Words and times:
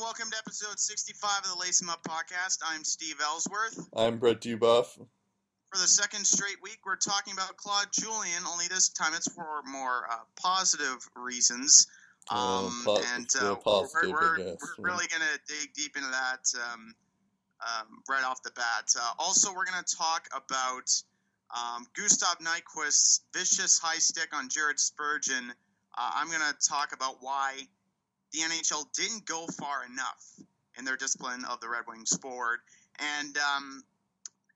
welcome 0.00 0.30
to 0.30 0.38
episode 0.38 0.78
65 0.78 1.44
of 1.44 1.50
the 1.50 1.56
Lace 1.56 1.82
'em 1.82 1.90
Up 1.90 2.02
podcast. 2.02 2.58
I'm 2.64 2.84
Steve 2.84 3.20
Ellsworth. 3.20 3.86
I'm 3.94 4.18
Brett 4.18 4.40
Dubuff. 4.40 4.94
For 4.94 5.78
the 5.78 5.86
second 5.86 6.26
straight 6.26 6.60
week, 6.62 6.78
we're 6.86 6.96
talking 6.96 7.34
about 7.34 7.56
Claude 7.58 7.92
Julien, 7.92 8.46
only 8.46 8.66
this 8.68 8.88
time 8.88 9.12
it's 9.12 9.30
for 9.30 9.62
more 9.66 10.10
uh, 10.10 10.20
positive 10.36 11.06
reasons. 11.14 11.86
Oh, 12.30 12.68
Um, 12.88 12.98
and 13.14 13.28
uh, 13.40 13.56
positive, 13.56 14.10
we're, 14.10 14.38
we're, 14.38 14.56
we're 14.78 14.84
really 14.84 15.06
going 15.08 15.22
to 15.22 15.54
dig 15.54 15.74
deep 15.74 15.96
into 15.96 16.08
that 16.08 16.50
um, 16.72 16.94
um, 17.60 18.02
right 18.08 18.24
off 18.24 18.42
the 18.42 18.52
bat. 18.52 18.94
Uh, 18.98 19.12
also, 19.18 19.52
we're 19.52 19.66
going 19.66 19.84
to 19.84 19.96
talk 19.96 20.28
about 20.32 20.90
um, 21.54 21.86
Gustav 21.94 22.38
Nyquist's 22.38 23.20
vicious 23.34 23.78
high 23.78 23.98
stick 23.98 24.34
on 24.34 24.48
Jared 24.48 24.80
Spurgeon. 24.80 25.52
Uh, 25.96 26.10
I'm 26.14 26.28
going 26.28 26.40
to 26.40 26.54
talk 26.66 26.94
about 26.94 27.16
why 27.20 27.68
the 28.32 28.40
NHL 28.40 28.92
didn't 28.92 29.26
go 29.26 29.46
far 29.58 29.84
enough 29.84 30.24
in 30.78 30.84
their 30.84 30.96
discipline 30.96 31.44
of 31.44 31.60
the 31.60 31.68
Red 31.68 31.84
Wings 31.88 32.16
forward. 32.20 32.60
And 32.98 33.36
um, 33.38 33.82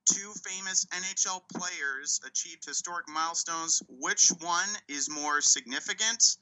two 0.06 0.32
famous 0.45 0.87
NHL 0.87 1.42
players 1.52 2.20
achieved 2.27 2.65
historic 2.65 3.09
milestones. 3.09 3.82
Which 3.88 4.30
one 4.41 4.68
is 4.88 5.09
more 5.09 5.41
significant? 5.41 6.37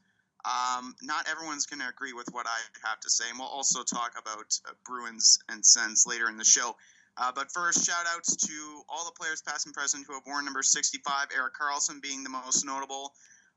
Um, 0.44 0.94
not 1.02 1.28
everyone's 1.30 1.66
going 1.66 1.80
to 1.80 1.88
agree 1.88 2.12
with 2.12 2.28
what 2.32 2.46
I 2.46 2.88
have 2.88 2.98
to 3.00 3.10
say. 3.10 3.24
And 3.30 3.38
we'll 3.38 3.48
also 3.48 3.84
talk 3.84 4.14
about 4.18 4.58
uh, 4.68 4.72
Bruins 4.84 5.38
and 5.48 5.64
Sens 5.64 6.04
later 6.06 6.28
in 6.28 6.36
the 6.36 6.44
show. 6.44 6.76
Uh, 7.16 7.30
but 7.34 7.52
first, 7.52 7.84
shout 7.84 8.06
outs 8.08 8.36
to 8.36 8.82
all 8.88 9.04
the 9.04 9.12
players, 9.12 9.42
past 9.42 9.66
and 9.66 9.74
present, 9.74 10.06
who 10.06 10.14
have 10.14 10.22
worn 10.26 10.44
number 10.44 10.62
65, 10.62 11.28
Erik 11.36 11.52
Karlsson 11.54 12.00
being 12.00 12.24
the 12.24 12.30
most 12.30 12.64
notable. 12.64 13.12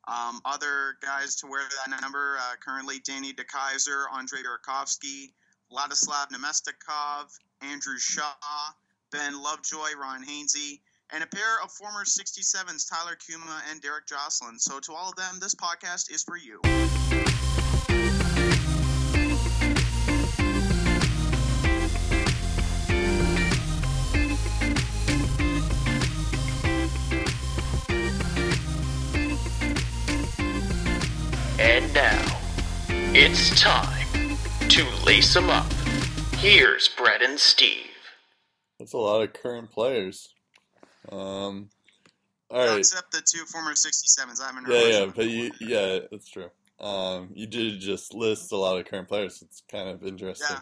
Um, 0.08 0.40
other 0.45 0.98
guys 1.02 1.36
to 1.38 1.48
wear 1.48 1.62
that 1.88 2.02
number 2.02 2.38
uh, 2.38 2.55
currently 2.63 3.00
Danny 3.00 3.34
DeKeyser, 3.34 4.05
Andre 4.12 4.40
Burakovsky, 4.40 5.32
Vladislav 5.72 6.30
Namestnikov, 6.30 7.32
Andrew 7.62 7.98
Shaw, 7.98 8.34
Ben 9.12 9.41
Lovejoy, 9.41 9.96
Ron 9.99 10.24
Hainsey, 10.24 10.82
and 11.12 11.24
a 11.24 11.27
pair 11.27 11.62
of 11.63 11.71
former 11.71 12.04
67s, 12.04 12.90
Tyler 12.90 13.15
Kuma 13.15 13.62
and 13.71 13.82
Derek 13.82 14.07
Joslin. 14.07 14.60
So, 14.60 14.80
to 14.82 14.93
all 14.93 15.10
of 15.10 15.15
them, 15.15 15.40
this 15.40 15.55
podcast 15.55 16.12
is 16.12 16.24
for 16.24 16.37
you. 16.37 16.62
It's 33.18 33.62
time 33.62 34.38
to 34.68 34.84
lace 35.05 35.38
'em 35.38 35.49
up. 35.49 35.71
Here's 36.34 36.90
Brett 36.90 37.21
and 37.21 37.40
Steve. 37.40 37.88
That's 38.77 38.91
a 38.91 38.98
lot 38.98 39.21
of 39.21 39.32
current 39.32 39.71
players. 39.71 40.34
Um, 41.10 41.70
all 42.49 42.68
right. 42.68 42.80
Except 42.80 43.13
the 43.13 43.21
two 43.21 43.46
former 43.46 43.74
67s. 43.74 44.41
I 44.41 44.48
haven't 44.48 44.68
Yeah, 44.68 44.99
yeah, 44.99 45.12
but 45.16 45.27
you, 45.30 45.52
yeah, 45.62 45.99
that's 46.12 46.27
true. 46.27 46.52
Um, 46.77 47.30
you 47.34 47.48
did 47.48 47.80
just 47.80 48.13
list 48.13 48.52
a 48.52 48.58
lot 48.58 48.77
of 48.77 48.86
current 48.86 49.08
players. 49.08 49.41
It's 49.41 49.63
kind 49.71 49.88
of 49.88 50.04
interesting. 50.04 50.58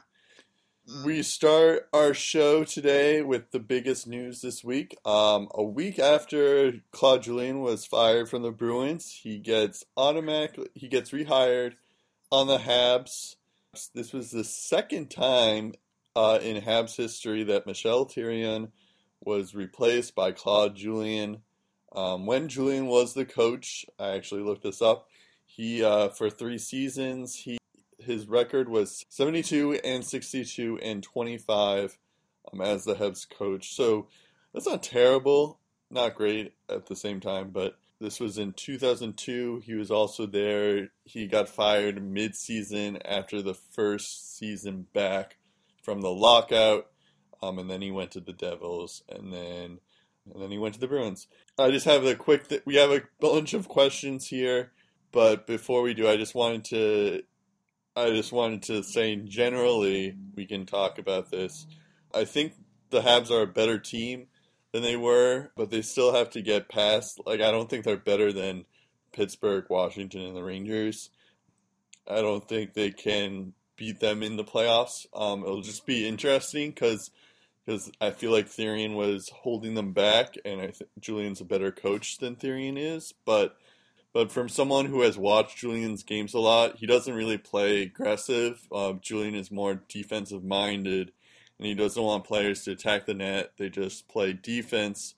Yeah. 0.86 1.04
We 1.04 1.24
start 1.24 1.90
our 1.92 2.14
show 2.14 2.66
today 2.66 3.24
with 3.24 3.50
the 3.50 3.60
biggest 3.60 4.06
news 4.06 4.42
this 4.42 4.64
week. 4.64 4.96
Um, 5.06 5.48
a 5.56 5.64
week 5.64 5.98
after 5.98 6.74
Claude 6.92 7.24
Julien 7.24 7.62
was 7.62 7.88
fired 7.88 8.30
from 8.30 8.44
the 8.44 8.52
Bruins, 8.52 9.22
he 9.24 9.40
gets 9.40 9.84
automatically 9.98 10.68
he 10.76 10.88
gets 10.88 11.10
rehired 11.10 11.78
on 12.34 12.48
the 12.48 12.58
Habs. 12.58 13.36
This 13.94 14.12
was 14.12 14.32
the 14.32 14.44
second 14.44 15.12
time 15.12 15.74
uh, 16.16 16.40
in 16.42 16.64
Habs 16.64 16.96
history 16.96 17.44
that 17.44 17.68
Michel 17.68 18.08
Therrien 18.08 18.72
was 19.22 19.54
replaced 19.54 20.16
by 20.16 20.32
Claude 20.32 20.76
Julien. 20.76 21.44
Um, 21.96 22.26
when 22.26 22.48
Julien 22.48 22.88
was 22.88 23.14
the 23.14 23.24
coach, 23.24 23.86
I 24.00 24.16
actually 24.16 24.42
looked 24.42 24.64
this 24.64 24.82
up. 24.82 25.10
He 25.46 25.84
uh, 25.84 26.10
for 26.10 26.32
three 26.32 26.58
seasons 26.58 27.36
he 27.36 27.60
his 28.00 28.28
record 28.28 28.68
was 28.68 29.06
72 29.10 29.80
and 29.84 30.04
62 30.04 30.80
and 30.82 31.04
25 31.04 32.00
um, 32.52 32.62
as 32.62 32.84
the 32.84 32.96
Habs 32.96 33.30
coach. 33.30 33.76
So 33.76 34.08
that's 34.56 34.66
not 34.66 34.82
terrible, 34.82 35.60
not 35.92 36.16
great 36.16 36.56
at 36.68 36.88
the 36.88 36.96
same 36.96 37.20
time, 37.20 37.52
but 37.52 37.78
this 38.04 38.20
was 38.20 38.38
in 38.38 38.52
2002. 38.52 39.64
He 39.66 39.76
was 39.76 39.90
also 39.90 40.26
there. 40.26 40.90
He 41.06 41.26
got 41.26 41.48
fired 41.48 42.04
mid-season 42.04 43.00
after 43.06 43.42
the 43.42 43.54
first 43.54 44.38
season 44.38 44.88
back 44.94 45.38
from 45.82 46.02
the 46.02 46.12
lockout, 46.12 46.88
um, 47.42 47.60
and 47.60 47.70
then 47.70 47.82
he 47.82 47.92
went 47.92 48.12
to 48.12 48.20
the 48.20 48.34
Devils, 48.34 49.04
and 49.08 49.32
then 49.32 49.80
and 50.32 50.42
then 50.42 50.52
he 50.52 50.58
went 50.58 50.74
to 50.74 50.80
the 50.80 50.88
Bruins. 50.88 51.28
I 51.58 51.72
just 51.72 51.86
have 51.86 52.06
a 52.06 52.16
quick. 52.16 52.50
Th- 52.50 52.64
we 52.66 52.76
have 52.76 52.92
a 52.92 53.04
bunch 53.22 53.54
of 53.54 53.70
questions 53.70 54.28
here, 54.28 54.74
but 55.14 55.48
before 55.48 55.82
we 55.82 55.94
do, 55.94 56.08
I 56.08 56.18
just 56.18 56.36
wanted 56.36 56.66
to 56.66 57.24
I 57.96 58.10
just 58.10 58.32
wanted 58.32 58.64
to 58.64 58.84
say 58.84 59.16
generally, 59.16 60.16
we 60.36 60.46
can 60.46 60.66
talk 60.66 60.98
about 61.00 61.32
this. 61.32 61.68
I 62.14 62.26
think 62.26 62.54
the 62.90 63.02
Habs 63.02 63.32
are 63.32 63.44
a 63.44 63.48
better 63.48 63.80
team 63.80 64.28
than 64.74 64.82
they 64.82 64.98
were, 64.98 65.52
but 65.56 65.70
they 65.70 65.82
still 65.82 66.14
have 66.14 66.32
to 66.32 66.42
get 66.42 66.68
past. 66.68 67.22
Like, 67.26 67.40
I 67.40 67.52
don't 67.52 67.70
think 67.70 67.86
they're 67.86 67.96
better 67.96 68.34
than 68.34 68.66
Pittsburgh, 69.14 69.66
Washington, 69.70 70.22
and 70.22 70.36
the 70.36 70.44
Rangers. 70.44 71.12
I 72.10 72.22
don't 72.22 72.46
think 72.46 72.74
they 72.74 72.92
can 72.92 73.54
beat 73.78 74.00
them 74.00 74.24
in 74.24 74.36
the 74.36 74.44
playoffs. 74.44 75.06
Um, 75.14 75.44
it'll 75.44 75.62
just 75.62 75.86
be 75.86 76.08
interesting 76.08 76.72
because 76.72 77.12
because 77.66 77.90
I 78.02 78.12
feel 78.12 78.32
like 78.32 78.48
Therrien 78.48 78.96
was 78.96 79.30
holding 79.30 79.76
them 79.76 79.94
back, 79.94 80.36
and 80.44 80.60
I 80.60 80.72
think 80.72 80.90
Julien's 81.00 81.40
a 81.40 81.46
better 81.46 81.72
coach 81.72 82.18
than 82.18 82.36
Therrien 82.36 82.78
is, 82.78 83.14
but. 83.24 83.56
But 84.16 84.32
from 84.32 84.48
someone 84.48 84.86
who 84.86 85.02
has 85.02 85.18
watched 85.18 85.58
Julien's 85.58 86.04
games 86.04 86.36
a 86.36 86.40
lot, 86.40 86.78
he 86.78 86.86
doesn't 86.86 87.16
really 87.16 87.40
play 87.40 87.82
aggressive. 87.82 88.60
Uh, 88.72 88.94
Julien 89.02 89.34
is 89.34 89.50
more 89.50 89.82
defensive 89.90 90.44
minded, 90.44 91.12
and 91.64 91.70
he 91.70 91.76
doesn't 91.76 92.04
want 92.04 92.26
players 92.26 92.66
to 92.66 92.72
attack 92.72 93.06
the 93.06 93.14
net. 93.14 93.54
They 93.58 93.70
just 93.70 94.10
play 94.10 94.34
defense 94.34 95.16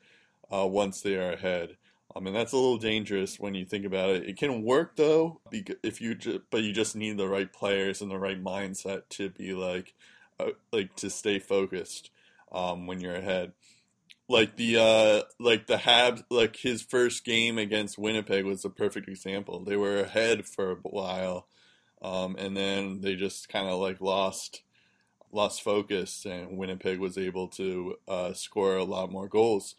uh, 0.53 0.67
once 0.67 1.01
they 1.01 1.15
are 1.15 1.31
ahead. 1.31 1.77
Um, 2.15 2.27
and 2.27 2.35
that's 2.35 2.51
a 2.51 2.55
little 2.55 2.77
dangerous 2.77 3.39
when 3.39 3.55
you 3.55 3.65
think 3.65 3.83
about 3.83 4.11
it. 4.11 4.29
It 4.29 4.37
can 4.37 4.61
work 4.61 4.95
though, 4.95 5.41
if 5.51 5.99
you 5.99 6.13
ju- 6.13 6.43
but 6.51 6.61
you 6.61 6.71
just 6.71 6.95
need 6.95 7.17
the 7.17 7.27
right 7.27 7.51
players 7.51 7.99
and 7.99 8.11
the 8.11 8.19
right 8.19 8.41
mindset 8.41 9.09
to 9.09 9.31
be 9.31 9.53
like, 9.53 9.95
uh, 10.39 10.51
like 10.71 10.95
to 10.97 11.09
stay 11.09 11.39
focused 11.39 12.11
um, 12.51 12.85
when 12.85 13.01
you're 13.01 13.15
ahead 13.15 13.53
like 14.27 14.55
the 14.55 14.77
uh 14.77 15.21
like 15.39 15.67
the 15.67 15.77
Habs 15.77 16.23
like 16.29 16.57
his 16.57 16.81
first 16.83 17.25
game 17.25 17.57
against 17.57 17.97
Winnipeg 17.97 18.45
was 18.45 18.65
a 18.65 18.69
perfect 18.69 19.07
example. 19.07 19.63
They 19.63 19.77
were 19.77 19.99
ahead 19.99 20.45
for 20.45 20.71
a 20.71 20.75
while, 20.75 21.47
um, 22.01 22.35
and 22.37 22.55
then 22.55 23.01
they 23.01 23.15
just 23.15 23.49
kind 23.49 23.67
of 23.67 23.79
like 23.79 24.01
lost 24.01 24.61
lost 25.35 25.61
focus, 25.61 26.25
and 26.25 26.57
Winnipeg 26.57 26.99
was 26.99 27.17
able 27.17 27.47
to 27.49 27.95
uh, 28.07 28.33
score 28.33 28.75
a 28.75 28.83
lot 28.83 29.11
more 29.11 29.27
goals 29.27 29.75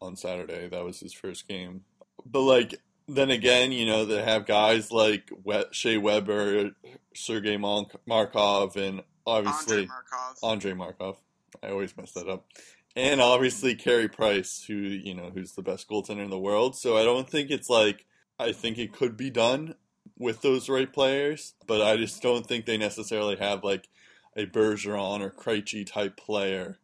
on 0.00 0.16
Saturday. 0.16 0.68
That 0.68 0.84
was 0.84 1.00
his 1.00 1.12
first 1.12 1.46
game, 1.46 1.82
but 2.24 2.40
like 2.40 2.80
then 3.08 3.30
again, 3.30 3.72
you 3.72 3.86
know 3.86 4.04
they 4.04 4.22
have 4.22 4.46
guys 4.46 4.90
like 4.90 5.30
Shea 5.70 5.98
Weber, 5.98 6.72
Sergei 7.14 7.56
Markov, 7.56 8.76
and 8.76 9.02
obviously 9.26 9.76
Andre 9.76 9.86
Markov. 9.86 10.36
Andre 10.42 10.72
Markov. 10.72 11.16
I 11.62 11.68
always 11.68 11.96
mess 11.96 12.12
that 12.12 12.28
up. 12.28 12.46
And 12.94 13.20
obviously 13.20 13.74
Carey 13.74 14.08
Price, 14.08 14.64
who 14.66 14.74
you 14.74 15.14
know, 15.14 15.30
who's 15.32 15.52
the 15.52 15.62
best 15.62 15.88
goaltender 15.88 16.24
in 16.24 16.30
the 16.30 16.38
world. 16.38 16.76
So 16.76 16.96
I 16.96 17.04
don't 17.04 17.28
think 17.28 17.50
it's 17.50 17.68
like 17.68 18.06
I 18.38 18.52
think 18.52 18.78
it 18.78 18.92
could 18.92 19.16
be 19.16 19.30
done 19.30 19.74
with 20.18 20.40
those 20.40 20.68
right 20.68 20.90
players, 20.90 21.54
but 21.66 21.82
I 21.82 21.96
just 21.96 22.22
don't 22.22 22.46
think 22.46 22.64
they 22.64 22.78
necessarily 22.78 23.36
have 23.36 23.62
like 23.62 23.88
a 24.36 24.46
Bergeron 24.46 25.20
or 25.20 25.30
Krejci 25.30 25.86
type 25.86 26.16
player. 26.16 26.78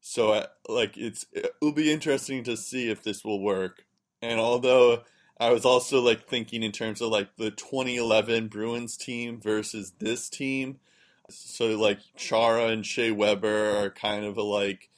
So 0.00 0.32
I, 0.32 0.46
like 0.68 0.96
it's 0.96 1.26
it'll 1.32 1.72
be 1.72 1.92
interesting 1.92 2.42
to 2.44 2.56
see 2.56 2.90
if 2.90 3.02
this 3.02 3.24
will 3.24 3.40
work. 3.40 3.84
And 4.20 4.40
although 4.40 5.02
I 5.38 5.50
was 5.50 5.64
also 5.64 6.00
like 6.00 6.26
thinking 6.26 6.62
in 6.62 6.72
terms 6.72 7.00
of 7.00 7.10
like 7.10 7.36
the 7.36 7.50
2011 7.50 8.48
Bruins 8.48 8.96
team 8.96 9.40
versus 9.40 9.92
this 9.98 10.28
team, 10.28 10.78
so 11.28 11.66
like 11.78 12.00
Chara 12.16 12.68
and 12.68 12.84
Shea 12.84 13.10
Weber 13.10 13.76
are 13.76 13.90
kind 13.90 14.24
of 14.24 14.36
like 14.36 14.90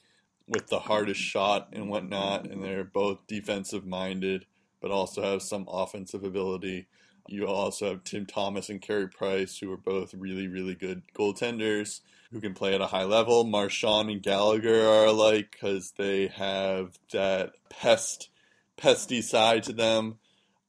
with 0.48 0.68
the 0.68 0.80
hardest 0.80 1.20
shot 1.20 1.68
and 1.72 1.88
whatnot, 1.88 2.46
and 2.46 2.62
they're 2.62 2.84
both 2.84 3.26
defensive 3.26 3.86
minded, 3.86 4.46
but 4.80 4.90
also 4.90 5.22
have 5.22 5.42
some 5.42 5.66
offensive 5.68 6.22
ability. 6.22 6.86
You 7.28 7.46
also 7.46 7.90
have 7.90 8.04
Tim 8.04 8.26
Thomas 8.26 8.68
and 8.68 8.80
Carey 8.80 9.08
Price, 9.08 9.58
who 9.58 9.72
are 9.72 9.76
both 9.76 10.14
really, 10.14 10.48
really 10.48 10.74
good 10.74 11.02
goaltenders 11.14 12.00
who 12.32 12.40
can 12.40 12.54
play 12.54 12.74
at 12.74 12.80
a 12.80 12.86
high 12.86 13.04
level. 13.04 13.44
Marchand 13.44 14.10
and 14.10 14.22
Gallagher 14.22 14.86
are 14.86 15.06
alike 15.06 15.50
because 15.52 15.92
they 15.96 16.26
have 16.28 16.98
that 17.12 17.52
pest, 17.68 18.30
pesty 18.76 19.22
side 19.22 19.62
to 19.64 19.72
them. 19.72 20.18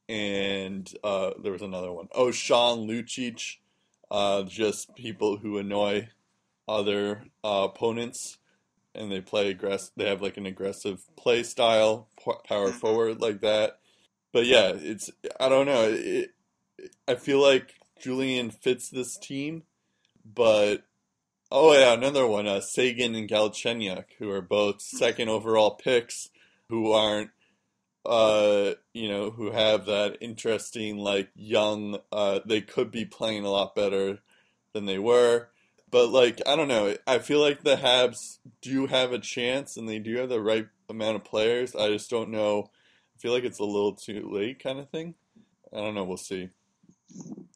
And 0.08 0.90
uh, 1.04 1.32
there 1.42 1.52
was 1.52 1.62
another 1.62 1.92
one. 1.92 2.08
Oh, 2.14 2.30
Sean 2.30 2.88
Lucic 2.88 3.56
uh, 4.10 4.44
just 4.44 4.94
people 4.94 5.36
who 5.36 5.58
annoy 5.58 6.08
other 6.66 7.24
uh, 7.44 7.68
opponents, 7.70 8.38
and 8.94 9.12
they 9.12 9.20
play 9.20 9.50
aggressive. 9.50 9.90
They 9.96 10.08
have 10.08 10.22
like 10.22 10.36
an 10.38 10.46
aggressive 10.46 11.04
play 11.16 11.42
style, 11.42 12.08
power 12.44 12.70
Mhm. 12.70 12.80
forward 12.80 13.20
like 13.20 13.40
that. 13.40 13.78
But 14.32 14.46
yeah, 14.46 14.72
it's 14.74 15.10
I 15.40 15.48
don't 15.48 15.66
know. 15.66 15.84
It, 15.90 16.30
I 17.06 17.14
feel 17.14 17.40
like 17.40 17.74
Julien 18.00 18.50
fits 18.50 18.88
this 18.88 19.16
team, 19.16 19.64
but 20.24 20.84
oh 21.50 21.72
yeah, 21.72 21.92
another 21.94 22.26
one, 22.26 22.46
uh, 22.46 22.60
Seguin 22.60 23.14
and 23.14 23.28
Galchenyuk, 23.28 24.04
who 24.18 24.30
are 24.30 24.42
both 24.42 24.80
second 24.80 25.28
overall 25.28 25.72
picks, 25.72 26.28
who 26.68 26.92
aren't, 26.92 27.30
uh, 28.06 28.74
you 28.92 29.08
know, 29.08 29.30
who 29.30 29.50
have 29.50 29.86
that 29.86 30.18
interesting 30.20 30.98
like 30.98 31.30
young. 31.34 31.98
Uh, 32.12 32.40
they 32.46 32.60
could 32.60 32.90
be 32.90 33.04
playing 33.04 33.44
a 33.44 33.50
lot 33.50 33.74
better 33.74 34.18
than 34.72 34.86
they 34.86 34.98
were, 34.98 35.48
but 35.90 36.08
like 36.10 36.40
I 36.46 36.56
don't 36.56 36.68
know. 36.68 36.94
I 37.06 37.18
feel 37.18 37.40
like 37.40 37.62
the 37.62 37.76
Habs 37.76 38.38
do 38.62 38.86
have 38.86 39.12
a 39.12 39.18
chance, 39.18 39.76
and 39.76 39.88
they 39.88 39.98
do 39.98 40.16
have 40.18 40.28
the 40.28 40.40
right 40.40 40.68
amount 40.88 41.16
of 41.16 41.24
players. 41.24 41.74
I 41.74 41.88
just 41.88 42.10
don't 42.10 42.30
know. 42.30 42.70
I 43.16 43.18
feel 43.18 43.32
like 43.32 43.44
it's 43.44 43.58
a 43.58 43.64
little 43.64 43.94
too 43.94 44.28
late, 44.30 44.62
kind 44.62 44.78
of 44.78 44.90
thing. 44.90 45.14
I 45.72 45.78
don't 45.78 45.94
know. 45.94 46.04
We'll 46.04 46.16
see. 46.16 46.50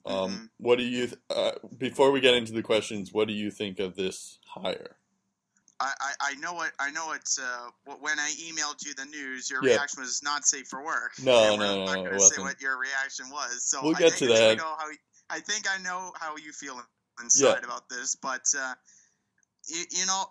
Um, 0.04 0.30
Mhm. 0.30 0.50
What 0.58 0.78
do 0.78 0.84
you? 0.84 1.10
Uh, 1.30 1.52
before 1.78 2.10
we 2.10 2.20
get 2.20 2.34
into 2.34 2.52
the 2.52 2.62
questions, 2.62 3.12
what 3.12 3.28
do 3.28 3.34
you 3.34 3.50
think 3.50 3.78
of 3.78 3.94
this 3.94 4.38
hire? 4.46 4.96
I, 5.80 5.92
I, 6.00 6.12
I 6.20 6.34
know 6.36 6.62
it. 6.62 6.72
I 6.78 6.90
know 6.90 7.12
it's. 7.12 7.38
Uh, 7.38 7.70
when 8.00 8.18
I 8.18 8.30
emailed 8.40 8.84
you 8.84 8.94
the 8.94 9.04
news, 9.06 9.50
your 9.50 9.64
Yeah. 9.64 9.74
reaction 9.74 10.00
was 10.02 10.22
not 10.22 10.44
safe 10.46 10.68
for 10.68 10.84
work. 10.84 11.12
No, 11.20 11.56
no, 11.56 11.56
no, 11.56 11.84
not 11.84 11.94
no, 11.96 12.04
it 12.06 12.10
gonna 12.10 12.20
say 12.20 12.40
what 12.42 12.60
your 12.60 12.78
reaction 12.78 13.30
was. 13.30 13.64
So 13.64 13.82
We'll 13.82 13.96
I 13.96 13.98
get 13.98 14.16
to 14.18 14.24
I 14.32 14.38
that. 14.38 14.58
Know 14.58 14.76
how, 14.78 14.88
I 15.30 15.40
think 15.40 15.68
I 15.68 15.78
know 15.78 16.12
how 16.18 16.36
you 16.36 16.52
feel 16.52 16.80
inside 17.20 17.64
about 17.64 17.88
this, 17.88 18.14
but 18.16 18.46
uh, 18.56 18.74
you, 19.68 19.84
you 19.90 20.06
know, 20.06 20.24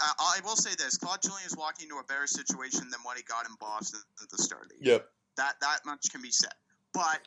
uh, 0.00 0.12
I 0.18 0.40
will 0.44 0.56
say 0.56 0.74
this: 0.76 0.96
Claude 0.96 1.22
Julien 1.22 1.46
is 1.46 1.56
walking 1.56 1.84
into 1.88 1.98
a 1.98 2.04
better 2.04 2.26
situation 2.26 2.88
than 2.90 3.00
what 3.02 3.16
he 3.16 3.22
got 3.24 3.46
in 3.46 3.54
Boston 3.60 4.00
at 4.22 4.28
the 4.30 4.38
start 4.42 4.62
of 4.64 4.68
the 4.70 4.74
year. 4.84 4.94
Yep. 4.94 5.10
That 5.36 5.60
that 5.60 5.84
much 5.86 6.10
can 6.10 6.22
be 6.22 6.30
said, 6.30 6.52
but. 6.92 7.20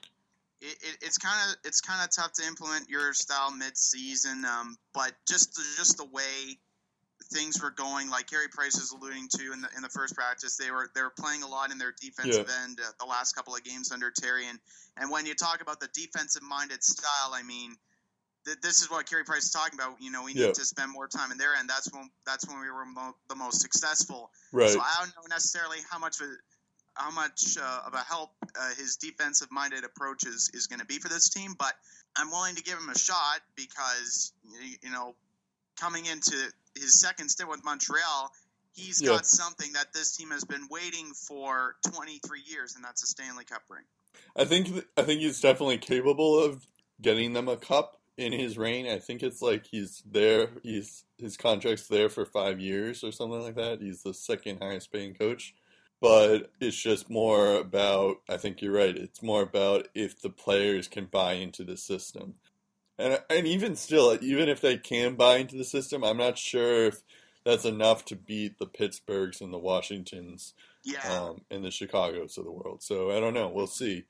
It, 0.61 0.77
it, 0.81 0.97
it's 1.01 1.17
kind 1.17 1.49
of 1.49 1.57
it's 1.63 1.81
kind 1.81 2.03
of 2.03 2.15
tough 2.15 2.33
to 2.33 2.45
implement 2.45 2.87
your 2.87 3.13
style 3.13 3.51
mid-season, 3.51 4.45
um, 4.45 4.77
but 4.93 5.13
just 5.27 5.55
the, 5.55 5.63
just 5.75 5.97
the 5.97 6.05
way 6.05 6.59
things 7.31 7.61
were 7.61 7.71
going, 7.71 8.09
like 8.09 8.27
Carey 8.29 8.47
Price 8.49 8.75
is 8.75 8.91
alluding 8.91 9.27
to 9.29 9.53
in 9.53 9.61
the 9.61 9.69
in 9.75 9.81
the 9.81 9.89
first 9.89 10.15
practice, 10.15 10.57
they 10.57 10.69
were 10.69 10.89
they 10.93 11.01
were 11.01 11.13
playing 11.17 11.43
a 11.43 11.47
lot 11.47 11.71
in 11.71 11.77
their 11.77 11.93
defensive 11.99 12.47
end 12.63 12.79
uh, 12.79 12.91
the 12.99 13.05
last 13.05 13.33
couple 13.33 13.55
of 13.55 13.63
games 13.63 13.91
under 13.91 14.11
Terry, 14.11 14.47
and 14.47 14.59
and 14.97 15.09
when 15.09 15.25
you 15.25 15.33
talk 15.33 15.61
about 15.61 15.79
the 15.79 15.89
defensive-minded 15.93 16.83
style, 16.83 17.33
I 17.33 17.41
mean, 17.43 17.77
th- 18.45 18.57
this 18.61 18.81
is 18.81 18.91
what 18.91 19.09
Carey 19.09 19.23
Price 19.23 19.45
is 19.45 19.51
talking 19.51 19.79
about. 19.79 19.95
You 19.99 20.11
know, 20.11 20.23
we 20.23 20.33
need 20.33 20.41
Yeah. 20.41 20.51
to 20.51 20.65
spend 20.65 20.91
more 20.91 21.07
time 21.07 21.31
in 21.31 21.37
there, 21.37 21.55
and 21.57 21.67
that's 21.69 21.91
when 21.91 22.09
that's 22.25 22.47
when 22.47 22.59
we 22.59 22.69
were 22.69 22.85
mo- 22.85 23.15
the 23.29 23.35
most 23.35 23.61
successful. 23.61 24.31
Right. 24.51 24.69
So 24.69 24.79
I 24.79 24.95
don't 24.99 25.15
know 25.15 25.27
necessarily 25.29 25.77
how 25.89 25.97
much 25.97 26.21
of 26.21 26.27
how 26.95 27.11
much 27.11 27.57
uh, 27.59 27.79
of 27.88 27.93
a 27.93 27.99
help 27.99 28.31
uh, 28.59 28.69
his 28.77 28.97
defensive-minded 28.97 29.83
approach 29.83 30.25
is, 30.25 30.51
is 30.53 30.67
going 30.67 30.79
to 30.79 30.85
be 30.85 30.99
for 30.99 31.09
this 31.09 31.29
team, 31.29 31.55
but 31.57 31.73
I'm 32.17 32.29
willing 32.29 32.55
to 32.55 32.63
give 32.63 32.77
him 32.77 32.89
a 32.89 32.97
shot 32.97 33.39
because 33.55 34.33
you 34.81 34.91
know 34.91 35.15
coming 35.79 36.05
into 36.05 36.35
his 36.75 36.99
second 36.99 37.29
stint 37.29 37.49
with 37.49 37.63
Montreal, 37.63 38.31
he's 38.73 39.01
Yeah. 39.01 39.09
got 39.09 39.25
something 39.25 39.73
that 39.73 39.93
this 39.93 40.15
team 40.15 40.31
has 40.31 40.43
been 40.43 40.67
waiting 40.69 41.13
for 41.13 41.75
23 41.93 42.41
years, 42.45 42.75
and 42.75 42.83
that's 42.83 43.03
a 43.03 43.07
Stanley 43.07 43.45
Cup 43.45 43.63
ring. 43.69 43.85
I 44.35 44.45
think 44.45 44.85
I 44.97 45.03
think 45.03 45.21
he's 45.21 45.39
definitely 45.39 45.77
capable 45.77 46.39
of 46.43 46.67
getting 47.01 47.33
them 47.33 47.47
a 47.47 47.57
cup 47.57 47.99
in 48.17 48.33
his 48.33 48.57
reign. 48.57 48.88
I 48.88 48.99
think 48.99 49.23
it's 49.23 49.41
like 49.41 49.65
he's 49.65 50.03
there. 50.05 50.49
He's 50.63 51.05
his 51.17 51.38
contract's 51.38 51.88
there 51.88 52.09
for 52.09 52.25
five 52.25 52.59
years 52.59 53.03
or 53.03 53.11
something 53.11 53.41
like 53.41 53.55
that. 53.55 53.81
He's 53.81 54.03
the 54.03 54.13
second 54.13 54.61
highest 54.61 54.91
paying 54.91 55.13
coach, 55.13 55.55
but 56.01 56.51
it's 56.59 56.81
just 56.81 57.09
more 57.09 57.56
about. 57.56 58.18
I 58.27 58.38
think 58.38 58.62
you're 58.62 58.74
right. 58.74 58.98
It's 58.98 59.21
more 59.21 59.44
about 59.44 59.88
if 59.94 60.19
the 60.19 60.31
players 60.31 60.88
can 60.88 61.06
buy 61.06 61.33
into 61.33 61.63
the 61.63 61.77
system, 61.77 62.36
and 62.98 63.21
and 63.30 63.48
even 63.48 63.75
still, 63.75 64.18
even 64.21 64.50
if 64.50 64.59
they 64.59 64.77
can 64.77 65.15
buy 65.15 65.38
into 65.38 65.56
the 65.56 65.63
system, 65.63 66.03
I'm 66.03 66.18
not 66.18 66.38
sure 66.38 66.88
if 66.88 67.03
that's 67.45 67.65
enough 67.65 68.03
to 68.06 68.15
beat 68.15 68.57
the 68.57 68.68
Pittsburghs 68.68 69.42
and 69.42 69.53
the 69.53 69.59
Washingtons 69.59 70.53
Yeah, 70.83 71.01
um, 71.07 71.42
in 71.50 71.62
the 71.62 71.71
Chicago's 71.71 72.38
of 72.38 72.45
the 72.45 72.51
world. 72.51 72.81
So 72.83 73.12
I 73.12 73.19
don't 73.19 73.36
know. 73.36 73.50
We'll 73.50 73.68
see. 73.68 74.06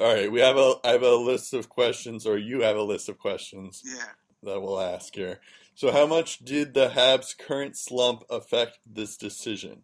All 0.00 0.12
right, 0.14 0.30
we 0.30 0.40
have 0.40 0.56
a 0.56 0.76
I 0.82 0.90
have 0.92 1.02
a 1.02 1.14
list 1.14 1.52
of 1.52 1.68
questions, 1.68 2.26
or 2.26 2.38
you 2.38 2.62
have 2.62 2.76
a 2.76 2.82
list 2.82 3.08
of 3.08 3.18
questions 3.18 3.82
yeah. 3.84 4.12
that 4.44 4.60
we'll 4.62 4.80
ask 4.80 5.14
here. 5.14 5.40
So, 5.74 5.92
how 5.92 6.06
much 6.06 6.38
did 6.38 6.74
the 6.74 6.88
Habs' 6.88 7.36
current 7.36 7.76
slump 7.76 8.24
affect 8.30 8.78
this 8.86 9.16
decision? 9.16 9.82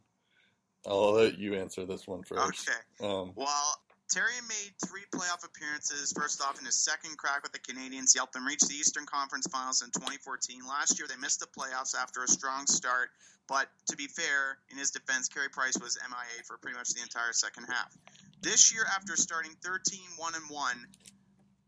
I'll 0.87 1.13
let 1.13 1.39
you 1.39 1.55
answer 1.55 1.85
this 1.85 2.07
one 2.07 2.23
first. 2.23 2.69
Okay. 2.69 3.09
Um, 3.09 3.33
Well, 3.35 3.77
Terry 4.11 4.39
made 4.49 4.75
three 4.87 5.05
playoff 5.13 5.45
appearances. 5.45 6.13
First 6.13 6.43
off, 6.43 6.59
in 6.59 6.67
his 6.67 6.77
second 6.77 7.17
crack 7.17 7.43
with 7.43 7.53
the 7.53 7.59
Canadiens, 7.59 8.13
he 8.13 8.19
helped 8.19 8.35
them 8.35 8.47
reach 8.47 8.61
the 8.61 8.75
Eastern 8.75 9.07
Conference 9.07 9.47
Finals 9.47 9.83
in 9.83 9.91
2014. 9.91 10.61
Last 10.69 10.99
year, 10.99 11.09
they 11.09 11.17
missed 11.17 11.41
the 11.41 11.47
playoffs 11.47 11.95
after 11.97 12.23
a 12.23 12.29
strong 12.29 12.67
start. 12.67 13.09
But 13.49 13.69
to 13.91 13.97
be 13.97 14.07
fair, 14.07 14.59
in 14.71 14.79
his 14.79 14.91
defense, 14.91 15.29
Carey 15.29 15.49
Price 15.49 15.79
was 15.79 15.99
MIA 16.01 16.45
for 16.47 16.57
pretty 16.59 16.77
much 16.77 16.91
the 16.91 17.03
entire 17.03 17.33
second 17.33 17.65
half. 17.65 17.93
This 18.41 18.73
year, 18.73 18.85
after 18.95 19.17
starting 19.17 19.53
13 19.63 20.01
1 20.17 20.35
and 20.35 20.51
1, 20.51 20.77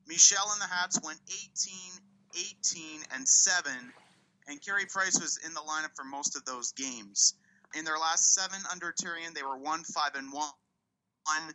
Michel 0.07 0.47
and 0.53 0.61
the 0.61 0.67
Habs 0.67 1.05
went 1.05 1.19
18 1.29 2.01
18 2.37 3.01
and 3.15 3.27
7, 3.27 3.73
and 4.47 4.63
Carey 4.65 4.85
Price 4.87 5.19
was 5.19 5.39
in 5.45 5.55
the 5.55 5.61
lineup 5.61 5.97
for 5.97 6.05
most 6.05 6.37
of 6.37 6.45
those 6.45 6.73
games. 6.73 7.35
In 7.77 7.85
their 7.85 7.99
last 7.99 8.33
seven 8.33 8.59
under 8.73 8.93
Therrien, 8.93 9.35
they 9.35 9.43
were 9.43 9.59
1 9.59 9.85
5 9.85 10.15
and 10.15 10.33
1. 10.33 11.55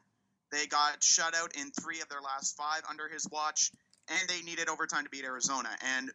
They 0.52 0.68
got 0.68 1.02
shut 1.02 1.34
out 1.34 1.56
in 1.56 1.72
three 1.72 2.02
of 2.02 2.10
their 2.10 2.22
last 2.22 2.58
five 2.58 2.82
under 2.90 3.08
his 3.08 3.28
watch, 3.32 3.72
and 4.10 4.30
they 4.30 4.42
needed 4.42 4.68
overtime 4.68 5.06
to 5.06 5.10
beat 5.10 5.24
Arizona. 5.24 5.70
And 5.98 6.12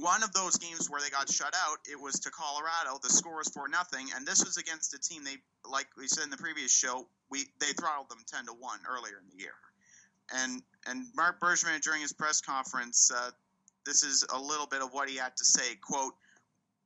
one 0.00 0.22
of 0.22 0.32
those 0.32 0.56
games 0.56 0.90
where 0.90 1.00
they 1.00 1.08
got 1.08 1.30
shut 1.30 1.54
out, 1.54 1.78
it 1.90 1.98
was 1.98 2.20
to 2.20 2.30
Colorado. 2.30 2.98
The 3.02 3.08
score 3.08 3.36
was 3.36 3.48
four 3.48 3.68
nothing, 3.68 4.08
and 4.14 4.26
this 4.26 4.44
was 4.44 4.58
against 4.58 4.92
a 4.92 4.98
team 4.98 5.24
they, 5.24 5.36
like 5.68 5.86
we 5.96 6.08
said 6.08 6.24
in 6.24 6.30
the 6.30 6.36
previous 6.36 6.72
show, 6.72 7.06
we 7.30 7.46
they 7.58 7.72
throttled 7.72 8.10
them 8.10 8.22
ten 8.26 8.44
to 8.46 8.52
one 8.52 8.80
earlier 8.88 9.18
in 9.18 9.28
the 9.30 9.42
year. 9.42 9.54
And 10.34 10.62
and 10.86 11.06
Marc 11.14 11.40
Bergevin 11.40 11.80
during 11.80 12.02
his 12.02 12.12
press 12.12 12.42
conference, 12.42 13.10
uh, 13.10 13.30
this 13.86 14.02
is 14.02 14.26
a 14.32 14.38
little 14.38 14.66
bit 14.66 14.82
of 14.82 14.92
what 14.92 15.08
he 15.08 15.16
had 15.16 15.36
to 15.38 15.44
say. 15.44 15.76
"Quote: 15.76 16.14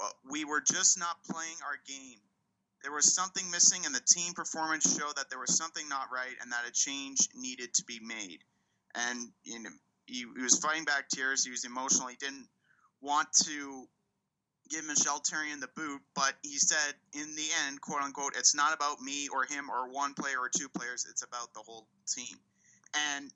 uh, 0.00 0.09
We 0.31 0.45
were 0.45 0.61
just 0.61 0.99
not 0.99 1.25
playing 1.25 1.57
our 1.64 1.78
game. 1.87 2.21
There 2.82 2.92
was 2.92 3.14
something 3.14 3.50
missing, 3.50 3.85
and 3.87 3.94
the 3.94 4.00
team 4.00 4.35
performance 4.35 4.97
showed 4.97 5.16
that 5.16 5.30
there 5.30 5.38
was 5.38 5.56
something 5.56 5.88
not 5.88 6.12
right, 6.12 6.37
and 6.40 6.52
that 6.52 6.66
a 6.66 6.73
change 6.73 7.28
needed 7.35 7.75
to 7.75 7.85
be 7.85 8.00
made." 8.00 8.44
And 8.94 9.32
you 9.44 9.61
know, 9.61 9.70
he, 10.06 10.25
he 10.37 10.42
was 10.42 10.58
fighting 10.58 10.85
back 10.85 11.08
tears. 11.08 11.44
He 11.44 11.50
was 11.50 11.64
emotional. 11.64 12.08
He 12.08 12.16
didn't 12.16 12.49
want 13.00 13.32
to 13.44 13.88
give 14.68 14.85
Michel 14.85 15.20
Therrien 15.20 15.61
the 15.61 15.68
boot, 15.68 16.00
but 16.14 16.35
he 16.42 16.58
said, 16.58 16.94
in 17.14 17.35
the 17.37 17.47
end, 17.66 17.80
quote 17.80 18.02
unquote, 18.02 18.37
it's 18.37 18.54
not 18.54 18.75
about 18.75 19.00
me 19.00 19.28
or 19.28 19.44
him 19.44 19.70
or 19.70 19.90
one 19.90 20.14
player 20.14 20.38
or 20.38 20.50
two 20.54 20.68
players. 20.68 21.06
It's 21.08 21.23
about 21.23 21.54
the 21.54 21.61
whole 21.61 21.87
team. 22.06 22.37
And 23.12 23.32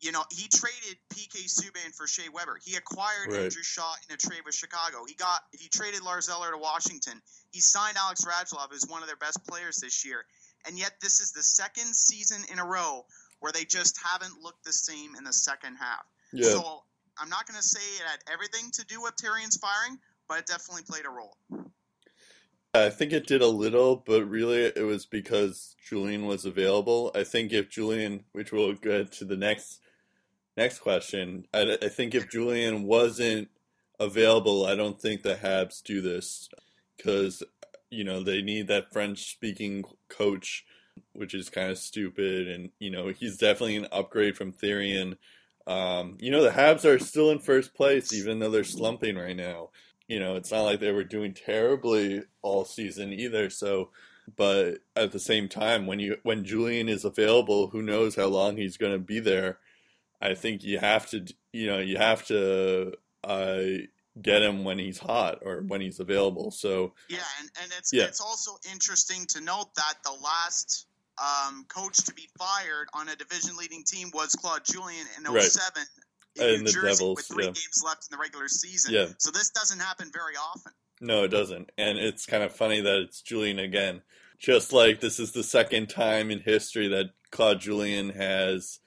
you 0.00 0.12
know, 0.12 0.22
he 0.30 0.48
traded 0.48 0.98
PK 1.10 1.46
Subban 1.46 1.94
for 1.94 2.06
Shea 2.06 2.28
Weber. 2.28 2.58
He 2.64 2.76
acquired 2.76 3.28
Right. 3.32 3.40
Andrew 3.42 3.62
Shaw 3.62 3.94
in 4.08 4.14
a 4.14 4.18
trade 4.18 4.42
with 4.44 4.54
Chicago. 4.54 5.04
He 5.06 5.14
got 5.14 5.40
he 5.52 5.68
traded 5.68 6.02
Lars 6.02 6.28
Eller 6.28 6.52
to 6.52 6.58
Washington. 6.58 7.20
He 7.50 7.60
signed 7.60 7.96
Alex 7.96 8.24
Radulov 8.24 8.68
who's 8.70 8.86
one 8.88 9.02
of 9.02 9.08
their 9.08 9.16
best 9.16 9.46
players 9.46 9.78
this 9.78 10.04
year. 10.04 10.24
And 10.66 10.78
yet 10.78 10.92
this 11.00 11.20
is 11.20 11.32
the 11.32 11.42
second 11.42 11.94
season 11.94 12.42
in 12.52 12.58
a 12.58 12.64
row 12.64 13.06
where 13.40 13.52
they 13.52 13.64
just 13.64 13.98
haven't 14.04 14.42
looked 14.42 14.64
the 14.64 14.72
same 14.72 15.14
in 15.16 15.24
the 15.24 15.32
second 15.32 15.76
half. 15.76 16.04
yeah, 16.32 16.50
So 16.50 16.82
I'm 17.18 17.28
not 17.28 17.46
going 17.46 17.56
to 17.60 17.66
say 17.66 17.80
it 17.80 18.02
had 18.06 18.18
everything 18.32 18.70
to 18.72 18.84
do 18.86 19.02
with 19.02 19.14
Therrien's 19.20 19.56
firing, 19.56 19.98
but 20.28 20.38
it 20.38 20.46
definitely 20.46 20.82
played 20.82 21.04
a 21.06 21.10
role. 21.10 21.36
I 22.74 22.90
think 22.90 23.12
it 23.12 23.26
did 23.26 23.40
a 23.40 23.48
little, 23.48 23.96
but 23.96 24.28
really 24.28 24.64
it 24.64 24.84
was 24.84 25.06
because 25.06 25.76
Julien 25.88 26.26
was 26.26 26.44
available. 26.44 27.10
I 27.14 27.24
think 27.24 27.52
if 27.52 27.70
Julien, 27.70 28.24
which 28.32 28.52
we'll 28.52 28.74
get 28.74 29.12
to 29.12 29.24
the 29.24 29.36
next 29.36 29.80
next 30.56 30.80
question, 30.80 31.46
I, 31.52 31.78
I 31.82 31.88
think 31.88 32.14
if 32.14 32.30
Julien 32.30 32.84
wasn't 32.84 33.48
available, 33.98 34.66
I 34.66 34.74
don't 34.74 35.00
think 35.00 35.22
the 35.22 35.34
Habs 35.34 35.82
do 35.82 36.00
this 36.00 36.48
because 36.96 37.42
you 37.90 38.04
know 38.04 38.22
they 38.22 38.42
need 38.42 38.68
that 38.68 38.92
French 38.92 39.30
speaking 39.30 39.84
coach, 40.08 40.64
which 41.12 41.34
is 41.34 41.48
kind 41.48 41.70
of 41.70 41.78
stupid, 41.78 42.48
and 42.48 42.70
you 42.78 42.90
know 42.90 43.08
he's 43.08 43.36
definitely 43.36 43.76
an 43.76 43.88
upgrade 43.92 44.36
from 44.36 44.52
Therrien. 44.52 45.16
Um, 45.66 46.16
you 46.20 46.30
know 46.30 46.42
the 46.42 46.50
Habs 46.50 46.84
are 46.84 46.98
still 46.98 47.30
in 47.30 47.38
first 47.38 47.74
place, 47.74 48.12
even 48.12 48.38
though 48.38 48.50
they're 48.50 48.64
slumping 48.64 49.16
right 49.16 49.36
now 49.36 49.70
you 50.08 50.20
know, 50.20 50.36
it's 50.36 50.52
not 50.52 50.62
like 50.62 50.80
they 50.80 50.92
were 50.92 51.04
doing 51.04 51.34
terribly 51.34 52.22
all 52.42 52.64
season 52.64 53.12
either. 53.12 53.50
So, 53.50 53.90
but 54.36 54.78
at 54.94 55.12
the 55.12 55.18
same 55.18 55.48
time, 55.48 55.86
when 55.86 55.98
you 55.98 56.18
when 56.22 56.44
Julien 56.44 56.88
is 56.88 57.04
available, 57.04 57.68
who 57.68 57.82
knows 57.82 58.14
how 58.14 58.26
long 58.26 58.56
he's 58.56 58.76
going 58.76 58.92
to 58.92 58.98
be 58.98 59.20
there? 59.20 59.58
I 60.20 60.34
think 60.34 60.64
you 60.64 60.78
have 60.78 61.08
to, 61.10 61.26
you 61.52 61.66
know, 61.66 61.78
you 61.78 61.96
have 61.98 62.24
to 62.26 62.92
uh, 63.24 63.60
get 64.20 64.42
him 64.42 64.64
when 64.64 64.78
he's 64.78 64.98
hot 64.98 65.38
or 65.42 65.62
when 65.62 65.80
he's 65.80 66.00
available. 66.00 66.50
So 66.50 66.94
Yeah, 67.08 67.18
and, 67.40 67.50
and 67.62 67.72
it's 67.78 67.92
Yeah. 67.92 68.04
it's 68.04 68.20
also 68.20 68.56
interesting 68.72 69.26
to 69.30 69.40
note 69.40 69.74
that 69.74 69.94
the 70.04 70.12
last 70.22 70.86
um, 71.18 71.64
coach 71.68 71.96
to 72.04 72.12
be 72.14 72.28
fired 72.38 72.88
on 72.92 73.08
a 73.08 73.16
division 73.16 73.56
leading 73.56 73.82
team 73.84 74.10
was 74.12 74.34
Claude 74.34 74.64
Julien 74.64 75.06
in 75.16 75.24
Right. 75.32 75.42
07 75.42 75.82
in 76.36 76.42
And 76.44 76.58
New 76.62 76.66
the 76.66 76.72
Jersey 76.72 76.88
Devils, 76.98 77.16
with 77.16 77.26
three 77.26 77.44
yeah. 77.44 77.50
games 77.50 77.82
left 77.84 78.06
in 78.10 78.16
the 78.16 78.20
regular 78.20 78.48
season. 78.48 78.92
Yeah. 78.94 79.06
So 79.18 79.30
this 79.30 79.50
doesn't 79.50 79.80
happen 79.80 80.10
very 80.12 80.34
often. 80.36 80.72
No, 81.00 81.24
it 81.24 81.28
doesn't. 81.28 81.70
And 81.78 81.98
it's 81.98 82.26
kind 82.26 82.42
of 82.42 82.52
funny 82.54 82.80
that 82.80 83.00
it's 83.00 83.20
Julien 83.22 83.58
again. 83.58 84.02
Just 84.38 84.72
like 84.72 85.00
this 85.00 85.18
is 85.18 85.32
the 85.32 85.42
second 85.42 85.88
time 85.88 86.30
in 86.30 86.40
history 86.40 86.88
that 86.88 87.10
Claude 87.30 87.60
Julien 87.60 88.10
has 88.10 88.80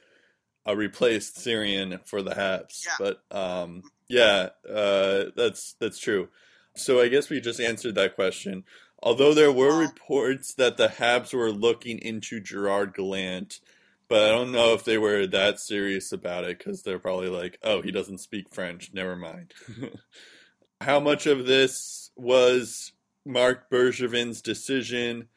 uh, 0.69 0.75
replaced 0.75 1.37
Therrien 1.37 2.05
for 2.05 2.21
the 2.21 2.31
Habs. 2.31 2.85
Yeah. 2.85 2.95
But 2.99 3.35
um, 3.35 3.83
yeah, 4.07 4.49
uh, 4.69 5.25
that's 5.35 5.75
that's 5.79 5.99
true. 5.99 6.29
So 6.75 7.01
I 7.01 7.07
guess 7.07 7.29
we 7.29 7.41
just 7.41 7.59
answered 7.59 7.95
that 7.95 8.15
question. 8.15 8.63
Although 9.01 9.33
there 9.33 9.51
were 9.51 9.79
reports 9.79 10.53
that 10.55 10.77
the 10.77 10.87
Habs 10.87 11.33
were 11.33 11.51
looking 11.51 11.99
into 11.99 12.41
Gerard 12.41 12.93
Gallant, 12.93 13.59
but 14.09 14.23
I 14.23 14.29
don't 14.29 14.51
know 14.51 14.73
if 14.73 14.83
they 14.83 14.97
were 14.97 15.25
that 15.27 15.59
serious 15.59 16.11
about 16.11 16.43
it 16.43 16.57
because 16.57 16.83
they're 16.83 16.99
probably 16.99 17.29
like, 17.29 17.57
oh, 17.63 17.81
he 17.81 17.91
doesn't 17.91 18.17
speak 18.19 18.53
French. 18.53 18.91
Never 18.93 19.15
mind. 19.15 19.53
How 20.81 20.99
much 20.99 21.27
of 21.27 21.45
this 21.45 22.11
was 22.17 22.91
Marc 23.25 23.69
Bergevin's 23.69 24.41
decision? 24.41 25.27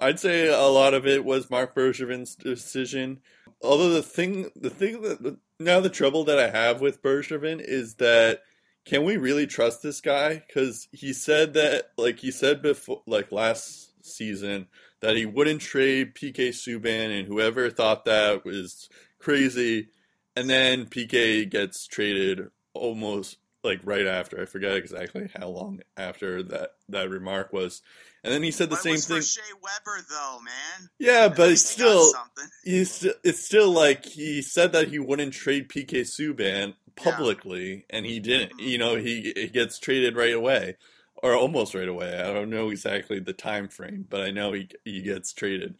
I'd 0.00 0.20
say 0.20 0.46
a 0.46 0.66
lot 0.66 0.94
of 0.94 1.06
it 1.06 1.24
was 1.24 1.50
Marc 1.50 1.74
Bergevin's 1.74 2.36
decision. 2.36 3.20
Although 3.62 3.90
the 3.90 4.02
thing, 4.02 4.50
the 4.54 4.70
thing 4.70 5.02
that 5.02 5.38
now 5.58 5.80
the 5.80 5.90
trouble 5.90 6.24
that 6.24 6.38
I 6.38 6.50
have 6.50 6.80
with 6.80 7.02
Bergevin 7.02 7.60
is 7.60 7.96
that 7.96 8.42
can 8.84 9.04
we 9.04 9.16
really 9.18 9.46
trust 9.46 9.82
this 9.82 10.00
guy? 10.00 10.42
Because 10.46 10.88
he 10.92 11.12
said 11.12 11.52
that, 11.54 11.90
like 11.98 12.20
he 12.20 12.30
said 12.30 12.62
before, 12.62 13.02
like 13.06 13.30
last 13.30 13.92
season, 14.02 14.68
that 15.00 15.16
he 15.16 15.26
wouldn't 15.26 15.60
trade 15.60 16.14
PK 16.14 16.48
Subban, 16.50 17.18
and 17.18 17.28
whoever 17.28 17.68
thought 17.70 18.06
that 18.06 18.44
was 18.44 18.88
crazy. 19.18 19.88
And 20.34 20.48
then 20.48 20.86
PK 20.86 21.50
gets 21.50 21.86
traded 21.86 22.48
almost 22.72 23.36
like 23.64 23.80
right 23.84 24.06
after. 24.06 24.40
I 24.40 24.44
forget 24.44 24.74
exactly 24.76 25.28
how 25.38 25.48
long 25.48 25.80
after 25.96 26.42
that 26.44 26.72
that 26.88 27.10
remark 27.10 27.52
was. 27.52 27.82
And 28.24 28.32
then 28.32 28.42
he 28.42 28.50
said 28.50 28.70
the 28.70 28.76
same 28.76 28.94
was 28.94 29.06
thing. 29.06 29.22
Shea 29.22 29.40
Weber, 29.62 30.04
though, 30.10 30.38
man. 30.44 30.90
Yeah, 30.98 31.26
At 31.26 31.36
but 31.36 31.48
got 31.50 31.58
still, 31.58 32.12
he's 32.64 33.06
it's 33.24 33.44
still 33.44 33.70
like 33.70 34.04
he 34.04 34.42
said 34.42 34.72
that 34.72 34.88
he 34.88 34.98
wouldn't 34.98 35.34
trade 35.34 35.68
PK 35.68 36.00
Subban 36.02 36.74
publicly, 36.96 37.84
and 37.90 38.06
he 38.06 38.20
didn't. 38.20 38.58
You 38.60 38.78
know, 38.78 38.96
he, 38.96 39.32
he 39.36 39.48
gets 39.48 39.78
traded 39.78 40.16
right 40.16 40.34
away, 40.34 40.76
or 41.22 41.34
almost 41.34 41.74
right 41.74 41.88
away. 41.88 42.20
I 42.20 42.32
don't 42.32 42.50
know 42.50 42.70
exactly 42.70 43.20
the 43.20 43.32
time 43.32 43.68
frame, 43.68 44.06
but 44.08 44.20
I 44.20 44.30
know 44.30 44.52
he 44.52 44.68
he 44.84 45.02
gets 45.02 45.32
traded. 45.32 45.76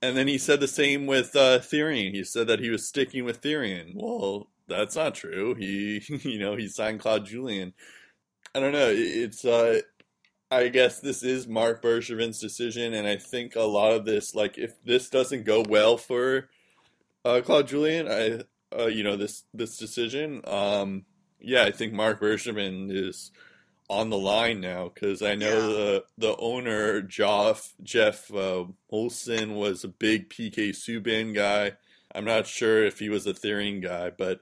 And 0.00 0.16
then 0.16 0.28
he 0.28 0.38
said 0.38 0.60
the 0.60 0.68
same 0.68 1.06
with 1.06 1.34
uh, 1.34 1.58
Therrien. 1.58 2.14
He 2.14 2.22
said 2.22 2.46
that 2.46 2.60
he 2.60 2.70
was 2.70 2.86
sticking 2.86 3.24
with 3.24 3.42
Therrien. 3.42 3.94
Well, 3.96 4.48
that's 4.68 4.96
not 4.96 5.14
true. 5.14 5.54
He, 5.54 6.02
you 6.22 6.38
know, 6.38 6.56
he 6.56 6.68
signed 6.68 7.00
Claude 7.00 7.26
Julien. 7.26 7.72
I 8.54 8.60
don't 8.60 8.72
know. 8.72 8.90
It's 8.92 9.44
uh, 9.44 9.80
I 10.50 10.68
guess 10.68 11.00
this 11.00 11.22
is 11.22 11.46
Marc 11.46 11.82
Bergevin's 11.82 12.40
decision, 12.40 12.94
and 12.94 13.06
I 13.06 13.16
think 13.16 13.54
a 13.56 13.62
lot 13.62 13.92
of 13.92 14.04
this, 14.04 14.34
like, 14.34 14.56
if 14.56 14.82
this 14.84 15.10
doesn't 15.10 15.44
go 15.44 15.62
well 15.68 15.96
for 15.98 16.48
uh, 17.24 17.40
Claude 17.44 17.68
Julien, 17.68 18.08
I, 18.08 18.42
uh, 18.76 18.86
you 18.86 19.02
know, 19.04 19.16
this 19.16 19.44
this 19.52 19.76
decision, 19.76 20.40
um, 20.46 21.04
yeah, 21.40 21.64
I 21.64 21.70
think 21.70 21.92
Marc 21.92 22.20
Bergevin 22.20 22.90
is 22.90 23.30
on 23.90 24.10
the 24.10 24.18
line 24.18 24.60
now 24.60 24.90
because 24.92 25.22
I 25.22 25.34
know 25.34 25.54
Yeah. 25.68 25.74
the 25.76 26.04
the 26.18 26.36
owner 26.36 27.00
Jeff 27.02 27.72
Jeff 27.82 28.32
uh, 28.34 28.64
Olson 28.90 29.54
was 29.54 29.84
a 29.84 29.88
big 29.88 30.28
PK 30.30 30.70
Subban 30.70 31.34
guy. 31.34 31.72
I'm 32.14 32.24
not 32.24 32.46
sure 32.46 32.84
if 32.84 32.98
he 32.98 33.08
was 33.10 33.26
a 33.26 33.34
Therrien 33.34 33.82
guy, 33.82 34.10
but 34.10 34.40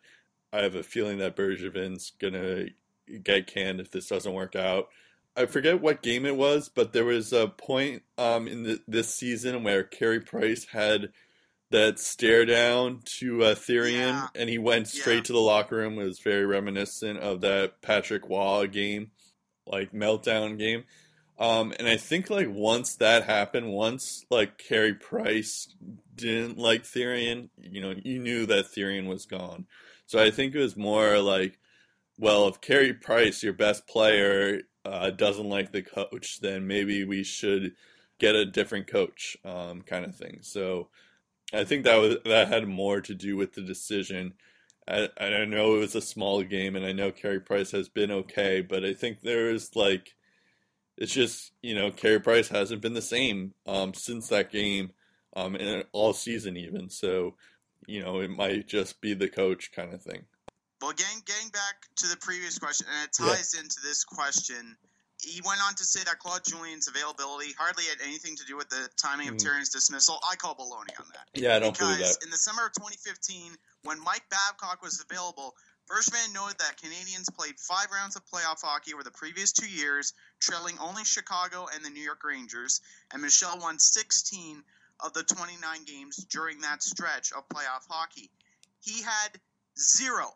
I 0.57 0.63
have 0.63 0.75
a 0.75 0.83
feeling 0.83 1.19
that 1.19 1.37
Bergevin's 1.37 2.13
gonna 2.19 2.67
get 3.23 3.47
canned 3.47 3.81
if 3.81 3.91
this 3.91 4.09
doesn't 4.09 4.33
work 4.33 4.57
out. 4.57 4.89
I 5.37 5.47
forget 5.47 5.83
what 5.83 6.03
game 6.03 6.25
it 6.25 6.37
was, 6.37 6.71
but 6.71 6.93
there 6.93 7.05
was 7.05 7.33
a 7.33 7.47
point 7.49 8.03
um, 8.17 8.49
in 8.49 8.63
the, 8.63 8.81
this 8.89 9.15
season 9.15 9.63
where 9.63 9.85
Carey 9.85 10.21
Price 10.21 10.65
had 10.73 11.11
that 11.71 11.99
stare 11.99 12.47
down 12.47 13.01
to 13.19 13.43
uh, 13.43 13.55
Therrien, 13.55 13.93
Yeah. 14.15 14.29
and 14.35 14.49
he 14.49 14.57
went 14.57 14.89
straight 14.89 15.17
Yeah. 15.17 15.23
to 15.25 15.33
the 15.35 15.41
locker 15.41 15.77
room. 15.77 15.99
It 15.99 16.05
was 16.05 16.21
very 16.21 16.47
reminiscent 16.47 17.19
of 17.19 17.43
that 17.43 17.83
Patrick 17.83 18.23
Roy 18.29 18.67
game, 18.67 19.11
like 19.67 19.93
meltdown 19.93 20.59
game. 20.59 20.85
Um, 21.39 21.75
and 21.79 21.87
I 21.87 21.99
think 21.99 22.31
like 22.31 22.49
once 22.49 22.97
that 22.97 23.25
happened, 23.25 23.71
once 23.73 24.25
like 24.31 24.57
Carey 24.57 24.95
Price 24.95 25.69
didn't 26.15 26.57
like 26.57 26.85
Therrien, 26.85 27.51
you 27.61 27.83
know, 27.83 27.95
you 28.03 28.19
knew 28.21 28.47
that 28.47 28.67
Therrien 28.67 29.07
was 29.07 29.27
gone. 29.27 29.67
So 30.07 30.19
I 30.23 30.31
think 30.31 30.55
it 30.55 30.61
was 30.61 30.77
more 30.77 31.19
like, 31.19 31.59
well, 32.19 32.49
if 32.49 32.61
Carey 32.61 32.95
Price, 32.95 33.43
your 33.43 33.53
best 33.53 33.87
player, 33.87 34.63
uh, 34.85 35.11
doesn't 35.11 35.49
like 35.49 35.73
the 35.73 35.83
coach, 35.83 36.41
then 36.41 36.67
maybe 36.67 37.05
we 37.05 37.25
should 37.25 37.75
get 38.19 38.35
a 38.35 38.47
different 38.47 38.87
coach, 38.87 39.37
um, 39.45 39.83
kind 39.83 40.05
of 40.05 40.17
thing. 40.17 40.39
So 40.43 40.89
I 41.53 41.65
think 41.65 41.85
that 41.85 41.97
was 41.97 42.17
that 42.25 42.49
had 42.49 42.69
more 42.69 43.01
to 43.03 43.15
do 43.15 43.37
with 43.37 43.55
the 43.55 43.63
decision. 43.63 44.35
I, 44.89 45.09
I 45.19 45.45
know 45.45 45.77
it 45.77 45.81
was 45.81 45.95
a 45.97 46.01
small 46.01 46.43
game, 46.43 46.77
and 46.77 46.85
I 46.87 46.93
know 46.93 47.11
Carey 47.11 47.41
Price 47.41 47.73
has 47.73 47.89
been 47.89 48.11
okay, 48.11 48.61
but 48.63 48.85
I 48.85 48.95
think 48.95 49.21
there 49.21 49.51
is 49.51 49.75
like, 49.75 50.15
it's 50.97 51.13
just 51.13 51.53
you 51.63 51.75
know 51.75 51.91
Carey 51.91 52.21
Price 52.21 52.49
hasn't 52.49 52.83
been 52.83 52.95
the 52.95 53.03
same 53.03 53.55
um, 53.67 53.95
since 53.95 54.29
that 54.29 54.51
game, 54.51 54.93
um, 55.35 55.55
and 55.57 55.85
all 55.93 56.13
season 56.13 56.57
even. 56.57 56.89
So 56.91 57.35
you 57.87 58.03
know 58.03 58.21
it 58.21 58.31
might 58.31 58.67
just 58.69 59.01
be 59.01 59.15
the 59.15 59.29
coach 59.29 59.73
kind 59.73 59.93
of 59.95 60.03
thing. 60.03 60.25
Well, 60.83 60.93
getting, 60.93 61.23
getting 61.25 61.49
back 61.49 61.87
to 61.97 62.07
the 62.09 62.17
previous 62.19 62.59
question, 62.59 62.87
and 62.93 63.09
it 63.09 63.17
Yeah. 63.19 63.35
ties 63.35 63.55
into 63.55 63.77
this 63.83 64.05
question, 64.05 64.77
he 65.23 65.41
went 65.41 65.61
on 65.63 65.75
to 65.77 65.85
say 65.85 66.05
that 66.05 66.19
Claude 66.19 66.45
Julien's 66.45 66.87
availability 66.89 67.53
hardly 67.59 67.85
had 67.85 67.97
anything 68.03 68.37
to 68.37 68.45
do 68.45 68.57
with 68.57 68.69
the 68.69 68.89
timing 68.97 69.29
of 69.29 69.37
Mm. 69.37 69.43
Therrien's 69.43 69.71
dismissal. 69.71 70.21
I 70.31 70.37
call 70.37 70.55
baloney 70.55 70.93
on 71.01 71.09
that. 71.15 71.29
Yeah, 71.35 71.57
I 71.57 71.59
don't 71.59 71.73
because 71.73 71.97
believe 71.97 72.13
that. 72.15 72.23
in 72.25 72.31
the 72.31 72.37
summer 72.37 72.67
of 72.67 72.73
2015, 72.75 73.57
when 73.83 73.99
Mike 74.01 74.29
Babcock 74.29 74.83
was 74.83 75.01
available, 75.01 75.57
Bergevin 75.89 76.33
noted 76.35 76.59
that 76.59 76.77
Canadiens 76.77 77.33
played 77.35 77.59
five 77.59 77.91
rounds 77.91 78.15
of 78.17 78.27
playoff 78.27 78.61
hockey 78.61 78.93
over 78.93 79.03
the 79.05 79.11
previous 79.13 79.53
two 79.53 79.69
years, 79.71 80.13
trailing 80.41 80.77
only 80.79 81.05
Chicago 81.05 81.69
and 81.73 81.83
the 81.85 81.91
New 81.91 82.03
York 82.03 82.23
Rangers, 82.23 82.81
and 83.13 83.23
Michel 83.23 83.59
won 83.61 83.79
16 83.79 84.63
of 85.05 85.13
the 85.13 85.23
29 85.23 85.85
games 85.85 86.17
during 86.31 86.61
that 86.61 86.83
stretch 86.83 87.33
of 87.33 87.49
playoff 87.49 87.87
hockey. 87.89 88.31
He 88.83 89.03
had 89.03 89.41
zero, 89.79 90.33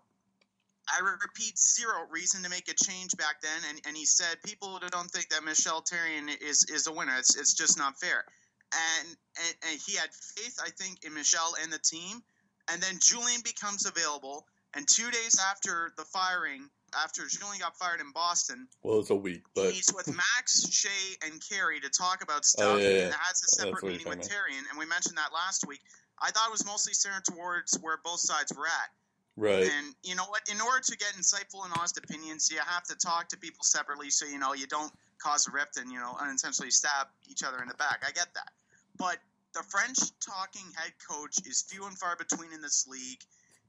I 0.89 1.01
repeat, 1.01 1.59
zero 1.59 2.07
reason 2.11 2.43
to 2.43 2.51
make 2.51 2.69
a 2.69 2.75
change 2.75 3.17
back 3.17 3.41
then, 3.43 3.71
and, 3.71 3.81
and 3.87 3.97
he 3.97 4.07
said 4.07 4.43
people 4.45 4.81
don't 4.91 5.11
think 5.11 5.29
that 5.31 5.45
Michel 5.45 5.83
Therrien 5.83 6.29
is, 6.43 6.65
is 6.65 6.87
a 6.87 6.93
winner. 6.93 7.17
It's, 7.19 7.37
it's 7.37 7.55
just 7.55 7.79
not 7.79 7.99
fair 7.99 8.25
and, 8.73 9.09
and 9.37 9.55
and 9.71 9.81
he 9.87 9.97
had 9.97 10.11
faith, 10.13 10.59
I 10.63 10.71
think, 10.71 11.05
in 11.05 11.15
Michel 11.15 11.55
and 11.63 11.73
the 11.73 11.79
team. 11.79 12.23
And 12.71 12.81
then 12.83 12.99
Julien 13.01 13.41
becomes 13.43 13.87
available, 13.87 14.47
and 14.75 14.87
two 14.87 15.11
days 15.11 15.41
after 15.51 15.93
the 15.97 16.05
firing, 16.05 16.71
after 17.03 17.27
Julien 17.27 17.61
got 17.61 17.77
fired 17.77 18.01
in 18.01 18.11
Boston, 18.13 18.67
Well, 18.83 19.01
it's 19.01 19.11
a 19.11 19.15
week, 19.15 19.43
but 19.55 19.71
meets 19.71 19.93
with 19.93 20.09
Max, 20.37 20.69
Shea, 20.71 21.17
and 21.27 21.43
Carey 21.49 21.81
to 21.81 21.89
talk 21.91 22.23
about 22.23 22.39
oh, 22.39 22.43
stuff, 22.43 22.75
Oh, 22.75 22.77
yeah, 22.79 22.89
yeah. 22.89 23.05
and 23.07 23.15
has 23.15 23.43
a 23.43 23.49
separate 23.49 23.85
meeting 23.85 24.09
with 24.09 24.21
talking 24.23 24.37
Therrien. 24.37 24.65
And 24.71 24.79
we 24.79 24.87
mentioned 24.87 25.17
that 25.19 25.33
last 25.33 25.67
week. 25.67 25.81
I 26.23 26.31
thought 26.31 26.49
it 26.49 26.53
was 26.53 26.67
mostly 26.67 26.93
centered 26.93 27.25
towards 27.25 27.77
where 27.81 27.99
both 28.05 28.21
sides 28.21 28.53
were 28.57 28.67
at. 28.67 28.91
right. 29.37 29.63
And 29.71 29.95
you 30.03 30.15
know 30.15 30.25
what? 30.29 30.43
In 30.53 30.61
order 30.61 30.81
to 30.85 30.97
get 30.97 31.09
insightful 31.19 31.65
and 31.65 31.73
honest 31.79 31.97
opinions, 31.99 32.51
you 32.51 32.59
have 32.59 32.85
to 32.85 32.97
talk 32.97 33.29
to 33.29 33.39
people 33.39 33.65
separately, 33.65 34.11
so 34.11 34.27
you 34.27 34.39
know 34.39 34.53
you 34.53 34.67
don't 34.67 34.93
cause 35.19 35.47
a 35.49 35.51
rift 35.51 35.77
and 35.79 35.91
you 35.91 35.99
know 35.99 36.17
unintentionally 36.21 36.71
stab 36.71 37.07
each 37.31 37.43
other 37.43 37.61
in 37.63 37.69
the 37.69 37.75
back. 37.75 38.05
I 38.07 38.11
get 38.13 38.29
that, 38.35 38.51
but 38.99 39.19
the 39.53 39.63
French-talking 39.69 40.63
head 40.77 40.93
coach 41.09 41.39
is 41.47 41.63
few 41.63 41.85
and 41.87 41.99
far 41.99 42.17
between 42.17 42.53
in 42.53 42.61
this 42.63 42.87
league. 42.87 43.19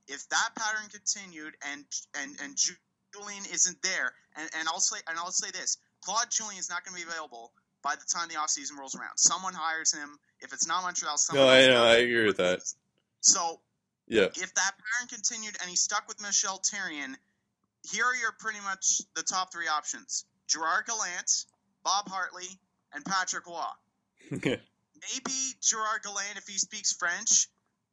If 0.08 0.28
that 0.30 0.50
pattern 0.56 0.90
continued, 0.92 1.56
and 1.72 1.86
and 2.22 2.36
and 2.44 2.58
Julien 3.14 3.44
isn't 3.52 3.82
there, 3.82 4.14
and, 4.36 4.50
and 4.58 4.68
I'll 4.68 4.80
say 4.80 5.00
and 5.08 5.18
I'll 5.18 5.32
say 5.32 5.52
this: 5.52 5.78
Claude 6.02 6.30
Julien 6.30 6.60
is 6.60 6.70
not 6.70 6.86
going 6.86 6.98
to 6.98 7.06
be 7.06 7.10
available 7.10 7.52
by 7.82 7.96
the 7.96 8.06
time 8.06 8.28
the 8.30 8.36
offseason 8.36 8.78
rolls 8.78 8.96
around. 8.96 9.18
Someone 9.18 9.54
hires 9.54 9.94
him. 9.94 10.18
If 10.40 10.54
it's 10.54 10.68
not 10.68 10.84
Montreal, 10.84 11.18
someone 11.18 11.46
No, 11.46 11.52
I 11.52 11.68
know. 11.68 11.84
I 11.84 11.98
agree 11.98 12.26
with 12.26 12.38
that. 12.38 12.62
So 13.22 13.60
Yeah, 14.08 14.26
if 14.26 14.54
that 14.54 14.72
pattern 14.78 15.08
continued 15.10 15.56
and 15.62 15.70
he 15.70 15.76
stuck 15.76 16.08
with 16.08 16.22
Michel 16.22 16.60
Therrien, 16.60 17.16
here 17.92 18.06
are 18.06 18.16
your 18.16 18.34
pretty 18.40 18.60
much 18.62 19.02
the 19.16 19.24
top 19.24 19.52
three 19.52 19.68
options: 19.68 20.26
Gerard 20.48 20.86
Gallant, 20.88 21.46
Bob 21.84 22.10
Hartley, 22.10 22.60
and 22.94 23.06
Patrick 23.06 23.46
Roy. 23.48 23.64
Maybe 24.32 25.56
Gerard 25.62 26.04
Gallant 26.04 26.38
if 26.38 26.48
he 26.48 26.58
speaks 26.58 26.94
French, 26.94 27.48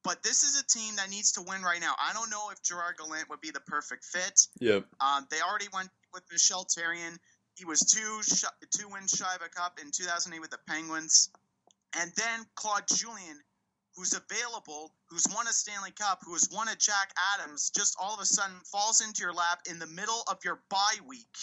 But 0.05 0.23
this 0.23 0.43
is 0.43 0.61
a 0.61 0.67
team 0.67 0.97
that 0.97 1.11
needs 1.11 1.33
to 1.33 1.43
win 1.43 1.63
right 1.63 1.81
now. 1.81 1.93
I 1.99 2.13
don't 2.13 2.31
know 2.31 2.51
if 2.51 2.63
Gerard 2.63 2.97
Gallant 2.99 3.29
would 3.31 3.41
be 3.41 3.51
the 3.51 3.61
perfect 3.61 4.05
fit. 4.05 4.47
Yep. 4.61 4.87
Um, 5.01 5.27
they 5.31 5.41
already 5.41 5.67
went 5.73 5.91
with 6.15 6.23
Michel 6.31 6.65
Therrien. 6.65 7.19
He 7.57 7.65
was 7.65 7.81
two 7.81 8.23
sh- 8.23 8.45
two 8.71 8.89
wins 8.89 9.11
shy 9.11 9.35
of 9.35 9.43
a 9.43 9.49
cup 9.49 9.79
in 9.83 9.91
2008 9.91 10.41
with 10.41 10.51
the 10.51 10.59
Penguins, 10.69 11.31
and 11.99 12.13
then 12.17 12.47
Claude 12.55 12.85
Julien, 12.87 13.41
who's 13.97 14.15
available, 14.15 14.95
who's 15.09 15.27
won 15.35 15.49
a 15.49 15.53
Stanley 15.53 15.91
Cup, 15.91 16.21
who 16.25 16.35
has 16.35 16.49
won 16.53 16.69
a 16.69 16.77
Jack 16.77 17.13
Adams, 17.35 17.71
just 17.77 17.97
all 18.01 18.15
of 18.15 18.21
a 18.21 18.25
sudden 18.25 18.57
falls 18.71 19.01
into 19.01 19.23
your 19.23 19.33
lap 19.33 19.61
in 19.69 19.81
the 19.81 19.89
middle 19.89 20.23
of 20.31 20.39
your 20.45 20.63
bye 20.71 20.99
week. 21.07 21.37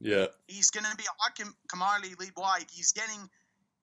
Yeah. 0.00 0.26
He's 0.46 0.70
going 0.70 0.84
to 0.84 0.96
be 0.96 1.04
com- 1.38 1.56
commodity 1.70 2.14
league 2.18 2.36
wide. 2.36 2.66
He's 2.70 2.92
getting. 2.92 3.30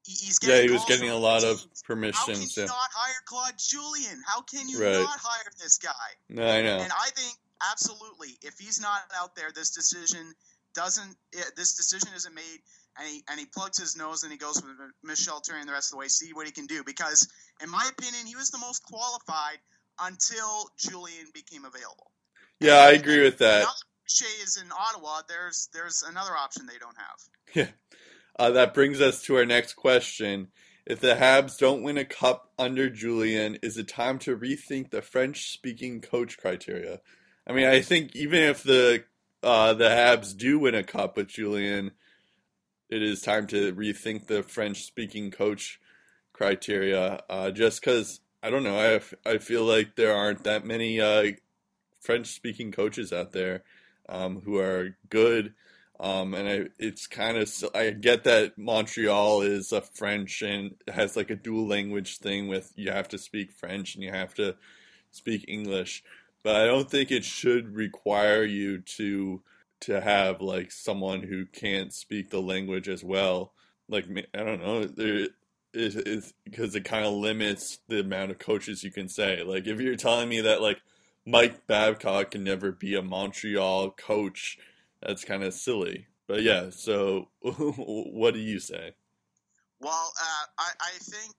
He- 0.10 0.26
He's 0.26 0.40
Yeah, 0.42 0.62
he 0.62 0.72
was 0.72 0.84
getting 0.86 1.10
a 1.10 1.16
lot 1.16 1.38
other 1.44 1.50
of 1.50 1.62
teams. 1.62 1.84
How 2.16 2.26
can 2.26 2.42
you 2.42 2.48
Yeah. 2.56 2.66
not 2.66 2.90
hire 2.92 3.22
Claude 3.26 3.58
Julien? 3.60 4.24
How 4.26 4.42
can 4.42 4.68
you 4.68 4.82
Right. 4.84 4.94
not 4.94 5.20
hire 5.20 5.52
this 5.60 5.78
guy? 5.78 6.16
No, 6.30 6.50
I 6.50 6.62
know. 6.64 6.80
And 6.80 6.92
I 6.92 7.10
think 7.12 7.38
absolutely, 7.70 8.38
if 8.42 8.58
he's 8.58 8.80
not 8.80 9.04
out 9.14 9.36
there, 9.36 9.52
this 9.52 9.70
decision 9.72 10.34
doesn't. 10.74 11.16
eh, 11.34 11.44
This 11.56 11.76
decision 11.76 12.14
isn't 12.16 12.34
made, 12.34 12.62
and 12.96 13.08
he 13.08 13.24
and 13.28 13.40
he 13.40 13.46
plugs 13.46 13.78
his 13.78 13.96
nose 13.96 14.24
and 14.24 14.32
he 14.32 14.38
goes 14.38 14.62
with 14.64 14.76
Michel 15.04 15.42
Terry 15.42 15.64
the 15.66 15.72
rest 15.72 15.88
of 15.90 15.92
the 15.92 15.98
way. 15.98 16.08
See 16.08 16.34
what 16.34 16.46
he 16.48 16.52
can 16.52 16.66
do 16.66 16.84
because, 16.84 17.28
in 17.62 17.70
my 17.70 17.86
opinion, 17.88 18.26
he 18.26 18.36
was 18.36 18.50
the 18.50 18.58
most 18.58 18.82
qualified 18.84 19.60
until 20.00 20.72
Julien 20.78 21.30
became 21.34 21.66
available. 21.66 22.12
Yeah, 22.60 22.78
I 22.78 22.92
agree 22.94 23.22
with 23.22 23.38
that 23.40 23.68
Shea 24.08 24.26
is 24.42 24.58
in 24.58 24.72
Ottawa. 24.72 25.22
There's 25.28 25.68
there's 25.72 26.02
another 26.04 26.36
option 26.36 26.66
they 26.66 26.80
don't 26.80 26.98
have. 26.98 27.20
Yeah. 27.54 27.72
Uh, 28.40 28.52
that 28.52 28.74
brings 28.74 29.02
us 29.02 29.22
to 29.24 29.36
our 29.36 29.46
next 29.46 29.74
question. 29.74 30.48
If 30.86 31.02
the 31.02 31.16
Habs 31.16 31.58
don't 31.58 31.84
win 31.84 31.98
a 31.98 32.06
cup 32.06 32.50
under 32.58 32.90
Julien, 32.90 33.60
is 33.62 33.78
it 33.78 33.90
time 33.90 34.18
to 34.20 34.38
rethink 34.38 34.92
the 34.92 35.02
French-speaking 35.02 36.00
coach 36.00 36.38
criteria? 36.38 37.02
I 37.46 37.52
mean, 37.52 37.68
I 37.68 37.82
think 37.82 38.16
even 38.16 38.40
if 38.40 38.64
the 38.64 39.04
uh, 39.44 39.74
the 39.74 39.90
Habs 39.90 40.38
do 40.38 40.58
win 40.58 40.74
a 40.74 40.84
cup 40.84 41.18
with 41.18 41.28
Julien, 41.28 41.92
it 42.90 43.04
is 43.04 43.20
time 43.20 43.46
to 43.48 43.74
rethink 43.74 44.28
the 44.28 44.42
French-speaking 44.42 45.32
coach 45.32 45.82
criteria. 46.32 47.22
Uh, 47.30 47.52
just 47.52 47.82
because 47.82 48.22
I 48.42 48.50
don't 48.50 48.64
know, 48.64 48.80
I 48.80 49.30
I 49.30 49.38
feel 49.40 49.66
like 49.66 49.98
there 49.98 50.16
aren't 50.16 50.46
that 50.46 50.66
many 50.66 51.02
uh, 51.02 51.34
French-speaking 52.00 52.72
coaches 52.72 53.12
out 53.12 53.34
there 53.34 53.64
um, 54.08 54.42
who 54.46 54.58
are 54.58 54.96
good. 55.10 55.54
Um, 56.00 56.34
and 56.34 56.48
I, 56.48 56.70
it's 56.80 57.08
kind 57.08 57.38
of 57.38 57.52
I 57.76 57.90
get 57.90 58.24
that 58.24 58.58
Montreal 58.58 59.42
is 59.42 59.74
a 59.74 59.82
French 59.82 60.42
and 60.42 60.76
has 60.88 61.18
like 61.18 61.30
a 61.30 61.36
dual 61.36 61.68
language 61.68 62.20
thing 62.20 62.48
with 62.48 62.72
you 62.76 62.92
have 62.92 63.10
to 63.10 63.18
speak 63.18 63.52
French 63.52 63.96
and 63.96 64.04
you 64.04 64.12
have 64.12 64.34
to 64.36 64.56
speak 65.12 65.46
English, 65.48 66.04
but 66.42 66.56
I 66.56 66.66
don't 66.66 66.90
think 66.90 67.12
it 67.12 67.26
should 67.26 67.76
require 67.76 68.44
you 68.44 68.80
to 68.80 69.42
to 69.82 70.00
have 70.00 70.42
like 70.42 70.72
someone 70.72 71.24
who 71.24 71.46
can't 71.46 71.94
speak 71.94 72.30
the 72.30 72.42
language 72.42 72.88
as 72.88 73.04
well. 73.04 73.52
Like 73.90 74.06
I 74.34 74.44
don't 74.44 74.62
know, 74.62 74.86
there 74.86 75.28
is 75.74 75.98
is 75.98 76.34
because 76.46 76.76
it 76.76 76.86
kind 76.86 77.06
of 77.06 77.14
limits 77.14 77.80
the 77.90 78.00
amount 78.00 78.32
of 78.32 78.40
coaches 78.40 78.86
you 78.86 78.92
can 78.92 79.10
say. 79.10 79.44
Like 79.44 79.68
if 79.68 79.82
you're 79.82 79.96
telling 79.96 80.30
me 80.30 80.40
that 80.42 80.62
like 80.62 80.82
Mike 81.26 81.68
Babcock 81.68 82.32
can 82.32 82.46
never 82.46 82.72
be 82.72 82.96
a 82.96 83.02
Montreal 83.02 83.92
coach 83.92 84.58
that's 85.02 85.24
kind 85.24 85.44
of 85.44 85.54
silly. 85.54 86.08
But 86.28 86.44
yeah, 86.44 86.70
so 86.70 87.30
what 87.42 88.34
do 88.34 88.40
you 88.40 88.60
say? 88.60 88.92
Well, 89.80 90.12
uh, 90.22 90.46
I, 90.58 90.70
I 90.80 90.92
think 91.00 91.36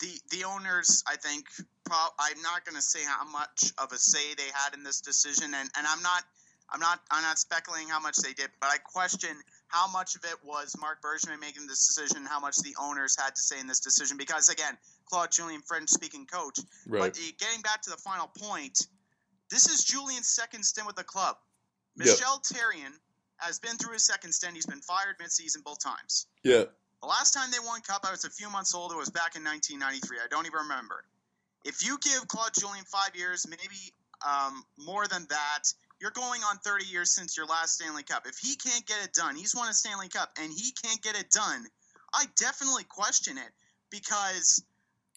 the 0.00 0.20
the 0.36 0.44
owners, 0.44 1.02
I 1.08 1.16
think, 1.16 1.46
pro- 1.84 2.14
I'm 2.18 2.40
not 2.42 2.64
going 2.64 2.76
to 2.76 2.82
say 2.82 3.00
how 3.04 3.24
much 3.28 3.72
of 3.78 3.92
a 3.92 3.96
say 3.98 4.34
they 4.36 4.50
had 4.54 4.74
in 4.74 4.84
this 4.84 5.00
decision, 5.00 5.52
and, 5.54 5.70
and 5.76 5.86
I'm 5.86 6.02
not, 6.02 6.22
I'm 6.70 6.80
not, 6.80 7.00
I'm 7.10 7.22
not 7.22 7.38
speculating 7.38 7.88
how 7.88 7.98
much 8.00 8.16
they 8.18 8.32
did, 8.32 8.50
but 8.60 8.68
I 8.70 8.76
question 8.78 9.30
how 9.68 9.90
much 9.90 10.14
of 10.14 10.24
it 10.24 10.36
was 10.44 10.76
Marc 10.80 11.02
Bergevin 11.02 11.40
making 11.40 11.66
this 11.66 11.86
decision, 11.86 12.24
how 12.26 12.38
much 12.38 12.58
the 12.58 12.74
owners 12.80 13.16
had 13.20 13.34
to 13.34 13.40
say 13.40 13.58
in 13.58 13.66
this 13.66 13.80
decision, 13.80 14.16
because 14.16 14.48
again, 14.48 14.76
Claude 15.06 15.32
Julien, 15.32 15.60
French-speaking 15.62 16.26
coach, 16.26 16.60
Right. 16.86 17.00
but 17.00 17.14
getting 17.38 17.62
back 17.62 17.82
to 17.82 17.90
the 17.90 17.96
final 17.96 18.28
point, 18.28 18.86
this 19.50 19.68
is 19.68 19.82
Julien's 19.84 20.28
second 20.28 20.62
stint 20.64 20.86
with 20.86 20.94
the 20.96 21.02
club. 21.04 21.36
Yep. 21.96 22.06
Michel 22.06 22.42
Therrien 22.52 22.92
has 23.38 23.58
been 23.58 23.76
through 23.76 23.94
his 23.94 24.04
second 24.04 24.32
stint. 24.32 24.54
He's 24.54 24.66
been 24.66 24.80
fired 24.80 25.16
midseason 25.18 25.62
both 25.64 25.78
times. 25.82 26.26
Yeah. 26.42 26.64
The 27.02 27.06
last 27.06 27.32
time 27.32 27.50
they 27.50 27.58
won 27.64 27.80
Cup, 27.82 28.04
I 28.04 28.10
was 28.10 28.24
a 28.24 28.30
few 28.30 28.50
months 28.50 28.74
old. 28.74 28.92
It 28.92 28.96
was 28.96 29.10
back 29.10 29.36
in 29.36 29.44
1993. 29.44 30.18
I 30.18 30.28
don't 30.28 30.46
even 30.46 30.60
remember. 30.60 31.04
If 31.64 31.84
you 31.84 31.98
give 31.98 32.26
Claude 32.28 32.52
Julien 32.58 32.84
five 32.84 33.14
years, 33.14 33.46
maybe 33.48 33.92
um, 34.26 34.64
more 34.78 35.06
than 35.06 35.26
that, 35.28 35.64
you're 36.00 36.12
going 36.12 36.42
on 36.42 36.58
30 36.58 36.86
years 36.86 37.10
since 37.14 37.36
your 37.36 37.46
last 37.46 37.74
Stanley 37.74 38.02
Cup. 38.02 38.26
If 38.26 38.38
he 38.38 38.56
can't 38.56 38.86
get 38.86 38.96
it 39.04 39.12
done, 39.12 39.36
he's 39.36 39.54
won 39.54 39.68
a 39.68 39.74
Stanley 39.74 40.08
Cup, 40.08 40.30
and 40.40 40.52
he 40.52 40.72
can't 40.72 41.02
get 41.02 41.18
it 41.18 41.30
done, 41.30 41.66
I 42.14 42.24
definitely 42.36 42.84
question 42.84 43.36
it 43.36 43.52
because 43.90 44.62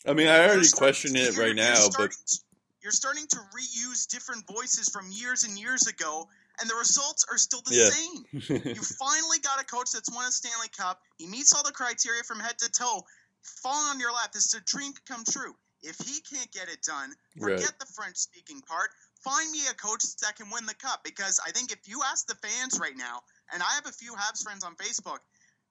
I 0.06 0.14
mean, 0.14 0.28
I 0.28 0.48
already 0.48 0.70
question 0.70 1.16
it 1.16 1.38
right 1.38 1.56
now, 1.56 1.76
but 1.98 2.14
starting 2.14 2.18
to- 2.28 2.40
you're 2.82 2.92
starting 2.92 3.28
to 3.28 3.38
reuse 3.56 4.08
different 4.08 4.48
voices 4.48 4.90
from 4.90 5.12
years 5.12 5.44
and 5.44 5.60
years 5.60 5.88
ago, 5.88 6.30
and 6.60 6.70
the 6.70 6.76
results 6.76 7.26
are 7.30 7.38
still 7.38 7.62
the 7.66 7.76
Yeah. 7.76 7.90
same. 7.90 8.26
You 8.76 8.82
finally 8.82 9.40
got 9.40 9.62
a 9.62 9.66
coach 9.66 9.92
that's 9.92 10.10
won 10.12 10.28
a 10.28 10.32
Stanley 10.32 10.70
Cup. 10.70 11.02
He 11.18 11.28
meets 11.28 11.54
all 11.54 11.64
the 11.64 11.72
criteria 11.72 12.24
from 12.24 12.40
head 12.40 12.58
to 12.60 12.70
toe. 12.72 13.06
Falling 13.42 13.88
on 13.90 14.00
your 14.00 14.12
lap. 14.12 14.32
This 14.34 14.46
is 14.48 14.54
a 14.54 14.62
dream 14.62 14.94
come 15.08 15.24
true. 15.30 15.56
If 15.82 15.98
he 16.00 16.20
can't 16.22 16.52
get 16.52 16.68
it 16.68 16.82
done, 16.84 17.16
forget 17.40 17.60
Right. 17.62 17.80
the 17.80 17.86
French 17.96 18.18
speaking 18.18 18.62
part. 18.62 18.92
Find 19.24 19.50
me 19.52 19.66
a 19.68 19.74
coach 19.74 20.04
that 20.22 20.36
can 20.36 20.50
win 20.50 20.66
the 20.66 20.74
cup. 20.76 21.04
Because 21.04 21.40
I 21.46 21.52
think 21.52 21.72
if 21.72 21.88
you 21.88 22.04
ask 22.04 22.28
the 22.28 22.36
fans 22.36 22.80
right 22.80 22.96
now, 22.96 23.24
and 23.54 23.64
I 23.64 23.72
have 23.76 23.86
a 23.86 23.92
few 23.92 24.14
Habs 24.14 24.44
friends 24.44 24.64
on 24.64 24.76
Facebook, 24.76 25.20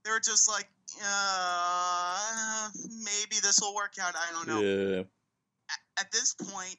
they're 0.05 0.21
just 0.21 0.49
like, 0.49 0.69
uh, 1.03 2.71
maybe 3.05 3.37
this 3.43 3.59
will 3.61 3.75
work 3.75 3.95
out. 4.01 4.15
I 4.17 4.33
don't 4.33 4.49
know 4.49 4.61
yeah, 4.61 5.03
at 6.01 6.11
this 6.13 6.35
point, 6.35 6.77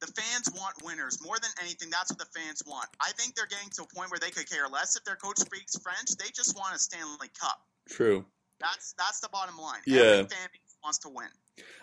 the 0.00 0.06
fans 0.08 0.50
want 0.56 0.82
winners 0.82 1.18
more 1.22 1.36
than 1.40 1.50
anything. 1.60 1.90
That's 1.90 2.10
what 2.10 2.18
the 2.18 2.28
fans 2.38 2.62
want. 2.66 2.88
I 3.00 3.12
think 3.12 3.34
they're 3.34 3.46
getting 3.46 3.70
to 3.76 3.82
a 3.82 3.86
point 3.94 4.10
where 4.10 4.20
they 4.20 4.30
could 4.30 4.48
care 4.48 4.68
less 4.68 4.96
if 4.96 5.04
their 5.04 5.16
coach 5.16 5.38
speaks 5.38 5.76
French. 5.76 6.16
They 6.18 6.30
just 6.34 6.56
want 6.56 6.74
a 6.74 6.78
Stanley 6.78 7.28
Cup. 7.38 7.60
true. 7.88 8.24
That's 8.60 8.94
that's 8.98 9.20
the 9.20 9.28
bottom 9.30 9.56
line. 9.56 9.80
Yeah. 9.86 10.00
Every 10.00 10.28
fan 10.28 10.48
wants 10.84 10.98
to 10.98 11.08
win. 11.08 11.28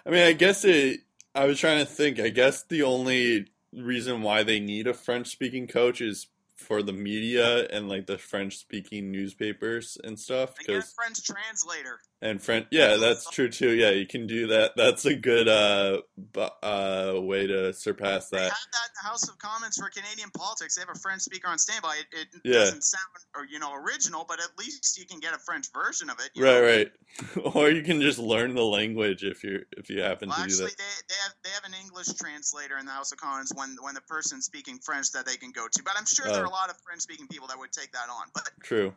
I 0.06 0.10
mean, 0.10 0.24
I 0.24 0.34
guess 0.34 0.64
it. 0.64 1.02
I 1.34 1.46
was 1.46 1.60
trying 1.60 1.80
to 1.80 1.92
think. 1.92 2.20
I 2.20 2.30
guess 2.30 2.64
the 2.64 2.84
only 2.84 3.48
reason 3.74 4.22
why 4.22 4.44
they 4.44 4.60
need 4.60 4.88
a 4.88 4.94
French-speaking 4.94 5.68
coach 5.68 6.02
is 6.02 6.28
for 6.58 6.82
the 6.82 6.94
media 6.94 7.66
and 7.68 7.88
like 7.88 8.08
the 8.08 8.18
French-speaking 8.18 9.12
newspapers 9.12 9.98
and 10.04 10.20
stuff. 10.20 10.56
Because 10.58 10.92
French 10.94 11.24
translator. 11.24 12.00
and 12.22 12.42
French, 12.42 12.68
yeah, 12.72 12.98
that's 12.98 13.30
true 13.30 13.48
too. 13.50 13.70
Yeah, 13.72 13.92
you 13.92 14.08
can 14.08 14.26
do 14.28 14.48
that. 14.48 14.72
That's 14.76 15.06
a 15.06 15.16
good 15.16 15.48
uh, 15.48 16.02
bu- 16.18 16.42
uh 16.64 17.14
way 17.22 17.46
to 17.48 17.74
surpass 17.74 18.30
They 18.30 18.38
that. 18.40 18.44
have 18.46 18.52
that 18.52 18.90
in 18.90 18.94
the 19.04 19.08
House 19.08 19.30
of 19.30 19.38
Commons 19.38 19.78
for 19.78 19.90
Canadian 19.90 20.30
politics. 20.32 20.76
They 20.76 20.82
have 20.82 20.90
a 20.96 21.00
French 21.00 21.22
speaker 21.22 21.48
on 21.48 21.60
standby. 21.60 21.98
It, 22.12 22.20
it 22.22 22.28
Yeah. 22.44 22.54
doesn't 22.60 22.84
sound 22.84 23.04
or 23.36 23.46
you 23.46 23.60
know 23.60 23.74
original, 23.76 24.26
but 24.28 24.40
at 24.40 24.50
least 24.58 24.98
you 24.98 25.06
can 25.06 25.20
get 25.20 25.34
a 25.36 25.40
French 25.40 25.68
version 25.72 26.10
of 26.10 26.18
it. 26.20 26.32
you 26.34 26.44
Right, 26.44 26.54
know? 26.56 27.46
right. 27.46 27.56
or 27.56 27.70
you 27.70 27.84
can 27.84 28.02
just 28.02 28.18
learn 28.20 28.56
the 28.56 28.64
language 28.66 29.24
if 29.24 29.44
you 29.44 29.64
if 29.78 29.90
you 29.92 30.02
happen 30.02 30.30
Well, 30.30 30.38
to 30.40 30.44
do 30.44 30.54
actually, 30.54 30.66
that. 30.72 30.78
they, 30.78 31.14
they 31.14 31.20
have 31.24 31.34
they 31.44 31.50
have 31.52 31.64
an 31.66 31.74
English 31.86 32.08
translator 32.20 32.78
in 32.80 32.86
the 32.88 32.92
House 32.92 33.12
of 33.12 33.20
Commons 33.20 33.52
when 33.56 33.76
when 33.82 33.94
the 33.94 34.02
person 34.02 34.42
speaking 34.42 34.80
French 34.84 35.12
that 35.12 35.26
they 35.28 35.36
can 35.38 35.52
go 35.52 35.68
to. 35.72 35.84
But 35.84 35.94
I'm 35.98 36.06
sure 36.08 36.26
there 36.26 36.42
are 36.44 36.47
Oh. 36.47 36.47
A 36.48 36.50
lot 36.50 36.70
of 36.70 36.78
French 36.82 37.02
speaking 37.02 37.28
people 37.28 37.48
that 37.48 37.58
would 37.60 37.72
take 37.72 37.92
that 37.94 38.10
on. 38.10 38.28
But 38.34 38.50
True. 38.64 38.94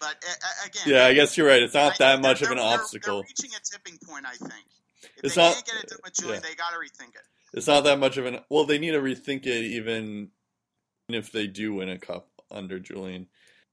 but 0.00 0.16
uh, 0.28 0.66
again, 0.66 0.82
Yeah, 0.86 1.04
I 1.06 1.14
guess 1.14 1.36
you're 1.36 1.46
right. 1.46 1.62
It's 1.62 1.74
not 1.74 1.96
think 1.96 1.98
that 1.98 2.20
much 2.22 2.42
of 2.42 2.50
an 2.50 2.56
they're- 2.56 2.66
obstacle. 2.66 3.16
They're 3.22 3.28
reaching 3.28 3.50
a 3.56 3.60
tipping 3.62 3.98
point. 4.06 4.26
I 4.26 4.34
think. 4.36 4.52
If 5.18 5.24
It's 5.24 5.34
they 5.34 5.42
not- 5.42 5.54
can't 5.54 5.66
get 5.66 5.74
it 5.92 5.92
with 6.04 6.14
Julien, 6.14 6.40
yeah. 6.42 6.48
they 6.48 6.54
got 6.54 6.70
to 6.70 6.76
rethink 6.78 7.14
it. 7.14 7.22
It's 7.54 7.66
not 7.66 7.84
that 7.84 7.98
much 7.98 8.16
of 8.16 8.26
an. 8.26 8.40
Well, 8.48 8.64
they 8.64 8.78
need 8.78 8.92
to 8.92 9.00
rethink 9.00 9.46
it 9.46 9.64
even 9.64 10.30
if 11.08 11.30
they 11.32 11.46
do 11.46 11.74
win 11.74 11.88
a 11.90 11.98
cup 11.98 12.28
under 12.50 12.78
Julien. 12.78 13.26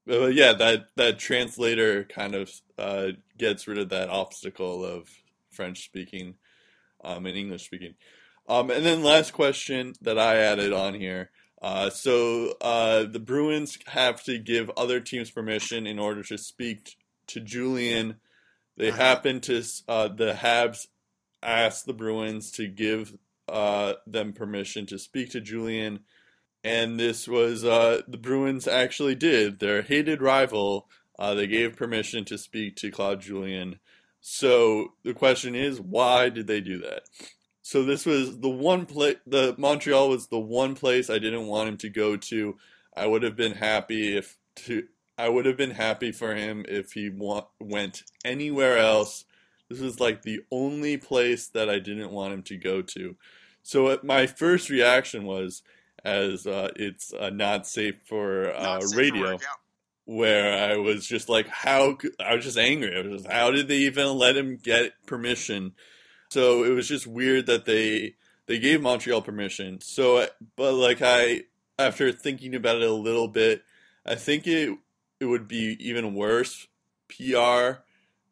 But 0.05 0.33
yeah, 0.33 0.53
that 0.53 0.87
that 0.95 1.19
translator 1.19 2.03
kind 2.03 2.33
of 2.35 2.51
uh, 2.77 3.09
gets 3.37 3.67
rid 3.67 3.77
of 3.77 3.89
that 3.89 4.09
obstacle 4.09 4.83
of 4.83 5.07
French 5.51 5.83
speaking 5.85 6.35
um, 7.03 7.25
and 7.25 7.37
English 7.37 7.63
speaking. 7.65 7.93
Um, 8.47 8.71
and 8.71 8.83
then 8.85 9.03
last 9.03 9.31
question 9.33 9.93
that 10.01 10.17
I 10.17 10.37
added 10.37 10.73
on 10.73 10.95
here. 10.95 11.29
Uh, 11.61 11.89
so 11.89 12.55
uh, 12.61 13.03
the 13.03 13.19
Bruins 13.19 13.77
have 13.87 14.23
to 14.23 14.37
give 14.37 14.69
other 14.77 14.99
teams 14.99 15.29
permission 15.29 15.85
in 15.85 15.99
order 15.99 16.23
to 16.23 16.37
speak 16.37 16.95
to 17.27 17.39
Julien. 17.39 18.15
They 18.77 18.89
Uh-huh. 18.89 18.97
happen 18.97 19.41
to 19.41 19.61
uh, 19.87 20.07
the 20.07 20.33
Habs 20.33 20.87
asked 21.43 21.85
the 21.85 21.93
Bruins 21.93 22.51
to 22.51 22.67
give 22.67 23.17
uh, 23.49 23.93
them 24.07 24.31
permission 24.31 24.85
to 24.85 24.97
speak 24.99 25.31
to 25.31 25.41
Julien, 25.41 25.99
and 26.63 26.99
this 26.99 27.27
was 27.27 27.65
uh, 27.65 28.01
the 28.07 28.17
Bruins 28.17 28.67
actually 28.67 29.15
did. 29.15 29.59
Their 29.59 29.81
hated 29.81 30.21
rival, 30.21 30.87
uh, 31.17 31.33
they 31.33 31.47
gave 31.47 31.75
permission 31.75 32.23
to 32.25 32.37
speak 32.37 32.75
to 32.77 32.91
Claude 32.91 33.21
Julien. 33.21 33.79
So 34.21 34.93
the 35.03 35.13
question 35.13 35.55
is, 35.55 35.81
why 35.81 36.29
did 36.29 36.47
they 36.47 36.61
do 36.61 36.77
that? 36.79 37.03
So 37.69 37.83
this 37.83 38.03
was 38.03 38.39
the 38.39 38.49
one 38.49 38.87
place. 38.87 39.17
The 39.27 39.53
Montreal 39.59 40.09
was 40.09 40.25
the 40.25 40.39
one 40.39 40.73
place 40.73 41.07
I 41.07 41.19
didn't 41.19 41.45
want 41.45 41.69
him 41.69 41.77
to 41.77 41.89
go 41.89 42.17
to. 42.17 42.57
I 42.97 43.05
would 43.05 43.21
have 43.21 43.35
been 43.35 43.51
happy 43.51 44.17
if 44.17 44.39
to. 44.65 44.87
I 45.19 45.29
would 45.29 45.45
have 45.45 45.55
been 45.55 45.69
happy 45.69 46.11
for 46.11 46.33
him 46.33 46.65
if 46.67 46.93
he 46.93 47.11
wa- 47.11 47.45
went 47.59 48.05
anywhere 48.25 48.79
else. 48.79 49.23
This 49.69 49.81
was 49.81 49.99
like 49.99 50.23
the 50.23 50.39
only 50.51 50.97
place 50.97 51.45
that 51.49 51.69
I 51.69 51.77
didn't 51.77 52.09
want 52.09 52.33
him 52.33 52.41
to 52.41 52.57
go 52.57 52.81
to. 52.81 53.15
So 53.61 53.85
uh, 53.85 53.97
my 54.01 54.25
first 54.25 54.71
reaction 54.71 55.25
was, 55.25 55.61
as 56.03 56.47
uh, 56.47 56.69
it's 56.75 57.13
uh, 57.13 57.29
not 57.29 57.67
safe 57.67 57.99
for 58.03 58.51
uh, 58.51 58.63
Not 58.63 58.81
safe 58.81 58.93
for 58.93 58.97
radio 58.97 59.21
work, 59.33 59.41
yeah. 59.43 60.15
where 60.15 60.71
I 60.71 60.77
was 60.77 61.05
just 61.05 61.29
like, 61.29 61.47
how? 61.47 61.99
I 62.19 62.33
was 62.33 62.45
just 62.45 62.57
angry. 62.57 62.97
I 62.97 63.01
was 63.07 63.21
just, 63.21 63.31
how 63.31 63.51
did 63.51 63.67
they 63.67 63.77
even 63.81 64.17
let 64.17 64.35
him 64.35 64.57
get 64.57 64.93
permission? 65.05 65.73
So 66.29 66.63
it 66.63 66.69
was 66.69 66.87
just 66.87 67.07
weird 67.07 67.47
that 67.47 67.65
they 67.65 68.15
they 68.45 68.59
gave 68.59 68.81
Montreal 68.81 69.21
permission. 69.21 69.79
So, 69.81 70.27
but 70.55 70.73
like 70.73 71.01
I, 71.01 71.43
after 71.77 72.11
thinking 72.11 72.55
about 72.55 72.81
it 72.81 72.89
a 72.89 72.93
little 72.93 73.27
bit, 73.27 73.63
I 74.05 74.15
think 74.15 74.47
it 74.47 74.77
it 75.19 75.25
would 75.25 75.47
be 75.47 75.77
even 75.79 76.15
worse 76.15 76.67
PR 77.09 77.81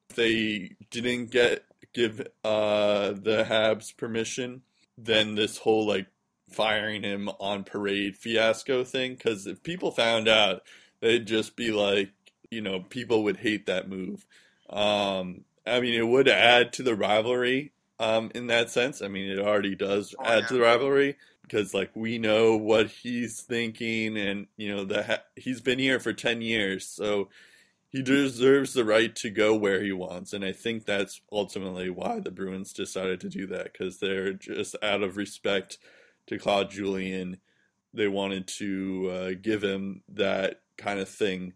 if 0.10 0.16
they 0.16 0.72
didn't 0.92 1.32
get 1.32 1.66
give 1.94 2.28
uh 2.44 3.14
the 3.14 3.46
Habs 3.48 3.96
permission 3.96 4.62
than 4.98 5.36
this 5.36 5.58
whole 5.60 5.88
like 5.88 6.08
firing 6.50 7.04
him 7.04 7.30
on 7.40 7.64
parade 7.64 8.16
fiasco 8.16 8.84
thing. 8.84 9.14
Because 9.14 9.48
if 9.48 9.64
people 9.64 9.92
found 9.92 10.28
out 10.28 10.62
they'd 11.00 11.26
just 11.26 11.56
be 11.56 11.72
like, 11.72 12.10
you 12.50 12.62
know, 12.62 12.82
people 12.82 13.24
would 13.24 13.38
hate 13.38 13.66
that 13.66 13.90
move. 13.90 14.26
Um, 14.70 15.46
I 15.66 15.80
mean, 15.80 15.94
it 15.94 16.08
would 16.08 16.28
add 16.28 16.74
to 16.74 16.84
the 16.84 16.96
rivalry 16.96 17.72
um, 18.00 18.32
in 18.36 18.48
that 18.48 18.70
sense. 18.70 19.02
I 19.02 19.08
mean, 19.08 19.30
it 19.30 19.40
already 19.40 19.76
does 19.76 20.16
Oh, 20.20 20.24
add 20.26 20.40
yeah. 20.42 20.48
to 20.48 20.54
the 20.56 20.62
rivalry 20.62 21.18
because, 21.42 21.74
like, 21.74 21.92
we 21.96 22.18
know 22.18 22.58
what 22.58 22.88
he's 22.90 23.42
thinking, 23.42 24.18
and 24.18 24.48
you 24.58 24.74
know, 24.76 24.84
the 24.86 25.04
ha- 25.04 25.24
he's 25.36 25.62
been 25.62 25.80
here 25.80 26.00
for 26.00 26.14
ten 26.14 26.42
years, 26.42 26.86
so 26.88 27.30
he 27.90 28.02
deserves 28.02 28.74
the 28.74 28.84
right 28.86 29.16
to 29.16 29.30
go 29.30 29.56
where 29.56 29.82
he 29.82 29.94
wants. 29.94 30.34
And 30.34 30.44
I 30.44 30.52
think 30.52 30.86
that's 30.86 31.22
ultimately 31.32 31.90
why 31.90 32.20
the 32.20 32.32
Bruins 32.32 32.74
decided 32.74 33.22
to 33.22 33.30
do 33.30 33.48
that 33.48 33.72
because 33.74 34.00
they're 34.00 34.34
just 34.34 34.76
out 34.84 35.04
of 35.04 35.16
respect 35.18 35.78
to 36.28 36.38
Claude 36.38 36.70
Julien. 36.70 37.38
They 37.94 38.10
wanted 38.10 38.48
to 38.60 39.10
uh, 39.12 39.32
give 39.42 39.64
him 39.64 40.04
that 40.10 40.62
kind 40.78 41.00
of 41.00 41.08
thing. 41.10 41.54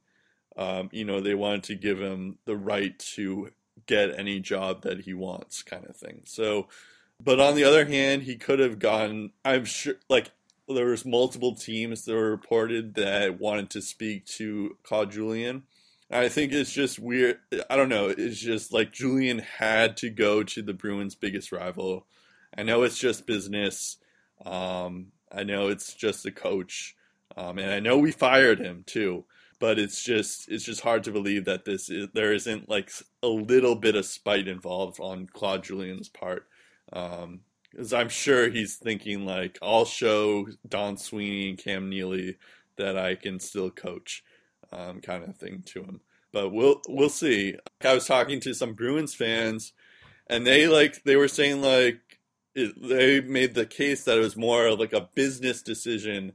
Um, 0.57 0.89
you 0.93 1.03
know, 1.05 1.19
they 1.19 1.35
wanted 1.35 1.63
to 1.63 1.75
give 1.75 1.99
him 1.99 2.37
the 2.45 2.55
right 2.55 2.97
to 3.15 3.49
get 3.85 4.17
any 4.17 4.39
job 4.39 4.83
that 4.83 5.01
he 5.01 5.13
wants, 5.13 5.63
kind 5.63 5.85
of 5.85 5.95
thing. 5.95 6.21
So, 6.25 6.67
but 7.23 7.39
on 7.39 7.55
the 7.55 7.63
other 7.63 7.85
hand, 7.85 8.23
he 8.23 8.35
could 8.35 8.59
have 8.59 8.79
gone. 8.79 9.31
I'm 9.45 9.65
sure, 9.65 9.95
like 10.09 10.31
there 10.67 10.87
was 10.87 11.05
multiple 11.05 11.55
teams 11.55 12.05
that 12.05 12.13
were 12.13 12.31
reported 12.31 12.95
that 12.95 13.39
wanted 13.39 13.69
to 13.71 13.81
speak 13.81 14.25
to 14.25 14.77
Claude 14.83 15.11
Julien. 15.11 15.63
I 16.09 16.27
think 16.27 16.51
it's 16.51 16.73
just 16.73 16.99
weird. 16.99 17.39
I 17.69 17.77
don't 17.77 17.89
know. 17.89 18.07
It's 18.07 18.39
just 18.39 18.73
like 18.73 18.91
Julien 18.91 19.39
had 19.39 19.95
to 19.97 20.09
go 20.09 20.43
to 20.43 20.61
the 20.61 20.73
Bruins' 20.73 21.15
biggest 21.15 21.51
rival. 21.51 22.05
I 22.57 22.63
know 22.63 22.83
it's 22.83 22.97
just 22.97 23.25
business. 23.25 23.97
Um, 24.45 25.07
I 25.31 25.43
know 25.43 25.69
it's 25.69 25.93
just 25.93 26.25
a 26.25 26.31
coach, 26.31 26.95
um, 27.37 27.57
and 27.57 27.71
I 27.71 27.79
know 27.79 27.97
we 27.97 28.11
fired 28.11 28.59
him 28.59 28.83
too. 28.85 29.23
But 29.61 29.79
it's 29.79 30.03
just 30.03 30.49
it's 30.49 30.65
just 30.65 30.81
hard 30.81 31.03
to 31.05 31.11
believe 31.11 31.45
that 31.45 31.63
this 31.63 31.89
is, 31.89 32.09
there 32.13 32.33
isn't 32.33 32.67
like 32.67 32.91
a 33.23 33.27
little 33.27 33.75
bit 33.75 33.95
of 33.95 34.05
spite 34.05 34.47
involved 34.49 34.99
on 34.99 35.27
Claude 35.27 35.63
Julien's 35.63 36.09
part. 36.09 36.47
Um, 36.91 37.41
because 37.71 37.93
I'm 37.93 38.09
sure 38.09 38.49
he's 38.49 38.75
thinking 38.75 39.25
like 39.25 39.57
I'll 39.61 39.85
show 39.85 40.47
Don 40.67 40.97
Sweeney 40.97 41.49
and 41.49 41.57
Cam 41.57 41.89
Neely 41.89 42.37
that 42.77 42.97
I 42.97 43.15
can 43.15 43.39
still 43.39 43.69
coach, 43.69 44.23
um, 44.71 44.99
kind 44.99 45.23
of 45.23 45.37
thing 45.37 45.63
to 45.67 45.83
him. 45.83 46.01
But 46.33 46.49
we'll 46.49 46.81
we'll 46.89 47.09
see. 47.09 47.55
I 47.81 47.93
was 47.93 48.07
talking 48.07 48.39
to 48.41 48.53
some 48.53 48.73
Bruins 48.73 49.13
fans, 49.13 49.73
and 50.27 50.45
they 50.45 50.67
like 50.67 51.03
they 51.03 51.15
were 51.15 51.27
saying 51.27 51.61
like 51.61 52.19
it, 52.55 52.73
they 52.81 53.21
made 53.21 53.53
the 53.53 53.65
case 53.65 54.03
that 54.05 54.17
it 54.17 54.21
was 54.21 54.35
more 54.35 54.65
of 54.65 54.79
like 54.79 54.93
a 54.93 55.09
business 55.13 55.61
decision 55.61 56.33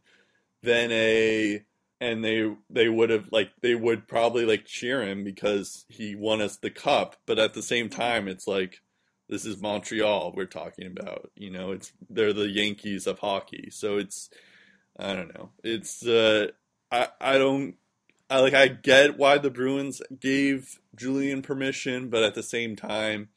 than 0.62 0.90
a 0.92 1.64
and 2.00 2.24
they 2.24 2.54
they 2.68 2.88
would 2.88 3.10
have 3.10 3.28
like 3.32 3.50
they 3.62 3.74
would 3.74 4.06
probably 4.06 4.44
like 4.44 4.64
cheer 4.64 5.02
him 5.02 5.24
because 5.24 5.84
he 5.88 6.14
won 6.14 6.40
us 6.42 6.56
the 6.58 6.70
cup 6.70 7.16
but 7.26 7.38
at 7.38 7.54
the 7.54 7.62
same 7.62 7.88
time 7.88 8.28
it's 8.28 8.46
like 8.46 8.80
this 9.28 9.44
is 9.44 9.60
Montreal 9.60 10.32
we're 10.36 10.44
talking 10.44 10.86
about 10.86 11.30
you 11.34 11.50
know 11.50 11.72
it's 11.72 11.92
they're 12.08 12.32
the 12.32 12.48
Yankees 12.48 13.06
of 13.06 13.18
hockey. 13.18 13.70
So 13.70 13.98
it's 13.98 14.30
I 14.98 15.14
don't 15.14 15.34
know. 15.34 15.50
It's 15.62 16.06
uh 16.06 16.48
I 16.90 17.08
I 17.20 17.38
don't 17.38 17.76
I 18.30 18.40
like 18.40 18.54
I 18.54 18.68
get 18.68 19.18
why 19.18 19.38
the 19.38 19.50
Bruins 19.50 20.00
gave 20.18 20.78
Julien 20.94 21.42
permission 21.42 22.08
but 22.08 22.22
at 22.22 22.34
the 22.34 22.42
same 22.42 22.76
time 22.76 23.28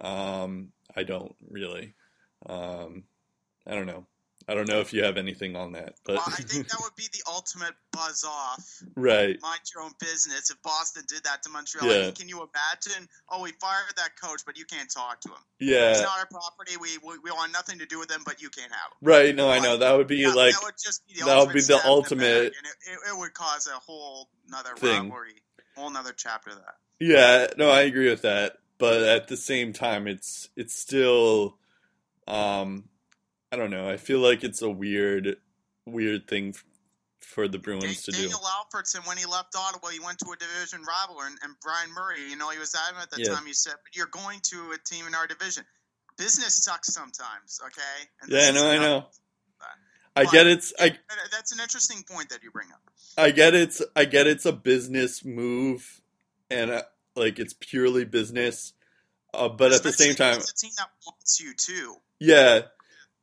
um 0.00 0.72
I 0.94 1.02
don't 1.04 1.34
really 1.48 1.94
um 2.46 3.04
I 3.66 3.74
don't 3.74 3.86
know 3.86 4.06
I 4.48 4.54
don't 4.54 4.68
know 4.68 4.78
if 4.80 4.92
you 4.92 5.02
have 5.02 5.16
anything 5.16 5.56
on 5.56 5.72
that 5.72 5.94
but 6.04 6.16
Well, 6.16 6.24
I 6.28 6.42
think 6.42 6.68
that 6.68 6.78
would 6.80 6.94
be 6.96 7.08
the 7.12 7.22
ultimate 7.28 7.74
buzz 7.92 8.24
off. 8.24 8.82
right 8.94 9.36
Mind 9.42 9.60
your 9.74 9.82
own 9.82 9.90
business. 9.98 10.50
If 10.50 10.62
Boston 10.62 11.02
did 11.08 11.24
that 11.24 11.42
to 11.42 11.50
Montreal, 11.50 11.86
Yeah. 11.88 11.96
I 11.98 12.02
mean, 12.02 12.12
can 12.14 12.28
you 12.28 12.36
imagine? 12.38 13.08
Oh, 13.28 13.42
we 13.42 13.52
fired 13.60 13.92
that 13.96 14.10
coach, 14.22 14.42
but 14.46 14.56
you 14.56 14.64
can't 14.64 14.88
talk 14.90 15.20
to 15.22 15.30
him. 15.30 15.38
yeah 15.58 15.88
He's 15.90 16.02
not 16.02 16.18
our 16.18 16.26
property. 16.26 16.76
We, 16.80 16.98
we 16.98 17.18
we 17.24 17.30
want 17.32 17.52
nothing 17.52 17.78
to 17.80 17.86
do 17.86 17.98
with 17.98 18.10
him, 18.10 18.22
but 18.24 18.40
you 18.40 18.48
can't 18.50 18.70
have 18.70 18.92
him. 18.92 18.98
Right, 19.02 19.34
no, 19.34 19.50
I 19.50 19.58
know. 19.58 19.78
That 19.78 19.96
would 19.96 20.06
be 20.06 20.24
That, 20.24 20.36
like 20.36 20.54
that 20.54 20.62
would 20.64 20.74
just 20.82 21.06
be 21.08 21.14
the 21.18 21.26
that 21.26 21.26
would 21.26 21.38
ultimate 21.38 21.54
be 21.54 21.60
the 21.60 21.64
stab 21.64 21.78
in 21.78 21.82
back, 21.82 21.90
ultimate- 21.90 22.26
and 22.26 22.44
it, 22.46 22.90
it, 22.92 22.98
it 23.14 23.18
would 23.18 23.34
cause 23.34 23.66
a 23.66 23.78
whole 23.80 24.28
another 24.48 24.74
Thing. 24.76 25.02
rivalry, 25.04 25.42
whole 25.76 25.88
another 25.88 26.12
chapter 26.16 26.50
of 26.50 26.56
that. 26.56 26.74
Yeah, 27.00 27.48
no, 27.58 27.68
I 27.70 27.82
agree 27.82 28.08
with 28.08 28.22
that. 28.22 28.58
But 28.78 29.02
at 29.02 29.28
the 29.28 29.36
same 29.36 29.72
time 29.72 30.06
it's 30.06 30.48
it's 30.56 30.74
still 30.78 31.58
um 32.28 32.84
I 33.56 33.58
don't 33.58 33.70
know. 33.70 33.88
I 33.88 33.96
feel 33.96 34.18
like 34.18 34.44
it's 34.44 34.60
a 34.60 34.68
weird 34.68 35.38
weird 35.86 36.28
thing 36.28 36.54
for 37.20 37.48
the 37.48 37.58
Bruins 37.58 38.02
to 38.02 38.12
do. 38.12 38.18
Daniel 38.18 38.40
Alfredsson, 38.40 39.06
when 39.08 39.16
he 39.16 39.24
left 39.24 39.56
Ottawa, 39.56 39.88
he 39.88 39.98
went 39.98 40.18
to 40.18 40.30
a 40.30 40.36
division 40.36 40.82
rival, 40.82 41.22
and, 41.22 41.38
and 41.42 41.54
Brian 41.62 41.90
Murray, 41.94 42.20
you 42.28 42.36
know, 42.36 42.50
he 42.50 42.58
was 42.58 42.74
adamant 42.74 43.08
at 43.10 43.18
the 43.18 43.22
Yeah. 43.22 43.34
time. 43.34 43.46
He 43.46 43.54
said, 43.54 43.72
"But 43.82 43.96
you're 43.96 44.08
going 44.08 44.40
to 44.50 44.72
a 44.72 44.78
team 44.78 45.06
in 45.06 45.14
our 45.14 45.26
division. 45.26 45.64
Business 46.18 46.62
sucks 46.62 46.92
sometimes, 46.92 47.58
okay?" 47.64 48.10
And 48.20 48.30
Yeah, 48.30 48.50
no, 48.50 48.68
I 48.68 48.76
know. 48.76 49.06
I 50.16 50.24
get 50.26 50.46
it's 50.46 50.74
I 50.78 50.98
That's 51.32 51.52
an 51.52 51.60
interesting 51.60 52.02
point 52.02 52.28
that 52.28 52.42
you 52.42 52.50
bring 52.50 52.68
up. 52.72 52.82
I 53.16 53.30
get 53.30 53.54
it's 53.54 53.80
I 53.96 54.04
get 54.04 54.26
it's 54.26 54.44
a 54.44 54.52
business 54.52 55.24
move 55.24 56.02
and 56.50 56.70
uh, 56.70 56.82
like 57.14 57.38
it's 57.38 57.54
purely 57.54 58.04
business. 58.04 58.74
Uh, 59.32 59.48
but 59.48 59.72
at 59.72 59.82
the 59.82 59.92
same 59.92 60.14
time 60.14 60.36
it's 60.36 60.50
a 60.50 60.54
team 60.54 60.72
that 60.76 60.90
wants 61.06 61.40
you 61.40 61.54
too. 61.54 61.96
Yeah, 62.18 62.62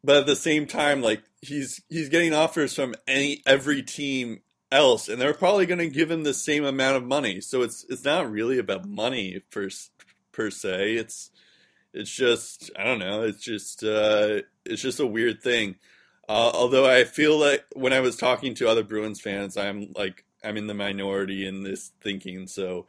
but 0.03 0.17
at 0.17 0.25
the 0.25 0.35
same 0.35 0.67
time, 0.67 1.01
like 1.01 1.23
he's 1.41 1.81
he's 1.89 2.09
getting 2.09 2.33
offers 2.33 2.75
from 2.75 2.95
any 3.07 3.41
every 3.45 3.81
team 3.81 4.41
else, 4.71 5.07
and 5.07 5.21
they're 5.21 5.33
probably 5.33 5.65
going 5.65 5.79
to 5.79 5.89
give 5.89 6.11
him 6.11 6.23
the 6.23 6.33
same 6.33 6.65
amount 6.65 6.97
of 6.97 7.05
money. 7.05 7.39
So 7.39 7.61
it's 7.61 7.85
it's 7.89 8.03
not 8.03 8.29
really 8.29 8.57
about 8.57 8.87
money 8.87 9.41
per 9.51 9.69
per 10.31 10.49
se. 10.49 10.95
It's 10.95 11.31
it's 11.93 12.11
just 12.11 12.71
I 12.77 12.83
don't 12.83 12.99
know. 12.99 13.23
It's 13.23 13.43
just 13.43 13.83
uh, 13.83 14.41
it's 14.65 14.81
just 14.81 14.99
a 14.99 15.07
weird 15.07 15.41
thing. 15.41 15.75
Uh, 16.27 16.51
although 16.53 16.89
I 16.89 17.03
feel 17.03 17.37
like 17.37 17.65
when 17.73 17.93
I 17.93 17.99
was 17.99 18.15
talking 18.15 18.55
to 18.55 18.67
other 18.67 18.83
Bruins 18.83 19.21
fans, 19.21 19.57
I'm 19.57 19.93
like 19.95 20.25
I'm 20.43 20.57
in 20.57 20.67
the 20.67 20.73
minority 20.73 21.45
in 21.45 21.63
this 21.63 21.91
thinking. 22.01 22.47
So 22.47 22.87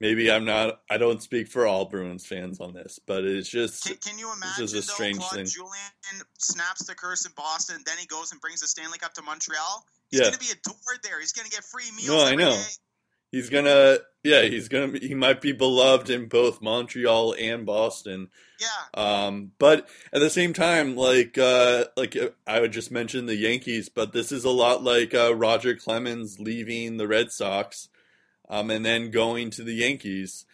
maybe 0.00 0.30
I'm 0.30 0.44
not. 0.44 0.80
I 0.90 0.98
don't 0.98 1.22
speak 1.22 1.48
for 1.48 1.66
all 1.66 1.84
Bruins 1.86 2.26
fans 2.26 2.60
on 2.60 2.72
this, 2.74 2.98
but 3.06 3.24
it's 3.24 3.48
just 3.48 3.84
Can, 3.84 3.96
can 3.96 4.18
you 4.18 4.30
This 4.58 4.72
is 4.72 4.74
a 4.74 4.82
strange 4.82 5.18
Claude 5.18 5.32
thing. 5.32 5.46
Julien 5.46 6.22
snaps 6.38 6.86
the 6.86 6.94
curse 6.94 7.26
in 7.26 7.32
Boston, 7.36 7.82
then 7.86 7.96
he 7.98 8.06
goes 8.06 8.32
and 8.32 8.40
brings 8.40 8.60
the 8.60 8.66
Stanley 8.66 8.98
Cup 8.98 9.14
to 9.14 9.22
Montreal? 9.22 9.84
He's 10.10 10.20
Yeah. 10.20 10.26
going 10.26 10.34
to 10.34 10.40
be 10.40 10.52
adored 10.52 11.00
there. 11.02 11.20
He's 11.20 11.32
going 11.32 11.46
to 11.48 11.50
get 11.50 11.64
free 11.64 11.90
meals 11.96 12.08
No, 12.08 12.24
I 12.24 12.34
know. 12.34 12.50
day. 12.52 12.62
He's 13.32 13.50
gonna, 13.50 13.98
yeah, 14.22 14.42
he's 14.42 14.68
gonna. 14.68 14.88
Be, 14.88 15.00
he 15.00 15.14
might 15.14 15.40
be 15.40 15.50
beloved 15.52 16.08
in 16.08 16.26
both 16.28 16.62
Montreal 16.62 17.34
and 17.38 17.66
Boston. 17.66 18.28
Yeah. 18.60 19.02
Um, 19.26 19.50
but 19.58 19.88
at 20.12 20.20
the 20.20 20.30
same 20.30 20.52
time, 20.52 20.94
like, 20.96 21.36
uh, 21.36 21.86
like 21.96 22.16
uh, 22.16 22.28
I 22.46 22.60
would 22.60 22.72
just 22.72 22.92
mention 22.92 23.26
the 23.26 23.34
Yankees, 23.34 23.88
but 23.88 24.12
this 24.12 24.30
is 24.30 24.44
a 24.44 24.50
lot 24.50 24.84
like 24.84 25.12
uh, 25.12 25.34
Roger 25.34 25.74
Clemens 25.74 26.38
leaving 26.38 26.96
the 26.98 27.08
Red 27.08 27.32
Sox, 27.32 27.88
um, 28.48 28.70
and 28.70 28.84
then 28.84 29.10
going 29.10 29.50
to 29.50 29.62
the 29.62 29.74
Yankees 29.74 30.44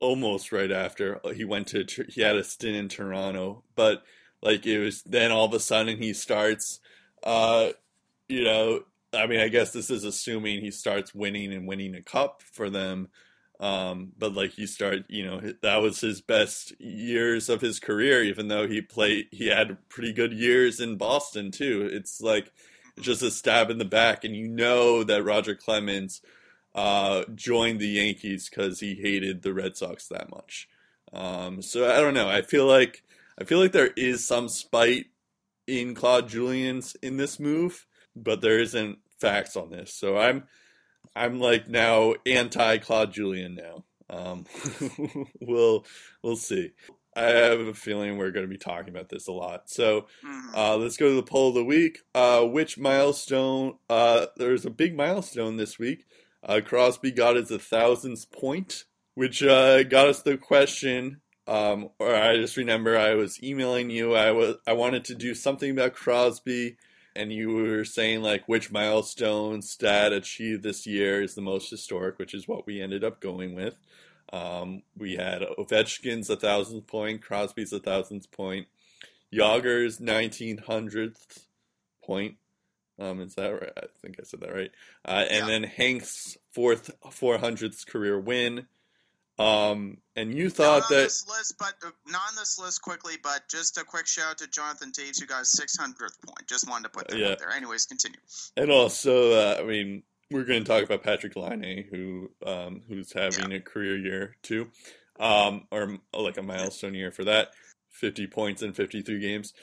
almost 0.00 0.52
right 0.52 0.70
after 0.72 1.20
he 1.34 1.44
went 1.44 1.68
to. 1.68 1.84
He 2.08 2.22
had 2.22 2.36
a 2.36 2.44
stint 2.44 2.76
in 2.76 2.88
Toronto, 2.88 3.62
but 3.74 4.02
like 4.42 4.66
it 4.66 4.78
was 4.78 5.02
then 5.02 5.30
all 5.30 5.44
of 5.44 5.54
a 5.54 5.60
sudden 5.60 5.98
he 5.98 6.12
starts, 6.12 6.80
uh, 7.22 7.70
you 8.28 8.44
know, 8.44 8.84
I 9.12 9.26
mean, 9.26 9.40
I 9.40 9.48
guess 9.48 9.72
this 9.72 9.90
is 9.90 10.04
assuming 10.04 10.60
he 10.60 10.70
starts 10.70 11.14
winning 11.14 11.52
and 11.52 11.66
winning 11.66 11.94
a 11.94 12.02
cup 12.02 12.42
for 12.52 12.70
them. 12.70 13.08
Um, 13.58 14.12
but 14.16 14.32
like 14.32 14.52
he 14.52 14.66
started, 14.66 15.04
you 15.08 15.26
know, 15.26 15.52
that 15.60 15.82
was 15.82 16.00
his 16.00 16.22
best 16.22 16.72
years 16.80 17.50
of 17.50 17.60
his 17.60 17.78
career, 17.78 18.22
even 18.22 18.48
though 18.48 18.66
he 18.66 18.80
played, 18.80 19.26
he 19.32 19.48
had 19.48 19.76
pretty 19.90 20.14
good 20.14 20.32
years 20.32 20.80
in 20.80 20.96
Boston 20.96 21.50
too. 21.50 21.86
It's 21.92 22.22
like 22.22 22.52
just 23.00 23.22
a 23.22 23.30
stab 23.30 23.68
in 23.68 23.76
the 23.76 23.84
back, 23.84 24.24
and 24.24 24.34
you 24.34 24.48
know 24.48 25.04
that 25.04 25.24
Roger 25.24 25.54
Clemens 25.54 26.22
uh, 26.74 27.24
joined 27.34 27.80
the 27.80 27.88
Yankees 27.88 28.48
because 28.48 28.80
he 28.80 28.94
hated 28.94 29.42
the 29.42 29.52
Red 29.54 29.76
Sox 29.76 30.08
that 30.08 30.30
much. 30.30 30.68
Um, 31.12 31.62
so 31.62 31.90
I 31.90 32.00
don't 32.00 32.14
know. 32.14 32.28
I 32.28 32.42
feel 32.42 32.66
like 32.66 33.02
I 33.40 33.44
feel 33.44 33.58
like 33.58 33.72
there 33.72 33.90
is 33.96 34.26
some 34.26 34.48
spite 34.48 35.06
in 35.66 35.94
Claude 35.94 36.28
Julien's 36.28 36.96
in 37.02 37.16
this 37.16 37.40
move, 37.40 37.86
but 38.14 38.40
there 38.40 38.58
isn't 38.60 38.98
facts 39.20 39.56
on 39.56 39.70
this. 39.70 39.92
So 39.94 40.16
I'm 40.16 40.44
I'm 41.16 41.40
like 41.40 41.68
now 41.68 42.14
anti 42.26 42.78
Claude 42.78 43.12
Julien 43.12 43.56
now. 43.56 43.84
Um, 44.08 44.46
we'll 45.40 45.84
we'll 46.22 46.36
see. 46.36 46.72
I 47.16 47.22
have 47.24 47.58
a 47.60 47.74
feeling 47.74 48.16
we're 48.16 48.30
going 48.30 48.46
to 48.46 48.50
be 48.50 48.56
talking 48.56 48.88
about 48.88 49.08
this 49.08 49.26
a 49.26 49.32
lot. 49.32 49.68
So 49.68 50.06
Mhm. 50.24 50.54
uh, 50.54 50.76
let's 50.76 50.96
go 50.96 51.08
to 51.08 51.14
the 51.16 51.24
poll 51.24 51.48
of 51.48 51.54
the 51.56 51.64
week. 51.64 51.98
Uh, 52.14 52.44
which 52.44 52.78
milestone? 52.78 53.78
Uh, 53.88 54.26
there's 54.36 54.64
a 54.64 54.70
big 54.70 54.96
milestone 54.96 55.56
this 55.56 55.76
week. 55.78 56.06
Uh, 56.42 56.60
Crosby 56.64 57.10
got 57.10 57.36
his 57.36 57.50
a 57.50 57.58
thousandth 57.58 58.30
point, 58.30 58.84
which 59.14 59.42
uh, 59.42 59.82
got 59.82 60.08
us 60.08 60.22
the 60.22 60.36
question. 60.36 61.20
Um, 61.46 61.90
or 61.98 62.14
I 62.14 62.36
just 62.36 62.56
remember 62.56 62.96
I 62.96 63.14
was 63.14 63.42
emailing 63.42 63.90
you. 63.90 64.14
I 64.14 64.30
was 64.30 64.56
I 64.66 64.72
wanted 64.72 65.04
to 65.06 65.14
do 65.14 65.34
something 65.34 65.70
about 65.70 65.94
Crosby, 65.94 66.76
and 67.16 67.32
you 67.32 67.50
were 67.50 67.84
saying 67.84 68.22
like 68.22 68.48
which 68.48 68.70
milestone 68.70 69.62
stat 69.62 70.12
achieved 70.12 70.62
this 70.62 70.86
year 70.86 71.22
is 71.22 71.34
the 71.34 71.40
most 71.42 71.68
historic, 71.68 72.18
which 72.18 72.34
is 72.34 72.46
what 72.46 72.66
we 72.66 72.80
ended 72.80 73.04
up 73.04 73.20
going 73.20 73.54
with. 73.54 73.76
Um, 74.32 74.82
we 74.96 75.16
had 75.16 75.42
Ovechkin's 75.58 76.30
a 76.30 76.36
thousandth 76.36 76.86
point, 76.86 77.20
Crosby's 77.20 77.72
a 77.72 77.80
thousandth 77.80 78.30
point, 78.30 78.68
Jagr's 79.32 79.98
nineteen 79.98 80.58
hundredth 80.58 81.46
point. 82.04 82.36
Um, 83.00 83.20
is 83.20 83.34
that 83.36 83.48
right? 83.48 83.72
I 83.76 83.86
think 84.02 84.16
I 84.20 84.24
said 84.24 84.40
that 84.40 84.52
right. 84.54 84.70
Uh, 85.06 85.24
and 85.30 85.38
Yeah. 85.40 85.46
then 85.46 85.62
Hank's 85.64 86.36
fourth 86.52 86.90
four 87.10 87.38
hundredth 87.38 87.86
career 87.86 88.20
win. 88.20 88.66
Um, 89.38 89.96
and 90.16 90.34
you 90.34 90.50
thought 90.50 90.80
not 90.80 90.90
on 90.90 90.96
that 90.98 91.02
this 91.04 91.26
list, 91.26 91.54
but 91.58 91.72
uh, 91.82 91.90
not 92.06 92.20
on 92.28 92.36
this 92.36 92.58
list 92.58 92.82
quickly. 92.82 93.14
But 93.22 93.48
just 93.48 93.78
a 93.78 93.84
quick 93.84 94.06
shout 94.06 94.32
out 94.32 94.38
to 94.38 94.46
Jonathan 94.48 94.92
Toews, 94.92 95.18
who 95.18 95.26
got 95.26 95.38
his 95.38 95.58
600th 95.58 96.20
point. 96.26 96.46
Just 96.46 96.68
wanted 96.68 96.84
to 96.84 96.90
put 96.90 97.08
that 97.08 97.18
Yeah. 97.18 97.30
out 97.30 97.38
there. 97.38 97.50
Anyways, 97.50 97.86
continue. 97.86 98.18
And 98.58 98.70
also, 98.70 99.32
uh, 99.32 99.56
I 99.58 99.62
mean, 99.64 100.02
we're 100.30 100.44
going 100.44 100.62
to 100.62 100.68
talk 100.68 100.84
about 100.84 101.02
Patrick 101.02 101.36
Laine, 101.36 101.88
who 101.90 102.30
um, 102.46 102.82
who's 102.86 103.12
having 103.14 103.50
a 103.52 103.60
career 103.60 103.96
year 103.96 104.36
too, 104.42 104.70
um, 105.18 105.66
or 105.70 105.96
like 106.12 106.36
a 106.36 106.42
milestone 106.42 106.94
year 106.94 107.10
for 107.10 107.24
that. 107.24 107.54
Fifty 107.90 108.26
points 108.26 108.60
in 108.62 108.74
fifty-three 108.74 109.20
games. 109.20 109.54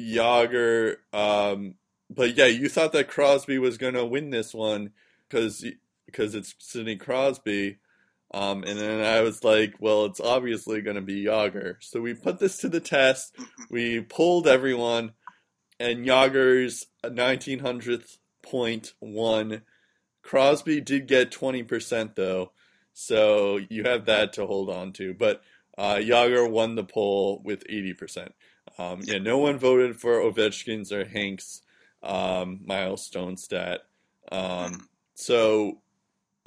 Jagr, 0.00 0.96
um, 1.12 1.74
but 2.10 2.36
yeah, 2.36 2.46
you 2.46 2.68
thought 2.68 2.92
that 2.92 3.08
Crosby 3.08 3.58
was 3.58 3.78
going 3.78 3.94
to 3.94 4.04
win 4.04 4.30
this 4.30 4.54
one 4.54 4.90
because 5.28 5.64
because 6.06 6.34
it's 6.34 6.54
Sidney 6.58 6.96
Crosby. 6.96 7.78
Um, 8.32 8.62
and 8.64 8.78
then 8.78 9.04
I 9.04 9.22
was 9.22 9.42
like, 9.42 9.74
well, 9.80 10.04
it's 10.04 10.20
obviously 10.20 10.82
going 10.82 10.96
to 10.96 11.02
be 11.02 11.24
Jagr. 11.24 11.76
So 11.80 12.00
we 12.00 12.12
put 12.12 12.38
this 12.38 12.58
to 12.58 12.68
the 12.68 12.80
test. 12.80 13.34
We 13.70 14.00
pulled 14.00 14.46
everyone, 14.46 15.12
and 15.80 16.04
Jagr's 16.04 16.86
1900th 17.04 18.18
point 18.42 18.92
won. 19.00 19.62
Crosby 20.22 20.80
did 20.80 21.06
get 21.06 21.30
20% 21.30 22.14
though, 22.14 22.52
so 22.92 23.60
you 23.70 23.84
have 23.84 24.04
that 24.06 24.34
to 24.34 24.46
hold 24.46 24.68
on 24.68 24.92
to. 24.94 25.14
But 25.14 25.42
uh, 25.78 25.96
Jagr 25.96 26.50
won 26.50 26.74
the 26.74 26.84
poll 26.84 27.40
with 27.44 27.66
80%. 27.66 28.32
Um, 28.78 29.00
yeah, 29.04 29.18
no 29.18 29.38
one 29.38 29.58
voted 29.58 29.98
for 29.98 30.20
Ovechkin's 30.20 30.92
or 30.92 31.06
Hank's 31.06 31.62
um, 32.02 32.60
milestone 32.64 33.36
stat. 33.36 33.80
Um, 34.30 34.88
so 35.14 35.78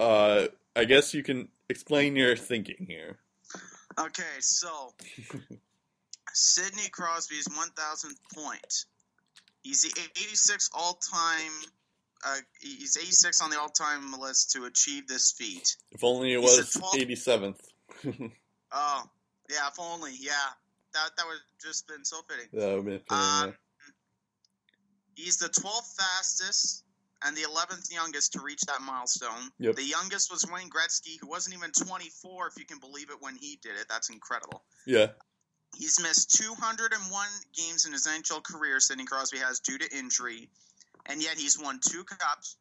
uh, 0.00 0.46
I 0.76 0.84
guess 0.84 1.14
you 1.14 1.22
can 1.22 1.48
explain 1.68 2.16
your 2.16 2.36
thinking 2.36 2.86
here. 2.88 3.18
Okay, 3.98 4.22
so 4.40 4.94
Sidney 6.32 6.88
Crosby's 6.90 7.48
1,000th 7.48 8.14
point. 8.34 8.84
He's 9.62 9.82
the 9.82 9.92
86 10.16 10.70
all-time. 10.74 11.50
Uh, 12.24 12.36
he's 12.60 12.96
86 12.96 13.42
on 13.42 13.50
the 13.50 13.60
all-time 13.60 14.12
list 14.18 14.52
to 14.52 14.64
achieve 14.64 15.06
this 15.08 15.32
feat. 15.32 15.76
If 15.90 16.02
only 16.04 16.32
it 16.32 16.40
He's 16.40 16.56
was 16.56 16.72
the 16.72 16.80
12th 16.80 17.56
87th. 18.04 18.30
Oh, 18.72 19.02
yeah, 19.50 19.68
if 19.68 19.78
only. 19.78 20.12
Yeah, 20.18 20.32
that 20.94 21.10
that 21.16 21.26
would 21.26 21.38
just 21.62 21.86
been 21.86 22.04
so 22.04 22.20
fitting. 22.28 22.48
that 22.52 22.66
would 22.68 22.76
have 22.76 22.84
been 22.84 22.98
fitting, 23.00 23.04
Um, 23.10 23.48
yeah. 23.48 23.52
He's 25.14 25.36
the 25.36 25.48
12th 25.48 25.96
fastest 25.96 26.84
and 27.24 27.36
the 27.36 27.42
11th 27.42 27.92
youngest 27.92 28.32
to 28.32 28.40
reach 28.40 28.62
that 28.62 28.80
milestone. 28.82 29.50
Yep. 29.58 29.76
The 29.76 29.84
youngest 29.84 30.30
was 30.32 30.44
Wayne 30.50 30.68
Gretzky, 30.70 31.20
who 31.20 31.28
wasn't 31.28 31.56
even 31.56 31.70
24, 31.70 32.48
if 32.48 32.58
you 32.58 32.64
can 32.64 32.78
believe 32.78 33.10
it, 33.10 33.16
when 33.20 33.36
he 33.36 33.58
did 33.62 33.72
it. 33.80 33.86
That's 33.88 34.10
incredible. 34.10 34.62
Yeah, 34.86 35.08
He's 35.76 36.00
missed 36.00 36.34
201 36.36 37.28
games 37.54 37.86
in 37.86 37.92
his 37.92 38.06
NHL 38.06 38.42
career, 38.42 38.78
Sidney 38.78 39.04
Crosby 39.04 39.38
has, 39.38 39.60
due 39.60 39.78
to 39.78 39.96
injury, 39.96 40.50
and 41.06 41.22
yet 41.22 41.38
he's 41.38 41.58
won 41.58 41.80
two 41.80 42.04
cups, 42.04 42.56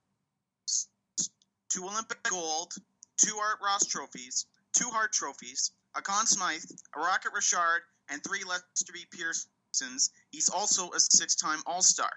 two 1.69 1.85
Olympic 1.85 2.23
gold, 2.23 2.73
two 3.17 3.37
Art 3.37 3.59
Ross 3.63 3.85
trophies, 3.85 4.45
two 4.77 4.89
Hart 4.89 5.11
trophies, 5.11 5.71
a 5.95 6.01
Conn 6.01 6.25
Smythe, 6.25 6.63
a 6.95 6.99
Rocket 6.99 7.33
Richard, 7.33 7.83
and 8.09 8.23
three 8.23 8.43
Lester 8.45 8.93
B. 8.93 9.05
Pearsons. 9.11 10.11
He's 10.31 10.47
also 10.47 10.91
a 10.91 10.99
six-time 10.99 11.61
All-Star. 11.65 12.11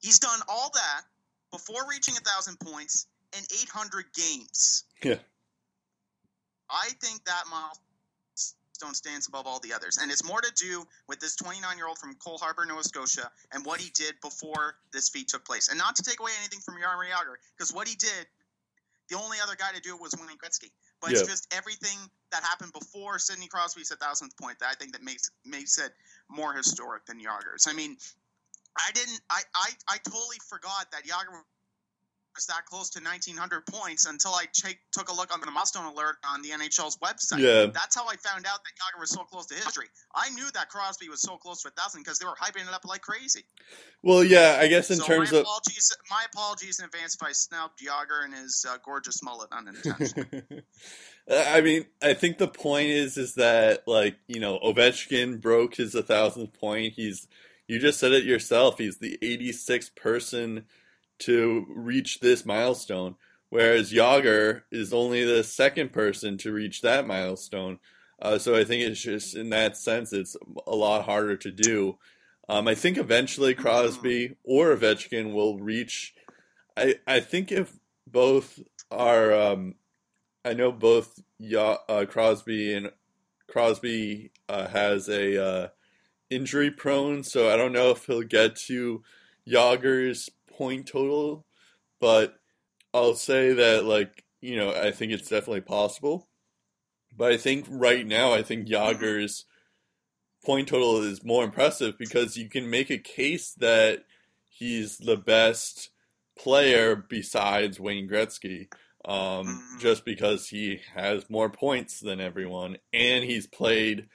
He's 0.00 0.18
done 0.18 0.40
all 0.48 0.70
that 0.74 1.02
before 1.50 1.88
reaching 1.88 2.16
a 2.16 2.20
thousand 2.20 2.58
points 2.60 3.06
in 3.36 3.42
800 3.62 4.06
games. 4.14 4.84
Yeah. 5.02 5.16
I 6.70 6.90
think 7.00 7.24
that 7.24 7.44
milestone 7.50 8.94
stands 8.94 9.28
above 9.28 9.46
all 9.46 9.60
the 9.60 9.72
others, 9.72 9.98
and 9.98 10.10
it's 10.10 10.24
more 10.24 10.40
to 10.40 10.52
do 10.56 10.86
with 11.08 11.20
this 11.20 11.36
29-year-old 11.36 11.98
from 11.98 12.14
Cole 12.16 12.38
Harbour, 12.38 12.64
Nova 12.66 12.82
Scotia, 12.82 13.30
and 13.52 13.64
what 13.64 13.80
he 13.80 13.90
did 13.90 14.14
before 14.20 14.76
this 14.92 15.08
feat 15.08 15.28
took 15.28 15.44
place. 15.44 15.68
And 15.68 15.78
not 15.78 15.96
to 15.96 16.02
take 16.02 16.20
away 16.20 16.32
anything 16.40 16.60
from 16.60 16.74
Jaromir 16.74 17.10
Jagr, 17.10 17.36
because 17.56 17.72
what 17.72 17.86
he 17.86 17.94
did, 17.96 18.26
the 19.08 19.16
only 19.16 19.38
other 19.42 19.54
guy 19.56 19.72
to 19.74 19.80
do 19.80 19.94
it 19.94 20.00
was 20.00 20.14
Wayne 20.18 20.38
Gretzky. 20.38 20.70
But 21.00 21.12
Yeah. 21.12 21.20
it's 21.20 21.28
just 21.28 21.52
everything 21.52 21.98
that 22.30 22.42
happened 22.42 22.72
before 22.72 23.18
Sidney 23.18 23.48
Crosby's 23.48 23.90
1,000th 23.90 24.36
point 24.36 24.58
that 24.60 24.70
I 24.70 24.74
think 24.74 24.92
that 24.92 25.02
makes 25.02 25.30
makes 25.44 25.78
it 25.78 25.94
more 26.28 26.54
historic 26.54 27.04
than 27.04 27.20
Jagr's. 27.20 27.66
I 27.66 27.74
mean, 27.74 27.98
I 28.76 28.90
didn't. 28.92 29.20
I, 29.30 29.42
I, 29.54 29.70
I 29.88 29.98
totally 29.98 30.38
forgot 30.48 30.90
that 30.92 31.04
Jagr 31.04 31.40
was 32.34 32.46
that 32.46 32.66
close 32.66 32.90
to 32.90 33.00
1,900 33.00 33.66
points 33.66 34.06
until 34.06 34.32
I 34.32 34.46
take, 34.52 34.78
took 34.92 35.08
a 35.08 35.14
look 35.14 35.32
on 35.32 35.40
the 35.40 35.50
milestone 35.50 35.86
alert 35.86 36.16
on 36.28 36.42
the 36.42 36.50
NHL's 36.50 36.96
website. 36.98 37.38
Yeah. 37.38 37.66
That's 37.72 37.94
how 37.94 38.08
I 38.08 38.16
found 38.16 38.46
out 38.46 38.58
that 38.64 38.72
Jagr 38.74 39.00
was 39.00 39.10
so 39.10 39.22
close 39.22 39.46
to 39.46 39.54
history. 39.54 39.86
I 40.14 40.30
knew 40.30 40.46
that 40.54 40.68
Crosby 40.68 41.08
was 41.08 41.22
so 41.22 41.36
close 41.36 41.62
to 41.62 41.68
1,000 41.68 42.02
because 42.02 42.18
they 42.18 42.26
were 42.26 42.34
hyping 42.34 42.66
it 42.66 42.74
up 42.74 42.84
like 42.84 43.02
crazy. 43.02 43.44
Well, 44.02 44.24
yeah, 44.24 44.58
I 44.60 44.66
guess 44.66 44.90
in 44.90 44.96
so 44.96 45.04
terms 45.04 45.32
my 45.32 45.38
of 45.38 45.44
apologies, 45.44 45.96
my 46.10 46.24
apologies 46.32 46.78
in 46.80 46.86
advance 46.86 47.14
if 47.14 47.22
I 47.22 47.32
snubbed 47.32 47.78
Jagr 47.78 48.24
and 48.24 48.34
his 48.34 48.66
uh, 48.68 48.78
gorgeous 48.84 49.22
mullet 49.22 49.50
unintentionally. 49.52 50.42
I 51.30 51.62
mean, 51.62 51.86
I 52.02 52.12
think 52.12 52.36
the 52.36 52.48
point 52.48 52.88
is 52.88 53.16
is 53.16 53.34
that 53.36 53.88
like 53.88 54.16
you 54.26 54.40
know 54.40 54.58
Ovechkin 54.58 55.40
broke 55.40 55.76
his 55.76 55.94
a 55.94 56.02
thousandth 56.02 56.52
point. 56.52 56.92
He's 56.92 57.26
you 57.66 57.78
just 57.78 57.98
said 57.98 58.12
it 58.12 58.24
yourself. 58.24 58.78
He's 58.78 58.98
the 58.98 59.18
86th 59.22 59.94
person 59.94 60.64
to 61.20 61.66
reach 61.68 62.20
this 62.20 62.44
milestone, 62.44 63.16
whereas 63.50 63.92
Jagr 63.92 64.62
is 64.70 64.92
only 64.92 65.24
the 65.24 65.44
second 65.44 65.92
person 65.92 66.36
to 66.38 66.52
reach 66.52 66.82
that 66.82 67.06
milestone. 67.06 67.78
Uh, 68.20 68.38
so 68.38 68.54
I 68.54 68.64
think 68.64 68.82
it's 68.82 69.00
just 69.00 69.34
in 69.36 69.50
that 69.50 69.76
sense, 69.76 70.12
it's 70.12 70.36
a 70.66 70.74
lot 70.74 71.04
harder 71.04 71.36
to 71.36 71.50
do. 71.50 71.98
Um, 72.48 72.68
I 72.68 72.74
think 72.74 72.98
eventually 72.98 73.54
Crosby 73.54 74.36
or 74.44 74.74
Ovechkin 74.74 75.32
will 75.32 75.58
reach. 75.58 76.14
I 76.76 76.96
I 77.06 77.20
think 77.20 77.50
if 77.50 77.78
both 78.06 78.60
are, 78.90 79.32
um, 79.32 79.76
I 80.44 80.52
know 80.52 80.70
both 80.70 81.20
uh, 81.56 82.04
Crosby 82.08 82.74
and 82.74 82.90
Crosby 83.48 84.32
uh, 84.48 84.68
has 84.68 85.08
a 85.08 85.42
uh, 85.42 85.68
injury 86.34 86.70
prone, 86.70 87.22
so 87.22 87.52
I 87.52 87.56
don't 87.56 87.72
know 87.72 87.90
if 87.90 88.06
he'll 88.06 88.22
get 88.22 88.56
to 88.66 89.02
Jagr's 89.46 90.30
point 90.50 90.86
total, 90.86 91.46
but 92.00 92.36
I'll 92.92 93.14
say 93.14 93.52
that 93.54 93.84
like 93.84 94.24
you 94.40 94.56
know 94.56 94.70
I 94.72 94.90
think 94.92 95.12
it's 95.12 95.28
definitely 95.28 95.62
possible. 95.62 96.28
But 97.16 97.32
I 97.32 97.36
think 97.36 97.66
right 97.68 98.06
now 98.06 98.32
I 98.32 98.42
think 98.42 98.66
Jagr's 98.68 99.44
point 100.44 100.68
total 100.68 101.02
is 101.02 101.24
more 101.24 101.44
impressive 101.44 101.96
because 101.98 102.36
you 102.36 102.48
can 102.48 102.68
make 102.68 102.90
a 102.90 102.98
case 102.98 103.54
that 103.54 104.04
he's 104.50 104.98
the 104.98 105.16
best 105.16 105.90
player 106.38 106.96
besides 106.96 107.80
Wayne 107.80 108.08
Gretzky. 108.08 108.68
um, 109.06 109.46
Mhm. 109.46 109.80
just 109.80 110.02
because 110.06 110.48
he 110.48 110.80
has 110.94 111.28
more 111.28 111.50
points 111.50 112.00
than 112.00 112.22
everyone, 112.22 112.78
and 112.90 113.22
he's 113.22 113.46
played 113.46 114.08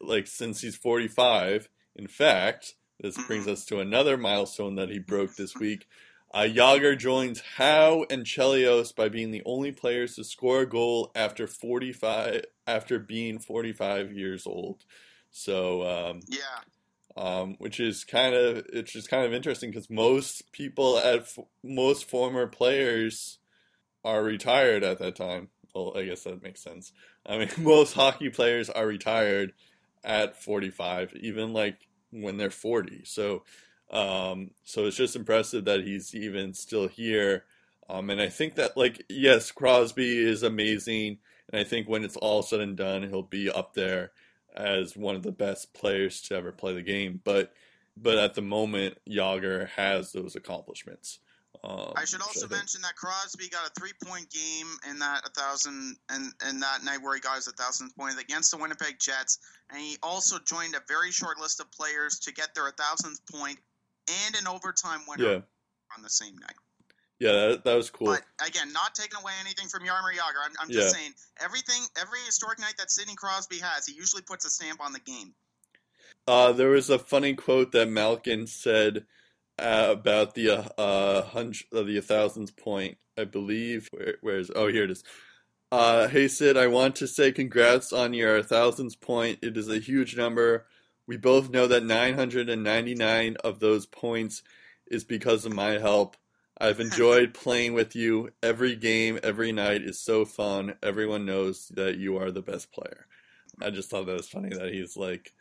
like 0.00 0.26
since 0.26 0.60
he's 0.60 0.76
45. 0.76 1.68
In 1.96 2.06
fact, 2.06 2.74
this 3.00 3.16
brings 3.26 3.46
us 3.48 3.64
to 3.66 3.80
another 3.80 4.16
milestone 4.16 4.76
that 4.76 4.90
he 4.90 4.98
broke 4.98 5.34
this 5.36 5.54
week. 5.56 5.86
Uh, 6.32 6.42
Jagr 6.42 6.96
joins 6.96 7.40
Howe 7.56 8.04
and 8.08 8.24
Chelios 8.24 8.94
by 8.94 9.08
being 9.08 9.30
the 9.32 9.42
only 9.44 9.72
players 9.72 10.14
to 10.14 10.24
score 10.24 10.60
a 10.60 10.68
goal 10.68 11.10
after 11.14 11.46
45 11.48 12.44
after 12.66 12.98
being 13.00 13.38
45 13.40 14.12
years 14.12 14.46
old. 14.46 14.84
So, 15.32 15.82
um, 15.82 16.20
Yeah. 16.28 16.60
um, 17.16 17.56
which 17.58 17.80
is 17.80 18.04
kind 18.04 18.34
of 18.34 18.64
it's 18.72 18.92
just 18.92 19.10
kind 19.10 19.24
of 19.26 19.32
interesting 19.32 19.70
because 19.70 19.90
most 19.90 20.52
people 20.52 20.98
at 20.98 21.20
f- 21.20 21.38
most 21.64 22.08
former 22.08 22.46
players 22.46 23.38
are 24.04 24.22
retired 24.22 24.84
at 24.84 24.98
that 24.98 25.16
time. 25.16 25.48
Well, 25.74 25.96
I 25.96 26.04
guess 26.04 26.22
that 26.24 26.42
makes 26.42 26.62
sense. 26.62 26.92
I 27.26 27.38
mean, 27.38 27.48
most 27.58 27.94
hockey 27.94 28.30
players 28.30 28.70
are 28.70 28.86
retired 28.86 29.52
at 30.04 30.42
45, 30.42 31.14
even 31.20 31.52
like 31.52 31.88
when 32.10 32.36
they're 32.36 32.50
40. 32.50 33.02
So, 33.04 33.44
um, 33.90 34.52
so 34.64 34.86
it's 34.86 34.96
just 34.96 35.16
impressive 35.16 35.64
that 35.64 35.84
he's 35.84 36.14
even 36.14 36.54
still 36.54 36.88
here. 36.88 37.44
Um, 37.88 38.10
and 38.10 38.20
I 38.20 38.28
think 38.28 38.54
that 38.54 38.76
like 38.76 39.04
yes, 39.08 39.50
Crosby 39.50 40.18
is 40.18 40.44
amazing, 40.44 41.18
and 41.52 41.60
I 41.60 41.64
think 41.64 41.88
when 41.88 42.04
it's 42.04 42.16
all 42.16 42.42
said 42.42 42.60
and 42.60 42.76
done, 42.76 43.02
he'll 43.02 43.22
be 43.22 43.50
up 43.50 43.74
there 43.74 44.12
as 44.54 44.96
one 44.96 45.16
of 45.16 45.22
the 45.22 45.32
best 45.32 45.74
players 45.74 46.20
to 46.22 46.36
ever 46.36 46.52
play 46.52 46.72
the 46.72 46.82
game. 46.82 47.20
But 47.24 47.52
but 47.96 48.16
at 48.16 48.34
the 48.34 48.42
moment, 48.42 48.98
Jagr 49.08 49.68
has 49.70 50.12
those 50.12 50.36
accomplishments. 50.36 51.18
Um, 51.62 51.92
I 51.94 52.06
should 52.06 52.22
also 52.22 52.48
mention 52.48 52.80
that 52.82 52.96
Crosby 52.96 53.50
got 53.50 53.66
a 53.66 53.70
three-point 53.78 54.30
game 54.30 54.66
in 54.88 54.98
that 55.00 55.26
a 55.26 55.30
thousand 55.30 55.96
and 56.08 56.32
in 56.48 56.60
that 56.60 56.82
night 56.84 57.02
where 57.02 57.14
he 57.14 57.20
got 57.20 57.36
his 57.36 57.48
a 57.48 57.52
thousandth 57.52 57.94
point 57.96 58.18
against 58.18 58.50
the 58.50 58.56
Winnipeg 58.56 58.98
Jets, 58.98 59.38
and 59.68 59.78
he 59.78 59.98
also 60.02 60.38
joined 60.38 60.74
a 60.74 60.80
very 60.88 61.10
short 61.10 61.38
list 61.38 61.60
of 61.60 61.70
players 61.70 62.20
to 62.20 62.32
get 62.32 62.54
their 62.54 62.66
a 62.68 62.72
thousandth 62.72 63.20
point 63.30 63.58
and 64.26 64.36
an 64.36 64.48
overtime 64.48 65.00
winner 65.06 65.24
Yeah, 65.24 65.40
on 65.96 66.02
the 66.02 66.08
same 66.08 66.34
night. 66.38 66.56
yeah, 67.18 67.32
that, 67.32 67.64
that 67.64 67.74
was 67.74 67.90
cool. 67.90 68.06
But 68.06 68.22
again, 68.46 68.72
not 68.72 68.94
taking 68.94 69.20
away 69.20 69.32
anything 69.40 69.68
from 69.68 69.82
Jaromir 69.82 70.16
Jagr. 70.16 70.40
I'm, 70.42 70.52
I'm 70.60 70.70
just 70.70 70.94
Yeah. 70.94 70.98
saying 70.98 71.12
everything, 71.38 71.82
every 72.00 72.20
historic 72.24 72.58
night 72.58 72.74
that 72.78 72.90
Sidney 72.90 73.16
Crosby 73.16 73.58
has, 73.58 73.84
he 73.86 73.92
usually 73.92 74.22
puts 74.22 74.46
a 74.46 74.50
stamp 74.50 74.80
on 74.80 74.94
the 74.94 75.00
game. 75.00 75.34
Uh, 76.26 76.52
there 76.52 76.70
was 76.70 76.88
a 76.88 76.98
funny 76.98 77.34
quote 77.34 77.72
that 77.72 77.88
Malkin 77.88 78.46
said 78.46 79.04
uh, 79.60 79.88
about 79.90 80.34
the 80.34 80.50
uh, 80.50 80.62
uh 80.80 81.22
hundred 81.22 81.66
uh, 81.74 81.82
the 81.82 82.00
thousandth 82.00 82.56
point. 82.56 82.98
I 83.18 83.24
believe 83.24 83.88
where 83.92 84.14
where's 84.20 84.50
oh 84.54 84.68
here 84.68 84.84
it 84.84 84.90
is. 84.90 85.04
Uh, 85.72 86.08
hey 86.08 86.26
Sid, 86.26 86.56
I 86.56 86.66
want 86.66 86.96
to 86.96 87.06
say 87.06 87.30
congrats 87.30 87.92
on 87.92 88.12
your 88.14 88.42
thousandth 88.42 89.00
point. 89.00 89.38
It 89.42 89.56
is 89.56 89.68
a 89.68 89.78
huge 89.78 90.16
number. 90.16 90.66
We 91.06 91.16
both 91.16 91.50
know 91.50 91.66
that 91.66 91.84
999 91.84 93.36
of 93.42 93.58
those 93.60 93.86
points 93.86 94.42
is 94.86 95.04
because 95.04 95.44
of 95.44 95.52
my 95.52 95.72
help. 95.72 96.16
I've 96.60 96.80
enjoyed 96.80 97.34
playing 97.34 97.74
with 97.74 97.96
you. 97.96 98.30
Every 98.42 98.76
game, 98.76 99.18
every 99.22 99.52
night 99.52 99.82
is 99.82 100.00
so 100.00 100.24
fun. 100.24 100.74
Everyone 100.82 101.24
knows 101.24 101.68
that 101.74 101.98
you 101.98 102.18
are 102.18 102.30
the 102.30 102.42
best 102.42 102.72
player. 102.72 103.06
I 103.60 103.70
just 103.70 103.90
thought 103.90 104.06
that 104.06 104.16
was 104.16 104.28
funny 104.28 104.50
that 104.50 104.72
he's 104.72 104.96
like, 104.96 105.32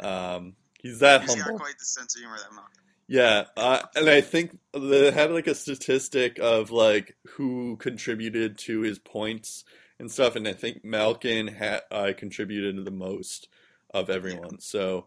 Yeah, 0.00 0.34
um, 0.34 0.54
he's 0.80 0.98
that 1.00 1.22
he's 1.22 1.34
got 1.34 1.44
humble. 1.44 1.58
quite 1.58 1.78
the 1.78 1.84
sense 1.84 2.16
of 2.16 2.20
humor. 2.20 2.36
That. 2.36 2.62
Yeah, 3.08 3.44
uh, 3.56 3.82
and 3.94 4.08
I 4.08 4.20
think 4.20 4.58
they 4.72 5.10
had 5.10 5.32
like 5.32 5.46
a 5.46 5.54
statistic 5.54 6.38
of 6.40 6.70
like 6.70 7.16
who 7.30 7.76
contributed 7.76 8.58
to 8.58 8.80
his 8.80 8.98
points 8.98 9.64
and 9.98 10.10
stuff, 10.10 10.36
and 10.36 10.48
I 10.48 10.52
think 10.52 10.84
Malkin 10.84 11.48
had 11.48 11.82
uh, 11.90 12.12
contributed 12.16 12.84
the 12.84 12.90
most 12.90 13.48
of 13.92 14.08
everyone. 14.08 14.60
So, 14.60 15.06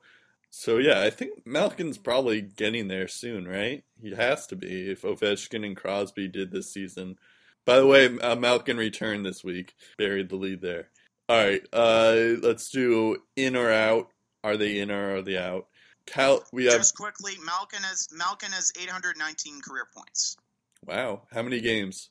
so 0.52 0.78
yeah, 0.78 1.02
I 1.02 1.10
think 1.10 1.46
Malkin's 1.46 1.98
probably 1.98 2.42
getting 2.42 2.88
there 2.88 3.08
soon, 3.08 3.48
right? 3.48 3.84
He 4.02 4.14
has 4.14 4.46
to 4.48 4.56
be 4.56 4.92
if 4.92 5.02
Ovechkin 5.02 5.66
and 5.66 5.76
Crosby 5.76 6.28
did 6.28 6.52
this 6.52 6.72
season. 6.72 7.18
By 7.66 7.78
the 7.78 7.88
way, 7.88 8.06
uh, 8.20 8.36
Malkin 8.36 8.78
returned 8.78 9.26
this 9.26 9.44
week, 9.44 9.74
buried 9.98 10.30
the 10.30 10.36
lead 10.36 10.62
there. 10.62 10.90
All 11.28 11.44
right, 11.44 11.62
uh, 11.74 12.36
let's 12.42 12.70
do 12.70 13.18
in 13.36 13.56
or 13.56 13.72
out. 13.72 14.12
Are 14.44 14.58
they 14.58 14.78
in 14.78 14.92
or 14.92 15.16
are 15.16 15.22
they 15.24 15.38
out? 15.38 15.66
Cal, 16.06 16.44
we 16.52 16.65
have 16.65 16.78
Just 16.78 16.96
quickly, 16.96 17.34
Malkin 17.44 17.82
has 17.84 18.08
Malkin 18.13 18.52
has 18.52 18.72
819 18.80 19.62
career 19.62 19.88
points, 19.96 20.38
Wow, 20.86 21.24
how 21.34 21.41
many 21.41 21.62
games? 21.62 22.10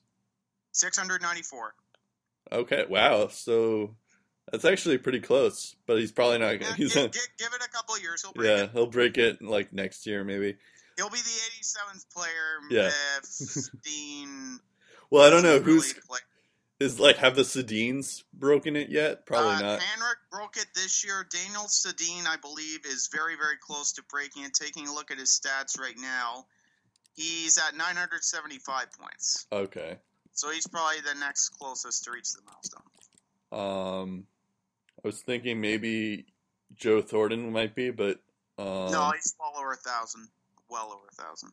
694. 0.73 1.75
Okay, 2.53 2.85
wow. 2.89 3.29
So 3.29 3.95
that's 4.51 4.65
actually 4.65 4.99
pretty 4.99 5.21
close, 5.21 5.77
but 5.87 5.99
he's 5.99 6.13
probably 6.13 6.39
not 6.39 6.53
Yeah, 6.53 6.57
gonna. 6.59 6.77
give, 6.77 6.77
He's 6.77 6.95
give, 6.95 7.13
give 7.39 7.55
it 7.55 7.65
a 7.65 7.69
couple 7.71 7.99
years, 8.01 8.23
he'll 8.23 8.33
break 8.33 8.49
yeah, 8.49 8.65
it. 8.65 8.71
he'll 8.73 8.87
break 8.87 9.17
it 9.19 9.41
like 9.43 9.73
next 9.73 10.07
year 10.07 10.25
maybe. 10.25 10.57
He'll 10.97 11.11
be 11.11 11.19
the 11.19 11.41
87th 11.61 12.13
player. 12.13 12.59
Yeah. 12.71 12.91
If 13.19 13.25
Steen 13.25 14.59
Well, 15.11 15.25
I 15.25 15.31
don't 15.31 15.43
know 15.43 15.59
really 15.59 15.65
who's. 15.65 15.95
Is 16.85 17.01
like 17.01 17.17
have 17.17 17.35
the 17.35 17.43
Sedins 17.43 18.25
broken 18.35 18.77
it 18.77 18.91
yet? 18.91 19.25
Probably 19.25 19.55
uh, 19.55 19.61
not. 19.61 19.81
Henrik 19.81 20.19
broke 20.31 20.59
it 20.59 20.67
this 20.75 21.03
year. 21.03 21.27
Daniel 21.31 21.65
Sedin, 21.65 22.27
I 22.27 22.37
believe, 22.37 22.85
is 22.85 23.09
very, 23.11 23.37
very 23.37 23.57
close 23.59 23.93
to 23.93 24.03
breaking 24.11 24.45
it. 24.45 24.53
Taking 24.53 24.87
a 24.87 24.93
look 24.93 25.11
at 25.11 25.19
his 25.19 25.31
stats 25.31 25.81
right 25.81 25.97
now, 25.99 26.45
he's 27.15 27.57
at 27.57 27.75
975 27.75 28.87
points. 29.01 29.47
Okay. 29.51 29.97
So 30.35 30.51
he's 30.51 30.67
probably 30.67 31.01
the 31.01 31.19
next 31.19 31.51
closest 31.51 32.05
to 32.05 32.11
reach 32.11 32.33
the 32.33 32.43
milestone. 32.45 32.83
Um, 33.51 34.27
I 35.03 35.09
was 35.09 35.23
thinking 35.23 35.61
maybe 35.63 36.27
Joe 36.77 37.01
Thornton 37.01 37.51
might 37.51 37.75
be, 37.75 37.91
but 37.91 38.21
um, 38.59 38.93
no, 38.93 39.11
he's 39.15 39.35
well 39.41 39.55
over 39.59 39.73
a 39.73 39.77
thousand. 39.77 40.29
Well 40.69 40.93
over 40.93 41.07
a 41.11 41.15
thousand. 41.15 41.53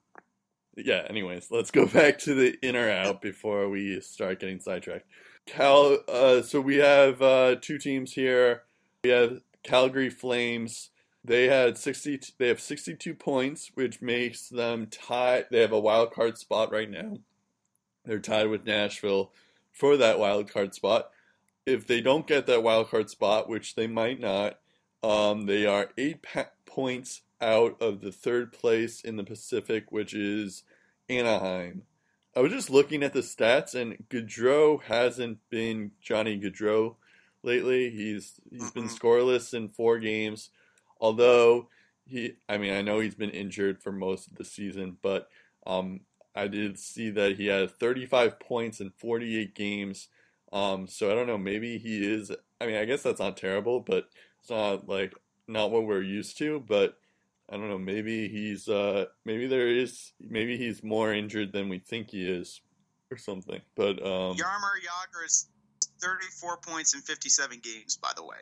Yeah. 0.75 1.05
Anyways, 1.09 1.47
let's 1.51 1.71
go 1.71 1.85
back 1.87 2.19
to 2.19 2.33
the 2.33 2.57
in 2.61 2.75
or 2.75 2.89
out 2.89 3.21
before 3.21 3.69
we 3.69 3.99
start 4.01 4.39
getting 4.39 4.59
sidetracked. 4.59 5.07
Cal. 5.45 5.97
Uh, 6.07 6.41
so 6.41 6.61
we 6.61 6.77
have 6.77 7.21
uh, 7.21 7.55
two 7.59 7.77
teams 7.77 8.13
here. 8.13 8.63
We 9.03 9.09
have 9.09 9.41
Calgary 9.63 10.09
Flames. 10.09 10.89
They 11.23 11.47
had 11.47 11.77
sixty. 11.77 12.19
They 12.37 12.47
have 12.47 12.61
sixty-two 12.61 13.15
points, 13.15 13.71
which 13.75 14.01
makes 14.01 14.49
them 14.49 14.87
tie. 14.87 15.45
They 15.51 15.61
have 15.61 15.71
a 15.71 15.79
wild 15.79 16.13
card 16.13 16.37
spot 16.37 16.71
right 16.71 16.89
now. 16.89 17.17
They're 18.05 18.19
tied 18.19 18.47
with 18.47 18.65
Nashville 18.65 19.31
for 19.71 19.97
that 19.97 20.19
wild 20.19 20.51
card 20.51 20.73
spot. 20.73 21.11
If 21.65 21.85
they 21.85 22.01
don't 22.01 22.25
get 22.25 22.47
that 22.47 22.63
wild 22.63 22.89
card 22.89 23.09
spot, 23.09 23.47
which 23.47 23.75
they 23.75 23.85
might 23.85 24.19
not, 24.19 24.57
um, 25.03 25.45
they 25.45 25.65
are 25.67 25.89
eight 25.97 26.23
pa- 26.23 26.49
points 26.65 27.21
out 27.41 27.81
of 27.81 28.01
the 28.01 28.11
third 28.11 28.53
place 28.53 29.01
in 29.01 29.15
the 29.15 29.23
Pacific, 29.23 29.91
which 29.91 30.13
is 30.13 30.63
Anaheim. 31.09 31.83
I 32.35 32.39
was 32.39 32.51
just 32.51 32.69
looking 32.69 33.03
at 33.03 33.13
the 33.13 33.19
stats, 33.19 33.75
and 33.75 33.97
Gaudreau 34.09 34.81
hasn't 34.83 35.39
been 35.49 35.91
Johnny 36.01 36.39
Gaudreau 36.39 36.95
lately. 37.43 37.89
He's 37.89 38.39
he's 38.49 38.71
been 38.71 38.87
scoreless 38.87 39.53
in 39.53 39.67
four 39.67 39.99
games, 39.99 40.49
although 40.99 41.67
he. 42.05 42.35
I 42.47 42.57
mean, 42.57 42.73
I 42.73 42.81
know 42.81 42.99
he's 42.99 43.15
been 43.15 43.31
injured 43.31 43.81
for 43.81 43.91
most 43.91 44.27
of 44.27 44.37
the 44.37 44.45
season, 44.45 44.97
but 45.01 45.27
um, 45.67 46.01
I 46.35 46.47
did 46.47 46.79
see 46.79 47.09
that 47.11 47.35
he 47.35 47.47
had 47.47 47.71
35 47.71 48.39
points 48.39 48.79
in 48.79 48.91
48 48.91 49.53
games. 49.53 50.07
Um, 50.53 50.87
so 50.87 51.11
I 51.11 51.15
don't 51.15 51.27
know. 51.27 51.37
Maybe 51.37 51.77
he 51.77 52.05
is. 52.05 52.31
I 52.59 52.65
mean, 52.65 52.75
I 52.75 52.85
guess 52.85 53.03
that's 53.03 53.19
not 53.19 53.37
terrible, 53.37 53.79
but 53.81 54.09
it's 54.39 54.49
not 54.49 54.87
like 54.87 55.13
not 55.47 55.71
what 55.71 55.85
we're 55.85 56.01
used 56.01 56.37
to. 56.37 56.63
But 56.65 56.97
I 57.51 57.57
don't 57.57 57.69
know. 57.69 57.77
Maybe 57.77 58.29
he's. 58.29 58.69
Uh, 58.69 59.05
maybe 59.25 59.47
there 59.47 59.67
is. 59.67 60.13
Maybe 60.21 60.57
he's 60.57 60.83
more 60.83 61.13
injured 61.13 61.51
than 61.51 61.67
we 61.67 61.79
think 61.79 62.11
he 62.11 62.25
is, 62.25 62.61
or 63.11 63.17
something. 63.17 63.59
But 63.75 64.01
um, 64.01 64.37
Jaromir 64.37 64.79
Jagr 64.81 65.25
is 65.25 65.49
34 66.01 66.57
points 66.57 66.93
in 66.93 67.01
57 67.01 67.59
games, 67.61 67.97
by 67.97 68.11
the 68.15 68.23
way. 68.23 68.37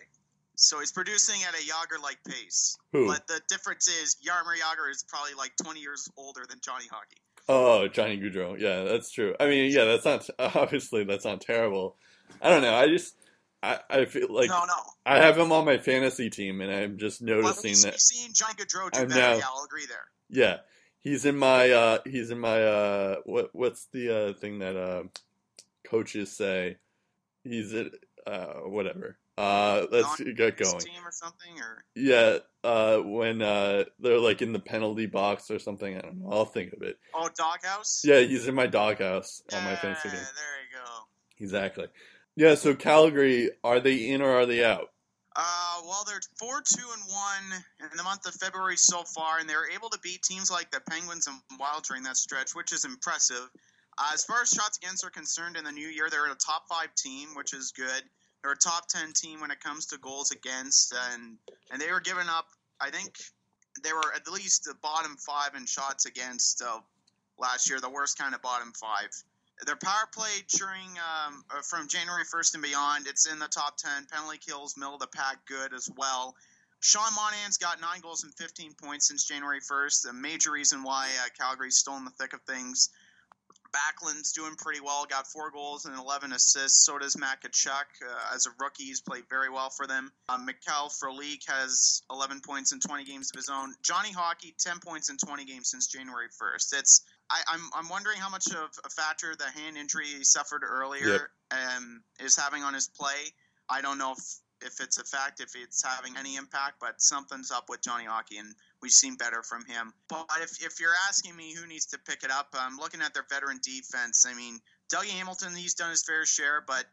So 0.56 0.80
he's 0.80 0.92
producing 0.92 1.42
at 1.48 1.54
a 1.54 1.58
Jagr-like 1.58 2.20
pace. 2.28 2.78
who? 2.92 3.08
But 3.08 3.26
the 3.28 3.42
difference 3.48 3.88
is 3.88 4.18
Jaromir 4.24 4.60
Jagr 4.60 4.92
is 4.92 5.04
probably 5.08 5.34
like 5.34 5.54
20 5.64 5.80
years 5.80 6.10
older 6.18 6.42
than 6.48 6.60
Johnny 6.62 6.86
Hockey. 6.92 7.18
Oh, 7.48 7.88
Johnny 7.88 8.20
Gaudreau. 8.20 8.60
Yeah, 8.60 8.84
that's 8.84 9.10
true. 9.10 9.36
I 9.40 9.48
mean, 9.48 9.72
yeah, 9.72 9.86
that's 9.86 10.06
not 10.06 10.30
obviously 10.56 11.04
that's 11.04 11.26
not 11.26 11.42
terrible. 11.42 11.98
I 12.42 12.50
don't 12.50 12.62
know. 12.62 12.76
I 12.76 12.88
just 12.88 13.16
I, 13.62 13.80
I 13.90 14.06
feel 14.06 14.28
like 14.30 14.50
no, 14.50 14.64
no. 14.66 14.74
I 15.06 15.18
have 15.18 15.38
him 15.38 15.52
on 15.52 15.66
my 15.66 15.78
fantasy 15.78 16.30
team, 16.30 16.62
and 16.62 16.72
I'm 16.72 16.98
just 16.98 17.22
noticing 17.22 17.72
we've 17.72 17.82
that. 17.84 18.00
seen 18.00 18.32
Johnny 18.34 18.54
Gaudreau 18.56 18.90
do 18.92 19.00
I'm 19.02 19.08
better. 19.10 19.20
now- 19.20 19.36
Yeah, 19.38 19.44
I'll 19.54 19.66
agree 19.66 19.86
there. 19.86 20.06
Yeah, 20.30 20.58
he's 21.00 21.26
in 21.26 21.38
my 21.38 21.70
uh 21.72 22.00
he's 22.06 22.32
in 22.32 22.40
my 22.40 22.64
uh 22.64 23.16
what 23.26 23.50
what's 23.54 23.88
the 23.92 24.16
uh 24.30 24.34
thing 24.34 24.60
that 24.60 24.76
uh 24.78 25.04
coaches 25.90 26.32
say? 26.32 26.78
He's 27.44 27.74
at 27.74 27.88
uh, 28.28 28.60
whatever. 28.66 29.18
Uh, 29.38 29.86
let's 29.92 30.18
get 30.20 30.36
going. 30.58 30.80
Team 30.80 31.02
or 31.06 31.12
something, 31.12 31.58
or 31.62 31.84
Yeah, 31.96 32.40
uh, 32.66 32.98
when 32.98 33.42
uh, 33.42 33.86
they're 34.00 34.20
like 34.20 34.42
in 34.42 34.52
the 34.52 34.60
penalty 34.60 35.06
box 35.06 35.50
or 35.50 35.58
something. 35.60 35.98
I 35.98 36.02
don't 36.02 36.20
know. 36.20 36.30
I'll 36.32 36.46
think 36.46 36.74
of 36.74 36.82
it. 36.82 37.00
oh, 37.14 37.30
doghouse. 37.38 38.02
Yeah, 38.04 38.20
he's 38.20 38.48
in 38.50 38.56
my 38.56 38.68
doghouse 38.68 39.42
on 39.54 39.64
my 39.64 39.72
Yeah, 39.72 39.76
fantasy 39.82 40.10
game. 40.10 40.18
Yeah, 40.18 40.24
there 40.36 40.80
you 40.82 40.86
go. 40.86 40.92
Exactly. 41.44 41.88
Yeah. 42.36 42.56
So 42.56 42.76
Calgary, 42.76 43.52
are 43.64 43.80
they 43.80 44.10
in 44.10 44.22
or 44.22 44.32
are 44.32 44.46
they 44.46 44.64
out? 44.64 44.90
Uh, 45.36 45.82
well, 45.86 46.04
they're 46.06 46.20
four, 46.38 46.62
two, 46.62 46.86
and 46.94 47.04
one 47.08 47.64
in 47.92 47.96
the 47.96 48.04
month 48.04 48.26
of 48.26 48.34
February 48.34 48.76
so 48.76 49.04
far, 49.04 49.40
and 49.40 49.50
they 49.50 49.56
were 49.56 49.70
able 49.70 49.90
to 49.90 50.00
beat 50.00 50.22
teams 50.22 50.52
like 50.52 50.70
the 50.72 50.82
Penguins 50.90 51.28
and 51.28 51.38
Wild 51.60 51.84
during 51.84 52.04
that 52.04 52.18
stretch, 52.18 52.56
which 52.56 52.74
is 52.74 52.84
impressive. 52.84 53.50
Uh, 53.98 54.12
as 54.14 54.26
far 54.26 54.42
as 54.42 54.50
shots 54.50 54.78
against 54.78 55.06
are 55.06 55.10
concerned, 55.10 55.56
in 55.56 55.64
the 55.64 55.72
new 55.72 55.88
year, 55.88 56.10
they're 56.10 56.26
a 56.26 56.36
top 56.36 56.68
five 56.68 56.94
team, 56.96 57.30
which 57.36 57.54
is 57.54 57.72
good. 57.72 58.04
They're 58.42 58.54
a 58.54 58.58
top 58.58 58.88
ten 58.88 59.14
team 59.14 59.40
when 59.40 59.52
it 59.52 59.62
comes 59.62 59.86
to 59.88 59.98
goals 59.98 60.32
against, 60.32 60.94
and 61.14 61.38
and 61.72 61.82
they 61.82 61.92
were 61.92 62.02
giving 62.02 62.28
up. 62.28 62.48
I 62.82 62.90
think 62.90 63.18
they 63.84 63.94
were 63.94 64.14
at 64.16 64.30
least 64.32 64.66
the 64.66 64.76
bottom 64.82 65.16
five 65.18 65.56
in 65.56 65.66
shots 65.66 66.06
against 66.06 66.62
uh, 66.62 66.80
last 67.38 67.70
year, 67.70 67.80
the 67.80 67.90
worst 67.90 68.18
kind 68.18 68.34
of 68.34 68.42
bottom 68.42 68.74
five. 68.74 69.10
Their 69.66 69.76
power 69.76 70.08
play 70.14 70.32
during 70.58 70.88
um, 70.98 71.44
uh, 71.50 71.62
from 71.62 71.88
January 71.88 72.24
1st 72.24 72.54
and 72.56 72.64
beyond, 72.64 73.08
it's 73.08 73.28
in 73.28 73.40
the 73.40 73.48
top 73.48 73.78
10. 73.78 74.08
Penalty 74.12 74.38
kills, 74.38 74.78
middle 74.78 74.94
of 74.94 75.02
the 75.02 75.08
pack, 75.08 75.46
good 75.46 75.74
as 75.74 75.90
well. 75.98 76.36
Sean 76.82 77.14
Monahan's 77.14 77.58
got 77.58 77.82
nine 77.82 78.00
goals 78.00 78.24
and 78.24 78.34
15 78.36 78.74
points 78.82 79.10
since 79.10 79.26
January 79.26 79.60
1st. 79.60 80.10
A 80.10 80.14
major 80.14 80.52
reason 80.52 80.84
why 80.84 81.10
uh, 81.26 81.28
Calgary's 81.38 81.78
still 81.78 81.98
in 81.98 82.06
the 82.06 82.12
thick 82.12 82.34
of 82.34 82.42
things. 82.44 82.90
Backlund's 83.72 84.32
doing 84.32 84.56
pretty 84.56 84.80
well, 84.80 85.06
got 85.06 85.28
four 85.28 85.52
goals 85.52 85.86
and 85.86 85.96
11 85.96 86.32
assists. 86.32 86.86
So 86.86 86.98
does 86.98 87.18
Matt. 87.18 87.40
Uh, 87.44 88.34
as 88.34 88.46
a 88.46 88.50
rookie, 88.60 88.86
he's 88.86 89.02
played 89.02 89.26
very 89.30 89.50
well 89.50 89.70
for 89.70 89.86
them. 89.86 90.12
Uh, 90.30 90.38
Mikhail 90.38 90.90
Frolik 90.90 91.48
has 91.48 92.02
11 92.10 92.42
points 92.42 92.72
in 92.72 92.80
20 92.80 93.04
games 93.04 93.30
of 93.32 93.38
his 93.38 93.50
own. 93.50 93.74
Johnny 93.84 94.12
Hockey, 94.12 94.56
10 94.58 94.80
points 94.80 95.10
in 95.10 95.18
20 95.18 95.46
games 95.46 95.70
since 95.70 95.88
January 95.88 96.28
1st. 96.42 96.80
It's 96.80 97.02
I, 97.30 97.42
I'm, 97.54 97.62
I'm 97.76 97.90
wondering 97.90 98.18
how 98.18 98.30
much 98.30 98.48
of 98.48 98.70
a 98.86 98.90
factor 98.90 99.36
the 99.36 99.46
hand 99.60 99.78
injury 99.78 100.08
he 100.08 100.24
suffered 100.24 100.64
earlier 100.64 101.30
um, 101.52 102.02
is 102.20 102.36
having 102.36 102.64
on 102.64 102.74
his 102.74 102.88
play. 102.88 103.34
I 103.70 103.82
don't 103.82 103.98
know 103.98 104.14
if, 104.14 104.24
if 104.66 104.80
it's 104.82 104.98
a 104.98 105.04
fact, 105.04 105.40
if 105.40 105.56
it's 105.56 105.84
having 105.84 106.18
any 106.18 106.36
impact, 106.36 106.76
but 106.82 107.02
something's 107.02 107.52
up 107.52 107.70
with 107.70 107.82
Johnny 107.82 108.06
Hockey, 108.06 108.38
and 108.38 108.56
we've 108.82 108.92
seen 108.92 109.16
better 109.16 109.44
from 109.44 109.64
him. 109.66 109.94
But 110.08 110.26
if, 110.42 110.64
if 110.64 110.80
you're 110.80 110.96
asking 111.08 111.36
me 111.36 111.54
who 111.54 111.68
needs 111.68 111.86
to 111.88 112.00
pick 112.00 112.24
it 112.24 112.32
up, 112.32 112.48
I'm 112.54 112.78
looking 112.78 113.02
at 113.02 113.14
their 113.14 113.26
veteran 113.30 113.60
defense. 113.62 114.26
I 114.28 114.34
mean, 114.34 114.60
Dougie 114.92 115.10
Hamilton, 115.10 115.56
he's 115.56 115.76
done 115.76 115.92
his 115.92 116.04
fair 116.04 116.26
share, 116.26 116.64
but 116.66 116.86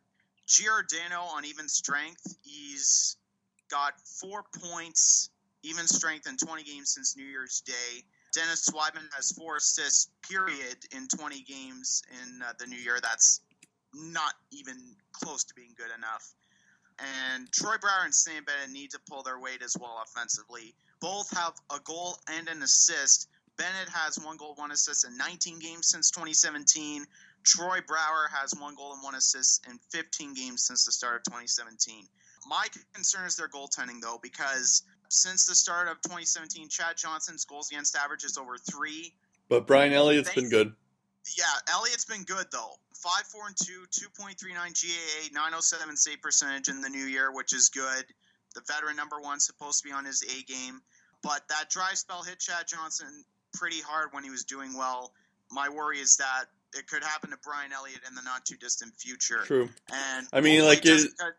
Giordano 0.46 1.22
on 1.22 1.44
even 1.44 1.68
strength, 1.68 2.36
he's 2.42 3.16
got 3.70 3.94
four 4.20 4.44
points, 4.70 5.30
even 5.62 5.86
strength 5.86 6.28
in 6.28 6.36
20 6.36 6.62
games 6.62 6.94
since 6.94 7.16
New 7.16 7.24
Year's 7.24 7.62
Day. 7.66 8.04
Dennis 8.36 8.68
Wideman 8.68 9.08
has 9.14 9.32
four 9.32 9.56
assists, 9.56 10.10
period, 10.28 10.76
in 10.94 11.08
20 11.08 11.40
games 11.44 12.02
in 12.20 12.42
uh, 12.42 12.52
the 12.58 12.66
new 12.66 12.76
year. 12.76 12.98
That's 13.02 13.40
not 13.94 14.34
even 14.50 14.76
close 15.12 15.42
to 15.44 15.54
being 15.54 15.72
good 15.74 15.90
enough. 15.96 16.34
And 17.32 17.50
Troy 17.50 17.76
Brouwer 17.80 18.04
and 18.04 18.14
Sam 18.14 18.44
Bennett 18.44 18.70
need 18.70 18.90
to 18.90 18.98
pull 19.08 19.22
their 19.22 19.38
weight 19.40 19.62
as 19.62 19.74
well 19.80 20.02
offensively. 20.04 20.74
Both 21.00 21.34
have 21.34 21.54
a 21.74 21.80
goal 21.80 22.18
and 22.28 22.46
an 22.48 22.62
assist. 22.62 23.28
Bennett 23.56 23.88
has 23.88 24.18
one 24.18 24.36
goal, 24.36 24.52
one 24.56 24.70
assist 24.70 25.06
in 25.06 25.16
19 25.16 25.58
games 25.58 25.88
since 25.88 26.10
2017. 26.10 27.06
Troy 27.42 27.78
Brouwer 27.86 28.28
has 28.34 28.54
one 28.54 28.74
goal 28.74 28.92
and 28.92 29.02
one 29.02 29.14
assist 29.14 29.66
in 29.66 29.78
15 29.92 30.34
games 30.34 30.66
since 30.66 30.84
the 30.84 30.92
start 30.92 31.16
of 31.16 31.24
2017. 31.24 32.04
My 32.46 32.66
concern 32.92 33.24
is 33.24 33.36
their 33.36 33.48
goaltending, 33.48 34.02
though, 34.02 34.18
because 34.22 34.82
since 35.08 35.46
the 35.46 35.54
start 35.54 35.88
of 35.88 36.00
2017, 36.02 36.68
Chad 36.68 36.96
Johnson's 36.96 37.44
goals 37.44 37.70
against 37.70 37.96
average 37.96 38.24
is 38.24 38.38
over 38.38 38.56
three. 38.58 39.12
But 39.48 39.66
Brian 39.66 39.92
Elliott's 39.92 40.32
been 40.32 40.48
good. 40.48 40.72
Yeah, 41.36 41.44
Elliott's 41.72 42.04
been 42.04 42.24
good 42.24 42.46
though. 42.52 42.74
Five, 42.94 43.26
four, 43.26 43.46
and 43.46 43.56
two, 43.56 43.84
two 43.90 44.08
point 44.18 44.38
three 44.38 44.54
nine 44.54 44.72
GAA, 44.72 45.32
nine 45.32 45.52
oh 45.54 45.60
seven 45.60 45.96
save 45.96 46.20
percentage 46.20 46.68
in 46.68 46.80
the 46.80 46.88
new 46.88 47.04
year, 47.04 47.32
which 47.32 47.52
is 47.52 47.68
good. 47.68 48.04
The 48.54 48.62
veteran 48.66 48.96
number 48.96 49.20
one 49.20 49.40
supposed 49.40 49.82
to 49.82 49.88
be 49.88 49.92
on 49.92 50.04
his 50.04 50.22
A 50.22 50.42
game, 50.44 50.80
but 51.22 51.42
that 51.48 51.68
dry 51.70 51.94
spell 51.94 52.22
hit 52.22 52.38
Chad 52.38 52.66
Johnson 52.66 53.24
pretty 53.54 53.80
hard 53.80 54.08
when 54.12 54.24
he 54.24 54.30
was 54.30 54.44
doing 54.44 54.76
well. 54.76 55.12
My 55.50 55.68
worry 55.68 55.98
is 55.98 56.16
that 56.16 56.46
it 56.74 56.86
could 56.88 57.02
happen 57.02 57.30
to 57.30 57.36
Brian 57.42 57.72
Elliott 57.72 58.00
in 58.08 58.14
the 58.14 58.22
not 58.22 58.44
too 58.44 58.56
distant 58.56 58.94
future. 58.96 59.42
True. 59.44 59.68
And 59.92 60.26
I 60.32 60.40
mean, 60.40 60.64
like, 60.64 60.84
it 60.84 61.00
and- 61.20 61.34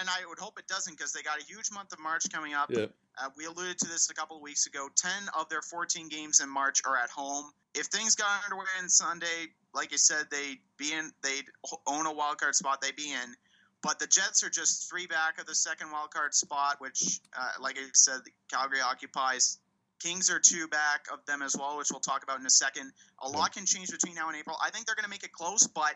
and 0.00 0.08
I 0.10 0.24
would 0.28 0.38
hope 0.38 0.58
it 0.58 0.66
doesn't 0.68 0.96
because 0.96 1.12
they 1.12 1.22
got 1.22 1.40
a 1.40 1.44
huge 1.44 1.70
month 1.70 1.92
of 1.92 1.98
March 1.98 2.24
coming 2.32 2.54
up. 2.54 2.70
Yeah. 2.70 2.86
Uh, 3.18 3.30
we 3.36 3.46
alluded 3.46 3.78
to 3.78 3.88
this 3.88 4.10
a 4.10 4.14
couple 4.14 4.36
of 4.36 4.42
weeks 4.42 4.66
ago. 4.66 4.88
Ten 4.94 5.28
of 5.34 5.48
their 5.48 5.62
14 5.62 6.08
games 6.08 6.40
in 6.40 6.48
March 6.48 6.82
are 6.84 6.96
at 6.96 7.10
home. 7.10 7.50
If 7.74 7.86
things 7.86 8.14
got 8.14 8.44
underway 8.44 8.66
on 8.80 8.88
Sunday, 8.88 9.48
like 9.72 9.92
I 9.92 9.96
said, 9.96 10.26
they'd 10.30 10.60
be 10.76 10.92
in. 10.92 11.12
They'd 11.22 11.46
own 11.86 12.06
a 12.06 12.12
wild 12.12 12.38
card 12.38 12.54
spot. 12.54 12.80
They'd 12.80 12.96
be 12.96 13.12
in. 13.12 13.34
But 13.82 13.98
the 13.98 14.06
Jets 14.06 14.42
are 14.42 14.50
just 14.50 14.88
three 14.88 15.06
back 15.06 15.38
of 15.40 15.46
the 15.46 15.54
second 15.54 15.90
wild 15.90 16.10
card 16.10 16.34
spot, 16.34 16.80
which, 16.80 17.20
uh, 17.38 17.52
like 17.60 17.78
I 17.78 17.84
said, 17.92 18.20
Calgary 18.50 18.80
occupies. 18.80 19.58
Kings 20.02 20.30
are 20.30 20.40
two 20.40 20.68
back 20.68 21.06
of 21.12 21.24
them 21.26 21.42
as 21.42 21.56
well, 21.56 21.78
which 21.78 21.88
we'll 21.90 22.00
talk 22.00 22.22
about 22.22 22.38
in 22.40 22.46
a 22.46 22.50
second. 22.50 22.92
A 23.22 23.28
lot 23.28 23.54
can 23.54 23.66
change 23.66 23.90
between 23.90 24.14
now 24.14 24.28
and 24.28 24.36
April. 24.36 24.56
I 24.62 24.70
think 24.70 24.86
they're 24.86 24.94
going 24.94 25.04
to 25.04 25.10
make 25.10 25.24
it 25.24 25.32
close, 25.32 25.66
but 25.66 25.94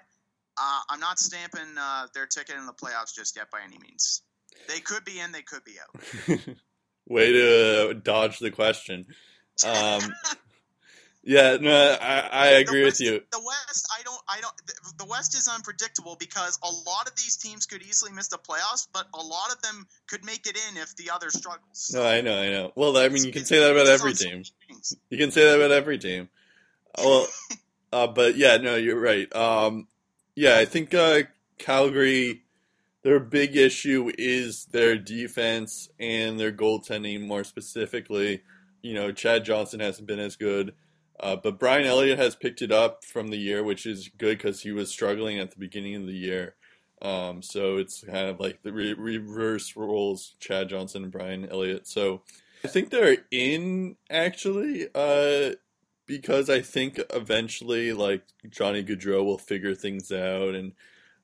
uh, 0.59 0.81
I'm 0.89 1.01
not 1.01 1.19
stamping 1.19 1.77
uh, 1.79 2.07
their 2.15 2.27
ticket 2.27 2.57
in 2.57 2.67
the 2.67 2.73
playoffs 2.73 3.15
just 3.15 3.37
yet 3.37 3.51
by 3.51 3.59
any 3.65 3.79
means. 3.79 4.23
They 4.69 4.81
could 4.81 5.05
be 5.05 5.21
in, 5.21 5.33
they 5.33 5.43
could 5.43 5.65
be 5.65 5.75
out. 5.79 6.41
Way 7.09 7.33
to 7.33 7.95
dodge 7.95 8.39
the 8.39 8.51
question. 8.51 9.07
Um, 9.65 10.03
yeah, 11.23 11.59
no, 11.61 11.99
I, 12.01 12.29
I 12.33 12.47
agree 12.61 12.81
the 12.81 12.87
with 12.87 13.01
you. 13.01 13.21
The 13.31 13.43
West, 13.45 13.87
I 13.99 14.03
don't, 14.03 14.21
I 14.29 14.41
don't. 14.41 14.55
The, 14.67 15.05
the 15.05 15.05
West 15.05 15.35
is 15.35 15.49
unpredictable 15.49 16.17
because 16.19 16.59
a 16.63 16.89
lot 16.89 17.07
of 17.07 17.15
these 17.17 17.37
teams 17.37 17.67
could 17.67 17.83
easily 17.83 18.13
miss 18.13 18.29
the 18.29 18.39
playoffs, 18.39 18.89
but 18.93 19.07
a 19.13 19.23
lot 19.23 19.53
of 19.53 19.61
them 19.61 19.87
could 20.09 20.25
make 20.25 20.47
it 20.47 20.59
in 20.71 20.79
if 20.79 20.97
the 20.97 21.11
other 21.11 21.31
struggles. 21.31 21.91
No, 21.93 22.07
I 22.07 22.23
know, 22.23 22.41
I 22.41 22.49
know. 22.49 22.73
Well, 22.75 22.97
I 22.97 23.09
mean, 23.09 23.25
you 23.25 23.33
can 23.33 23.45
say 23.45 23.59
that 23.59 23.71
about 23.71 23.87
every 23.87 24.15
team. 24.15 24.45
You 25.11 25.19
can 25.19 25.31
say 25.31 25.45
that 25.45 25.57
about 25.57 25.73
every 25.73 25.99
team. 25.99 26.29
Well, 26.99 27.29
uh, 27.93 28.09
but 28.09 28.37
yeah, 28.37 28.57
no, 28.57 28.75
you're 28.75 28.99
right. 28.99 29.33
Um, 29.35 29.87
yeah, 30.35 30.59
I 30.59 30.65
think 30.65 30.93
uh, 30.93 31.23
Calgary, 31.57 32.43
their 33.03 33.21
big 33.21 33.57
issue 33.57 34.11
is 34.19 34.65
their 34.67 34.99
defense 34.99 35.89
and 36.01 36.39
their 36.39 36.51
goaltending. 36.51 37.29
More 37.29 37.45
specifically, 37.45 38.43
you 38.83 38.95
know, 38.95 39.13
Chad 39.13 39.45
Johnson 39.45 39.79
hasn't 39.79 40.09
been 40.09 40.19
as 40.19 40.35
good, 40.35 40.75
uh, 41.21 41.37
but 41.37 41.59
Brian 41.59 41.87
Elliott 41.87 42.19
has 42.19 42.35
picked 42.35 42.63
it 42.63 42.73
up 42.73 43.05
from 43.05 43.29
the 43.29 43.37
year, 43.37 43.63
which 43.63 43.85
is 43.87 44.11
good 44.17 44.39
because 44.39 44.63
he 44.63 44.73
was 44.73 44.91
struggling 44.91 45.39
at 45.39 45.51
the 45.51 45.59
beginning 45.59 45.95
of 45.97 46.07
the 46.07 46.13
year. 46.13 46.55
Um, 47.03 47.43
so 47.43 47.77
it's 47.77 48.03
kind 48.05 48.29
of 48.29 48.41
like 48.41 48.63
the 48.63 48.73
re- 48.73 48.95
reverse 48.95 49.77
roles, 49.77 50.35
Chad 50.39 50.69
Johnson 50.69 51.05
and 51.05 51.13
Brian 51.13 51.49
Elliott. 51.49 51.87
So 51.87 52.23
I 52.65 52.69
think 52.69 52.91
they're 52.91 53.19
in 53.31 53.97
actually, 54.11 54.89
uh, 54.95 55.53
because 56.07 56.51
I 56.51 56.61
think 56.61 57.01
eventually 57.11 57.93
like 57.93 58.23
Johnny 58.49 58.83
Gaudreau 58.83 59.25
will 59.25 59.39
figure 59.39 59.75
things 59.75 60.11
out, 60.11 60.55
and 60.55 60.73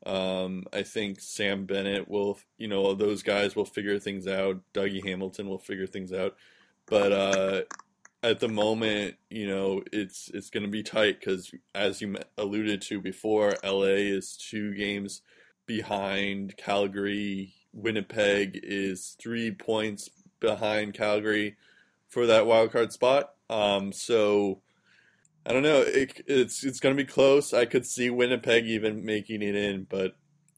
um, 0.06 0.64
I 0.72 0.82
think 0.82 1.20
Sam 1.20 1.64
Bennett 1.64 2.08
will, 2.08 2.38
you 2.56 2.68
know, 2.68 2.94
those 2.94 3.22
guys 3.22 3.56
will 3.56 3.64
figure 3.64 3.98
things 3.98 4.26
out. 4.26 4.60
Dougie 4.72 5.04
Hamilton 5.04 5.48
will 5.48 5.58
figure 5.58 5.86
things 5.86 6.12
out, 6.12 6.36
but 6.86 7.12
uh, 7.12 7.62
at 8.22 8.40
the 8.40 8.48
moment, 8.48 9.16
you 9.30 9.46
know, 9.46 9.82
it's 9.92 10.30
it's 10.32 10.50
going 10.50 10.64
to 10.64 10.70
be 10.70 10.82
tight 10.82 11.20
because 11.20 11.52
as 11.74 12.00
you 12.00 12.16
alluded 12.36 12.82
to 12.82 13.00
before, 13.00 13.56
LA 13.62 13.96
is 13.96 14.36
two 14.36 14.74
games 14.74 15.22
behind 15.66 16.56
Calgary. 16.56 17.54
Winnipeg 17.72 18.58
is 18.62 19.16
three 19.20 19.50
points 19.50 20.08
behind 20.40 20.94
Calgary 20.94 21.56
for 22.08 22.26
that 22.26 22.46
wild 22.46 22.72
card 22.72 22.92
spot. 22.92 23.34
Um, 23.50 23.92
so 23.92 24.60
I 25.44 25.52
don't 25.52 25.62
know. 25.62 25.82
It, 25.82 26.22
it's 26.26 26.64
it's 26.64 26.80
going 26.80 26.96
to 26.96 27.02
be 27.02 27.08
close. 27.08 27.52
I 27.52 27.66
could 27.66 27.86
see 27.86 28.10
Winnipeg 28.10 28.66
even 28.66 29.04
making 29.04 29.42
it 29.42 29.54
in, 29.54 29.86
but 29.88 30.16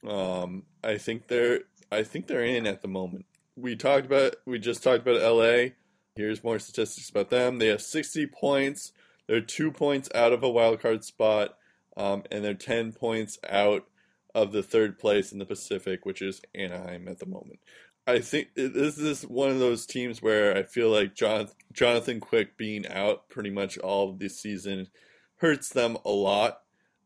um, 0.08 0.62
I 0.82 0.96
think 0.96 1.28
they're 1.28 1.60
I 1.90 2.02
think 2.02 2.26
they're 2.26 2.44
in 2.44 2.66
at 2.66 2.82
the 2.82 2.88
moment. 2.88 3.26
We 3.56 3.76
talked 3.76 4.06
about 4.06 4.36
we 4.46 4.58
just 4.58 4.82
talked 4.82 5.06
about 5.06 5.20
LA. 5.20 5.70
Here's 6.18 6.42
more 6.42 6.58
statistics 6.58 7.10
about 7.10 7.30
them. 7.30 7.58
They 7.58 7.68
have 7.68 7.80
60 7.80 8.26
points. 8.26 8.92
They're 9.28 9.40
two 9.40 9.70
points 9.70 10.08
out 10.16 10.32
of 10.32 10.42
a 10.42 10.50
wild 10.50 10.80
card 10.80 11.04
spot, 11.04 11.56
um, 11.96 12.24
and 12.32 12.44
they're 12.44 12.54
10 12.54 12.92
points 12.92 13.38
out 13.48 13.86
of 14.34 14.50
the 14.50 14.64
third 14.64 14.98
place 14.98 15.30
in 15.30 15.38
the 15.38 15.46
Pacific, 15.46 16.04
which 16.04 16.20
is 16.20 16.40
Anaheim 16.56 17.06
at 17.06 17.20
the 17.20 17.26
moment. 17.26 17.60
I 18.04 18.18
think 18.18 18.48
this 18.56 18.98
is 18.98 19.22
one 19.28 19.50
of 19.50 19.60
those 19.60 19.86
teams 19.86 20.20
where 20.20 20.56
I 20.56 20.64
feel 20.64 20.90
like 20.90 21.14
Jonathan, 21.14 22.18
Quick 22.18 22.56
being 22.56 22.84
out 22.88 23.28
pretty 23.28 23.50
much 23.50 23.78
all 23.78 24.10
of 24.10 24.18
this 24.18 24.40
season 24.40 24.88
hurts 25.36 25.68
them 25.68 25.98
a 26.04 26.10
lot. 26.10 26.62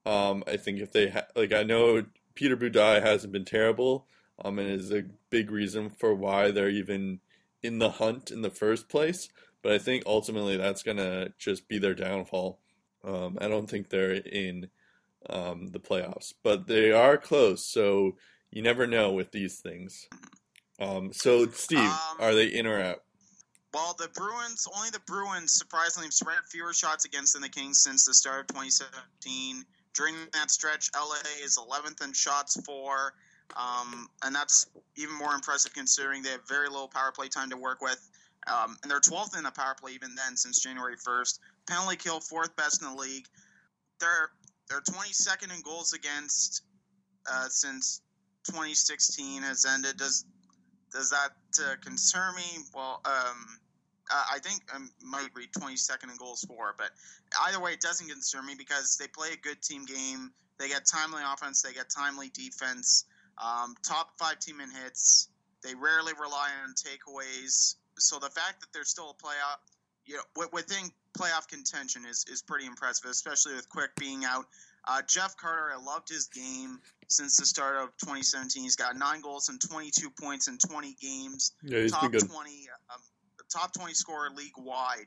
Um, 0.07 0.43
I 0.47 0.57
think 0.57 0.81
if 0.81 0.91
they 0.91 1.11
ha- 1.11 1.27
like, 1.37 1.53
I 1.53 1.65
know 1.65 2.07
Peter 2.35 2.57
Budaj 2.57 3.03
hasn't 3.03 3.35
been 3.35 3.45
terrible, 3.45 4.07
um, 4.43 4.59
and 4.59 4.71
is 4.71 4.91
a 4.91 5.05
big 5.29 5.51
reason 5.51 5.91
for 5.91 6.15
why 6.15 6.51
they're 6.51 6.71
even 6.71 7.21
in 7.63 7.79
the 7.79 7.91
hunt 7.91 8.31
in 8.31 8.43
the 8.43 8.51
first 8.51 8.89
place. 8.89 9.29
But 9.63 9.73
I 9.73 9.79
think 9.79 10.03
ultimately 10.07 10.57
that's 10.57 10.83
gonna 10.83 11.29
just 11.39 11.69
be 11.69 11.79
their 11.79 11.95
downfall. 11.95 12.59
Um, 13.05 13.39
I 13.41 13.49
don't 13.49 13.69
think 13.69 13.89
they're 13.89 14.13
in 14.13 14.69
um, 15.29 15.69
the 15.69 15.81
playoffs, 15.81 16.33
but 16.43 16.67
they 16.67 16.93
are 16.93 17.17
close. 17.17 17.67
So 17.67 18.17
you 18.51 18.63
never 18.63 18.87
know 18.87 19.13
with 19.13 19.31
these 19.33 19.61
things. 19.61 20.09
Um, 20.79 21.13
so 21.13 21.47
Steve, 21.49 21.79
Um, 21.79 22.17
are 22.19 22.35
they 22.35 22.47
in 22.47 22.67
or 22.67 22.81
out? 22.81 23.03
Well, 23.73 23.95
the 23.99 24.09
Bruins, 24.09 24.67
only 24.77 24.91
the 24.91 25.01
Bruins, 25.01 25.55
surprisingly, 25.55 26.07
have 26.09 26.13
surrendered 26.13 26.45
fewer 26.51 26.75
shots 26.75 27.07
against 27.07 27.33
than 27.33 27.43
the 27.43 27.49
Kings 27.49 27.81
since 27.83 28.05
the 28.05 28.13
start 28.13 28.41
of 28.41 28.47
2017. 28.49 29.65
During 29.95 30.15
that 30.35 30.51
stretch, 30.51 30.91
LA 30.95 31.21
is 31.43 31.57
11th 31.57 32.03
in 32.05 32.13
shots 32.13 32.61
for, 32.67 33.15
um, 33.57 34.09
and 34.25 34.35
that's 34.35 34.67
even 34.97 35.17
more 35.17 35.35
impressive 35.35 35.73
considering 35.75 36.23
they 36.23 36.31
have 36.31 36.47
very 36.49 36.69
little 36.69 36.89
power 36.89 37.13
play 37.13 37.29
time 37.29 37.51
to 37.51 37.57
work 37.57 37.81
with. 37.81 38.09
Um, 38.47 38.77
and 38.83 38.91
they're 38.91 39.01
12th 39.01 39.37
in 39.37 39.45
the 39.45 39.51
power 39.51 39.77
play 39.81 39.93
even 39.93 40.15
then 40.15 40.37
since 40.37 40.61
January 40.61 40.97
1st. 40.97 41.39
Penalty 41.69 41.97
kill, 41.97 42.21
fourth 42.21 42.55
best 42.57 42.83
in 42.83 42.89
the 42.89 43.01
league. 43.01 43.27
They're 44.01 44.31
they're 44.69 44.81
22nd 44.81 45.55
in 45.55 45.61
goals 45.63 45.93
against 45.93 46.63
uh, 47.31 47.49
since 47.49 48.01
2016 48.47 49.43
has 49.43 49.65
ended. 49.65 49.97
Does 49.97 50.25
does 50.93 51.11
that 51.11 51.31
uh, 51.65 51.75
concern 51.83 52.35
me? 52.37 52.65
Well, 52.75 53.01
um, 53.05 53.59
I 54.11 54.39
think 54.41 54.63
I 54.73 54.79
might 55.03 55.29
read 55.35 55.53
22nd 55.53 56.11
in 56.11 56.17
goals 56.19 56.45
for, 56.45 56.75
but 56.77 56.91
either 57.47 57.61
way, 57.61 57.73
it 57.73 57.81
doesn't 57.81 58.09
concern 58.09 58.45
me 58.45 58.55
because 58.57 58.97
they 58.99 59.07
play 59.07 59.29
a 59.33 59.37
good 59.37 59.63
team 59.63 59.87
game. 59.87 60.33
They 60.59 60.69
get 60.69 60.85
timely 60.87 61.23
offense. 61.25 61.63
They 61.63 61.73
get 61.73 61.89
timely 61.89 62.29
defense. 62.29 63.05
Um, 63.43 63.75
top 63.83 64.13
five 64.19 64.39
team 64.39 64.61
in 64.61 64.71
hits. 64.71 65.29
They 65.63 65.75
rarely 65.75 66.13
rely 66.21 66.51
on 66.63 66.75
takeaways. 66.75 67.77
So 67.99 68.19
the 68.19 68.31
fact 68.31 68.61
that 68.61 68.69
they're 68.73 68.85
still 68.85 69.11
a 69.11 69.23
playoff, 69.23 69.59
you 70.07 70.17
know, 70.17 70.47
within 70.53 70.91
playoff 71.19 71.49
contention 71.49 72.05
is 72.09 72.25
is 72.31 72.43
pretty 72.43 72.67
impressive, 72.67 73.11
especially 73.11 73.55
with 73.55 73.69
Quick 73.69 73.91
being 73.97 74.25
out. 74.25 74.47
Uh, 74.87 75.01
Jeff 75.07 75.37
Carter, 75.37 75.73
I 75.73 75.81
loved 75.81 76.09
his 76.09 76.27
game 76.27 76.81
since 77.09 77.37
the 77.37 77.47
start 77.47 77.77
of 77.77 77.97
2017. 77.99 78.63
He's 78.63 78.75
got 78.75 78.97
nine 78.97 79.21
goals 79.21 79.49
and 79.49 79.61
22 79.61 80.11
points 80.11 80.49
in 80.49 80.59
20 80.59 80.97
games 81.01 81.53
Yeah, 81.63 81.81
he's 81.81 81.93
top 81.93 82.03
been 82.03 82.13
good. 82.13 82.29
20 82.29 82.69
um, 82.93 83.01
top 83.53 83.73
20 83.75 83.93
scorer 83.95 84.31
league 84.35 84.57
wide 84.57 85.07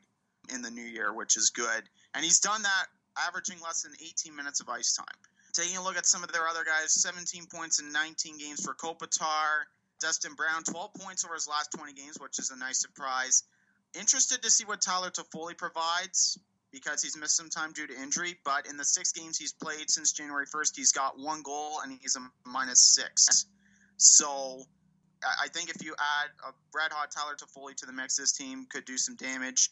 in 0.54 0.62
the 0.62 0.70
new 0.70 0.84
year 0.84 1.12
which 1.14 1.36
is 1.36 1.50
good 1.50 1.84
and 2.14 2.24
he's 2.24 2.40
done 2.40 2.62
that 2.62 2.86
averaging 3.28 3.58
less 3.64 3.82
than 3.82 3.92
18 4.00 4.36
minutes 4.36 4.62
of 4.62 4.70
ice 4.70 4.94
time 4.94 5.06
taking 5.56 5.78
a 5.78 5.84
look 5.84 5.98
at 5.98 6.06
some 6.06 6.24
of 6.24 6.32
their 6.32 6.48
other 6.48 6.64
guys 6.64 6.92
17 7.02 7.46
points 7.48 7.80
in 7.80 7.92
19 7.92 8.38
games 8.38 8.64
for 8.64 8.74
kopitar. 8.74 9.66
Dustin 10.02 10.34
brown 10.36 10.64
12 10.64 10.94
points 10.94 11.24
over 11.24 11.34
his 11.34 11.48
last 11.48 11.72
20 11.76 11.94
games 11.94 12.18
which 12.20 12.40
is 12.40 12.52
a 12.52 12.58
nice 12.58 12.80
surprise. 12.80 13.44
Interested 13.98 14.42
to 14.44 14.50
see 14.50 14.66
what 14.66 14.82
tyler 14.82 15.10
toffoli 15.10 15.58
provides 15.58 16.38
because 16.72 17.02
he's 17.02 17.16
missed 17.18 17.38
some 17.38 17.50
time 17.50 17.72
due 17.72 17.88
to 17.88 18.02
injury 18.02 18.36
but 18.44 18.68
in 18.68 18.76
the 18.76 18.84
six 18.84 19.14
games 19.14 19.38
he's 19.38 19.54
played 19.54 19.90
since 19.90 20.12
january 20.12 20.46
1st 20.46 20.76
he's 20.76 20.92
got 20.92 21.18
one 21.18 21.42
goal 21.42 21.80
and 21.84 21.98
he's 22.02 22.16
a 22.18 22.50
minus 22.50 22.82
six. 22.82 23.46
So 23.98 24.66
I 25.24 25.48
think 25.48 25.70
if 25.70 25.84
you 25.84 25.94
add 25.94 26.30
a 26.48 26.54
red 26.74 26.92
hot 26.92 27.12
Tyler 27.12 27.36
Toffoli 27.36 27.76
to 27.78 27.86
the 27.86 27.94
mix, 27.94 28.18
this 28.18 28.34
team 28.34 28.68
could 28.70 28.86
do 28.86 28.98
some 28.98 29.16
damage. 29.16 29.70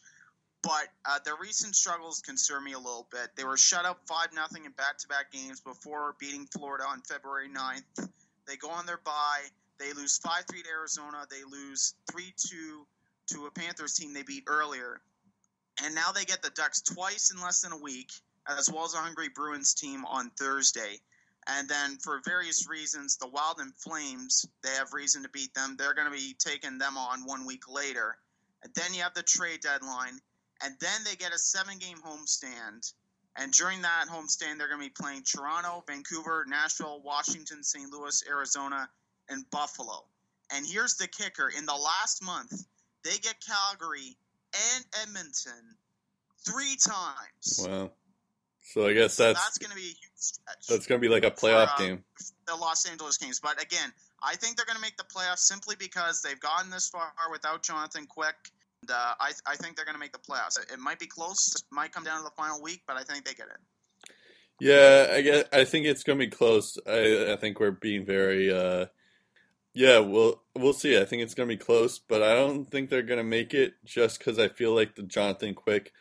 But 0.64 0.88
uh, 1.06 1.20
their 1.26 1.36
recent 1.36 1.76
struggles 1.76 2.22
concern 2.22 2.64
me 2.64 2.72
a 2.72 2.80
little 2.80 3.06
bit. 3.12 3.36
They 3.36 3.44
were 3.44 3.58
shut 3.58 3.86
up 3.86 4.00
5 4.08 4.30
0 4.34 4.66
in 4.66 4.72
back 4.72 4.98
to 5.00 5.08
back 5.10 5.32
games 5.32 5.60
before 5.60 6.16
beating 6.20 6.48
Florida 6.48 6.86
on 6.86 7.02
February 7.02 7.50
9th. 7.50 8.10
They 8.48 8.56
go 8.56 8.70
on 8.70 8.86
their 8.86 9.00
bye. 9.04 9.44
They 9.78 9.92
lose 9.92 10.18
5 10.20 10.46
3 10.50 10.64
to 10.64 10.70
Arizona. 10.70 11.26
They 11.30 11.44
lose 11.44 11.96
3 12.12 12.34
2 12.38 12.88
to 13.32 13.46
a 13.46 13.52
Panthers 13.52 13.96
team 13.96 14.14
they 14.14 14.24
beat 14.24 14.46
earlier. 14.48 15.02
And 15.84 15.94
now 15.96 16.12
they 16.14 16.24
get 16.24 16.42
the 16.42 16.50
Ducks 16.52 16.82
twice 16.82 17.32
in 17.32 17.42
less 17.42 17.62
than 17.62 17.74
a 17.74 17.78
week, 17.78 18.12
as 18.48 18.72
well 18.72 18.86
as 18.86 18.94
a 18.94 18.98
Hungry 18.98 19.30
Bruins 19.30 19.74
team 19.74 20.06
on 20.06 20.30
Thursday. 20.32 21.00
And 21.48 21.68
then, 21.68 21.98
for 21.98 22.22
various 22.24 22.70
reasons, 22.70 23.18
the 23.18 23.28
Wild 23.28 23.60
and 23.60 23.76
Flames, 23.76 24.46
they 24.62 24.70
have 24.70 24.94
reason 24.94 25.24
to 25.24 25.30
beat 25.30 25.54
them. 25.54 25.76
They're 25.78 25.94
going 25.94 26.10
to 26.10 26.18
be 26.18 26.36
taking 26.40 26.78
them 26.78 26.98
on 26.98 27.26
one 27.26 27.46
week 27.46 27.68
later. 27.68 28.16
And 28.64 28.74
then 28.76 28.94
you 28.94 29.02
have 29.02 29.14
the 29.14 29.24
trade 29.24 29.60
deadline. 29.60 30.20
And 30.64 30.76
then 30.80 31.04
they 31.06 31.16
get 31.16 31.34
a 31.34 31.38
seven 31.38 31.78
game 31.78 31.98
homestand. 32.06 32.94
And 33.38 33.52
during 33.52 33.82
that 33.82 34.06
homestand, 34.10 34.58
they're 34.58 34.68
going 34.68 34.80
to 34.80 34.86
be 34.86 34.94
playing 34.96 35.24
Toronto, 35.24 35.84
Vancouver, 35.88 36.46
Nashville, 36.48 37.02
Washington, 37.04 37.64
St. 37.64 37.92
Louis, 37.92 38.24
Arizona, 38.30 38.88
and 39.30 39.50
Buffalo. 39.50 40.06
And 40.54 40.66
here's 40.66 40.96
the 40.96 41.08
kicker 41.08 41.50
in 41.58 41.66
the 41.66 41.74
last 41.74 42.24
month, 42.24 42.66
they 43.04 43.18
get 43.18 43.36
Calgary 43.46 44.18
and 44.54 44.86
Edmonton 45.02 45.76
three 46.46 46.78
times. 46.86 47.68
Wow. 47.68 47.92
So 48.62 48.88
I 48.88 48.94
guess 48.94 49.18
that's 49.18 49.42
That's 49.42 49.58
going 49.58 49.72
to 49.72 49.76
be 49.76 49.82
a 49.82 49.86
huge 49.86 49.98
stretch 50.16 50.68
that's 50.70 50.88
gonna 50.88 51.00
be 51.00 51.10
like 51.10 51.26
a 51.26 51.32
playoff 51.32 51.74
uh, 51.74 51.78
game. 51.78 52.04
the 52.48 52.56
Los 52.56 52.90
Angeles 52.90 53.18
Kings. 53.18 53.40
But 53.40 53.62
again, 53.62 53.92
I 54.22 54.36
think 54.36 54.56
they're 54.56 54.66
going 54.66 54.78
to 54.78 54.82
make 54.82 54.96
the 54.96 55.04
playoffs 55.04 55.40
simply 55.40 55.76
because 55.78 56.22
they've 56.22 56.40
gotten 56.40 56.70
this 56.70 56.88
far 56.88 57.12
without 57.32 57.62
Jonathan 57.64 58.06
Quick. 58.06 58.36
Uh, 58.90 59.14
I, 59.20 59.32
I 59.46 59.56
think 59.56 59.76
they're 59.76 59.86
going 59.86 59.96
to 59.96 60.00
make 60.00 60.14
the 60.14 60.20
playoffs. 60.20 60.60
It 60.72 60.80
might 60.80 61.00
be 61.00 61.08
close, 61.08 61.56
it 61.56 61.64
might 61.72 61.92
come 61.92 62.04
down 62.04 62.18
to 62.18 62.24
the 62.24 62.32
final 62.38 62.62
week, 62.62 62.84
but 62.88 62.98
I 62.98 63.04
think 63.04 63.26
they 63.26 63.34
get 63.34 63.48
it. 63.48 63.58
Yeah, 64.60 65.08
I 65.12 65.22
guess 65.22 65.44
I 65.52 65.66
think 65.66 65.86
it's 65.86 66.04
gonna 66.04 66.20
be 66.20 66.28
close. 66.28 66.78
I 66.88 67.34
I 67.34 67.36
think 67.36 67.60
we're 67.60 67.72
being 67.72 68.06
very 68.06 68.52
uh 68.52 68.86
yeah, 69.74 70.00
we'll 70.00 70.42
we'll 70.56 70.74
see. 70.74 70.98
I 71.00 71.06
think 71.06 71.24
it's 71.24 71.34
gonna 71.34 71.48
be 71.48 71.58
close, 71.58 72.00
but 72.00 72.22
I 72.22 72.36
don't 72.36 72.70
think 72.70 72.90
they're 72.90 73.02
gonna 73.02 73.24
make 73.24 73.54
it 73.54 73.74
just 73.84 74.20
because 74.20 74.38
I 74.38 74.48
feel 74.48 74.74
like 74.74 74.96
the 74.96 75.04
Jonathan 75.04 75.56
Quick 75.56 75.92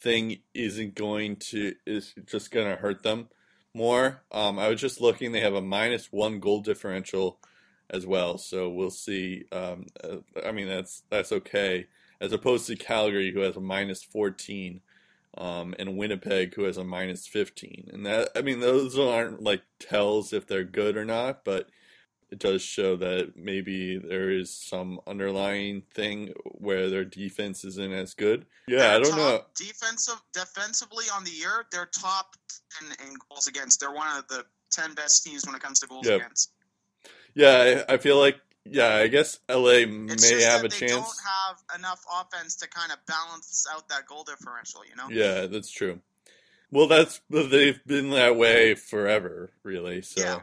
thing 0.00 0.38
isn't 0.54 0.94
going 0.94 1.36
to 1.36 1.74
is 1.86 2.14
just 2.26 2.50
gonna 2.50 2.76
hurt 2.76 3.02
them 3.02 3.28
more. 3.74 4.22
Um, 4.32 4.58
I 4.58 4.68
was 4.68 4.80
just 4.80 5.00
looking; 5.00 5.32
they 5.32 5.40
have 5.40 5.54
a 5.54 5.62
minus 5.62 6.10
one 6.10 6.40
goal 6.40 6.60
differential 6.60 7.38
as 7.90 8.06
well, 8.06 8.38
so 8.38 8.70
we'll 8.70 8.90
see. 8.90 9.44
Um, 9.52 9.86
uh, 10.02 10.16
I 10.44 10.52
mean, 10.52 10.68
that's 10.68 11.02
that's 11.10 11.30
okay 11.32 11.86
as 12.22 12.32
opposed 12.32 12.66
to 12.68 12.76
Calgary, 12.76 13.32
who 13.32 13.40
has 13.40 13.56
a 13.56 13.60
minus 13.60 14.02
fourteen 14.02 14.80
um, 15.36 15.74
and 15.78 15.96
Winnipeg, 15.96 16.54
who 16.54 16.64
has 16.64 16.76
a 16.76 16.84
minus 16.84 17.26
15. 17.26 17.90
And 17.92 18.04
that, 18.04 18.28
I 18.36 18.42
mean, 18.42 18.60
those 18.60 18.98
aren't 18.98 19.42
like 19.42 19.62
tells 19.80 20.32
if 20.32 20.46
they're 20.46 20.64
good 20.64 20.96
or 20.96 21.04
not, 21.06 21.42
but 21.44 21.70
it 22.30 22.38
does 22.38 22.62
show 22.62 22.96
that 22.96 23.32
maybe 23.36 23.98
there 23.98 24.30
is 24.30 24.54
some 24.54 25.00
underlying 25.06 25.82
thing 25.94 26.34
where 26.44 26.88
their 26.90 27.04
defense 27.04 27.64
isn't 27.64 27.92
as 27.92 28.14
good. 28.14 28.46
Yeah, 28.68 28.94
I 28.94 28.98
don't 28.98 29.16
know. 29.16 29.40
Defensive, 29.56 30.20
defensively 30.32 31.06
on 31.14 31.24
the 31.24 31.30
year, 31.30 31.66
they're 31.72 31.90
top 31.98 32.36
10 32.80 33.08
in 33.08 33.14
goals 33.30 33.46
against. 33.46 33.80
They're 33.80 33.92
one 33.92 34.16
of 34.16 34.28
the 34.28 34.44
10 34.72 34.94
best 34.94 35.24
teams 35.24 35.44
when 35.46 35.54
it 35.54 35.62
comes 35.62 35.80
to 35.80 35.86
goals 35.86 36.06
Yep. 36.06 36.20
against. 36.20 36.52
Yeah, 37.34 37.84
I, 37.88 37.94
I 37.94 37.96
feel 37.98 38.18
like, 38.18 38.36
yeah, 38.64 38.96
I 38.96 39.08
guess 39.08 39.38
LA 39.48 39.86
may 39.86 40.12
It's 40.12 40.28
just 40.30 40.46
have 40.46 40.64
a 40.64 40.68
they 40.68 40.76
chance. 40.76 40.92
don't 40.92 41.04
have 41.04 41.78
enough 41.80 42.04
offense 42.20 42.56
to 42.56 42.68
kind 42.68 42.92
of 42.92 42.98
balance 43.06 43.66
out 43.74 43.88
that 43.88 44.06
goal 44.06 44.24
differential, 44.24 44.82
you 44.88 44.96
know? 44.96 45.08
Yeah, 45.10 45.46
that's 45.46 45.70
true. 45.70 46.00
Well, 46.70 46.88
that's 46.88 47.20
they've 47.28 47.84
been 47.84 48.10
that 48.10 48.36
way 48.36 48.74
forever, 48.74 49.50
really. 49.62 50.00
So, 50.02 50.42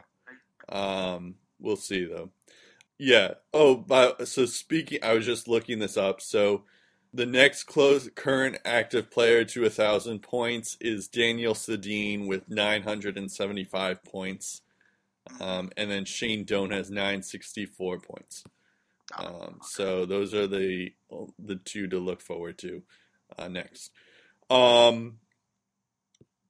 um, 0.68 1.34
we'll 1.58 1.76
see 1.76 2.04
though. 2.04 2.30
Yeah. 2.98 3.34
Oh, 3.52 3.74
but 3.76 4.28
so 4.28 4.46
speaking, 4.46 4.98
I 5.02 5.14
was 5.14 5.26
just 5.26 5.48
looking 5.48 5.78
this 5.80 5.96
up. 5.96 6.20
So, 6.20 6.64
the 7.12 7.26
next 7.26 7.64
close 7.64 8.08
current 8.14 8.58
active 8.64 9.10
player 9.10 9.44
to 9.46 9.64
a 9.64 9.70
thousand 9.70 10.20
points 10.22 10.76
is 10.80 11.08
Daniel 11.08 11.54
Sedin 11.54 12.28
with 12.28 12.48
nine 12.48 12.82
hundred 12.82 13.18
and 13.18 13.32
seventy-five 13.32 14.04
points, 14.04 14.60
um, 15.40 15.70
and 15.76 15.90
then 15.90 16.04
Shane 16.04 16.44
Doan 16.44 16.70
has 16.70 16.90
nine 16.90 17.22
sixty-four 17.22 18.00
points. 18.00 18.44
Um, 19.16 19.58
so 19.62 20.06
those 20.06 20.34
are 20.34 20.46
the 20.46 20.92
the 21.38 21.56
two 21.56 21.88
to 21.88 21.98
look 21.98 22.20
forward 22.22 22.58
to 22.58 22.82
uh, 23.38 23.48
next. 23.48 23.90
Um, 24.48 25.18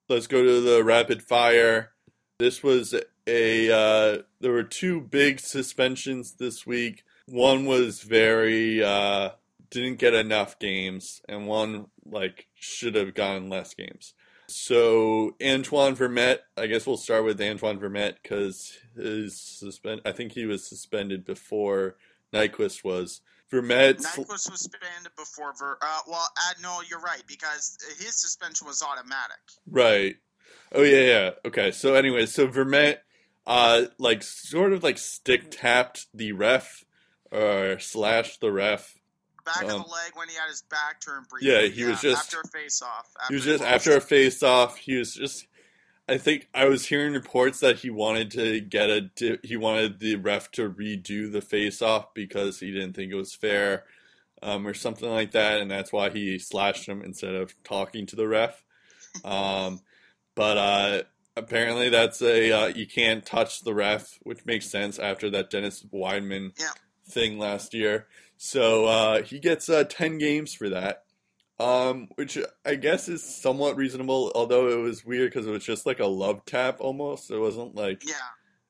let's 0.08 0.26
go 0.26 0.42
to 0.42 0.60
the 0.60 0.84
rapid 0.84 1.22
fire. 1.22 1.92
This 2.38 2.62
was 2.62 2.94
a 3.26 3.70
uh, 3.70 4.22
there 4.40 4.52
were 4.52 4.62
two 4.64 5.00
big 5.00 5.40
suspensions 5.40 6.34
this 6.38 6.66
week. 6.66 7.04
One 7.26 7.64
was 7.64 8.02
very 8.02 8.82
uh, 8.82 9.30
didn't 9.70 9.98
get 9.98 10.14
enough 10.14 10.58
games, 10.58 11.22
and 11.28 11.46
one 11.46 11.86
like 12.04 12.48
should 12.54 12.94
have 12.94 13.14
gotten 13.14 13.48
less 13.48 13.74
games. 13.74 14.14
So 14.51 15.36
Antoine 15.42 15.94
Vermette, 15.94 16.40
I 16.57 16.66
guess 16.66 16.86
we'll 16.86 16.96
start 16.96 17.24
with 17.24 17.40
Antoine 17.40 17.78
Vermette 17.78 18.16
because 18.22 18.76
his 18.96 19.40
suspend. 19.40 20.03
I 20.05 20.12
think 20.12 20.32
he 20.32 20.46
was 20.46 20.66
suspended 20.66 21.24
before 21.24 21.96
Nyquist 22.32 22.84
was. 22.84 23.20
Vermette, 23.51 23.98
Nyquist 23.98 24.28
was 24.28 24.42
suspended 24.44 25.12
before. 25.16 25.53
Ver- 25.59 25.78
uh, 25.82 26.01
well, 26.07 26.28
uh, 26.36 26.53
no, 26.62 26.80
you're 26.88 27.01
right 27.01 27.22
because 27.26 27.76
his 27.98 28.20
suspension 28.20 28.66
was 28.66 28.82
automatic. 28.82 29.38
right? 29.68 30.16
Oh 30.72 30.82
yeah, 30.82 31.01
yeah. 31.01 31.30
Okay. 31.44 31.70
So 31.72 31.94
anyway, 31.94 32.26
so 32.26 32.46
Vermette 32.46 32.98
uh, 33.46 33.86
like 33.98 34.22
sort 34.22 34.72
of 34.72 34.82
like 34.82 34.98
stick 34.98 35.51
tapped 35.51 36.07
the 36.14 36.32
ref 36.32 36.84
or 37.32 37.78
slashed 37.80 38.40
the 38.40 38.53
ref. 38.53 38.99
Back 39.45 39.62
Um, 39.64 39.80
of 39.80 39.84
the 39.86 39.91
leg 39.93 40.12
when 40.14 40.28
he 40.28 40.34
had 40.34 40.49
his 40.49 40.62
back 40.62 41.01
turned 41.01 41.28
briefly. 41.28 41.51
Yeah, 41.51 41.62
he 41.62 41.84
was 41.84 42.01
just- 42.01 42.18
after 42.34 42.41
a 42.41 42.49
face 42.49 42.82
off. 42.82 43.07
He 43.28 43.34
was 43.34 43.45
just 43.45 43.62
after 43.64 43.97
a 43.97 44.01
face 44.01 44.43
off. 44.43 44.76
He 44.76 44.97
was 44.97 45.14
just. 45.14 45.47
I 46.09 46.18
think 46.18 46.49
I 46.53 46.64
was 46.64 46.86
hearing 46.86 47.12
reports 47.12 47.61
that 47.61 47.78
he 47.78 47.91
wanted 47.91 48.32
to 48.32 48.61
get 48.61 48.91
a. 48.91 49.38
He 49.45 49.57
wanted 49.57 50.01
the 50.01 50.16
ref 50.16 50.51
to 50.53 50.68
redo 50.68 51.30
the 51.30 51.41
face 51.41 51.80
off 51.80 52.12
because 52.14 52.59
he 52.61 52.72
didn't 52.72 52.95
think 52.95 53.12
it 53.12 53.16
was 53.16 53.32
fair, 53.34 53.84
um, 54.43 54.66
or 54.66 54.74
something 54.74 55.09
like 55.09 55.30
that, 55.32 55.61
and 55.61 55.70
that's 55.70 55.93
why 55.93 56.11
he 56.11 56.36
slashed 56.38 56.86
him 56.86 57.01
instead 57.03 57.34
of 57.36 57.55
talking 57.62 58.07
to 58.07 58.16
the 58.16 58.26
ref. 58.26 58.64
Um, 59.24 59.82
but 60.34 60.57
uh, 60.59 61.03
apparently, 61.36 61.91
that's 61.91 62.20
a 62.22 62.51
uh, 62.51 62.66
you 62.68 62.86
can't 62.88 63.24
touch 63.24 63.61
the 63.61 63.74
ref, 63.74 64.18
which 64.24 64.45
makes 64.45 64.66
sense 64.68 64.99
after 64.99 65.30
that 65.30 65.49
Dennis 65.51 65.84
Wideman 65.84 66.59
Yeah. 66.59 66.70
thing 67.09 67.38
last 67.38 67.72
year. 67.72 68.09
So 68.43 68.86
uh, 68.86 69.22
he 69.22 69.38
gets 69.38 69.68
uh, 69.68 69.84
ten 69.84 70.16
games 70.16 70.55
for 70.55 70.70
that 70.70 71.05
um, 71.61 72.09
which 72.14 72.38
I 72.64 72.74
guess 72.74 73.09
is 73.09 73.22
somewhat 73.22 73.76
reasonable. 73.76 74.32
Although 74.34 74.68
it 74.68 74.82
was 74.82 75.05
weird 75.05 75.30
because 75.30 75.47
it 75.47 75.51
was 75.51 75.62
just 75.64 75.84
like 75.84 76.01
a 76.01 76.07
love 76.07 76.45
tap 76.47 76.80
almost. 76.80 77.30
It 77.30 77.38
wasn't 77.38 77.74
like 77.74 78.03
Yeah, 78.07 78.14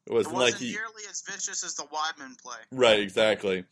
it 0.07 0.11
it 0.11 0.13
wasn't 0.13 0.35
wasn't 0.35 0.55
like 0.55 0.61
he 0.61 0.73
nearly 0.73 1.05
as 1.09 1.23
vicious 1.23 1.63
as 1.65 1.75
the 1.77 1.85
Wideman 1.85 2.37
play. 2.43 2.57
right 2.73 2.99
exactly. 2.99 3.65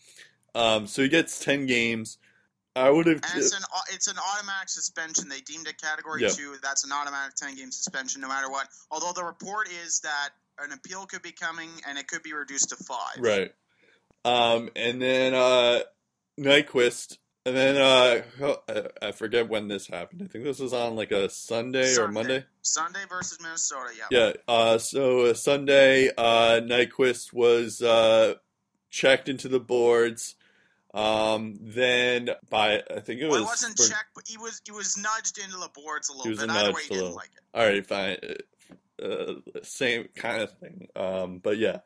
Um, 0.55 0.87
so 0.87 1.03
he 1.03 1.09
gets 1.09 1.45
ten 1.45 1.67
games. 1.67 2.19
I 2.77 2.91
would 2.91 3.07
have 3.07 3.23
it's 3.35 3.53
an 3.53 3.63
it's 3.93 4.07
an 4.07 4.17
automatic 4.19 4.69
suspension. 4.69 5.29
They 5.29 5.41
deemed 5.41 5.67
it 5.67 5.83
category 5.83 6.23
Yeah. 6.23 6.29
two. 6.29 6.55
That's 6.63 6.85
an 6.85 6.93
automatic 6.93 7.35
ten 7.35 7.57
game 7.57 7.73
suspension, 7.73 8.21
no 8.21 8.29
matter 8.29 8.49
what. 8.49 8.69
Although 8.93 9.13
the 9.13 9.25
report 9.25 9.69
is 9.85 9.99
that 10.01 10.29
an 10.61 10.71
appeal 10.71 11.07
could 11.07 11.23
be 11.23 11.33
coming 11.33 11.71
and 11.89 11.99
it 11.99 12.07
could 12.07 12.23
be 12.23 12.35
reduced 12.35 12.69
to 12.69 12.77
five. 12.77 13.17
right. 13.19 13.51
Um, 14.29 14.71
and 14.77 15.01
then 15.01 15.35
uh, 15.35 15.81
Nyquist. 16.39 17.19
And 17.47 17.57
then 17.57 17.77
uh, 17.79 18.55
I- 19.01 19.13
forget 19.13 19.49
when 19.49 19.69
this 19.69 19.87
happened. 19.87 20.21
I 20.23 20.27
think 20.27 20.45
this 20.45 20.59
was 20.59 20.75
on 20.75 20.97
like 20.97 21.13
a 21.13 21.31
Sunday, 21.31 21.97
or 21.97 22.09
Monday. 22.09 22.45
Sunday 22.61 23.01
versus 23.09 23.39
Minnesota. 23.41 23.91
Yeah. 24.11 24.19
Yeah. 24.27 24.33
Uh, 24.47 24.77
so 24.79 25.21
uh, 25.27 25.35
Sunday, 25.35 26.11
uh, 26.19 26.61
Nyquist 26.63 27.33
was 27.33 27.81
uh, 27.81 28.35
checked 28.91 29.31
into 29.31 29.49
the 29.49 29.61
boards. 29.61 30.35
Um, 30.93 31.59
then 31.63 32.31
by 32.51 32.83
I 32.95 33.01
think 33.01 33.21
it 33.21 33.27
was. 33.27 33.33
Well, 33.33 33.43
it 33.43 33.47
wasn't 33.47 33.79
for- 33.79 33.89
checked, 33.89 34.15
but 34.15 34.25
he 34.27 34.37
was 34.37 34.61
he 34.67 34.73
was 34.73 34.99
nudged 34.99 35.39
into 35.39 35.57
the 35.57 35.71
boards 35.75 36.11
a 36.11 36.13
little 36.13 36.31
was 36.31 36.41
bit. 36.41 36.51
Either 36.51 36.73
way, 36.73 36.81
he 36.83 36.87
a 36.87 36.89
didn't 36.91 37.03
little. 37.03 37.17
like 37.17 37.31
it. 37.35 37.43
All 37.55 37.67
right, 37.67 37.87
fine. 37.87 38.17
Uh, 39.03 39.61
same 39.63 40.09
kind 40.17 40.43
of 40.43 40.53
thing. 40.59 40.89
Um, 40.97 41.39
but 41.39 41.57
yeah, 41.57 41.79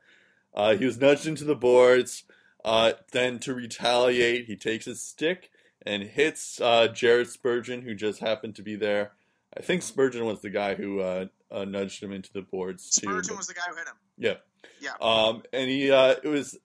uh, 0.54 0.74
he 0.76 0.84
was 0.84 0.98
nudged 0.98 1.26
into 1.26 1.44
the 1.44 1.54
boards. 1.56 2.24
Uh, 2.64 2.92
then 3.10 3.38
to 3.40 3.54
retaliate, 3.54 4.46
he 4.46 4.56
takes 4.56 4.84
his 4.84 5.02
stick 5.02 5.50
and 5.84 6.02
hits 6.04 6.60
uh, 6.60 6.86
Jared 6.88 7.28
Spurgeon, 7.28 7.82
who 7.82 7.94
just 7.94 8.20
happened 8.20 8.54
to 8.56 8.62
be 8.62 8.76
there. 8.76 9.12
I 9.56 9.62
think 9.62 9.82
Spurgeon 9.82 10.24
was 10.24 10.40
the 10.40 10.50
guy 10.50 10.74
who 10.74 11.00
uh, 11.00 11.26
uh, 11.50 11.64
nudged 11.64 12.02
him 12.02 12.12
into 12.12 12.32
the 12.32 12.42
boards 12.42 12.88
too. 12.90 13.08
Spurgeon 13.08 13.34
but- 13.34 13.38
was 13.38 13.46
the 13.48 13.54
guy 13.54 13.62
who 13.68 13.76
hit 13.76 13.86
him. 13.88 13.94
yeah. 14.16 14.34
Yeah. 14.80 14.92
Um, 15.00 15.42
and 15.52 15.68
he, 15.68 15.90
uh, 15.90 16.14
it 16.22 16.28
was 16.28 16.56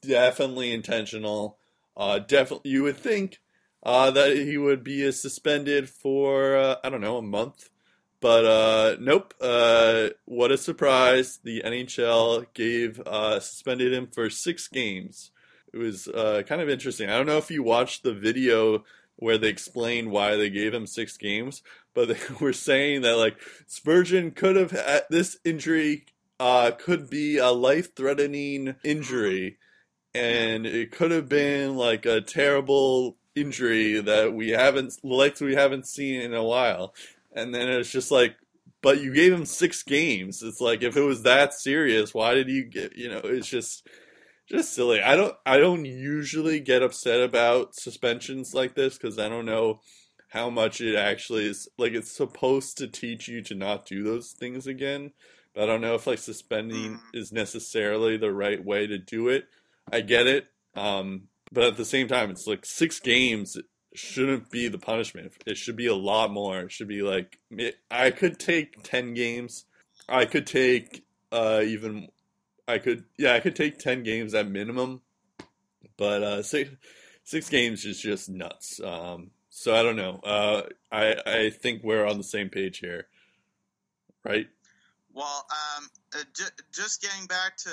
definitely 0.00 0.72
intentional. 0.72 1.58
Uh, 1.96 2.18
definitely, 2.18 2.70
you 2.70 2.82
would 2.84 2.96
think 2.96 3.40
uh, 3.82 4.10
that 4.10 4.36
he 4.36 4.56
would 4.58 4.82
be 4.84 5.10
suspended 5.12 5.88
for 5.88 6.56
uh, 6.56 6.76
I 6.84 6.90
don't 6.90 7.00
know 7.00 7.16
a 7.18 7.22
month, 7.22 7.68
but 8.20 8.44
uh, 8.44 8.96
nope. 9.00 9.34
Uh, 9.40 10.08
what 10.24 10.52
a 10.52 10.58
surprise! 10.58 11.38
The 11.42 11.62
NHL 11.64 12.46
gave 12.54 13.00
uh, 13.00 13.40
suspended 13.40 13.92
him 13.92 14.08
for 14.08 14.30
six 14.30 14.68
games. 14.68 15.30
It 15.72 15.78
was 15.78 16.08
uh, 16.08 16.42
kind 16.46 16.60
of 16.60 16.68
interesting. 16.68 17.08
I 17.08 17.16
don't 17.16 17.26
know 17.26 17.38
if 17.38 17.50
you 17.50 17.62
watched 17.62 18.02
the 18.02 18.14
video 18.14 18.84
where 19.16 19.38
they 19.38 19.48
explained 19.48 20.10
why 20.10 20.36
they 20.36 20.50
gave 20.50 20.74
him 20.74 20.86
six 20.86 21.16
games, 21.16 21.62
but 21.94 22.08
they 22.08 22.18
were 22.40 22.52
saying 22.52 23.02
that 23.02 23.16
like 23.16 23.36
Spurgeon 23.66 24.32
could 24.32 24.56
have 24.56 24.72
had 24.72 25.04
this 25.10 25.38
injury 25.44 26.04
uh, 26.40 26.70
could 26.70 27.10
be 27.10 27.36
a 27.36 27.50
life 27.50 27.94
threatening 27.94 28.74
injury. 28.82 29.58
And 30.14 30.66
it 30.66 30.90
could 30.90 31.12
have 31.12 31.28
been 31.28 31.76
like 31.76 32.06
a 32.06 32.22
terrible 32.22 33.18
injury 33.36 34.00
that 34.00 34.32
we 34.32 34.50
haven't, 34.50 34.94
like 35.04 35.38
we 35.40 35.54
haven't 35.54 35.86
seen 35.86 36.20
in 36.20 36.34
a 36.34 36.42
while. 36.42 36.94
And 37.32 37.54
then 37.54 37.68
it's 37.68 37.90
just 37.90 38.10
like, 38.10 38.36
but 38.82 39.00
you 39.00 39.12
gave 39.12 39.32
him 39.32 39.44
six 39.44 39.82
games. 39.82 40.42
It's 40.42 40.60
like, 40.60 40.82
if 40.82 40.96
it 40.96 41.02
was 41.02 41.22
that 41.22 41.54
serious, 41.54 42.14
why 42.14 42.34
did 42.34 42.48
you 42.48 42.64
get, 42.64 42.96
you 42.96 43.08
know, 43.08 43.20
it's 43.22 43.48
just, 43.48 43.86
just 44.48 44.72
silly. 44.72 45.00
I 45.02 45.16
don't, 45.16 45.34
I 45.44 45.58
don't 45.58 45.84
usually 45.84 46.60
get 46.60 46.82
upset 46.82 47.20
about 47.20 47.74
suspensions 47.74 48.54
like 48.54 48.74
this 48.74 48.96
because 48.98 49.18
I 49.18 49.28
don't 49.28 49.46
know 49.46 49.80
how 50.28 50.48
much 50.50 50.80
it 50.80 50.96
actually 50.96 51.46
is. 51.46 51.68
Like, 51.78 51.92
it's 51.92 52.10
supposed 52.16 52.78
to 52.78 52.88
teach 52.88 53.28
you 53.28 53.42
to 53.42 53.54
not 53.54 53.86
do 53.86 54.02
those 54.02 54.32
things 54.32 54.66
again. 54.66 55.12
But 55.54 55.64
I 55.64 55.66
don't 55.66 55.80
know 55.80 55.96
if 55.96 56.06
like 56.06 56.18
suspending 56.18 56.92
Mhm. 56.92 57.00
is 57.12 57.32
necessarily 57.32 58.16
the 58.16 58.32
right 58.32 58.64
way 58.64 58.86
to 58.86 58.98
do 58.98 59.28
it. 59.28 59.48
I 59.90 60.00
get 60.00 60.28
it, 60.28 60.46
um, 60.76 61.28
but 61.50 61.64
at 61.64 61.76
the 61.76 61.84
same 61.84 62.06
time, 62.06 62.30
it's 62.30 62.46
like 62.46 62.64
six 62.64 63.00
games 63.00 63.56
shouldn't 63.94 64.50
be 64.50 64.68
the 64.68 64.78
punishment. 64.78 65.32
It 65.46 65.56
should 65.56 65.76
be 65.76 65.86
a 65.86 65.94
lot 65.94 66.30
more. 66.30 66.60
It 66.60 66.72
should 66.72 66.88
be 66.88 67.02
like 67.02 67.38
I 67.90 68.10
could 68.10 68.38
take 68.38 68.82
ten 68.82 69.14
games. 69.14 69.64
I 70.08 70.24
could 70.24 70.46
take 70.46 71.04
uh, 71.32 71.62
even. 71.64 72.08
I 72.68 72.78
could 72.78 73.04
yeah, 73.18 73.34
I 73.34 73.40
could 73.40 73.56
take 73.56 73.78
ten 73.78 74.02
games 74.02 74.34
at 74.34 74.48
minimum, 74.48 75.00
but 75.96 76.22
uh, 76.22 76.42
six 76.42 76.70
six 77.24 77.48
games 77.48 77.84
is 77.84 78.00
just 78.00 78.28
nuts. 78.28 78.80
Um, 78.82 79.30
so 79.48 79.74
I 79.74 79.82
don't 79.82 79.96
know. 79.96 80.20
Uh, 80.22 80.62
I 80.92 81.16
I 81.26 81.50
think 81.50 81.82
we're 81.82 82.06
on 82.06 82.18
the 82.18 82.24
same 82.24 82.48
page 82.48 82.78
here, 82.78 83.08
right? 84.24 84.46
Well, 85.12 85.46
um, 85.50 85.88
uh, 86.14 86.22
ju- 86.36 86.64
just 86.72 87.02
getting 87.02 87.26
back 87.26 87.56
to 87.58 87.70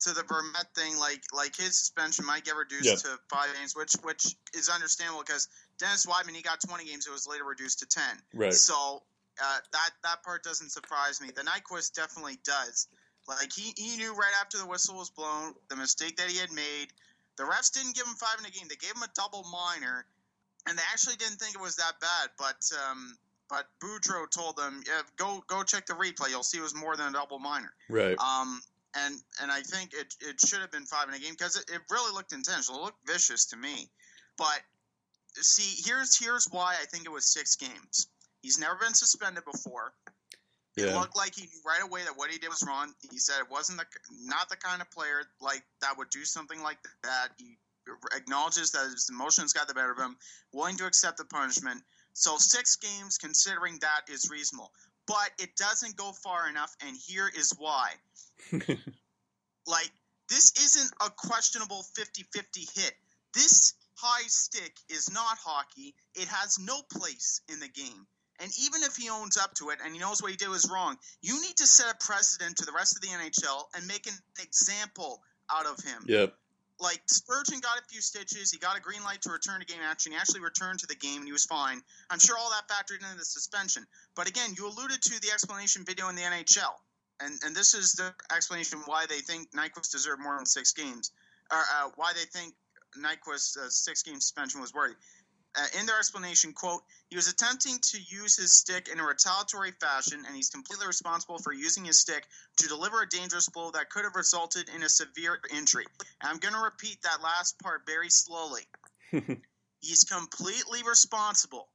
to 0.00 0.12
the 0.12 0.22
Vermette 0.22 0.74
thing, 0.74 0.98
like 0.98 1.22
like 1.32 1.56
his 1.56 1.76
suspension 1.76 2.26
might 2.26 2.44
get 2.44 2.56
reduced 2.56 2.84
Yeah. 2.84 2.96
to 2.96 3.18
five 3.30 3.48
games, 3.58 3.74
which 3.74 3.92
which 4.02 4.36
is 4.54 4.68
understandable 4.68 5.22
because 5.26 5.48
Dennis 5.78 6.06
Wideman 6.06 6.34
he 6.34 6.42
got 6.42 6.60
twenty 6.60 6.84
games, 6.84 7.06
it 7.06 7.10
was 7.12 7.26
later 7.26 7.44
reduced 7.44 7.80
to 7.80 7.86
ten. 7.86 8.16
Right. 8.34 8.52
So 8.52 9.02
uh, 9.42 9.58
that 9.72 9.90
that 10.02 10.22
part 10.22 10.42
doesn't 10.42 10.70
surprise 10.70 11.20
me. 11.20 11.30
The 11.34 11.42
Nyquist 11.42 11.94
definitely 11.94 12.38
does. 12.44 12.88
Like 13.26 13.52
he, 13.52 13.72
he 13.76 13.96
knew 13.96 14.14
right 14.14 14.32
after 14.40 14.58
the 14.58 14.66
whistle 14.66 14.96
was 14.96 15.08
blown 15.10 15.54
the 15.68 15.76
mistake 15.76 16.16
that 16.18 16.28
he 16.28 16.38
had 16.38 16.52
made. 16.52 16.88
The 17.36 17.44
refs 17.44 17.72
didn't 17.72 17.94
give 17.96 18.06
him 18.06 18.14
five 18.14 18.36
in 18.38 18.44
a 18.44 18.50
game; 18.50 18.66
they 18.68 18.76
gave 18.76 18.94
him 18.94 19.02
a 19.02 19.08
double 19.14 19.44
minor, 19.50 20.04
and 20.68 20.76
they 20.78 20.82
actually 20.92 21.16
didn't 21.16 21.36
think 21.38 21.54
it 21.54 21.60
was 21.60 21.76
that 21.76 21.98
bad. 22.00 22.30
But 22.38 22.70
um, 22.90 23.16
but 23.48 23.66
Boudreau 23.82 24.30
told 24.30 24.56
them, 24.56 24.82
yeah, 24.86 25.00
go 25.16 25.42
go 25.46 25.62
check 25.62 25.86
the 25.86 25.94
replay. 25.94 26.30
You'll 26.30 26.42
see 26.42 26.58
it 26.58 26.62
was 26.62 26.74
more 26.74 26.96
than 26.96 27.08
a 27.08 27.12
double 27.12 27.38
minor. 27.38 27.72
Right. 27.88 28.16
Um, 28.18 28.60
and 28.94 29.14
and 29.42 29.50
I 29.50 29.60
think 29.62 29.92
it, 29.92 30.14
it 30.20 30.40
should 30.40 30.60
have 30.60 30.70
been 30.70 30.86
five 30.86 31.08
in 31.08 31.14
a 31.14 31.18
game 31.18 31.32
because 31.32 31.56
it, 31.56 31.64
it 31.72 31.80
really 31.90 32.12
looked 32.12 32.32
intentional. 32.32 32.80
It 32.80 32.84
looked 32.84 33.06
vicious 33.06 33.46
to 33.46 33.56
me. 33.56 33.88
But 34.36 34.60
see, 35.34 35.82
here's 35.84 36.18
here's 36.18 36.46
why 36.50 36.76
I 36.80 36.84
think 36.86 37.04
it 37.04 37.12
was 37.12 37.26
six 37.26 37.56
games. 37.56 38.08
He's 38.42 38.58
never 38.58 38.76
been 38.76 38.94
suspended 38.94 39.44
before. 39.50 39.92
It 40.76 40.92
looked 40.98 41.16
like 41.16 41.36
he 41.36 41.42
knew 41.42 41.62
right 41.64 41.82
away 41.82 42.02
that 42.02 42.16
what 42.16 42.30
he 42.30 42.38
did 42.38 42.48
was 42.48 42.64
wrong. 42.66 42.92
He 43.10 43.18
said 43.18 43.36
it 43.38 43.50
wasn't 43.50 43.78
the 43.78 43.86
not 44.24 44.48
the 44.48 44.56
kind 44.56 44.82
of 44.82 44.90
player 44.90 45.22
like 45.40 45.62
that 45.80 45.96
would 45.96 46.10
do 46.10 46.24
something 46.24 46.60
like 46.62 46.78
that. 47.04 47.28
He 47.36 47.58
acknowledges 48.16 48.72
that 48.72 48.90
his 48.90 49.08
emotions 49.08 49.52
got 49.52 49.68
the 49.68 49.74
better 49.74 49.92
of 49.92 49.98
him, 49.98 50.16
willing 50.52 50.76
to 50.78 50.86
accept 50.86 51.18
the 51.18 51.24
punishment. 51.26 51.80
So 52.12 52.38
six 52.38 52.76
games, 52.76 53.18
considering 53.18 53.78
that, 53.82 54.02
is 54.08 54.28
reasonable. 54.30 54.72
But 55.06 55.30
it 55.38 55.56
doesn't 55.56 55.96
go 55.96 56.12
far 56.12 56.48
enough, 56.48 56.74
and 56.86 56.96
here 56.96 57.30
is 57.34 57.52
why. 57.58 57.90
Like, 59.66 59.90
this 60.28 60.52
isn't 60.52 60.92
a 61.00 61.10
questionable 61.10 61.82
50 61.82 62.24
50 62.32 62.60
hit. 62.74 62.94
This 63.32 63.74
high 63.94 64.26
stick 64.26 64.76
is 64.88 65.10
not 65.12 65.38
hockey. 65.38 65.94
It 66.14 66.28
has 66.28 66.58
no 66.58 66.82
place 66.82 67.40
in 67.48 67.60
the 67.60 67.68
game. 67.68 68.06
And 68.40 68.50
even 68.60 68.82
if 68.82 68.96
he 68.96 69.08
owns 69.10 69.36
up 69.36 69.54
to 69.54 69.70
it 69.70 69.78
and 69.82 69.92
he 69.94 70.00
knows 70.00 70.20
what 70.20 70.30
he 70.30 70.36
did 70.36 70.48
was 70.48 70.68
wrong, 70.70 70.96
you 71.22 71.40
need 71.40 71.56
to 71.58 71.66
set 71.66 71.94
a 71.94 72.04
precedent 72.04 72.56
to 72.56 72.66
the 72.66 72.72
rest 72.72 72.96
of 72.96 73.02
the 73.02 73.08
NHL 73.08 73.64
and 73.76 73.86
make 73.86 74.06
an 74.06 74.14
example 74.42 75.22
out 75.50 75.66
of 75.66 75.82
him. 75.84 76.04
yep. 76.06 76.34
Like 76.84 77.00
Spurgeon 77.06 77.60
got 77.60 77.78
a 77.78 77.82
few 77.88 78.02
stitches, 78.02 78.52
he 78.52 78.58
got 78.58 78.76
a 78.76 78.80
green 78.80 79.02
light 79.04 79.22
to 79.22 79.30
return 79.30 79.58
to 79.58 79.66
game 79.66 79.80
action. 79.82 80.12
He 80.12 80.18
actually 80.18 80.40
returned 80.40 80.80
to 80.80 80.86
the 80.86 80.94
game 80.94 81.20
and 81.20 81.26
he 81.26 81.32
was 81.32 81.46
fine. 81.46 81.80
I'm 82.10 82.18
sure 82.18 82.36
all 82.38 82.50
that 82.50 82.68
factored 82.68 83.00
into 83.02 83.16
the 83.16 83.24
suspension. 83.24 83.86
But 84.14 84.28
again, 84.28 84.50
you 84.58 84.68
alluded 84.68 85.00
to 85.00 85.20
the 85.22 85.32
explanation 85.32 85.86
video 85.86 86.10
in 86.10 86.14
the 86.14 86.20
NHL, 86.20 86.74
and 87.20 87.40
and 87.42 87.56
this 87.56 87.72
is 87.72 87.92
the 87.94 88.12
explanation 88.36 88.82
why 88.84 89.06
they 89.08 89.20
think 89.20 89.50
Nyquist 89.52 89.92
deserved 89.92 90.20
more 90.20 90.36
than 90.36 90.44
six 90.44 90.72
games, 90.72 91.10
or 91.50 91.56
uh, 91.58 91.88
why 91.96 92.12
they 92.12 92.26
think 92.26 92.52
Nyquist's 93.00 93.56
uh, 93.56 93.70
six 93.70 94.02
game 94.02 94.20
suspension 94.20 94.60
was 94.60 94.74
worthy. 94.74 94.94
Uh, 95.56 95.66
in 95.78 95.86
their 95.86 95.98
explanation, 95.98 96.52
quote, 96.52 96.82
he 97.10 97.16
was 97.16 97.28
attempting 97.28 97.78
to 97.80 97.98
use 98.08 98.36
his 98.36 98.56
stick 98.56 98.88
in 98.88 98.98
a 98.98 99.04
retaliatory 99.04 99.72
fashion, 99.80 100.24
and 100.26 100.34
he's 100.34 100.50
completely 100.50 100.86
responsible 100.86 101.38
for 101.38 101.52
using 101.52 101.84
his 101.84 102.00
stick 102.00 102.26
to 102.58 102.68
deliver 102.68 103.02
a 103.02 103.08
dangerous 103.08 103.48
blow 103.48 103.70
that 103.70 103.90
could 103.90 104.04
have 104.04 104.16
resulted 104.16 104.68
in 104.74 104.82
a 104.82 104.88
severe 104.88 105.38
injury. 105.54 105.84
And 106.20 106.30
I'm 106.30 106.38
going 106.38 106.54
to 106.54 106.60
repeat 106.60 107.02
that 107.02 107.22
last 107.22 107.58
part 107.60 107.82
very 107.86 108.10
slowly. 108.10 108.62
he's 109.80 110.04
completely 110.04 110.82
responsible 110.82 111.68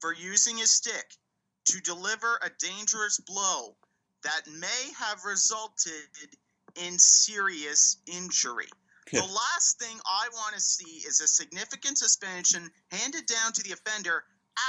for 0.00 0.14
using 0.14 0.56
his 0.56 0.70
stick 0.70 1.14
to 1.66 1.80
deliver 1.80 2.38
a 2.42 2.50
dangerous 2.58 3.18
blow 3.18 3.76
that 4.24 4.42
may 4.46 4.92
have 4.98 5.24
resulted 5.24 5.92
in 6.76 6.98
serious 6.98 7.98
injury. 8.06 8.68
The 9.18 9.22
last 9.22 9.78
thing 9.78 9.98
I 10.06 10.28
want 10.32 10.54
to 10.54 10.60
see 10.60 11.06
is 11.06 11.20
a 11.20 11.26
significant 11.26 11.98
suspension 11.98 12.70
handed 12.90 13.26
down 13.26 13.52
to 13.52 13.62
the 13.62 13.72
offender 13.72 14.24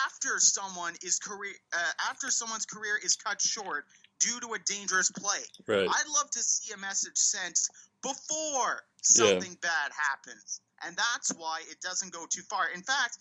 after 0.06 0.40
someone 0.40 0.94
is 1.04 1.20
career 1.20 1.54
uh, 1.74 2.10
after 2.10 2.30
someone's 2.30 2.66
career 2.66 2.98
is 3.04 3.16
cut 3.16 3.42
short 3.42 3.86
due 4.20 4.40
to 4.40 4.54
a 4.54 4.60
dangerous 4.60 5.12
play. 5.12 5.40
Right. 5.68 5.88
I'd 5.90 6.10
love 6.16 6.30
to 6.32 6.40
see 6.40 6.74
a 6.74 6.78
message 6.78 7.18
sent 7.18 7.60
before 8.02 8.84
something 9.02 9.58
bad 9.62 9.92
happens, 9.96 10.62
and 10.86 10.96
that's 10.96 11.32
why 11.32 11.62
it 11.70 11.82
doesn't 11.82 12.14
go 12.14 12.26
too 12.30 12.44
far. 12.44 12.70
In 12.74 12.82
fact, 12.82 13.18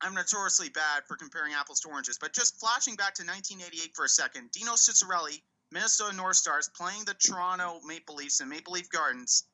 I'm 0.00 0.14
notoriously 0.14 0.68
bad 0.68 1.04
for 1.06 1.16
comparing 1.16 1.54
apples 1.54 1.80
to 1.80 1.88
oranges, 1.88 2.18
but 2.20 2.32
just 2.32 2.58
flashing 2.58 2.96
back 2.96 3.14
to 3.14 3.22
1988 3.22 3.94
for 3.94 4.04
a 4.04 4.08
second, 4.08 4.50
Dino 4.50 4.72
Ciccarelli, 4.72 5.40
Minnesota 5.70 6.14
North 6.14 6.36
Stars, 6.36 6.68
playing 6.76 7.04
the 7.04 7.14
Toronto 7.14 7.80
Maple 7.86 8.16
Leafs 8.16 8.40
in 8.40 8.48
Maple 8.48 8.72
Leaf 8.72 8.90
Gardens. 8.90 9.44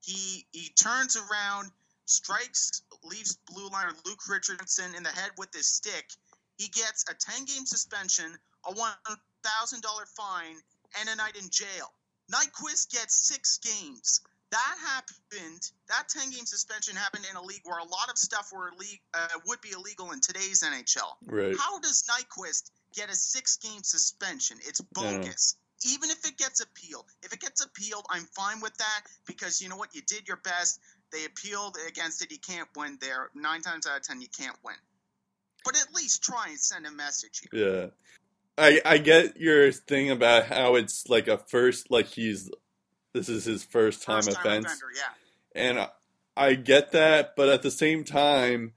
He 0.00 0.46
he 0.52 0.70
turns 0.70 1.16
around, 1.16 1.70
strikes 2.06 2.82
Leafs 3.04 3.38
blue 3.46 3.68
liner 3.68 3.92
Luke 4.04 4.28
Richardson 4.28 4.94
in 4.96 5.02
the 5.02 5.10
head 5.10 5.30
with 5.36 5.52
his 5.54 5.66
stick. 5.66 6.12
He 6.56 6.68
gets 6.68 7.04
a 7.08 7.14
10 7.14 7.44
game 7.44 7.66
suspension, 7.66 8.36
a 8.66 8.72
$1,000 8.72 9.82
fine, 10.16 10.56
and 10.98 11.08
a 11.08 11.16
night 11.16 11.36
in 11.40 11.48
jail. 11.50 11.92
Nyquist 12.32 12.90
gets 12.90 13.14
six 13.14 13.58
games. 13.58 14.20
That 14.50 14.76
happened. 14.84 15.70
That 15.88 16.08
10 16.08 16.30
game 16.30 16.46
suspension 16.46 16.96
happened 16.96 17.26
in 17.30 17.36
a 17.36 17.42
league 17.42 17.60
where 17.64 17.78
a 17.78 17.84
lot 17.84 18.10
of 18.10 18.18
stuff 18.18 18.50
were 18.52 18.70
ille- 18.72 19.00
uh, 19.14 19.38
would 19.46 19.60
be 19.60 19.70
illegal 19.70 20.12
in 20.12 20.20
today's 20.20 20.62
NHL. 20.62 21.16
Right. 21.26 21.56
How 21.58 21.78
does 21.80 22.04
Nyquist 22.08 22.70
get 22.94 23.10
a 23.10 23.14
six 23.14 23.56
game 23.58 23.82
suspension? 23.82 24.58
It's 24.62 24.80
bogus. 24.80 25.56
Even 25.86 26.10
if 26.10 26.26
it 26.26 26.36
gets 26.36 26.60
appealed, 26.60 27.04
if 27.22 27.32
it 27.32 27.40
gets 27.40 27.64
appealed, 27.64 28.04
I'm 28.10 28.24
fine 28.24 28.60
with 28.60 28.76
that 28.78 29.00
because 29.26 29.62
you 29.62 29.68
know 29.68 29.76
what? 29.76 29.94
You 29.94 30.02
did 30.02 30.26
your 30.26 30.38
best. 30.38 30.80
They 31.12 31.24
appealed 31.24 31.76
against 31.86 32.22
it. 32.22 32.32
You 32.32 32.38
can't 32.38 32.68
win 32.76 32.98
there. 33.00 33.30
Nine 33.34 33.62
times 33.62 33.86
out 33.86 33.98
of 33.98 34.02
ten, 34.02 34.20
you 34.20 34.28
can't 34.28 34.56
win. 34.64 34.74
But 35.64 35.76
at 35.76 35.94
least 35.94 36.22
try 36.22 36.46
and 36.48 36.58
send 36.58 36.86
a 36.86 36.90
message 36.90 37.42
here. 37.50 37.68
Yeah. 37.68 37.86
I 38.58 38.80
I 38.84 38.98
get 38.98 39.38
your 39.38 39.70
thing 39.70 40.10
about 40.10 40.46
how 40.46 40.74
it's 40.74 41.08
like 41.08 41.28
a 41.28 41.38
first 41.38 41.90
like 41.90 42.06
he's 42.06 42.50
this 43.12 43.28
is 43.28 43.44
his 43.44 43.64
first 43.64 44.02
time 44.02 44.22
First 44.22 44.32
time 44.32 44.46
offense. 44.46 44.66
offender, 44.66 44.86
yeah. 44.96 45.60
And 45.62 45.78
I, 45.78 45.88
I 46.36 46.54
get 46.54 46.92
that, 46.92 47.34
but 47.36 47.48
at 47.48 47.62
the 47.62 47.70
same 47.70 48.04
time 48.04 48.72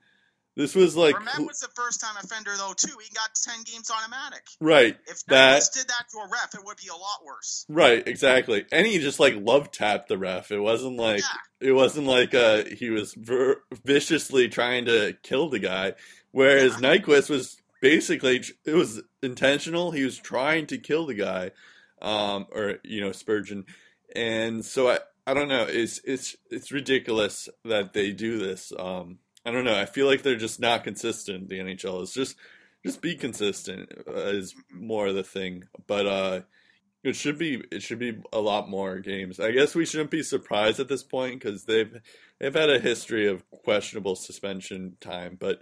this 0.55 0.75
was 0.75 0.95
like 0.97 1.15
Vermette 1.15 1.47
was 1.47 1.59
the 1.59 1.69
first 1.75 2.01
time 2.01 2.15
offender 2.21 2.51
though 2.57 2.73
too. 2.75 2.93
He 3.01 3.13
got 3.15 3.29
ten 3.43 3.63
games 3.63 3.89
automatic. 3.89 4.43
right. 4.59 4.97
If 5.07 5.25
That- 5.27 5.61
Nyquist 5.61 5.73
did 5.73 5.87
that 5.87 6.05
to 6.11 6.17
a 6.19 6.27
ref, 6.31 6.53
it 6.55 6.61
would 6.65 6.77
be 6.77 6.89
a 6.89 6.93
lot 6.95 7.23
worse. 7.25 7.65
Right, 7.69 8.05
exactly. 8.07 8.65
And 8.71 8.85
he 8.85 8.99
just 8.99 9.19
like 9.19 9.35
love 9.37 9.71
tapped 9.71 10.09
the 10.09 10.17
ref. 10.17 10.51
It 10.51 10.59
wasn't 10.59 10.97
like 10.97 11.19
Yeah. 11.21 11.69
it 11.69 11.71
wasn't 11.73 12.07
like 12.07 12.33
uh 12.33 12.63
he 12.65 12.89
was 12.89 13.13
ver- 13.13 13.61
viciously 13.85 14.49
trying 14.49 14.85
to 14.85 15.15
kill 15.23 15.49
the 15.49 15.59
guy. 15.59 15.93
Whereas 16.31 16.73
Nyquist 16.77 17.29
was 17.29 17.57
basically 17.81 18.43
it 18.65 18.73
was 18.73 19.01
intentional. 19.23 19.91
He 19.91 20.03
was 20.03 20.17
trying 20.17 20.67
to 20.67 20.77
kill 20.77 21.05
the 21.05 21.13
guy, 21.15 21.51
um, 22.01 22.45
or 22.51 22.75
you 22.83 23.01
know 23.01 23.11
Spurgeon. 23.11 23.65
And 24.15 24.65
so 24.65 24.89
I 24.89 24.99
I 25.25 25.33
don't 25.33 25.47
know. 25.47 25.65
It's 25.67 25.99
it's 26.03 26.35
it's 26.49 26.71
ridiculous 26.71 27.47
that 27.65 27.93
they 27.93 28.11
do 28.11 28.37
this. 28.39 28.71
Um, 28.77 29.19
I 29.45 29.51
don't 29.51 29.65
know. 29.65 29.79
I 29.79 29.85
feel 29.85 30.05
like 30.05 30.21
they're 30.21 30.35
just 30.35 30.59
not 30.59 30.83
consistent. 30.83 31.49
The 31.49 31.59
NHL 31.59 32.03
is 32.03 32.13
just 32.13 32.35
just 32.85 33.01
be 33.01 33.15
consistent 33.15 33.91
uh, 34.07 34.13
is 34.13 34.55
more 34.71 35.07
of 35.07 35.15
the 35.15 35.23
thing. 35.23 35.65
But 35.87 36.05
uh, 36.07 36.41
it 37.03 37.15
should 37.15 37.37
be 37.37 37.63
it 37.71 37.81
should 37.81 37.99
be 37.99 38.17
a 38.31 38.39
lot 38.39 38.69
more 38.69 38.99
games. 38.99 39.39
I 39.39 39.51
guess 39.51 39.73
we 39.73 39.85
shouldn't 39.85 40.11
be 40.11 40.23
surprised 40.23 40.79
at 40.79 40.87
this 40.87 41.03
point 41.03 41.39
because 41.39 41.65
they've 41.65 41.99
they've 42.39 42.53
had 42.53 42.69
a 42.69 42.79
history 42.79 43.27
of 43.27 43.49
questionable 43.49 44.15
suspension 44.15 44.97
time. 45.01 45.37
But 45.39 45.61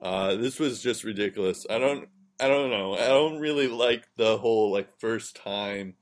uh, 0.00 0.36
this 0.36 0.58
was 0.58 0.82
just 0.82 1.04
ridiculous. 1.04 1.66
I 1.68 1.78
don't 1.78 2.08
I 2.40 2.48
don't 2.48 2.70
know. 2.70 2.94
I 2.94 3.06
don't 3.08 3.40
really 3.40 3.68
like 3.68 4.06
the 4.16 4.36
whole 4.36 4.72
like 4.72 4.98
first 4.98 5.36
time 5.36 5.94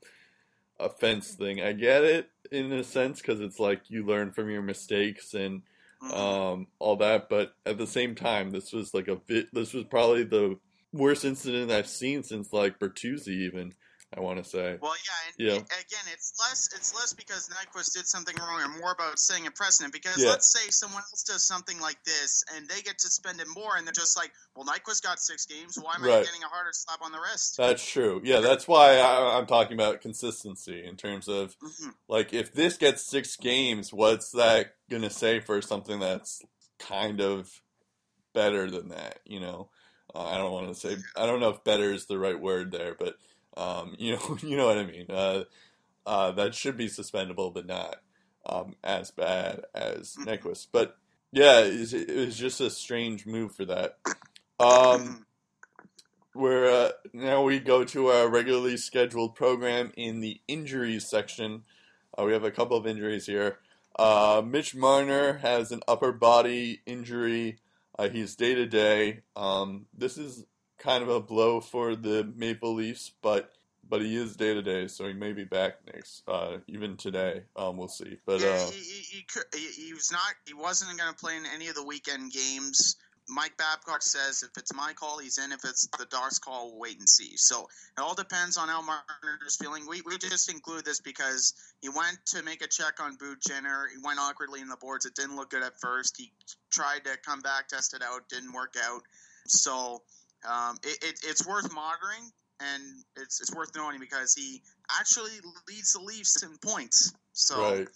offense 0.81 1.33
thing. 1.33 1.63
I 1.63 1.73
get 1.73 2.03
it 2.03 2.29
in 2.51 2.73
a 2.73 2.83
sense 2.83 3.21
because 3.21 3.41
it's 3.41 3.61
like 3.61 3.83
you 3.89 4.05
learn 4.05 4.33
from 4.33 4.51
your 4.51 4.63
mistakes 4.63 5.35
and 5.35 5.63
Mhm. 6.03 6.13
um, 6.17 6.67
all 6.79 6.97
that. 6.97 7.29
But 7.29 7.53
at 7.67 7.79
the 7.79 7.87
same 7.87 8.15
time, 8.15 8.51
this 8.51 8.73
was 8.73 8.95
like 8.95 9.09
a 9.09 9.17
bit. 9.17 9.49
This 9.53 9.73
was 9.73 9.85
probably 9.85 10.25
the 10.25 10.59
worst 10.93 11.25
incident 11.25 11.71
I've 11.71 11.89
seen 11.89 12.23
since 12.23 12.53
like 12.53 12.79
Bertuzzi. 12.79 13.29
Even 13.29 13.75
I 14.15 14.21
want 14.21 14.43
to 14.43 14.49
say. 14.49 14.77
Well, 14.81 14.95
yeah, 14.95 15.29
and 15.29 15.35
Yeah. 15.39 15.53
a- 15.55 15.81
again, 15.81 16.05
it's 16.13 16.35
less 16.39 16.69
it's 16.75 16.95
less 16.95 17.13
because 17.15 17.49
Nyquist 17.49 17.95
did 17.95 18.07
something 18.07 18.37
wrong, 18.37 18.61
and 18.63 18.79
more 18.79 18.93
about 18.93 19.19
setting 19.19 19.47
a 19.47 19.51
precedent. 19.51 19.93
Because 19.93 20.23
Yeah. 20.23 20.31
let's 20.31 20.53
say 20.53 20.69
someone 20.71 21.03
else 21.03 21.23
does 21.23 21.47
something 21.47 21.81
like 21.81 22.03
this, 22.05 22.45
and 22.55 22.69
they 22.69 22.83
get 22.83 23.01
suspended 23.01 23.47
more, 23.49 23.77
and 23.77 23.87
they're 23.87 23.93
just 23.93 24.17
like, 24.17 24.33
"Well, 24.55 24.67
Nyquist 24.67 25.03
got 25.03 25.19
six 25.21 25.47
games. 25.47 25.79
Why 25.79 25.95
am 25.95 26.05
I 26.05 26.23
getting 26.25 26.43
a 26.43 26.49
harder 26.49 26.73
slap 26.73 27.01
on 27.01 27.13
the 27.13 27.21
wrist?" 27.21 27.57
That's 27.57 27.85
true. 27.87 28.21
Yeah, 28.23 28.41
that's 28.41 28.69
why 28.69 28.99
I, 28.99 29.39
I'm 29.39 29.47
talking 29.47 29.75
about 29.75 30.01
consistency 30.03 30.85
in 30.85 30.97
terms 30.97 31.29
of 31.29 31.57
Mhm. 31.61 31.95
like 32.09 32.35
if 32.35 32.53
this 32.53 32.77
gets 32.77 33.07
six 33.07 33.37
games, 33.37 33.93
what's 33.93 34.31
that 34.33 34.77
gonna 34.91 35.11
say 35.11 35.41
for 35.41 35.63
something 35.63 36.01
that's 36.01 36.43
kind 36.79 37.21
of 37.21 37.63
better 38.35 38.71
than 38.71 38.89
that? 38.89 39.21
You 39.25 39.41
know, 39.41 39.71
uh, 40.15 40.27
I 40.27 40.37
don't 40.37 40.53
want 40.53 40.69
to 40.69 40.75
say 40.75 40.99
I 41.17 41.25
don't 41.25 41.41
know 41.41 41.49
if 41.51 41.65
better 41.65 41.93
is 41.93 42.07
the 42.07 42.19
right 42.19 42.39
word 42.39 42.73
there, 42.73 42.95
but 42.95 43.17
um, 43.57 43.95
you 43.99 44.17
know, 44.17 44.39
you 44.43 44.57
know 44.57 44.67
what 44.67 44.79
I 44.79 44.85
mean. 44.85 45.07
Uh, 45.09 45.45
uh, 46.07 46.33
that 46.33 46.55
should 46.55 46.77
be 46.77 46.89
suspendable, 46.89 47.53
but 47.53 47.67
not 47.67 47.97
um, 48.47 48.75
as 48.83 49.11
bad 49.11 49.63
as 49.75 50.17
Mhm. 50.19 50.27
Nyquist. 50.27 50.69
But 50.73 50.97
yeah, 51.33 51.61
it 51.61 51.79
was, 51.79 51.95
it 51.95 52.15
was 52.17 52.37
just 52.37 52.61
a 52.61 52.71
strange 52.71 53.25
move 53.27 53.55
for 53.55 53.65
that. 53.67 53.99
Um, 54.61 55.27
where 56.35 56.67
uh, 56.71 56.91
now 57.13 57.43
we 57.43 57.59
go 57.61 57.85
to 57.85 58.09
our 58.09 58.29
regularly 58.29 58.77
scheduled 58.77 59.35
program 59.35 59.93
in 59.97 60.21
the 60.21 60.41
injuries 60.49 61.09
section. 61.09 61.63
Uh, 62.19 62.25
we 62.25 62.33
have 62.33 62.45
a 62.45 62.51
couple 62.51 62.77
of 62.77 62.87
injuries 62.87 63.27
here. 63.27 63.59
Uh, 63.99 64.43
Mitch 64.45 64.75
Marner 64.75 65.35
has 65.39 65.73
an 65.73 65.83
upper 65.87 66.13
body 66.13 66.81
injury. 66.87 67.59
Uh, 67.99 68.09
he's 68.09 68.35
day 68.35 68.55
to 68.55 68.67
day. 68.67 69.21
Um, 69.37 69.87
This 69.97 70.17
is 70.17 70.47
kind 70.83 71.03
of 71.03 71.09
a 71.09 71.21
blow 71.21 71.61
for 71.61 71.95
the 71.95 72.31
Maple 72.37 72.75
Leafs, 72.75 73.13
but 73.23 73.53
but 73.89 74.01
he 74.01 74.17
is 74.17 74.37
day 74.37 74.55
to 74.55 74.63
day, 74.63 74.87
so 74.89 75.07
he 75.07 75.13
may 75.13 75.33
be 75.33 75.45
back 75.45 75.75
next, 75.93 76.23
uh, 76.27 76.59
even 76.67 76.97
today. 76.97 77.43
Um, 77.57 77.77
we'll 77.77 77.89
see. 77.89 78.17
But 78.25 78.41
yeah, 78.41 78.49
uh, 78.49 78.71
he, 78.71 78.81
he, 78.81 79.27
he, 79.55 79.87
he, 79.87 79.93
was 79.93 80.11
not. 80.11 80.35
He 80.47 80.55
wasn't 80.55 80.99
going 80.99 81.13
to 81.13 81.19
play 81.19 81.37
in 81.37 81.43
any 81.55 81.69
of 81.69 81.75
the 81.75 81.85
weekend 81.85 82.33
games. 82.33 82.97
Mike 83.29 83.57
Babcock 83.57 84.03
says 84.03 84.43
if 84.43 84.51
it's 84.57 84.75
my 84.75 84.93
call, 84.95 85.19
he's 85.19 85.39
in. 85.39 85.53
If 85.53 85.65
it's 85.65 85.87
the 85.99 86.07
Docs 86.07 86.39
call, 86.39 86.71
we'll 86.71 86.81
wait 86.81 86.99
and 86.99 87.09
see. 87.09 87.37
So 87.37 87.69
it 87.97 88.01
all 88.01 88.15
depends 88.15 88.57
on 88.57 88.69
how 88.69 88.83
Marner's 88.83 89.57
feeling. 89.61 89.87
We, 89.89 90.03
we 90.03 90.19
just 90.19 90.51
include 90.51 90.85
this 90.85 91.01
because 91.01 91.55
he 91.81 91.89
went 91.89 92.19
to 92.27 92.43
make 92.43 92.63
a 92.63 92.69
check 92.69 93.01
on 93.01 93.17
Boone 93.17 93.37
Jenner. 93.47 93.89
He 93.95 94.03
went 94.03 94.19
awkwardly 94.19 94.61
in 94.61 94.69
the 94.69 94.77
boards. 94.77 95.07
It 95.07 95.15
didn't 95.15 95.37
look 95.37 95.51
good 95.51 95.63
at 95.63 95.81
first. 95.81 96.17
He 96.17 96.33
tried 96.71 97.05
to 97.05 97.17
come 97.25 97.41
back, 97.41 97.69
test 97.69 97.95
it 97.95 98.03
out, 98.03 98.29
didn't 98.29 98.53
work 98.53 98.75
out. 98.83 99.03
So 99.47 100.03
um, 100.49 100.77
it, 100.83 100.99
it, 101.03 101.21
it's 101.25 101.47
worth 101.47 101.73
monitoring 101.73 102.31
and 102.61 102.83
it's, 103.17 103.41
it's 103.41 103.55
worth 103.55 103.71
knowing 103.75 103.99
because 103.99 104.35
he 104.35 104.63
actually 104.99 105.33
leads 105.69 105.93
the 105.93 106.01
Leafs 106.01 106.43
in 106.43 106.57
points. 106.59 107.13
So 107.33 107.61
right. 107.61 107.89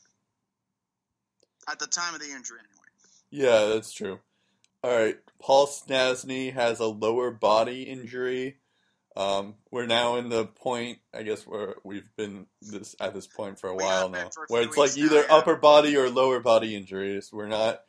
at 1.70 1.78
the 1.78 1.86
time 1.86 2.14
of 2.14 2.20
the 2.20 2.26
injury, 2.26 2.58
anyway. 2.60 2.86
Yeah, 3.30 3.66
that's 3.66 3.92
true. 3.92 4.20
All 4.82 4.96
right, 4.96 5.16
Paul 5.40 5.66
Stastny 5.66 6.52
has 6.52 6.80
a 6.80 6.86
lower 6.86 7.30
body 7.30 7.82
injury. 7.82 8.58
Um, 9.16 9.54
we're 9.70 9.86
now 9.86 10.16
in 10.16 10.28
the 10.28 10.44
point, 10.44 10.98
I 11.14 11.22
guess, 11.22 11.46
where 11.46 11.76
we've 11.82 12.08
been 12.16 12.46
this 12.60 12.94
at 13.00 13.14
this 13.14 13.26
point 13.26 13.58
for 13.58 13.70
a 13.70 13.74
We 13.74 13.82
while 13.82 14.10
now, 14.10 14.26
a 14.26 14.30
where 14.48 14.62
it's 14.62 14.76
like 14.76 14.96
now, 14.96 15.04
either 15.04 15.20
yeah. 15.22 15.34
upper 15.34 15.56
body 15.56 15.96
or 15.96 16.10
lower 16.10 16.38
body 16.38 16.76
injuries. 16.76 17.30
We're 17.32 17.48
not 17.48 17.80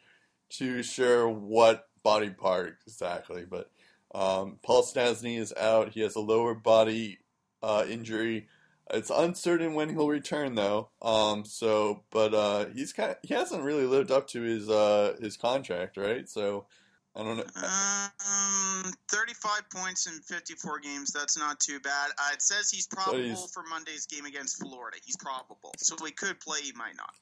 too 0.49 0.83
sure 0.83 1.27
what 1.27 1.85
body 2.01 2.29
part 2.29 2.77
exactly, 2.87 3.45
but 3.47 3.69
um, 4.13 4.59
Paul 4.63 4.83
Stastny 4.83 5.37
is 5.37 5.53
out. 5.59 5.89
He 5.89 6.01
has 6.01 6.15
a 6.15 6.19
lower 6.19 6.53
body 6.53 7.19
uh, 7.61 7.85
injury. 7.87 8.47
It's 8.93 9.09
uncertain 9.09 9.73
when 9.73 9.89
he'll 9.89 10.07
return, 10.07 10.55
though. 10.55 10.89
Um, 11.01 11.43
so, 11.43 12.03
but 12.09 12.33
uh, 12.33 12.65
he's 12.73 12.93
kind 12.93 13.15
he 13.21 13.33
hasn't 13.33 13.63
really 13.63 13.85
lived 13.85 14.11
up 14.11 14.27
to 14.29 14.41
his 14.41 14.69
uh, 14.69 15.15
his 15.19 15.35
contract, 15.35 15.97
right? 15.97 16.27
So, 16.29 16.67
I 17.13 17.23
don't 17.23 17.35
know. 17.37 17.43
Um, 17.43 18.93
35 19.09 19.69
points 19.73 20.07
in 20.07 20.13
54 20.21 20.79
games. 20.79 21.11
That's 21.11 21.37
not 21.37 21.59
too 21.59 21.79
bad. 21.81 22.11
Uh, 22.17 22.29
it 22.33 22.41
says 22.41 22.69
he's 22.69 22.87
probable 22.87 23.19
he's- 23.19 23.51
for 23.53 23.63
Monday's 23.63 24.05
game 24.05 24.25
against 24.25 24.61
Florida. 24.61 24.97
He's 25.03 25.17
probable, 25.17 25.73
so 25.79 25.95
he 26.05 26.11
could 26.11 26.39
play. 26.39 26.59
He 26.61 26.71
might 26.73 26.95
not. 26.95 27.13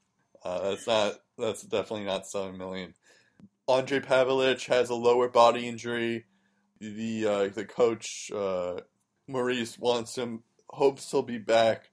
Uh, 0.43 0.69
that's 0.69 0.86
not. 0.86 1.15
That's 1.39 1.63
definitely 1.63 2.05
not 2.05 2.27
seven 2.27 2.59
million. 2.59 2.93
Ondrej 3.67 4.05
Pavelec 4.05 4.63
has 4.67 4.91
a 4.91 4.95
lower 4.95 5.27
body 5.27 5.67
injury. 5.67 6.25
The 6.80 7.28
uh, 7.28 7.47
the 7.47 7.65
coach 7.65 8.32
uh, 8.36 8.82
Maurice 9.28 9.78
wants 9.80 10.17
him. 10.17 10.43
Hopes 10.69 11.09
he'll 11.11 11.21
be 11.21 11.38
back 11.38 11.89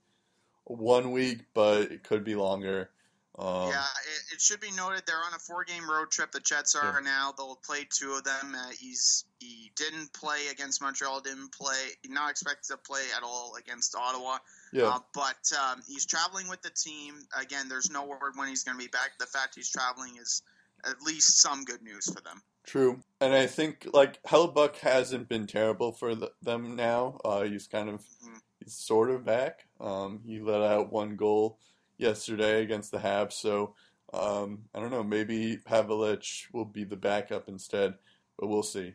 one 0.65 1.13
week, 1.13 1.41
but 1.55 1.93
it 1.93 2.03
could 2.03 2.25
be 2.25 2.35
longer. 2.35 2.91
Um, 3.39 3.71
yeah, 3.71 3.81
it, 3.81 4.35
it 4.35 4.41
should 4.41 4.61
be 4.61 4.71
noted 4.73 5.05
they're 5.07 5.17
on 5.17 5.33
a 5.35 5.39
four-game 5.39 5.89
road 5.89 6.11
trip. 6.11 6.33
The 6.33 6.41
Jets 6.41 6.75
are 6.75 7.01
now. 7.01 7.33
They'll 7.37 7.59
play 7.65 7.87
two 7.89 8.13
of 8.13 8.25
them. 8.25 8.55
Uh, 8.55 8.71
he's 8.79 9.25
he 9.39 9.73
didn't 9.75 10.13
play 10.13 10.49
against 10.51 10.83
Montreal. 10.83 11.23
Didn't 11.23 11.53
play. 11.53 11.77
Not 12.09 12.31
expected 12.31 12.73
to 12.73 12.77
play 12.77 13.01
at 13.17 13.23
all 13.23 13.55
against 13.59 13.97
Ottawa. 13.97 14.37
yeah. 14.73 14.89
Uh, 14.89 14.99
but 15.15 15.51
um, 15.59 15.81
he's 15.89 16.05
traveling 16.05 16.49
with 16.49 16.61
the 16.61 16.71
team. 16.71 17.15
Again, 17.41 17.69
there's 17.71 17.91
no 17.91 18.05
word 18.05 18.33
when 18.37 18.49
he's 18.49 18.65
going 18.65 18.79
to 18.79 18.85
be 18.85 18.91
back. 18.91 19.13
The 19.19 19.27
fact 19.27 19.55
he's 19.55 19.71
traveling 19.71 20.17
is 20.21 20.43
at 20.85 21.03
least 21.03 21.41
some 21.41 21.65
good 21.65 21.83
news 21.83 22.07
for 22.13 22.21
them. 22.21 22.43
True, 22.65 23.03
and 23.21 23.35
I 23.35 23.47
think 23.47 23.89
like 23.93 24.23
Hellebuyck 24.23 24.77
hasn't 24.77 25.29
been 25.29 25.47
terrible 25.47 25.93
for 25.93 26.15
the, 26.15 26.33
them 26.43 26.77
now. 26.77 27.19
Uh, 27.25 27.43
he's 27.43 27.67
kind 27.67 27.89
of 27.89 28.03
Mhm. 28.25 28.41
he's 28.61 28.75
sort 28.75 29.11
of 29.11 29.25
back. 29.25 29.67
Um, 29.81 30.21
he 30.25 30.41
let 30.41 30.63
out 30.63 30.93
one 30.93 31.17
goal 31.17 31.59
yesterday 31.99 32.63
against 32.63 32.91
the 32.93 32.99
Habs, 32.99 33.33
so 33.35 33.75
um, 34.13 34.65
I 34.75 34.81
don't 34.81 34.91
know. 34.91 35.03
Maybe 35.03 35.57
Pavelec 35.57 36.53
will 36.53 36.65
be 36.65 36.85
the 36.85 36.97
backup 36.97 37.49
instead, 37.49 37.95
but 38.39 38.47
we'll 38.47 38.63
see. 38.63 38.95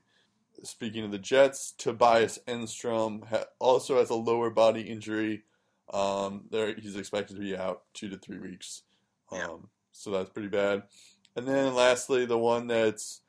Speaking 0.64 1.04
of 1.04 1.12
the 1.12 1.20
Jets, 1.20 1.72
Tobias 1.72 2.40
Enstrom 2.48 3.28
ha- 3.28 3.46
also 3.60 3.98
has 3.98 4.10
a 4.10 4.16
lower 4.16 4.50
body 4.50 4.82
injury. 4.82 5.44
Um, 5.94 6.46
there, 6.52 6.74
he's 6.76 6.96
expected 6.96 7.36
to 7.36 7.42
be 7.42 7.56
out 7.56 7.84
two 7.94 8.10
to 8.10 8.18
three 8.18 8.40
weeks. 8.40 8.84
Um, 9.32 9.40
Yeah. 9.40 9.58
So 9.92 10.12
that's 10.12 10.30
pretty 10.30 10.50
bad. 10.50 10.84
And 11.38 11.48
then 11.48 11.76
lastly, 11.76 12.26
the 12.26 12.38
one 12.38 12.66
that's 12.66 13.22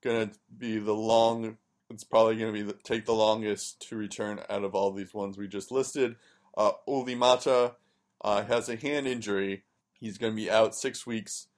gonna 0.00 0.30
be 0.56 0.78
the 0.78 0.94
long. 0.94 1.58
It's 1.90 2.04
probably 2.04 2.36
gonna 2.36 2.52
be 2.52 2.62
the, 2.62 2.74
take 2.84 3.06
the 3.06 3.12
longest 3.12 3.88
to 3.88 3.96
return 3.96 4.40
out 4.48 4.62
of 4.62 4.76
all 4.76 4.92
these 4.92 5.12
ones 5.12 5.36
we 5.36 5.48
just 5.48 5.72
listed. 5.72 6.14
Uh, 6.56 6.72
Olli 6.86 7.16
Maatta 7.16 7.74
uh, 8.22 8.44
has 8.44 8.68
a 8.68 8.76
hand 8.76 9.08
injury. 9.08 9.64
He's 9.98 10.16
gonna 10.16 10.32
be 10.32 10.48
out 10.48 10.76
six 10.76 11.06
weeks. 11.08 11.48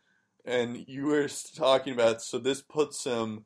And 0.47 0.89
you 0.89 1.05
were 1.05 1.29
talking 1.55 1.93
about 1.93 2.23
so 2.23 2.39
this 2.39 2.63
puts 2.63 3.05
him 3.05 3.45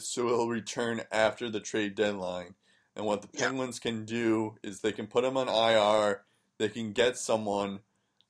so 0.00 0.26
he'll 0.26 0.48
return 0.48 1.02
after 1.12 1.48
the 1.48 1.60
trade 1.60 1.94
deadline. 1.94 2.56
And 2.96 3.06
what 3.06 3.22
the 3.22 3.28
Yeah. 3.32 3.46
Penguins 3.46 3.78
can 3.78 4.04
do 4.04 4.56
is 4.64 4.80
they 4.80 4.92
can 4.92 5.06
put 5.06 5.22
him 5.24 5.36
on 5.36 5.48
IR. 5.48 6.24
They 6.58 6.68
can 6.68 6.92
get 6.92 7.16
someone, 7.16 7.80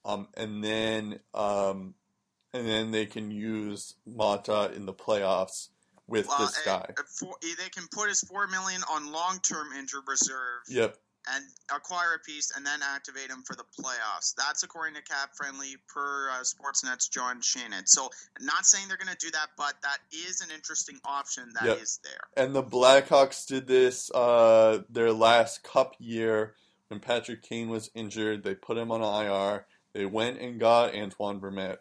um, 0.05 0.29
and 0.35 0.63
then 0.63 1.21
um, 1.35 1.95
and 2.55 2.67
then 2.69 2.91
they 2.91 3.07
can 3.07 3.31
use 3.31 3.95
Maatta 4.09 4.75
in 4.75 4.87
the 4.87 4.93
playoffs 4.95 5.69
with 6.07 6.27
this 6.39 6.59
uh, 6.59 6.79
guy. 6.79 6.87
uh, 6.99 7.03
for, 7.19 7.35
they 7.43 7.69
can 7.71 7.85
put 7.93 8.09
his 8.09 8.21
four 8.21 8.47
million 8.49 8.83
on 8.91 9.11
long-term 9.13 9.69
injured 9.79 10.03
reserve 10.07 10.61
Yep. 10.69 10.97
and 11.33 11.45
acquire 11.75 12.15
a 12.15 12.19
piece, 12.19 12.53
and 12.55 12.67
then 12.67 12.81
activate 12.83 13.31
him 13.31 13.43
for 13.47 13.55
the 13.57 13.65
playoffs. 13.81 14.35
That's 14.37 14.63
according 14.65 14.97
to 14.97 15.03
Cap 15.03 15.31
Friendly 15.37 15.77
per 15.89 16.29
uh, 16.31 16.43
Sportsnet's 16.43 17.09
John 17.09 17.41
Shannon. 17.41 17.87
So, 17.87 18.11
not 18.41 18.67
saying 18.67 18.89
they're 18.89 18.97
going 18.99 19.17
to 19.17 19.25
do 19.27 19.31
that, 19.31 19.47
but 19.57 19.75
that 19.83 19.99
is 20.13 20.41
an 20.43 20.49
interesting 20.55 20.99
option 21.05 21.53
that 21.61 21.79
is 21.79 22.01
Yep. 22.05 22.13
there. 22.13 22.45
And 22.45 22.55
the 22.55 22.63
Blackhawks 22.65 23.47
did 23.47 23.67
this 23.67 24.11
uh, 24.11 24.83
their 24.91 25.13
last 25.13 25.63
Cup 25.63 25.95
year 25.99 26.55
when 26.89 27.01
Patrick 27.01 27.43
Kane 27.43 27.69
was 27.71 27.91
injured. 27.95 28.43
They 28.43 28.55
put 28.57 28.77
him 28.77 28.91
on 28.91 29.01
IR. 29.01 29.67
They 29.95 30.05
went 30.05 30.41
and 30.41 30.59
got 30.59 30.95
Antoine 30.95 31.41
Vermette, 31.41 31.79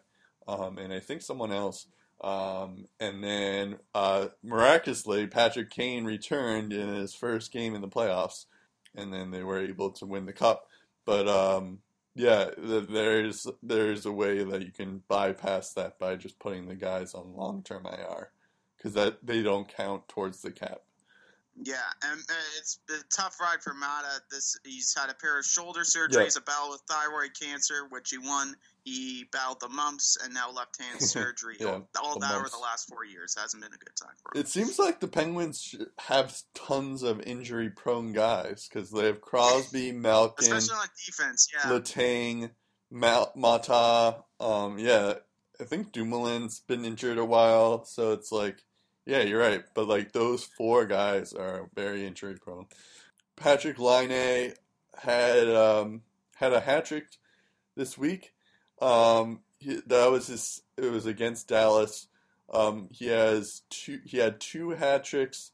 um, 0.48 0.78
and 0.78 0.92
I 0.92 1.00
think 1.00 1.22
someone 1.22 1.52
else. 1.52 1.86
Um, 2.22 2.86
and 3.00 3.22
then 3.22 3.78
uh, 3.94 4.28
miraculously, 4.42 5.26
Patrick 5.26 5.70
Kane 5.70 6.04
returned 6.04 6.72
in 6.72 6.88
his 6.88 7.14
first 7.14 7.52
game 7.52 7.74
in 7.74 7.80
the 7.80 7.88
playoffs, 7.88 8.46
and 8.94 9.12
then 9.12 9.30
they 9.30 9.42
were 9.42 9.58
able 9.58 9.90
to 9.92 10.06
win 10.06 10.26
the 10.26 10.32
cup. 10.32 10.68
But 11.04 11.26
um, 11.26 11.78
yeah, 12.14 12.50
th- 12.50 12.88
there's 12.88 13.46
there's 13.62 14.06
a 14.06 14.12
way 14.12 14.44
that 14.44 14.62
you 14.62 14.70
can 14.70 15.02
bypass 15.08 15.72
that 15.74 15.98
by 15.98 16.16
just 16.16 16.38
putting 16.38 16.68
the 16.68 16.76
guys 16.76 17.14
on 17.14 17.34
long 17.34 17.62
term 17.62 17.86
IR 17.86 18.30
because 18.76 18.94
that 18.94 19.24
they 19.26 19.42
don't 19.42 19.68
count 19.68 20.06
towards 20.08 20.42
the 20.42 20.50
cap. 20.50 20.82
Yeah, 21.60 21.76
and 22.04 22.20
uh, 22.20 22.34
it's 22.58 22.78
a 22.90 23.04
tough 23.14 23.38
ride 23.40 23.62
for 23.62 23.74
Maatta. 23.74 24.20
This 24.30 24.58
he's 24.64 24.94
had 24.98 25.10
a 25.10 25.14
pair 25.14 25.38
of 25.38 25.44
shoulder 25.44 25.80
surgeries, 25.80 26.38
a 26.38 26.40
battle 26.40 26.70
with 26.70 26.82
thyroid 26.88 27.30
cancer, 27.38 27.86
which 27.90 28.10
he 28.10 28.18
won. 28.18 28.54
He 28.84 29.26
battled 29.30 29.60
the 29.60 29.68
mumps 29.68 30.18
and 30.22 30.34
now 30.34 30.50
left 30.50 30.80
hand 30.80 31.00
surgery. 31.00 31.56
Yeah, 31.60 31.80
All 32.02 32.14
the 32.14 32.26
that 32.26 32.34
over 32.34 32.48
the 32.48 32.58
last 32.58 32.88
four 32.88 33.04
years 33.04 33.36
hasn't 33.38 33.62
been 33.62 33.72
a 33.72 33.76
good 33.76 33.94
time 34.00 34.14
for 34.22 34.36
him. 34.36 34.40
It 34.40 34.48
seems 34.48 34.78
like 34.78 35.00
the 35.00 35.08
Penguins 35.08 35.74
have 36.00 36.36
tons 36.54 37.02
of 37.02 37.20
injury 37.20 37.70
prone 37.70 38.12
guys 38.12 38.68
because 38.68 38.90
they 38.90 39.06
have 39.06 39.20
Crosby, 39.20 39.92
Malkin, 39.92 40.52
Especially 40.52 40.80
on 40.80 40.88
defense, 41.06 41.48
yeah. 41.54 41.70
Letang, 41.70 42.50
Mal- 42.90 43.32
Maatta. 43.36 44.24
Um, 44.40 44.78
yeah, 44.78 45.14
I 45.60 45.64
think 45.64 45.92
Dumoulin's 45.92 46.60
been 46.60 46.84
injured 46.84 47.18
a 47.18 47.24
while, 47.24 47.84
so 47.84 48.12
it's 48.12 48.32
like, 48.32 48.64
yeah, 49.06 49.22
you're 49.22 49.40
right. 49.40 49.62
But 49.74 49.86
like 49.86 50.12
those 50.12 50.44
four 50.44 50.86
guys 50.86 51.32
are 51.32 51.68
very 51.74 52.04
injury 52.04 52.34
prone. 52.34 52.66
Patrick 53.36 53.78
Laine 53.78 54.54
had 54.96 55.48
um, 55.48 56.02
had 56.36 56.52
a 56.52 56.60
hat 56.60 56.86
trick 56.86 57.04
this 57.76 57.96
week. 57.96 58.32
Um, 58.82 59.40
he, 59.58 59.80
that 59.86 60.10
was 60.10 60.26
his. 60.26 60.62
It 60.76 60.90
was 60.90 61.06
against 61.06 61.48
Dallas. 61.48 62.08
Um, 62.52 62.88
he 62.90 63.06
has 63.06 63.62
two. 63.70 64.00
He 64.04 64.18
had 64.18 64.40
two 64.40 64.70
hat 64.70 65.04
tricks. 65.04 65.52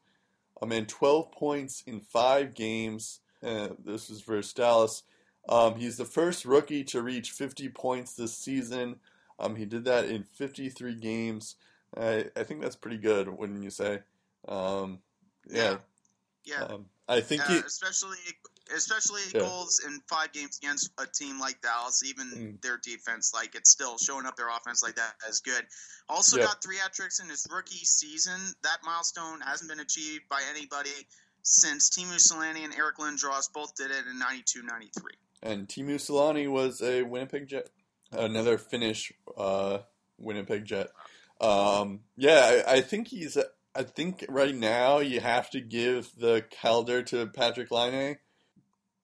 Um, 0.60 0.72
and 0.72 0.88
twelve 0.88 1.30
points 1.30 1.82
in 1.86 2.00
five 2.00 2.54
games. 2.54 3.20
Uh, 3.44 3.68
this 3.84 4.10
is 4.10 4.22
versus 4.22 4.52
Dallas. 4.52 5.02
Um, 5.48 5.76
he's 5.76 5.96
the 5.96 6.04
first 6.04 6.44
rookie 6.44 6.84
to 6.84 7.00
reach 7.00 7.30
50 7.30 7.68
points 7.70 8.12
this 8.14 8.36
season. 8.36 8.96
Um, 9.38 9.56
he 9.56 9.64
did 9.64 9.84
that 9.84 10.04
in 10.06 10.24
53 10.24 10.94
games. 10.96 11.54
I, 11.96 12.26
I 12.36 12.42
think 12.42 12.60
that's 12.60 12.76
pretty 12.76 12.98
good, 12.98 13.28
wouldn't 13.28 13.62
you 13.62 13.70
say? 13.70 14.00
Um, 14.46 14.98
yeah. 15.48 15.76
yeah. 16.44 16.64
Um, 16.64 16.86
I 17.08 17.20
think 17.20 17.48
Uh, 17.48 17.52
he. 17.54 17.58
especially 17.60 18.18
especially 18.74 19.22
goals 19.32 19.80
in 19.86 20.00
five 20.08 20.32
games 20.32 20.58
against 20.62 20.90
a 20.98 21.06
team 21.06 21.38
like 21.40 21.60
Dallas, 21.60 22.02
even 22.04 22.26
Mm. 22.28 22.62
their 22.62 22.76
defense, 22.78 23.32
like 23.34 23.54
it's 23.54 23.70
still 23.70 23.98
showing 23.98 24.26
up 24.26 24.36
their 24.36 24.48
offense 24.48 24.82
like 24.82 24.96
that 24.96 25.14
is 25.28 25.40
good. 25.40 25.66
Also 26.08 26.36
got 26.38 26.62
three 26.62 26.76
hat 26.76 26.92
tricks 26.92 27.20
in 27.20 27.28
his 27.28 27.46
rookie 27.50 27.84
season. 27.84 28.40
That 28.62 28.78
milestone 28.84 29.40
hasn't 29.40 29.68
been 29.70 29.80
achieved 29.80 30.28
by 30.28 30.42
anybody 30.50 30.90
since 31.42 31.90
Teemu 31.90 32.16
Selanne 32.16 32.64
and 32.64 32.74
Eric 32.74 32.96
Lindros 32.98 33.52
both 33.52 33.74
did 33.74 33.90
it 33.90 34.04
in 34.06 34.18
92-93. 34.20 35.12
And 35.42 35.68
Teemu 35.68 35.94
Selanne 35.96 36.48
was 36.50 36.82
a 36.82 37.02
Winnipeg 37.04 37.46
Jet, 37.48 37.68
another 38.12 38.58
Finnish 38.58 39.12
uh, 39.36 39.78
Winnipeg 40.18 40.64
Jet. 40.64 40.90
Um, 41.40 42.00
yeah, 42.16 42.62
I, 42.66 42.74
I 42.76 42.80
think 42.80 43.08
he's. 43.08 43.38
I 43.74 43.84
think 43.84 44.24
right 44.28 44.54
now 44.54 44.98
you 44.98 45.20
have 45.20 45.50
to 45.50 45.60
give 45.60 46.10
the 46.18 46.44
Calder 46.60 47.02
to 47.04 47.26
Patrick 47.28 47.70
Laine. 47.70 48.16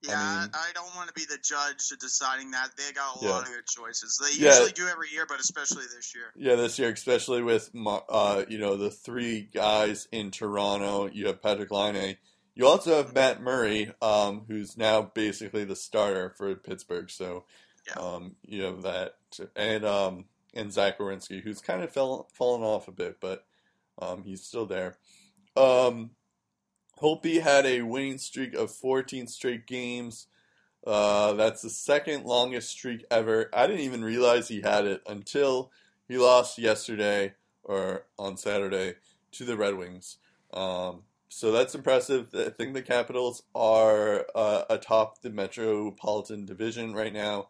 Yeah, 0.08 0.20
I, 0.20 0.40
mean- 0.42 0.50
don't 0.74 0.94
want 0.96 1.08
to 1.08 1.14
be 1.14 1.24
the 1.24 1.38
judge 1.38 1.88
to 1.88 1.96
deciding 1.96 2.50
that. 2.52 2.70
They 2.76 2.92
got 2.92 3.20
a 3.20 3.24
Yeah. 3.24 3.30
lot 3.30 3.42
of 3.42 3.48
good 3.48 3.66
choices. 3.66 4.18
They 4.22 4.36
Yeah. 4.36 4.50
usually 4.50 4.72
do 4.72 4.88
every 4.88 5.10
year, 5.10 5.26
but 5.28 5.40
especially 5.40 5.84
this 5.94 6.14
year. 6.14 6.32
Yeah, 6.36 6.56
this 6.56 6.78
year, 6.78 6.90
especially 6.90 7.42
with 7.42 7.70
uh, 7.74 8.44
you 8.48 8.58
know 8.58 8.76
the 8.76 8.90
three 8.90 9.42
guys 9.42 10.08
in 10.12 10.30
Toronto. 10.30 11.06
You 11.06 11.26
have 11.28 11.42
Patrick 11.42 11.70
Laine. 11.70 12.16
You 12.56 12.66
also 12.68 12.96
have 12.96 13.14
Matt 13.14 13.40
Murray, 13.42 13.92
um, 14.00 14.44
who's 14.46 14.76
now 14.76 15.02
basically 15.02 15.64
the 15.64 15.74
starter 15.76 16.30
for 16.30 16.54
Pittsburgh. 16.54 17.10
So 17.10 17.44
Yeah. 17.88 17.94
um, 17.94 18.36
you 18.42 18.62
have 18.62 18.82
that, 18.82 19.16
and 19.56 19.84
um, 19.84 20.24
and 20.54 20.72
Zach 20.72 20.98
Werenski, 20.98 21.42
who's 21.42 21.60
kind 21.60 21.82
of 21.82 21.92
fell 21.92 22.28
fallen 22.32 22.62
off 22.62 22.86
a 22.88 22.92
bit, 22.92 23.18
but 23.20 23.44
um, 23.98 24.22
he's 24.24 24.44
still 24.44 24.66
there. 24.66 24.96
Um, 25.56 26.10
Holtby 27.00 27.40
had 27.40 27.66
a 27.66 27.82
winning 27.82 28.18
streak 28.18 28.54
of 28.54 28.70
14 28.70 29.26
straight 29.26 29.66
games. 29.66 30.26
Uh, 30.86 31.32
that's 31.32 31.62
the 31.62 31.70
second 31.70 32.24
longest 32.24 32.70
streak 32.70 33.04
ever. 33.10 33.48
I 33.52 33.66
didn't 33.66 33.82
even 33.82 34.04
realize 34.04 34.48
he 34.48 34.60
had 34.60 34.86
it 34.86 35.02
until 35.06 35.70
he 36.08 36.18
lost 36.18 36.58
yesterday 36.58 37.34
or 37.62 38.04
on 38.18 38.36
Saturday 38.36 38.94
to 39.32 39.44
the 39.44 39.56
Red 39.56 39.74
Wings. 39.76 40.18
Um, 40.52 41.02
so 41.28 41.50
that's 41.50 41.74
impressive. 41.74 42.28
I 42.34 42.50
think 42.50 42.74
the 42.74 42.82
Capitals 42.82 43.42
are 43.54 44.26
uh, 44.34 44.64
atop 44.70 45.22
the 45.22 45.30
Metropolitan 45.30 46.44
Division 46.44 46.94
right 46.94 47.12
now, 47.12 47.48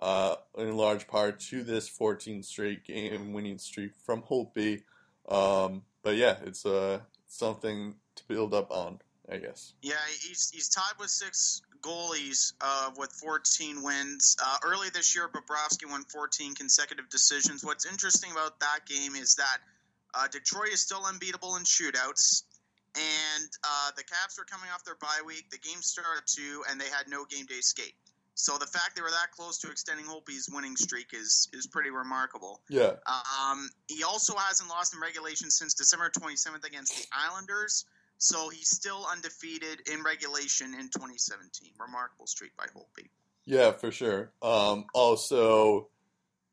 uh, 0.00 0.34
in 0.58 0.76
large 0.76 1.06
part 1.06 1.40
to 1.40 1.62
this 1.62 1.88
14 1.88 2.42
straight 2.42 2.84
game 2.84 3.32
winning 3.32 3.58
streak 3.58 3.92
from 4.04 4.22
Holtby. 4.22 4.82
Um, 5.28 5.82
but 6.02 6.16
yeah, 6.16 6.36
it's 6.44 6.66
uh 6.66 7.00
something 7.32 7.94
to 8.16 8.24
build 8.28 8.54
up 8.54 8.70
on, 8.70 9.00
I 9.30 9.38
guess. 9.38 9.72
Yeah, 9.82 9.94
he's 10.20 10.50
he's 10.50 10.68
tied 10.68 10.94
with 10.98 11.10
six 11.10 11.62
goalies 11.80 12.52
uh, 12.60 12.90
with 12.96 13.10
14 13.12 13.82
wins. 13.82 14.36
Uh, 14.42 14.58
early 14.64 14.88
this 14.94 15.16
year, 15.16 15.28
Bobrovsky 15.28 15.90
won 15.90 16.04
14 16.04 16.54
consecutive 16.54 17.08
decisions. 17.08 17.64
What's 17.64 17.86
interesting 17.86 18.30
about 18.30 18.60
that 18.60 18.80
game 18.86 19.16
is 19.16 19.34
that 19.36 19.58
uh, 20.14 20.28
Detroit 20.28 20.68
is 20.72 20.80
still 20.80 21.04
unbeatable 21.06 21.56
in 21.56 21.64
shootouts, 21.64 22.44
and 22.94 23.48
uh, 23.64 23.90
the 23.96 24.04
Caps 24.04 24.38
were 24.38 24.44
coming 24.44 24.68
off 24.72 24.84
their 24.84 24.96
bye 24.96 25.22
week. 25.26 25.50
The 25.50 25.58
game 25.58 25.80
started 25.80 26.22
two, 26.26 26.62
and 26.70 26.80
they 26.80 26.88
had 26.88 27.08
no 27.08 27.24
game 27.24 27.46
day 27.46 27.60
skate. 27.60 27.94
So 28.34 28.56
the 28.58 28.66
fact 28.66 28.96
they 28.96 29.02
were 29.02 29.10
that 29.10 29.30
close 29.30 29.58
to 29.58 29.70
extending 29.70 30.06
Holtby's 30.06 30.48
winning 30.52 30.76
streak 30.76 31.08
is 31.12 31.48
is 31.52 31.66
pretty 31.66 31.90
remarkable. 31.90 32.60
Yeah. 32.68 32.92
Um, 33.06 33.68
he 33.88 34.02
also 34.04 34.34
hasn't 34.36 34.68
lost 34.70 34.94
in 34.94 35.00
regulation 35.00 35.50
since 35.50 35.74
December 35.74 36.10
27th 36.10 36.64
against 36.64 36.96
the 36.96 37.04
Islanders. 37.12 37.84
So 38.18 38.48
he's 38.48 38.70
still 38.70 39.06
undefeated 39.10 39.88
in 39.92 40.02
regulation 40.02 40.74
in 40.74 40.88
2017. 40.88 41.72
Remarkable 41.78 42.26
streak 42.26 42.56
by 42.56 42.66
Holtby. 42.66 43.08
Yeah, 43.44 43.72
for 43.72 43.90
sure. 43.90 44.32
Um, 44.40 44.86
also, 44.94 45.88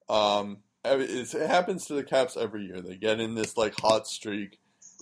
um, 0.10 0.58
it 0.84 1.32
happens 1.48 1.86
to 1.86 1.94
the 1.94 2.04
Caps 2.04 2.36
every 2.36 2.64
year. 2.66 2.82
They 2.82 2.96
get 2.96 3.20
in 3.20 3.36
this 3.36 3.56
like 3.56 3.76
hot 3.80 4.08
streak, 4.08 4.58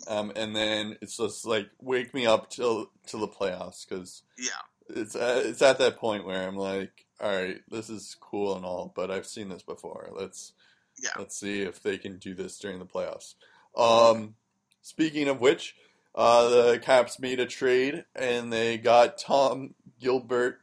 um, 0.07 0.31
and 0.35 0.55
then 0.55 0.97
it's 1.01 1.17
just 1.17 1.45
like 1.45 1.69
wake 1.81 2.13
me 2.13 2.25
up 2.25 2.49
till 2.49 2.91
till 3.05 3.21
the 3.21 3.27
playoffs 3.27 3.87
because 3.87 4.23
Yeah. 4.37 4.51
It's 4.89 5.15
uh, 5.15 5.41
it's 5.45 5.61
at 5.61 5.77
that 5.79 5.97
point 5.97 6.25
where 6.25 6.47
I'm 6.47 6.55
like, 6.57 7.05
all 7.19 7.33
right, 7.33 7.57
this 7.69 7.89
is 7.89 8.15
cool 8.19 8.55
and 8.55 8.65
all, 8.65 8.91
but 8.95 9.11
I've 9.11 9.27
seen 9.27 9.49
this 9.49 9.63
before. 9.63 10.09
Let's 10.11 10.53
Yeah. 11.01 11.09
let's 11.17 11.37
see 11.37 11.61
if 11.61 11.81
they 11.81 11.97
can 11.97 12.17
do 12.17 12.33
this 12.33 12.57
during 12.59 12.79
the 12.79 12.85
playoffs. 12.85 13.35
Um, 13.75 14.35
speaking 14.81 15.27
of 15.27 15.39
which, 15.39 15.75
uh, 16.15 16.49
the 16.49 16.79
Caps 16.79 17.19
made 17.19 17.39
a 17.39 17.45
trade 17.45 18.05
and 18.15 18.51
they 18.51 18.77
got 18.77 19.17
Tom 19.17 19.75
Gilbert 19.99 20.61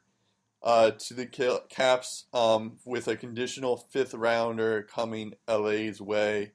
uh, 0.63 0.93
to 0.93 1.15
the 1.15 1.27
Caps 1.69 2.25
um, 2.33 2.79
with 2.85 3.07
a 3.07 3.17
conditional 3.17 3.77
fifth 3.77 4.15
rounder 4.15 4.83
coming 4.83 5.35
LA's 5.47 6.01
way. 6.01 6.53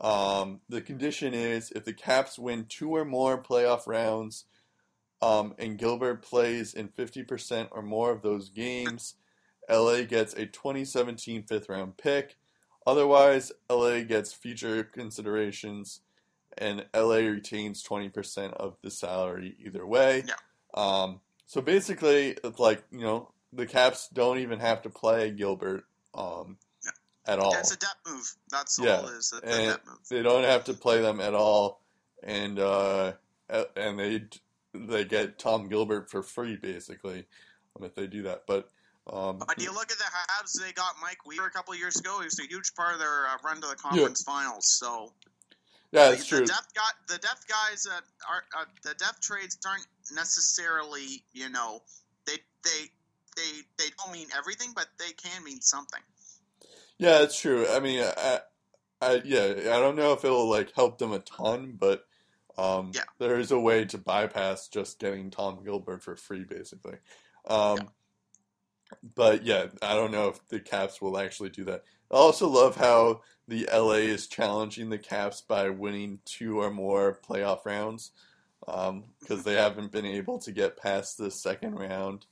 Um, 0.00 0.60
the 0.68 0.80
condition 0.82 1.32
is 1.32 1.70
if 1.70 1.84
the 1.84 1.92
Caps 1.94 2.38
win 2.38 2.66
two 2.68 2.90
or 2.90 3.04
more 3.04 3.40
playoff 3.42 3.86
rounds 3.86 4.44
um, 5.24 5.54
and 5.58 5.78
Gilbert 5.78 6.22
plays 6.22 6.74
in 6.74 6.88
50% 6.88 7.68
or 7.70 7.82
more 7.82 8.10
of 8.10 8.22
those 8.22 8.48
games, 8.50 9.14
LA 9.70 10.02
gets 10.02 10.34
a 10.34 10.46
2017 10.46 11.44
fifth 11.44 11.68
round 11.68 11.96
pick. 11.96 12.36
Otherwise, 12.86 13.50
LA 13.70 14.00
gets 14.02 14.32
future 14.34 14.84
considerations 14.84 16.00
and 16.58 16.84
LA 16.94 17.16
retains 17.16 17.82
20% 17.82 18.52
of 18.52 18.76
the 18.82 18.90
salary 18.90 19.56
either 19.64 19.86
way. 19.86 20.24
Yeah. 20.26 20.34
Um, 20.74 21.20
so 21.46 21.60
basically, 21.60 22.36
it's 22.44 22.58
like, 22.58 22.82
you 22.92 23.00
know, 23.00 23.30
the 23.52 23.66
Caps 23.66 24.08
don't 24.12 24.38
even 24.38 24.60
have 24.60 24.82
to 24.82 24.90
play 24.90 25.30
Gilbert 25.30 25.84
um, 26.14 26.58
Yeah. 26.84 26.90
at 27.32 27.38
all. 27.38 27.52
That's 27.52 27.72
a 27.72 27.76
depth 27.78 28.00
move. 28.06 28.34
That's 28.50 28.78
Yeah. 28.78 28.98
all 29.00 29.08
it 29.08 29.12
is. 29.14 29.32
And 29.42 29.78
move. 29.86 29.98
they 30.10 30.22
don't 30.22 30.44
have 30.44 30.64
to 30.64 30.74
play 30.74 31.00
them 31.00 31.20
at 31.20 31.34
all, 31.34 31.80
and 32.22 32.58
uh, 32.58 33.12
and 33.76 33.98
they 33.98 34.24
they 34.74 35.04
get 35.04 35.38
Tom 35.38 35.68
Gilbert 35.68 36.10
for 36.10 36.22
free 36.22 36.56
basically 36.56 37.26
um, 37.76 37.84
if 37.84 37.94
they 37.94 38.06
do 38.06 38.22
that. 38.22 38.44
But 38.46 38.68
um, 39.12 39.38
But 39.38 39.60
you 39.60 39.72
look 39.72 39.92
at 39.92 39.98
the 39.98 40.04
Habs, 40.04 40.60
they 40.60 40.72
got 40.72 40.94
Mike 41.00 41.26
Weaver 41.26 41.46
a 41.46 41.50
couple 41.50 41.74
of 41.74 41.78
years 41.78 41.96
ago. 41.96 42.18
He 42.20 42.24
was 42.24 42.38
a 42.38 42.46
huge 42.46 42.74
part 42.74 42.94
of 42.94 43.00
their 43.00 43.26
uh, 43.26 43.36
run 43.44 43.60
to 43.60 43.68
the 43.68 43.76
conference 43.76 44.22
finals. 44.22 44.66
So 44.66 45.12
yeah, 45.92 46.10
it's 46.10 46.26
true. 46.26 46.40
The 46.40 46.46
depth, 46.46 46.74
guy, 46.74 47.14
the 47.14 47.18
depth 47.18 47.46
guys 47.46 47.84
that 47.84 48.02
are 48.28 48.42
uh, 48.58 48.64
the 48.82 48.94
depth 48.94 49.20
trades 49.20 49.58
aren't 49.66 49.86
necessarily, 50.12 51.22
you 51.32 51.48
know, 51.50 51.82
they 52.26 52.38
they 52.64 52.90
they 53.36 53.60
they 53.78 53.90
don't 53.98 54.12
mean 54.12 54.26
everything, 54.36 54.72
but 54.74 54.86
they 54.98 55.12
can 55.12 55.44
mean 55.44 55.60
something. 55.60 56.00
Yeah, 56.98 57.22
it's 57.22 57.38
true. 57.38 57.66
I 57.70 57.80
mean, 57.80 58.02
I, 58.02 58.40
I 59.00 59.22
yeah, 59.24 59.54
I 59.72 59.80
don't 59.80 59.96
know 59.96 60.12
if 60.12 60.24
it'll 60.24 60.48
like 60.48 60.72
help 60.74 60.98
them 60.98 61.12
a 61.12 61.20
ton, 61.20 61.76
but 61.78 62.06
um, 62.58 62.92
Yeah. 62.94 63.02
there 63.18 63.38
is 63.38 63.50
a 63.50 63.58
way 63.58 63.84
to 63.86 63.98
bypass 63.98 64.68
just 64.68 64.98
getting 64.98 65.30
Tom 65.30 65.62
Gilbert 65.64 66.02
for 66.02 66.16
free, 66.16 66.44
basically. 66.44 66.96
Um, 67.46 67.78
Yeah. 67.78 67.84
But 69.16 69.44
yeah, 69.44 69.66
I 69.82 69.94
don't 69.94 70.12
know 70.12 70.28
if 70.28 70.46
the 70.48 70.60
Caps 70.60 71.00
will 71.02 71.18
actually 71.18 71.50
do 71.50 71.64
that. 71.64 71.82
I 72.10 72.16
also 72.16 72.48
love 72.48 72.76
how 72.76 73.22
the 73.48 73.68
LA 73.72 74.04
is 74.06 74.28
challenging 74.28 74.88
the 74.88 74.98
Caps 74.98 75.40
by 75.40 75.68
winning 75.70 76.20
two 76.24 76.60
or 76.60 76.70
more 76.70 77.18
playoff 77.28 77.64
rounds 77.64 78.12
because 78.60 79.42
they 79.42 79.54
haven't 79.54 79.90
been 79.90 80.06
able 80.06 80.38
to 80.40 80.52
get 80.52 80.76
past 80.76 81.18
the 81.18 81.30
second 81.30 81.74
round 81.74 82.26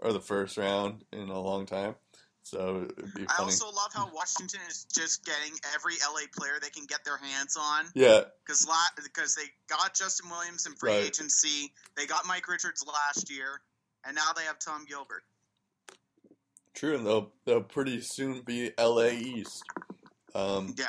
or 0.00 0.12
the 0.12 0.20
first 0.20 0.56
round 0.58 1.04
in 1.12 1.28
a 1.30 1.40
long 1.40 1.64
time. 1.66 1.94
So 2.42 2.88
it'd 2.98 3.14
be 3.14 3.26
I 3.28 3.42
also 3.42 3.66
love 3.66 3.90
how 3.94 4.12
Washington 4.14 4.60
is 4.68 4.84
just 4.92 5.24
getting 5.24 5.52
every 5.74 5.94
LA 6.04 6.22
player 6.36 6.54
they 6.60 6.70
can 6.70 6.86
get 6.86 7.04
their 7.04 7.16
hands 7.16 7.56
on 7.58 7.86
yeah, 7.94 8.22
because 8.44 8.68
because 9.04 9.34
they 9.34 9.44
got 9.68 9.94
Justin 9.94 10.28
Williams 10.30 10.66
in 10.66 10.74
free 10.74 10.90
Right. 10.90 11.06
agency, 11.06 11.72
they 11.96 12.06
got 12.06 12.26
Mike 12.26 12.48
Richards 12.48 12.84
last 12.86 13.30
year, 13.30 13.60
and 14.04 14.14
now 14.14 14.32
they 14.36 14.42
have 14.44 14.58
Tom 14.58 14.84
Gilbert. 14.88 15.22
True, 16.74 16.96
and 16.96 17.06
they'll 17.06 17.32
they'll 17.44 17.62
pretty 17.62 18.00
soon 18.00 18.42
be 18.42 18.72
LA 18.78 19.08
East. 19.10 19.62
Um, 20.34 20.74
Yeah. 20.76 20.86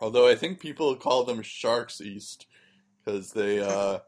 although 0.00 0.28
I 0.28 0.36
think 0.36 0.60
people 0.60 0.94
call 0.96 1.24
them 1.24 1.42
Sharks 1.42 2.00
East 2.00 2.46
because 3.04 3.30
they 3.30 3.60
uh, 3.60 3.98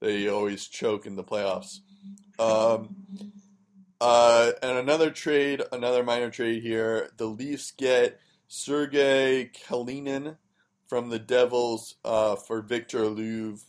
they 0.00 0.28
always 0.28 0.66
choke 0.66 1.06
in 1.06 1.16
the 1.16 1.24
playoffs. 1.24 1.78
Um, 2.38 2.96
uh, 4.02 4.52
and 4.62 4.78
another 4.78 5.10
trade, 5.10 5.62
another 5.72 6.02
minor 6.02 6.30
trade 6.30 6.62
here. 6.62 7.10
The 7.16 7.26
Leafs 7.26 7.70
get 7.70 8.20
Sergei 8.48 9.50
Kalinin 9.66 10.36
from 10.88 11.08
the 11.08 11.18
Devils 11.18 11.94
uh, 12.04 12.36
for 12.36 12.60
Viktor 12.62 13.00
Loov. 13.04 13.64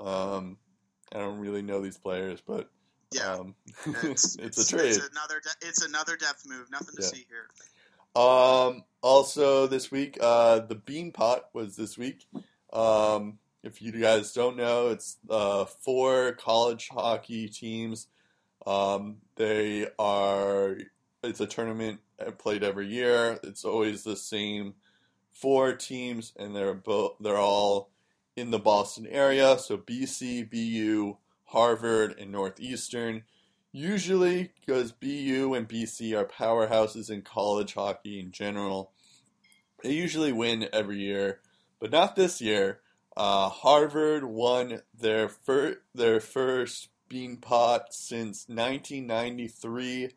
Um, 0.00 0.58
I 1.14 1.18
don't 1.18 1.38
really 1.38 1.62
know 1.62 1.80
these 1.80 1.98
players, 1.98 2.40
but 2.40 2.70
Yeah. 3.12 3.34
um, 3.34 3.54
It's, 4.02 4.36
it's 4.36 4.58
a 4.58 4.76
trade. 4.76 4.86
It's 4.96 5.08
another. 5.08 5.40
De- 5.40 5.68
it's 5.68 5.82
another 5.84 6.16
depth 6.16 6.44
move. 6.46 6.70
Nothing 6.70 6.96
to 6.96 7.02
Yeah. 7.02 7.08
see 7.08 7.26
here. 7.28 7.48
Um, 8.20 8.84
also 9.02 9.66
this 9.66 9.90
week, 9.90 10.18
uh, 10.20 10.60
the 10.60 10.74
Bean 10.76 11.12
Pot 11.12 11.48
was 11.52 11.76
this 11.76 11.98
week. 11.98 12.26
Um, 12.72 13.38
if 13.62 13.80
you 13.82 13.92
guys 13.92 14.32
don't 14.32 14.56
know, 14.56 14.88
it's 14.88 15.16
uh, 15.30 15.64
four 15.64 16.32
college 16.32 16.88
hockey 16.92 17.48
teams. 17.48 18.08
Um, 18.66 19.18
they 19.36 19.88
are. 19.98 20.76
It's 21.22 21.40
a 21.40 21.46
tournament 21.46 22.00
played 22.38 22.62
every 22.62 22.86
year. 22.86 23.38
It's 23.42 23.64
always 23.64 24.02
the 24.02 24.16
same 24.16 24.74
four 25.32 25.74
teams, 25.74 26.32
and 26.38 26.54
they're 26.54 26.74
both. 26.74 27.16
They're 27.20 27.38
all 27.38 27.90
in 28.36 28.50
the 28.50 28.58
Boston 28.58 29.06
area. 29.06 29.58
So 29.58 29.76
BC, 29.76 30.50
BU, 30.50 31.16
Harvard, 31.44 32.18
and 32.18 32.32
Northeastern. 32.32 33.24
Usually, 33.72 34.52
because 34.60 34.92
BU 34.92 35.52
and 35.54 35.68
BC 35.68 36.16
are 36.16 36.24
powerhouses 36.24 37.10
in 37.10 37.22
college 37.22 37.74
hockey 37.74 38.20
in 38.20 38.30
general, 38.30 38.92
they 39.82 39.92
usually 39.92 40.32
win 40.32 40.68
every 40.72 40.98
year, 40.98 41.40
but 41.80 41.90
not 41.90 42.14
this 42.14 42.40
year. 42.40 42.80
Uh, 43.16 43.48
Harvard 43.48 44.24
won 44.24 44.80
their 44.98 45.28
fir- 45.28 45.78
their 45.94 46.20
first 46.20 46.88
bean 47.08 47.36
pot 47.36 47.92
since 47.94 48.46
1993, 48.48 50.10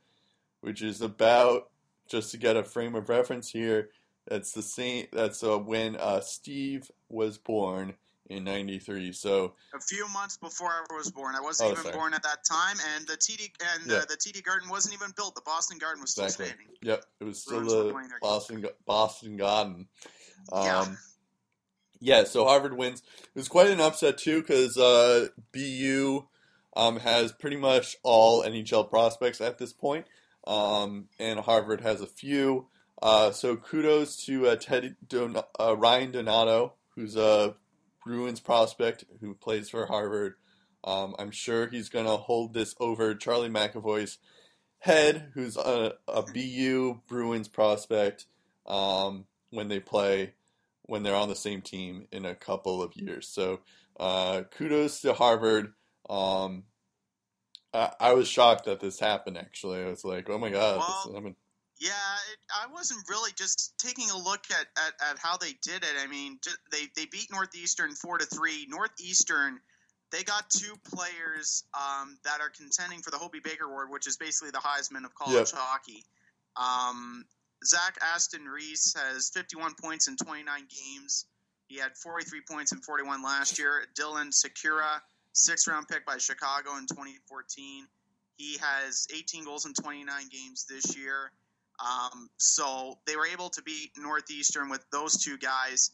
which 0.61 0.81
is 0.81 1.01
about 1.01 1.69
just 2.09 2.31
to 2.31 2.37
get 2.37 2.55
a 2.55 2.63
frame 2.63 2.95
of 2.95 3.09
reference 3.09 3.49
here. 3.49 3.89
That's 4.27 4.51
the 4.51 4.61
same. 4.61 5.07
That's 5.13 5.43
uh, 5.43 5.57
when 5.57 5.95
uh, 5.95 6.19
Steve 6.21 6.89
was 7.09 7.37
born 7.37 7.95
in 8.29 8.43
'93. 8.43 9.13
So 9.13 9.53
A 9.73 9.79
few 9.79 10.05
months 10.09 10.37
before 10.37 10.67
I 10.69 10.83
was 10.97 11.09
born, 11.11 11.33
I 11.35 11.39
wasn't 11.41 11.69
Oh, 11.69 11.71
even 11.71 11.83
sorry. 11.83 11.95
born 11.95 12.13
at 12.13 12.23
that 12.23 12.43
time, 12.43 12.75
and 12.95 13.07
the 13.07 13.15
TD 13.15 13.49
and 13.73 13.89
Yeah. 13.89 13.99
the, 13.99 14.07
the 14.07 14.17
TD 14.17 14.43
Garden 14.43 14.67
wasn't 14.69 14.95
even 14.95 15.11
built. 15.15 15.35
The 15.35 15.41
Boston 15.45 15.77
Garden 15.77 16.01
was 16.01 16.11
still 16.11 16.25
Exactly. 16.25 16.47
standing. 16.47 16.67
Yep, 16.81 17.05
it 17.21 17.23
was 17.23 17.41
still 17.41 17.61
the 17.61 17.93
Boston 18.21 18.65
Boston 18.85 19.37
Garden. 19.37 19.87
Um, 20.51 20.65
Yeah. 20.65 20.85
yeah. 21.99 22.23
so 22.25 22.43
Harvard 22.43 22.75
wins. 22.75 23.01
It 23.23 23.35
was 23.39 23.47
quite 23.47 23.69
an 23.69 23.79
upset 23.79 24.17
too 24.17 24.41
because 24.41 24.77
uh, 24.77 25.27
BU 25.53 26.27
um, 26.77 26.99
has 26.99 27.31
pretty 27.31 27.57
much 27.57 27.97
all 28.03 28.43
NHL 28.43 28.89
prospects 28.89 29.41
at 29.41 29.57
this 29.57 29.73
point, 29.73 30.05
um, 30.45 31.07
and 31.19 31.39
Harvard 31.39 31.81
has 31.81 32.01
a 32.01 32.07
few. 32.07 32.67
Uh, 33.01 33.31
so 33.31 33.55
kudos 33.55 34.25
to 34.25 34.47
uh, 34.47 34.55
Teddy 34.55 34.93
Don- 35.07 35.41
uh, 35.59 35.75
Ryan 35.75 36.11
Donato, 36.11 36.73
who's 36.95 37.15
a 37.15 37.55
Bruins 38.05 38.39
prospect 38.39 39.05
who 39.19 39.33
plays 39.33 39.69
for 39.69 39.87
Harvard. 39.87 40.35
Um, 40.83 41.15
I'm 41.19 41.31
sure 41.31 41.67
he's 41.67 41.89
going 41.89 42.05
to 42.05 42.15
hold 42.15 42.53
this 42.53 42.75
over 42.79 43.15
Charlie 43.15 43.49
McAvoy's 43.49 44.19
head, 44.79 45.31
who's 45.33 45.57
a, 45.57 45.93
a 46.07 46.21
BU 46.21 47.01
Bruins 47.07 47.47
prospect, 47.47 48.25
um, 48.67 49.25
when 49.49 49.67
they 49.67 49.79
play 49.79 50.33
when 50.83 51.03
they're 51.03 51.15
on 51.15 51.27
the 51.27 51.35
same 51.35 51.61
team 51.61 52.07
in 52.11 52.23
a 52.23 52.35
couple 52.35 52.81
of 52.81 52.95
years. 52.95 53.27
So 53.27 53.59
uh, 53.99 54.43
kudos 54.51 55.01
to 55.01 55.13
Harvard. 55.13 55.73
Um, 56.09 56.63
I, 57.73 57.91
I, 57.99 58.13
was 58.13 58.27
shocked 58.27 58.65
that 58.65 58.79
this 58.79 58.99
happened. 58.99 59.37
Actually, 59.37 59.83
I 59.83 59.89
was 59.89 60.05
like, 60.05 60.29
"Oh 60.29 60.37
my 60.37 60.49
god!" 60.49 60.79
Well, 60.79 61.21
this, 61.21 61.33
yeah, 61.79 61.91
it, 62.31 62.39
I 62.49 62.71
wasn't 62.71 63.01
really 63.09 63.31
just 63.37 63.73
taking 63.77 64.09
a 64.09 64.17
look 64.17 64.45
at, 64.49 64.67
at, 64.77 65.11
at 65.11 65.19
how 65.19 65.37
they 65.37 65.53
did 65.61 65.83
it. 65.83 65.95
I 66.01 66.07
mean, 66.07 66.39
they 66.71 66.87
they 66.95 67.05
beat 67.05 67.27
Northeastern 67.31 67.91
four 67.91 68.17
to 68.17 68.25
three. 68.25 68.65
Northeastern 68.69 69.59
they 70.11 70.23
got 70.23 70.49
two 70.49 70.73
players 70.85 71.63
um, 71.73 72.17
that 72.23 72.39
are 72.39 72.49
contending 72.49 73.01
for 73.01 73.11
the 73.11 73.17
Hobey 73.17 73.39
Baker 73.43 73.65
Award, 73.65 73.89
which 73.89 74.07
is 74.07 74.17
basically 74.17 74.51
the 74.51 74.59
Heisman 74.59 75.05
of 75.05 75.13
college 75.15 75.35
yep. 75.35 75.47
hockey. 75.53 76.05
Um, 76.55 77.25
Zach 77.65 77.97
Aston 78.01 78.45
Reese 78.45 78.95
has 78.97 79.29
51 79.33 79.73
points 79.81 80.07
in 80.07 80.15
29 80.15 80.45
games. 80.59 81.25
He 81.67 81.77
had 81.77 81.97
43 81.97 82.41
points 82.49 82.71
in 82.71 82.79
41 82.79 83.21
last 83.21 83.59
year. 83.59 83.83
Dylan 83.99 84.31
Sikura, 84.31 85.01
sixth 85.37 85.67
round 85.67 85.87
pick 85.87 86.05
by 86.05 86.17
Chicago 86.17 86.77
in 86.77 86.87
2014. 86.87 87.87
He 88.37 88.57
has 88.59 89.07
18 89.15 89.45
goals 89.45 89.65
in 89.65 89.73
29 89.73 90.05
games 90.31 90.65
this 90.69 90.97
year. 90.97 91.31
Um, 91.79 92.29
so 92.37 92.97
they 93.05 93.15
were 93.15 93.27
able 93.27 93.49
to 93.49 93.61
beat 93.61 93.91
Northeastern 93.97 94.69
with 94.69 94.83
those 94.91 95.23
two 95.23 95.37
guys. 95.37 95.91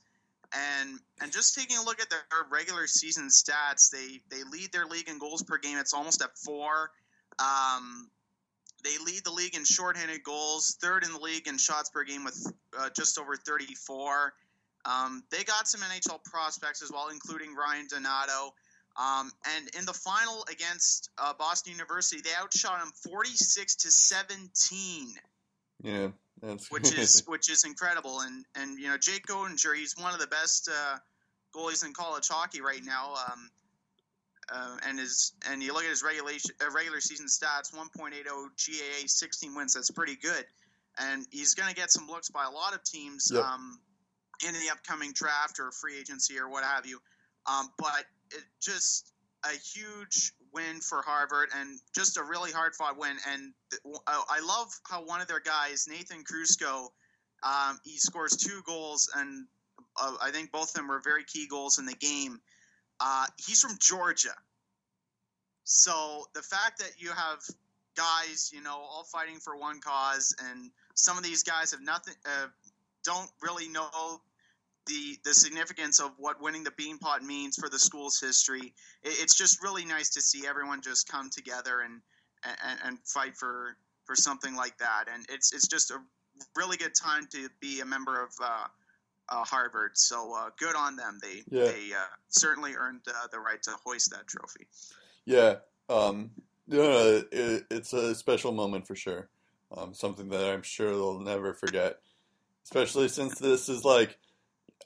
And 0.54 1.00
and 1.22 1.32
just 1.32 1.56
taking 1.56 1.78
a 1.78 1.84
look 1.84 2.00
at 2.00 2.10
their 2.10 2.22
regular 2.52 2.86
season 2.88 3.30
stats, 3.30 3.90
they 3.90 4.22
they 4.30 4.44
lead 4.44 4.72
their 4.72 4.86
league 4.86 5.10
in 5.10 5.18
goals 5.18 5.42
per 5.44 5.58
game. 5.58 5.78
It's 5.78 5.94
almost 5.94 6.22
at 6.22 6.38
four. 6.38 6.92
Um, 7.40 8.10
they 8.84 8.98
lead 9.04 9.24
the 9.24 9.32
league 9.32 9.56
in 9.56 9.66
shorthanded 9.66 10.24
goals, 10.24 10.78
third 10.80 11.04
in 11.04 11.12
the 11.12 11.20
league 11.20 11.48
in 11.48 11.58
shots 11.58 11.90
per 11.90 12.04
game 12.04 12.24
with 12.24 12.54
uh, 12.78 12.90
just 12.96 13.18
over 13.18 13.36
34. 13.36 14.34
Um, 14.86 15.24
they 15.32 15.44
got 15.44 15.68
some 15.68 15.82
NHL 15.82 16.24
prospects 16.24 16.84
as 16.84 16.92
well, 16.92 17.08
including 17.10 17.56
Ryan 17.56 17.88
Donato. 17.90 18.54
Um, 18.96 19.32
and 19.56 19.70
in 19.78 19.86
the 19.86 19.94
final 19.94 20.46
against 20.52 21.10
uh, 21.18 21.34
Boston 21.38 21.74
University, 21.74 22.22
they 22.22 22.30
outshot 22.40 22.80
them 22.80 22.92
46 23.12 23.76
to 23.78 23.92
17. 23.92 25.16
Yeah, 25.82 26.10
that's 26.42 26.70
which 26.70 26.98
is 26.98 27.24
which 27.26 27.50
is 27.50 27.64
incredible. 27.64 28.20
And 28.22 28.46
and 28.56 28.78
you 28.78 28.88
know 28.88 28.98
Jake 28.98 29.26
Oettinger, 29.28 29.76
he's 29.76 29.96
one 29.98 30.14
of 30.14 30.20
the 30.20 30.28
best 30.28 30.70
uh, 30.72 30.98
goalies 31.56 31.86
in 31.86 31.94
college 31.94 32.28
hockey 32.28 32.62
right 32.62 32.84
now. 32.84 33.16
Um, 33.16 33.50
uh, 34.52 34.78
and 34.88 35.00
his 35.00 35.34
and 35.50 35.64
you 35.64 35.74
look 35.74 35.84
at 35.84 35.90
his 35.90 36.04
regulation 36.04 36.52
uh, 36.62 36.70
regular 36.72 37.00
season 37.00 37.28
stats 37.28 37.74
1.80 37.74 38.24
GAA 38.26 39.08
16 39.08 39.56
wins 39.56 39.74
that's 39.74 39.90
pretty 39.92 40.16
good 40.16 40.46
and 41.00 41.26
he's 41.32 41.54
going 41.54 41.70
to 41.70 41.76
get 41.76 41.92
some 41.92 42.08
looks 42.08 42.30
by 42.30 42.44
a 42.44 42.50
lot 42.50 42.74
of 42.74 42.84
teams 42.84 43.32
yep. 43.34 43.44
um, 43.44 43.80
in 44.46 44.54
the 44.54 44.70
upcoming 44.72 45.12
draft 45.14 45.60
or 45.60 45.72
free 45.72 45.98
agency 45.98 46.38
or 46.38 46.50
what 46.50 46.64
have 46.64 46.86
you 46.86 47.00
um, 47.46 47.70
but 47.78 48.06
it 48.34 48.44
just 48.62 49.12
a 49.46 49.58
huge 49.74 50.34
win 50.54 50.80
for 50.80 51.02
Harvard 51.02 51.50
and 51.60 51.80
just 51.94 52.18
a 52.18 52.24
really 52.24 52.52
hard 52.52 52.76
fought 52.76 52.98
win 52.98 53.18
and 53.32 53.54
I 54.08 54.40
love 54.46 54.68
how 54.90 55.04
one 55.04 55.22
of 55.22 55.28
their 55.28 55.42
guys 55.42 55.88
Nathan 55.90 56.24
Krusko 56.24 56.90
um, 57.44 57.80
he 57.84 57.98
scores 57.98 58.38
two 58.38 58.62
goals 58.66 59.10
and 59.16 59.48
uh, 59.98 60.16
I 60.22 60.32
think 60.32 60.52
both 60.52 60.70
of 60.70 60.74
them 60.76 60.88
were 60.88 61.02
very 61.04 61.24
key 61.26 61.48
goals 61.48 61.78
in 61.80 61.86
the 61.86 61.96
game 61.96 62.40
uh, 63.00 63.26
he's 63.38 63.62
from 63.62 63.78
Georgia. 63.80 64.34
So 65.66 66.26
the 66.34 66.42
fact 66.42 66.80
that 66.80 66.92
you 66.98 67.10
have 67.10 67.40
guys, 67.96 68.52
you 68.54 68.62
know, 68.62 68.78
all 68.78 69.06
fighting 69.12 69.40
for 69.40 69.58
one 69.58 69.80
cause, 69.80 70.36
and 70.50 70.72
some 70.96 71.18
of 71.18 71.24
these 71.24 71.44
guys 71.44 71.72
have 71.72 71.82
nothing, 71.82 72.16
uh, 72.26 72.48
don't 73.04 73.30
really 73.42 73.68
know 73.68 74.22
the 74.88 75.18
the 75.24 75.34
significance 75.34 76.00
of 76.00 76.12
what 76.18 76.42
winning 76.42 76.64
the 76.64 76.72
Beanpot 76.72 77.22
means 77.22 77.56
for 77.58 77.70
the 77.70 77.80
school's 77.80 78.20
history. 78.20 78.74
It, 79.04 79.16
it's 79.22 79.36
just 79.36 79.62
really 79.64 79.86
nice 79.86 80.10
to 80.12 80.22
see 80.22 80.46
everyone 80.48 80.82
just 80.82 81.08
come 81.08 81.30
together 81.30 81.82
and 81.82 82.02
and, 82.44 82.80
and 82.86 82.98
fight 83.06 83.38
for 83.38 83.78
for 84.06 84.16
something 84.16 84.56
like 84.56 84.78
that. 84.80 85.06
And 85.14 85.26
it's 85.30 85.54
it's 85.54 85.68
just 85.68 85.92
a 85.92 85.98
really 86.56 86.78
good 86.78 86.96
time 86.96 87.28
to 87.32 87.50
be 87.60 87.80
a 87.80 87.86
member 87.86 88.22
of 88.22 88.30
uh, 88.44 88.66
uh, 89.30 89.44
Harvard. 89.44 89.92
So 89.94 90.34
uh, 90.36 90.50
good 90.58 90.76
on 90.76 90.96
them. 90.96 91.20
They 91.22 91.44
yeah. 91.50 91.66
they 91.66 91.94
uh, 91.94 92.06
certainly 92.30 92.74
earned 92.76 93.02
uh, 93.08 93.28
the 93.32 93.40
right 93.40 93.62
to 93.64 93.72
hoist 93.86 94.12
that 94.12 94.28
trophy. 94.28 94.68
Yeah, 95.26 95.56
um, 95.90 96.32
it, 96.70 97.66
it's 97.72 97.94
a 97.94 98.14
special 98.16 98.52
moment 98.52 98.88
for 98.88 98.96
sure. 98.96 99.30
Um, 99.76 99.94
something 99.94 100.30
that 100.30 100.54
I'm 100.54 100.62
sure 100.62 100.92
they'll 100.92 101.20
never 101.20 101.54
forget. 101.54 102.00
Especially 102.64 103.08
since 103.08 103.40
this 103.40 103.70
is 103.70 103.84
like, 103.84 104.18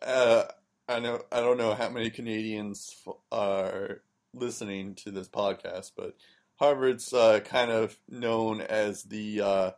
uh, 0.06 0.44
I 0.88 1.00
know 1.00 1.22
I 1.32 1.42
don't 1.42 1.58
know 1.58 1.74
how 1.74 1.90
many 1.90 2.10
Canadians 2.10 2.96
are 3.32 4.02
listening 4.34 4.96
to 4.96 5.12
this 5.12 5.28
podcast, 5.28 5.92
but 5.96 6.16
Harvard's 6.56 7.14
uh, 7.14 7.40
kind 7.42 7.72
of 7.72 7.98
known 8.10 8.62
as 8.62 9.04
the 9.04 9.74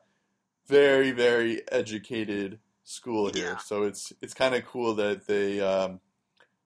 very 0.68 1.12
very 1.12 1.62
educated 1.72 2.60
school 2.90 3.32
here. 3.32 3.52
Yeah. 3.54 3.58
So 3.58 3.84
it's 3.84 4.12
it's 4.22 4.34
kind 4.34 4.56
of 4.56 4.66
cool 4.66 4.96
that 4.96 5.28
they 5.28 5.62
um, 5.62 6.00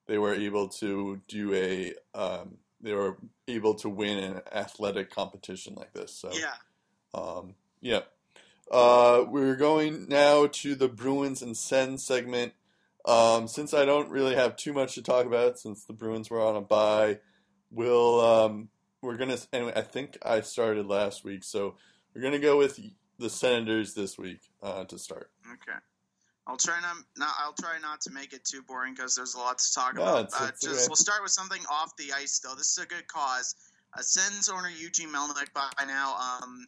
they 0.08 0.18
were 0.18 0.34
able 0.34 0.70
to 0.70 1.22
do 1.28 1.54
a 1.54 1.94
um, 2.14 2.58
they 2.82 2.94
were 2.94 3.18
able 3.48 3.76
to 3.76 3.90
win 3.90 4.18
an 4.18 4.42
athletic 4.52 5.10
competition 5.10 5.76
like 5.76 5.94
this. 5.94 6.14
So 6.14 6.32
yeah, 6.34 6.56
um, 7.14 7.56
yeah. 7.82 8.02
Uh, 8.72 9.26
we're 9.28 9.58
going 9.58 10.08
now 10.08 10.48
to 10.48 10.74
the 10.74 10.88
Bruins 10.88 11.42
and 11.42 11.56
Sen 11.56 11.98
segment. 11.98 12.54
Um, 13.06 13.48
since 13.48 13.74
I 13.74 13.86
don't 13.86 14.10
really 14.10 14.36
have 14.36 14.56
too 14.56 14.74
much 14.74 14.96
to 14.96 15.02
talk 15.02 15.26
about, 15.26 15.60
since 15.60 15.86
the 15.86 15.94
Bruins 15.94 16.30
were 16.30 16.42
on 16.42 16.56
a 16.56 16.62
bye, 16.62 17.20
we'll 17.70 18.22
um, 18.22 18.70
we're 19.02 19.18
gonna. 19.18 19.38
Anyway, 19.52 19.74
I 19.76 19.82
think 19.82 20.18
I 20.24 20.42
started 20.42 20.88
last 20.88 21.26
week, 21.26 21.44
so 21.44 21.76
we're 22.14 22.22
gonna 22.22 22.40
go 22.40 22.58
with 22.58 22.80
the 23.20 23.30
Senators 23.30 23.94
this 23.94 24.18
week 24.18 24.42
uh, 24.62 24.86
to 24.86 24.98
start. 24.98 25.32
Okay. 25.46 25.78
I'll 26.46 26.58
try 26.58 26.80
not, 26.82 26.98
not 27.18 27.34
I'll 27.40 27.54
try 27.54 27.80
not 27.82 28.02
to 28.02 28.12
make 28.12 28.34
it 28.34 28.44
too 28.44 28.62
boring 28.64 28.94
because 28.94 29.16
there's 29.16 29.36
a 29.36 29.40
lot 29.40 29.60
to 29.60 29.74
talk 29.74 29.96
no, 29.96 30.02
about. 30.02 30.26
It's, 30.26 30.42
uh, 30.42 30.52
just 30.62 30.66
okay. 30.66 30.86
we'll 30.90 30.96
start 30.96 31.22
with 31.22 31.32
something 31.32 31.62
off 31.72 31.96
the 31.98 32.12
ice 32.14 32.40
though. 32.40 32.56
This 32.56 32.78
is 32.78 32.84
a 32.84 32.88
good 32.88 33.08
cause. 33.08 33.56
Uh, 33.98 34.02
Sens 34.02 34.50
owner 34.50 34.70
Eugene 34.70 35.10
Melnyk 35.10 35.54
by 35.54 35.70
now. 35.86 36.16
Um, 36.16 36.68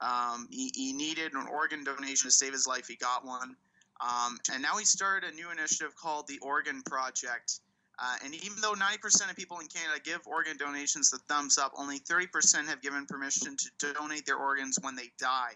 um, 0.00 0.48
he, 0.50 0.70
he, 0.74 0.92
needed 0.92 1.32
an 1.34 1.46
organ 1.50 1.84
donation 1.84 2.28
to 2.28 2.30
save 2.30 2.52
his 2.52 2.66
life. 2.66 2.88
He 2.88 2.96
got 2.96 3.24
one, 3.24 3.56
um, 4.04 4.38
and 4.52 4.62
now 4.62 4.76
he 4.76 4.84
started 4.84 5.32
a 5.32 5.34
new 5.34 5.50
initiative 5.50 5.96
called 5.96 6.26
the 6.28 6.38
Organ 6.40 6.82
Project. 6.82 7.60
Uh, 7.98 8.16
and 8.24 8.34
even 8.34 8.60
though 8.60 8.74
90% 8.74 9.30
of 9.30 9.36
people 9.36 9.60
in 9.60 9.68
Canada 9.68 10.00
give 10.02 10.20
organ 10.26 10.56
donations 10.56 11.10
the 11.10 11.18
thumbs 11.28 11.58
up, 11.58 11.72
only 11.78 12.00
30% 12.00 12.66
have 12.66 12.82
given 12.82 13.06
permission 13.06 13.56
to 13.78 13.92
donate 13.94 14.26
their 14.26 14.36
organs 14.36 14.78
when 14.82 14.96
they 14.96 15.10
die. 15.18 15.52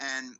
And 0.00 0.36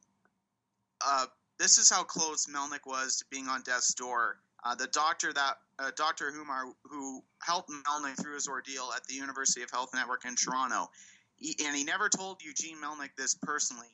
uh, 1.05 1.26
this 1.59 1.78
is 1.78 1.90
how 1.90 2.05
close 2.05 2.46
Melnyk 2.46 2.86
was 2.86 3.16
to 3.18 3.24
being 3.30 3.48
on 3.48 3.62
death's 3.62 3.92
door. 3.94 4.38
Uh, 4.64 4.76
the 4.76 4.86
doctor 4.86 5.32
that 5.32 5.59
uh, 5.80 5.90
Dr. 5.96 6.30
Humar, 6.30 6.72
who 6.84 7.22
helped 7.42 7.70
Melnyk 7.70 8.22
through 8.22 8.34
his 8.34 8.46
ordeal 8.46 8.90
at 8.94 9.05
the 9.07 9.14
University 9.14 9.62
of 9.62 9.70
Health 9.70 9.90
Network 9.92 10.24
in 10.24 10.36
Toronto, 10.36 10.88
he, 11.36 11.57
and 11.66 11.76
he 11.76 11.82
never 11.82 12.09
told 12.09 12.40
Eugene 12.42 12.76
Melnyk 12.76 13.11
this 13.18 13.34
personally. 13.34 13.88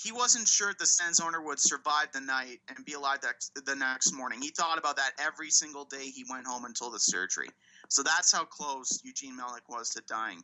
He 0.00 0.12
wasn't 0.12 0.46
sure 0.46 0.72
the 0.78 0.86
Sens 0.86 1.18
owner 1.18 1.42
would 1.42 1.58
survive 1.58 2.12
the 2.12 2.20
night 2.20 2.60
and 2.68 2.84
be 2.84 2.92
alive 2.92 3.18
the, 3.20 3.74
next 3.74 4.12
morning. 4.12 4.40
He 4.40 4.50
thought 4.50 4.78
about 4.78 4.96
that 4.96 5.12
every 5.18 5.50
single 5.50 5.84
day 5.84 6.10
he 6.10 6.24
went 6.30 6.46
home 6.46 6.64
until 6.64 6.90
the 6.90 7.00
surgery. 7.00 7.48
So 7.88 8.04
that's 8.04 8.32
how 8.32 8.44
close 8.44 9.00
Eugene 9.02 9.36
Melnyk 9.36 9.68
was 9.68 9.90
to 9.90 10.02
dying. 10.08 10.40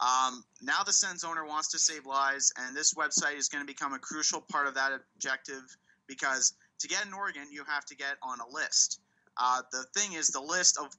Um, 0.00 0.44
now 0.60 0.82
the 0.84 0.92
Sens 0.92 1.24
owner 1.24 1.46
wants 1.46 1.68
to 1.68 1.78
save 1.78 2.04
lives, 2.04 2.52
and 2.58 2.76
this 2.76 2.92
website 2.92 3.38
is 3.38 3.48
going 3.48 3.64
to 3.64 3.66
become 3.66 3.94
a 3.94 3.98
crucial 3.98 4.42
part 4.42 4.66
of 4.66 4.74
that 4.74 4.92
objective 5.16 5.62
because 6.06 6.52
to 6.80 6.88
get 6.88 7.06
an 7.06 7.14
organ, 7.14 7.46
you 7.50 7.64
have 7.66 7.86
to 7.86 7.96
get 7.96 8.16
on 8.22 8.40
a 8.40 8.48
list. 8.52 9.00
Uh, 9.38 9.62
the 9.70 9.84
thing 9.98 10.12
is, 10.12 10.28
the 10.28 10.40
list 10.40 10.78
of 10.78 10.94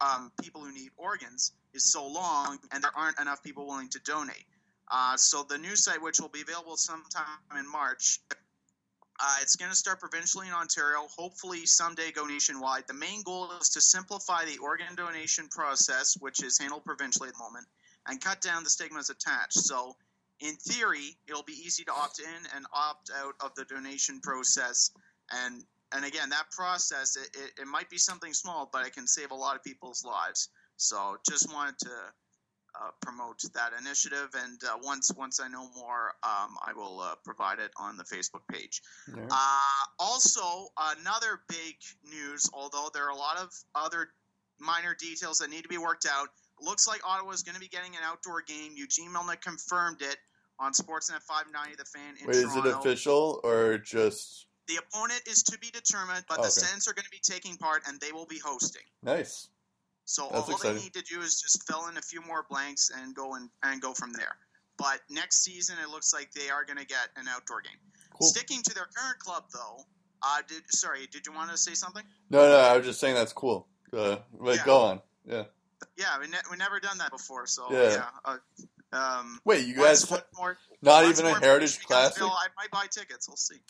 um, 0.00 0.32
people 0.40 0.62
who 0.62 0.72
need 0.72 0.88
organs 0.96 1.52
is 1.74 1.84
so 1.84 2.06
long, 2.06 2.58
and 2.72 2.82
there 2.82 2.96
aren't 2.96 3.20
enough 3.20 3.42
people 3.42 3.66
willing 3.66 3.90
to 3.90 3.98
donate. 4.00 4.46
Uh, 4.90 5.16
so 5.16 5.44
the 5.48 5.58
new 5.58 5.74
site, 5.74 6.02
which 6.02 6.20
will 6.20 6.28
be 6.28 6.42
available 6.42 6.76
sometime 6.76 7.24
in 7.58 7.70
March, 7.70 8.20
uh, 9.18 9.36
it's 9.40 9.56
going 9.56 9.70
to 9.70 9.76
start 9.76 9.98
provincially 9.98 10.46
in 10.46 10.52
Ontario, 10.52 11.06
hopefully 11.16 11.64
someday 11.64 12.12
go 12.12 12.26
nationwide. 12.26 12.84
The 12.86 12.94
main 12.94 13.22
goal 13.22 13.50
is 13.60 13.70
to 13.70 13.80
simplify 13.80 14.44
the 14.44 14.58
organ 14.58 14.94
donation 14.94 15.48
process, 15.48 16.16
which 16.20 16.42
is 16.42 16.58
handled 16.58 16.84
provincially 16.84 17.28
at 17.28 17.34
the 17.34 17.42
moment, 17.42 17.66
and 18.06 18.20
cut 18.20 18.40
down 18.40 18.62
the 18.62 18.70
stigmas 18.70 19.08
attached. 19.08 19.54
So, 19.54 19.96
in 20.40 20.54
theory, 20.56 21.16
it'll 21.26 21.42
be 21.42 21.54
easy 21.54 21.84
to 21.84 21.92
opt 21.92 22.18
in 22.18 22.46
and 22.54 22.66
opt 22.72 23.10
out 23.16 23.34
of 23.40 23.54
the 23.54 23.64
donation 23.64 24.20
process. 24.20 24.90
And 25.32 25.64
and 25.92 26.04
again, 26.04 26.30
that 26.30 26.50
process 26.50 27.16
it, 27.16 27.30
it, 27.34 27.62
it 27.62 27.66
might 27.66 27.88
be 27.88 27.96
something 27.96 28.34
small, 28.34 28.68
but 28.70 28.86
it 28.86 28.92
can 28.92 29.06
save 29.06 29.30
a 29.30 29.34
lot 29.34 29.56
of 29.56 29.64
people's 29.64 30.04
lives. 30.04 30.50
So, 30.76 31.16
just 31.26 31.50
wanted 31.50 31.78
to 31.80 31.90
uh, 32.80 32.90
promote 33.02 33.40
that 33.54 33.72
initiative. 33.80 34.28
And 34.34 34.60
uh, 34.64 34.78
once 34.82 35.10
once 35.16 35.40
I 35.40 35.48
know 35.48 35.68
more, 35.74 36.14
um, 36.22 36.56
I 36.64 36.72
will 36.74 37.00
uh, 37.00 37.14
provide 37.24 37.58
it 37.58 37.70
on 37.78 37.96
the 37.96 38.04
Facebook 38.04 38.46
page. 38.50 38.82
Yeah. 39.16 39.26
Uh, 39.30 39.60
also, 39.98 40.68
another 40.98 41.40
big 41.48 41.76
news, 42.04 42.48
although 42.52 42.88
there 42.92 43.04
are 43.04 43.10
a 43.10 43.16
lot 43.16 43.38
of 43.38 43.50
other 43.74 44.08
minor 44.58 44.94
details 44.98 45.38
that 45.38 45.50
need 45.50 45.62
to 45.62 45.68
be 45.68 45.78
worked 45.78 46.06
out. 46.10 46.28
Looks 46.60 46.86
like 46.88 47.00
Ottawa 47.06 47.30
is 47.32 47.42
going 47.42 47.54
to 47.54 47.60
be 47.60 47.68
getting 47.68 47.92
an 47.92 48.02
outdoor 48.02 48.42
game. 48.42 48.72
Eugene 48.76 49.10
Melnyk 49.10 49.42
confirmed 49.42 50.00
it 50.00 50.16
on 50.58 50.72
Sportsnet 50.72 51.20
590, 51.22 51.76
the 51.76 51.84
fan 51.84 52.14
in 52.18 52.26
Wait, 52.26 52.36
is 52.36 52.56
it 52.56 52.64
official 52.66 53.40
or 53.44 53.76
just 53.76 54.46
The 54.68 54.76
opponent 54.76 55.20
is 55.28 55.42
to 55.44 55.58
be 55.58 55.70
determined, 55.70 56.24
but 56.28 56.38
Okay. 56.38 56.46
the 56.48 56.50
Sens 56.50 56.88
are 56.88 56.94
going 56.94 57.04
to 57.04 57.10
be 57.10 57.20
taking 57.22 57.56
part 57.56 57.82
and 57.86 58.00
they 58.00 58.10
will 58.10 58.24
be 58.26 58.38
hosting. 58.38 58.82
nice? 59.02 59.48
So 60.06 60.28
That's 60.32 60.48
all 60.48 60.54
exciting. 60.54 60.76
they 60.78 60.82
need 60.84 60.94
to 60.94 61.02
do 61.02 61.20
is 61.20 61.40
just 61.40 61.66
fill 61.66 61.88
in 61.88 61.96
a 61.98 62.02
few 62.02 62.22
more 62.22 62.46
blanks 62.48 62.90
and 62.96 63.14
go 63.14 63.34
and, 63.34 63.50
and 63.62 63.82
go 63.82 63.92
from 63.92 64.12
there. 64.12 64.36
But 64.78 65.00
next 65.10 65.42
season, 65.44 65.76
it 65.82 65.90
looks 65.90 66.12
like 66.14 66.30
they 66.32 66.48
are 66.48 66.64
going 66.64 66.78
to 66.78 66.86
get 66.86 67.08
an 67.16 67.26
outdoor 67.28 67.60
game. 67.62 67.78
Cool. 68.18 68.28
Sticking 68.28 68.62
to 68.62 68.74
their 68.74 68.86
current 68.96 69.18
club, 69.18 69.44
though. 69.52 69.84
Uh, 70.22 70.38
did 70.48 70.62
sorry? 70.68 71.06
Did 71.10 71.26
you 71.26 71.32
want 71.32 71.50
to 71.50 71.56
say 71.58 71.74
something? 71.74 72.02
No, 72.30 72.48
no, 72.48 72.56
I 72.56 72.76
was 72.76 72.86
just 72.86 73.00
saying 73.00 73.14
that's 73.14 73.32
cool. 73.32 73.68
Uh, 73.92 74.16
like, 74.38 74.58
Yeah. 74.58 74.64
go 74.64 74.78
on. 74.78 75.02
Yeah. 75.26 75.44
Yeah, 75.96 76.18
we 76.20 76.26
ne- 76.28 76.38
we 76.50 76.56
never 76.56 76.80
done 76.80 76.98
that 76.98 77.10
before, 77.10 77.46
so 77.46 77.66
Yeah. 77.70 78.06
yeah. 78.24 78.36
uh, 78.92 78.96
um, 78.96 79.40
Wait, 79.44 79.66
you 79.66 79.74
guys 79.74 80.10
once 80.10 80.22
more, 80.36 80.56
not 80.82 81.04
even 81.04 81.26
a 81.26 81.38
Heritage 81.38 81.80
Classic? 81.84 82.16
available, 82.16 82.36
I 82.36 82.46
might 82.56 82.70
buy 82.70 82.86
tickets. 82.90 83.28
We'll 83.28 83.36
see. 83.36 83.60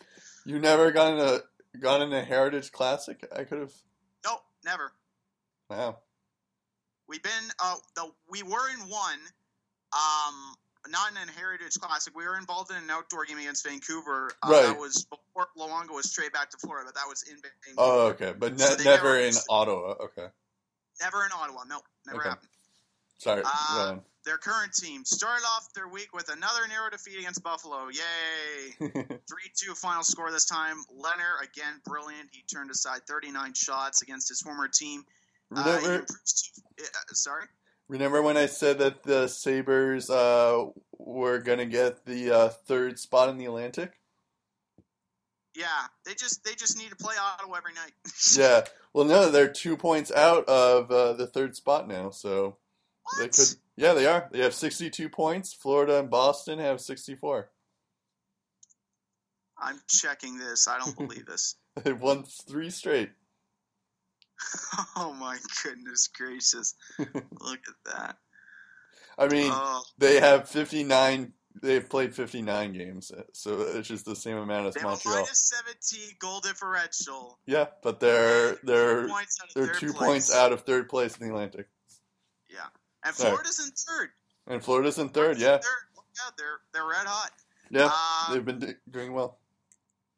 You 0.45 0.59
never 0.61 0.93
got 0.93 1.13
in 1.15 1.19
a 1.19 1.79
got 1.81 2.01
in 2.03 2.13
a 2.13 2.23
Heritage 2.23 2.71
Classic? 2.73 3.19
I 3.35 3.45
could 3.45 3.59
have. 3.59 3.73
No, 4.25 4.39
never. 4.65 4.93
Wow. 5.69 5.99
We've 7.09 7.23
been 7.23 7.33
uh 7.63 7.77
the 7.95 8.11
we 8.29 8.43
were 8.43 8.69
in 8.71 8.81
one, 8.89 9.19
um, 9.93 10.55
not 10.89 11.11
in 11.11 11.29
a 11.29 11.33
Heritage 11.33 11.75
Classic. 11.75 12.17
We 12.17 12.25
were 12.25 12.37
involved 12.37 12.71
in 12.71 12.77
an 12.77 12.91
outdoor 12.91 13.25
game 13.25 13.39
against 13.39 13.67
Vancouver. 13.67 14.31
Uh, 14.43 14.51
Right. 14.51 14.63
That 14.67 14.79
was 14.79 15.05
before 15.07 15.49
Luongo 15.59 15.95
was 15.95 16.11
straight 16.11 16.33
back 16.33 16.51
to 16.51 16.57
Florida, 16.59 16.87
but 16.87 16.95
that 16.95 17.09
was 17.09 17.23
in 17.25 17.35
Vancouver. 17.37 17.75
Oh, 17.79 18.01
okay, 18.09 18.35
but 18.37 18.53
ne- 18.53 18.59
So 18.65 18.71
never 18.77 18.85
never- 18.85 19.19
in 19.21 19.35
Ottawa. 19.49 19.95
Okay, 20.05 20.27
Never 21.01 21.25
in 21.25 21.31
Ottawa. 21.33 21.65
No, 21.65 21.81
never 22.07 22.21
Okay. 22.21 22.29
happened. 22.31 22.49
sorry. 23.19 23.43
Uh. 23.45 23.97
Their 24.25 24.39
current 24.39 24.73
team 24.75 25.05
started 25.05 25.45
off 25.45 25.73
their 25.73 25.87
week 25.87 26.13
with 26.13 26.29
another 26.31 26.67
narrow 26.67 26.91
defeat 26.91 27.17
against 27.17 27.45
Buffalo. 27.45 27.87
Yay! 27.87 28.73
3 28.81 29.19
2 29.55 29.73
final 29.77 30.03
score 30.03 30.33
this 30.33 30.47
time. 30.47 30.79
Lehner, 30.99 31.41
again, 31.45 31.81
brilliant. 31.85 32.31
He 32.33 32.43
turned 32.53 32.73
aside 32.73 33.03
39 33.07 33.55
shots 33.55 34.03
against 34.03 34.29
his 34.29 34.41
former 34.41 34.67
team. 34.67 35.05
Uh, 35.55 35.79
remember, 35.83 36.07
uh, 36.09 36.85
sorry? 37.13 37.45
remember 37.89 38.23
when 38.23 38.37
I 38.37 38.47
said 38.47 38.79
that 38.79 39.03
the 39.03 39.29
Sabres 39.29 40.11
uh, 40.11 40.67
were 40.99 41.39
gonna 41.39 41.67
get 41.67 42.05
the 42.05 42.33
uh, 42.33 42.49
third 42.49 42.99
spot 42.99 43.29
in 43.29 43.39
the 43.39 43.45
Atlantic? 43.47 43.93
Yeah, 45.55 45.67
they 46.05 46.15
just 46.15 46.45
they 46.45 46.55
just 46.55 46.77
need 46.77 46.91
to 46.91 46.97
play 46.97 47.15
Ottawa 47.21 47.57
every 47.57 47.73
night. 47.75 47.93
Yeah. 48.37 48.63
Well, 48.93 49.05
no, 49.05 49.31
they're 49.31 49.53
two 49.53 49.77
points 49.77 50.11
out 50.11 50.49
of 50.49 50.91
uh, 50.91 51.13
the 51.13 51.27
third 51.27 51.55
spot 51.55 51.87
now, 51.87 52.11
so 52.11 52.57
what? 53.03 53.19
they 53.19 53.29
could. 53.29 53.55
Yeah, 53.77 53.93
they 53.93 54.07
are. 54.07 54.29
They 54.33 54.41
have 54.41 54.55
sixty-two 54.55 55.11
points. 55.11 55.53
Florida 55.55 55.99
and 55.99 56.11
Boston 56.11 56.59
have 56.59 56.81
sixty-four. 56.81 57.51
I'm 59.59 59.81
checking 59.89 60.39
this. 60.39 60.69
I 60.69 60.79
don't 60.79 60.97
believe 60.97 61.27
this. 61.27 61.57
They've 61.85 62.01
won 62.01 62.25
three 62.25 62.71
straight. 62.71 63.11
oh 64.97 65.13
my 65.19 65.39
goodness 65.63 66.09
gracious! 66.09 66.75
Look 66.99 67.61
at 67.69 67.93
that. 67.93 68.17
I 69.19 69.29
mean, 69.29 69.51
Oh, 69.53 69.83
they 69.99 70.21
have 70.21 70.49
fifty-nine. 70.49 71.33
They've 71.63 71.89
played 71.89 72.15
fifty-nine 72.15 72.75
games, 72.75 73.11
so 73.33 73.61
it's 73.63 73.89
just 73.89 74.05
the 74.05 74.15
same 74.15 74.37
amount 74.37 74.67
as 74.67 74.75
they 74.75 74.83
Montreal. 74.83 75.17
minus 75.23 75.51
17 75.91 76.17
goal 76.19 76.41
differential. 76.41 77.39
Yeah, 77.47 77.67
but 77.83 77.99
they're 77.99 78.57
they're 78.63 79.03
Two 79.07 79.09
points 79.09 79.39
out 79.43 79.49
of 79.49 79.55
they're 79.55 79.67
third 79.67 79.79
two 79.81 79.93
place. 79.95 80.07
points 80.09 80.35
out 80.35 80.53
of 80.53 80.61
third 80.63 80.89
place 80.91 81.17
in 81.17 81.27
the 81.27 81.33
Atlantic, 81.33 81.69
Yeah, 82.51 82.67
and. 83.05 83.15
Florida's 83.15 83.59
in 83.59 83.71
third. 83.73 84.11
and 84.47 84.63
Florida's 84.63 84.99
in 84.99 85.09
third. 85.09 85.39
Florida's 85.39 85.43
in 85.43 85.49
Yeah, 85.49 85.57
third. 85.57 85.87
Look 85.97 86.05
out, 86.27 86.37
they're 86.37 86.61
they're 86.75 86.85
red 86.87 87.07
hot. 87.07 87.31
yeah, 87.71 87.91
Uh, 87.91 88.35
they've 88.35 88.45
been 88.45 88.77
doing 88.91 89.15
well. 89.15 89.39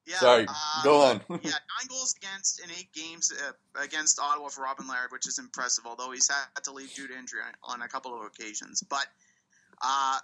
Yeah, 0.09 0.17
Sorry, 0.17 0.47
uh, 0.49 0.83
go 0.83 1.03
on. 1.03 1.21
yeah, 1.29 1.37
nine 1.43 1.87
goals 1.89 2.15
against 2.17 2.61
in 2.65 2.71
eight 2.71 2.91
games 2.95 3.31
uh, 3.31 3.83
against 3.83 4.19
Ottawa 4.19 4.49
for 4.49 4.63
Robin 4.63 4.87
Lehner, 4.87 5.13
which 5.13 5.29
is 5.29 5.39
impressive. 5.39 5.85
Although 5.85 6.13
he's 6.13 6.31
had 6.31 6.65
to 6.65 6.73
leave 6.73 6.95
due 6.95 7.07
to 7.09 7.15
injury 7.15 7.41
on, 7.63 7.75
on 7.75 7.83
a 7.83 7.89
couple 7.89 8.19
of 8.19 8.25
occasions. 8.25 8.83
But 8.89 9.07
uh, 9.83 10.19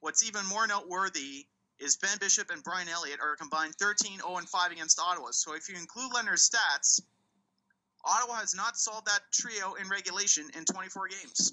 what's 0.00 0.26
even 0.26 0.46
more 0.46 0.66
noteworthy 0.66 1.44
is 1.78 1.96
Ben 1.96 2.16
Bishop 2.18 2.50
and 2.50 2.64
Brian 2.64 2.88
Elliott 2.88 3.20
are 3.20 3.36
combined 3.36 3.74
13 3.74 4.20
0 4.20 4.36
and 4.38 4.48
5 4.48 4.72
against 4.72 4.98
Ottawa. 4.98 5.28
So 5.32 5.54
if 5.54 5.68
you 5.68 5.76
include 5.76 6.12
Lehner's 6.12 6.48
stats, 6.48 7.02
Ottawa 8.06 8.36
has 8.36 8.54
not 8.54 8.78
solved 8.78 9.06
that 9.06 9.20
trio 9.34 9.74
in 9.74 9.86
regulation 9.90 10.48
in 10.56 10.64
24 10.64 11.08
games. 11.08 11.52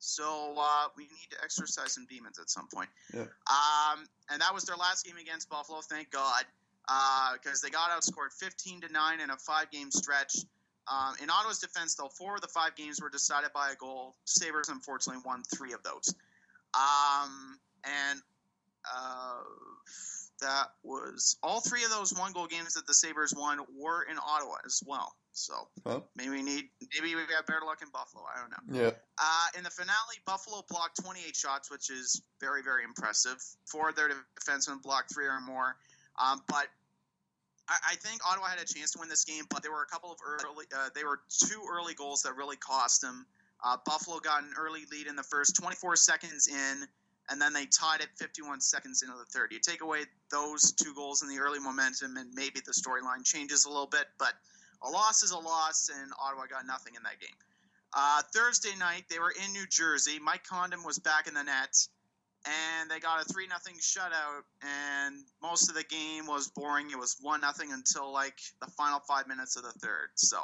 So 0.00 0.54
uh, 0.58 0.88
we 0.98 1.04
need 1.04 1.30
to 1.30 1.36
exercise 1.42 1.92
some 1.94 2.06
demons 2.10 2.38
at 2.38 2.50
some 2.50 2.68
point. 2.72 2.90
Yeah. 3.14 3.22
Um, 3.22 4.04
and 4.30 4.42
that 4.42 4.52
was 4.52 4.64
their 4.64 4.76
last 4.76 5.06
game 5.06 5.16
against 5.16 5.48
Buffalo. 5.48 5.80
Thank 5.80 6.10
God 6.10 6.44
because 6.86 7.60
they 7.60 7.70
got 7.70 7.90
outscored 7.90 8.32
15 8.38 8.82
to 8.82 8.92
9 8.92 9.20
in 9.20 9.30
a 9.30 9.36
five 9.36 9.70
game 9.70 9.90
stretch. 9.90 10.36
Um, 10.88 11.14
in 11.20 11.30
Ottawa's 11.30 11.58
defense, 11.58 11.94
though, 11.96 12.08
four 12.08 12.36
of 12.36 12.42
the 12.42 12.48
five 12.48 12.76
games 12.76 13.00
were 13.02 13.10
decided 13.10 13.50
by 13.52 13.70
a 13.72 13.74
goal. 13.74 14.14
Sabres, 14.24 14.68
unfortunately, 14.68 15.20
won 15.26 15.42
three 15.56 15.72
of 15.72 15.82
those. 15.82 16.14
Um, 16.74 17.58
and 17.84 18.20
uh, 18.84 19.42
that 20.40 20.66
was 20.84 21.36
all 21.42 21.60
three 21.60 21.82
of 21.82 21.90
those 21.90 22.14
one 22.16 22.32
goal 22.32 22.46
games 22.46 22.74
that 22.74 22.86
the 22.86 22.94
Sabres 22.94 23.34
won 23.36 23.58
were 23.76 24.02
in 24.04 24.16
Ottawa 24.18 24.56
as 24.64 24.80
well. 24.86 25.16
So 25.32 25.68
Well. 25.84 26.08
maybe 26.14 26.30
we 26.30 26.42
need, 26.42 26.68
maybe 26.94 27.14
we 27.14 27.22
got 27.26 27.46
better 27.46 27.60
luck 27.66 27.82
in 27.82 27.88
Buffalo. 27.90 28.24
I 28.24 28.40
don't 28.40 28.50
know. 28.50 28.80
Yeah, 28.84 28.90
Uh, 29.18 29.46
in 29.58 29.64
the 29.64 29.70
finale, 29.70 30.16
Buffalo 30.24 30.62
blocked 30.68 31.02
28 31.02 31.34
shots, 31.34 31.70
which 31.70 31.90
is 31.90 32.22
very, 32.40 32.62
very 32.62 32.84
impressive. 32.84 33.42
Four 33.66 33.88
of 33.90 33.96
their 33.96 34.08
defensemen 34.40 34.80
blocked 34.82 35.12
three 35.12 35.26
or 35.26 35.40
more. 35.40 35.76
Um, 36.18 36.42
but 36.48 36.68
I, 37.68 37.92
I 37.92 37.94
think 37.96 38.20
Ottawa 38.26 38.46
had 38.46 38.58
a 38.58 38.64
chance 38.64 38.92
to 38.92 38.98
win 39.00 39.08
this 39.08 39.24
game, 39.24 39.44
but 39.50 39.62
there 39.62 39.72
were 39.72 39.82
a 39.82 39.86
couple 39.86 40.10
of 40.10 40.18
early, 40.24 40.66
uh, 40.76 40.88
they 40.94 41.04
were 41.04 41.20
two 41.28 41.62
early 41.70 41.94
goals 41.94 42.22
that 42.22 42.34
really 42.36 42.56
cost 42.56 43.00
them. 43.00 43.26
Uh, 43.64 43.76
Buffalo 43.84 44.18
got 44.18 44.42
an 44.42 44.50
early 44.58 44.82
lead 44.92 45.06
in 45.06 45.16
the 45.16 45.22
first 45.22 45.56
24 45.56 45.96
seconds 45.96 46.46
in, 46.46 46.86
and 47.30 47.40
then 47.40 47.52
they 47.52 47.66
tied 47.66 48.00
it 48.00 48.08
51 48.16 48.60
seconds 48.60 49.02
into 49.02 49.14
the 49.16 49.24
third. 49.24 49.50
You 49.50 49.58
take 49.58 49.82
away 49.82 50.04
those 50.30 50.72
two 50.72 50.94
goals 50.94 51.22
in 51.22 51.28
the 51.28 51.38
early 51.38 51.58
momentum, 51.58 52.16
and 52.16 52.32
maybe 52.34 52.60
the 52.64 52.72
storyline 52.72 53.24
changes 53.24 53.64
a 53.64 53.68
little 53.68 53.86
bit, 53.86 54.06
but 54.18 54.34
a 54.82 54.90
loss 54.90 55.22
is 55.22 55.30
a 55.30 55.38
loss, 55.38 55.90
and 55.90 56.12
Ottawa 56.22 56.46
got 56.46 56.66
nothing 56.66 56.94
in 56.94 57.02
that 57.02 57.18
game. 57.20 57.34
Uh, 57.92 58.20
Thursday 58.34 58.76
night, 58.78 59.04
they 59.08 59.18
were 59.18 59.32
in 59.44 59.52
New 59.52 59.66
Jersey. 59.66 60.18
Mike 60.22 60.44
Condon 60.44 60.82
was 60.84 60.98
back 60.98 61.26
in 61.26 61.34
the 61.34 61.42
net, 61.42 61.74
and 62.46 62.90
they 62.90 63.00
got 63.00 63.20
a 63.20 63.24
3 63.24 63.46
nothing 63.48 63.74
shutout. 63.80 64.42
And 64.62 65.24
most 65.42 65.68
of 65.68 65.74
the 65.74 65.84
game 65.84 66.26
was 66.26 66.48
boring. 66.48 66.90
It 66.90 66.98
was 66.98 67.16
1 67.20 67.40
nothing 67.40 67.72
until 67.72 68.12
like 68.12 68.38
the 68.60 68.68
final 68.68 69.00
five 69.00 69.26
minutes 69.26 69.56
of 69.56 69.62
the 69.62 69.72
third. 69.72 70.10
So, 70.14 70.38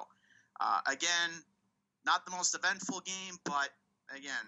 uh, 0.60 0.80
again, 0.86 1.30
not 2.04 2.24
the 2.24 2.32
most 2.32 2.54
eventful 2.54 3.00
game, 3.00 3.38
but 3.44 3.70
again, 4.10 4.46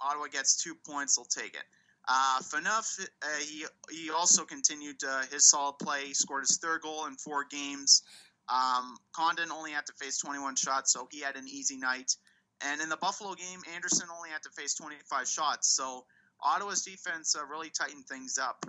Ottawa 0.00 0.26
gets 0.26 0.62
two 0.62 0.74
points, 0.86 1.16
they'll 1.16 1.24
take 1.24 1.54
it. 1.54 1.64
Uh, 2.08 2.40
Phaneuf, 2.40 3.00
uh, 3.00 3.26
he, 3.40 3.64
he 3.90 4.10
also 4.10 4.44
continued 4.44 4.96
uh, 5.08 5.22
his 5.30 5.48
solid 5.48 5.78
play. 5.80 6.06
He 6.06 6.14
scored 6.14 6.42
his 6.42 6.58
third 6.58 6.82
goal 6.82 7.06
in 7.06 7.14
four 7.14 7.44
games. 7.48 8.02
Um, 8.48 8.96
Condon 9.12 9.52
only 9.52 9.70
had 9.70 9.86
to 9.86 9.92
face 9.92 10.18
21 10.18 10.56
shots, 10.56 10.92
so 10.92 11.06
he 11.12 11.20
had 11.20 11.36
an 11.36 11.46
easy 11.46 11.76
night. 11.76 12.16
And 12.60 12.80
in 12.80 12.88
the 12.88 12.96
Buffalo 12.96 13.34
game, 13.34 13.60
Anderson 13.74 14.08
only 14.16 14.30
had 14.30 14.42
to 14.42 14.50
face 14.50 14.74
25 14.74 15.28
shots. 15.28 15.68
So 15.68 16.04
Ottawa's 16.42 16.82
defense 16.82 17.36
uh, 17.38 17.44
really 17.44 17.70
tightened 17.70 18.06
things 18.06 18.38
up 18.38 18.64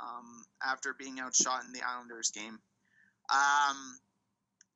um, 0.00 0.44
after 0.64 0.94
being 0.94 1.18
outshot 1.20 1.64
in 1.64 1.72
the 1.72 1.80
Islanders 1.82 2.30
game. 2.30 2.58
Um, 3.30 3.98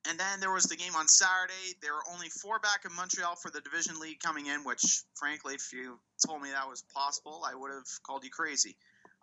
and 0.09 0.19
then 0.19 0.41
there 0.41 0.51
was 0.51 0.65
the 0.65 0.77
game 0.77 0.97
on 0.97 1.09
Saturday. 1.09 1.77
There 1.83 1.93
were 1.93 2.05
only 2.13 2.29
four 2.29 2.59
back 2.59 2.85
in 2.85 2.95
Montreal 2.97 3.37
for 3.37 3.51
the 3.51 3.61
division 3.61 4.01
lead 4.01 4.23
coming 4.23 4.47
in, 4.47 4.65
which, 4.65 5.03
frankly, 5.15 5.55
if 5.55 5.73
you 5.73 5.99
told 6.27 6.43
me 6.43 6.51
that 6.51 6.69
was 6.69 6.83
possible, 6.95 7.43
I 7.47 7.55
would 7.55 7.71
have 7.71 7.87
called 8.03 8.25
you 8.25 8.31
crazy. 8.31 8.77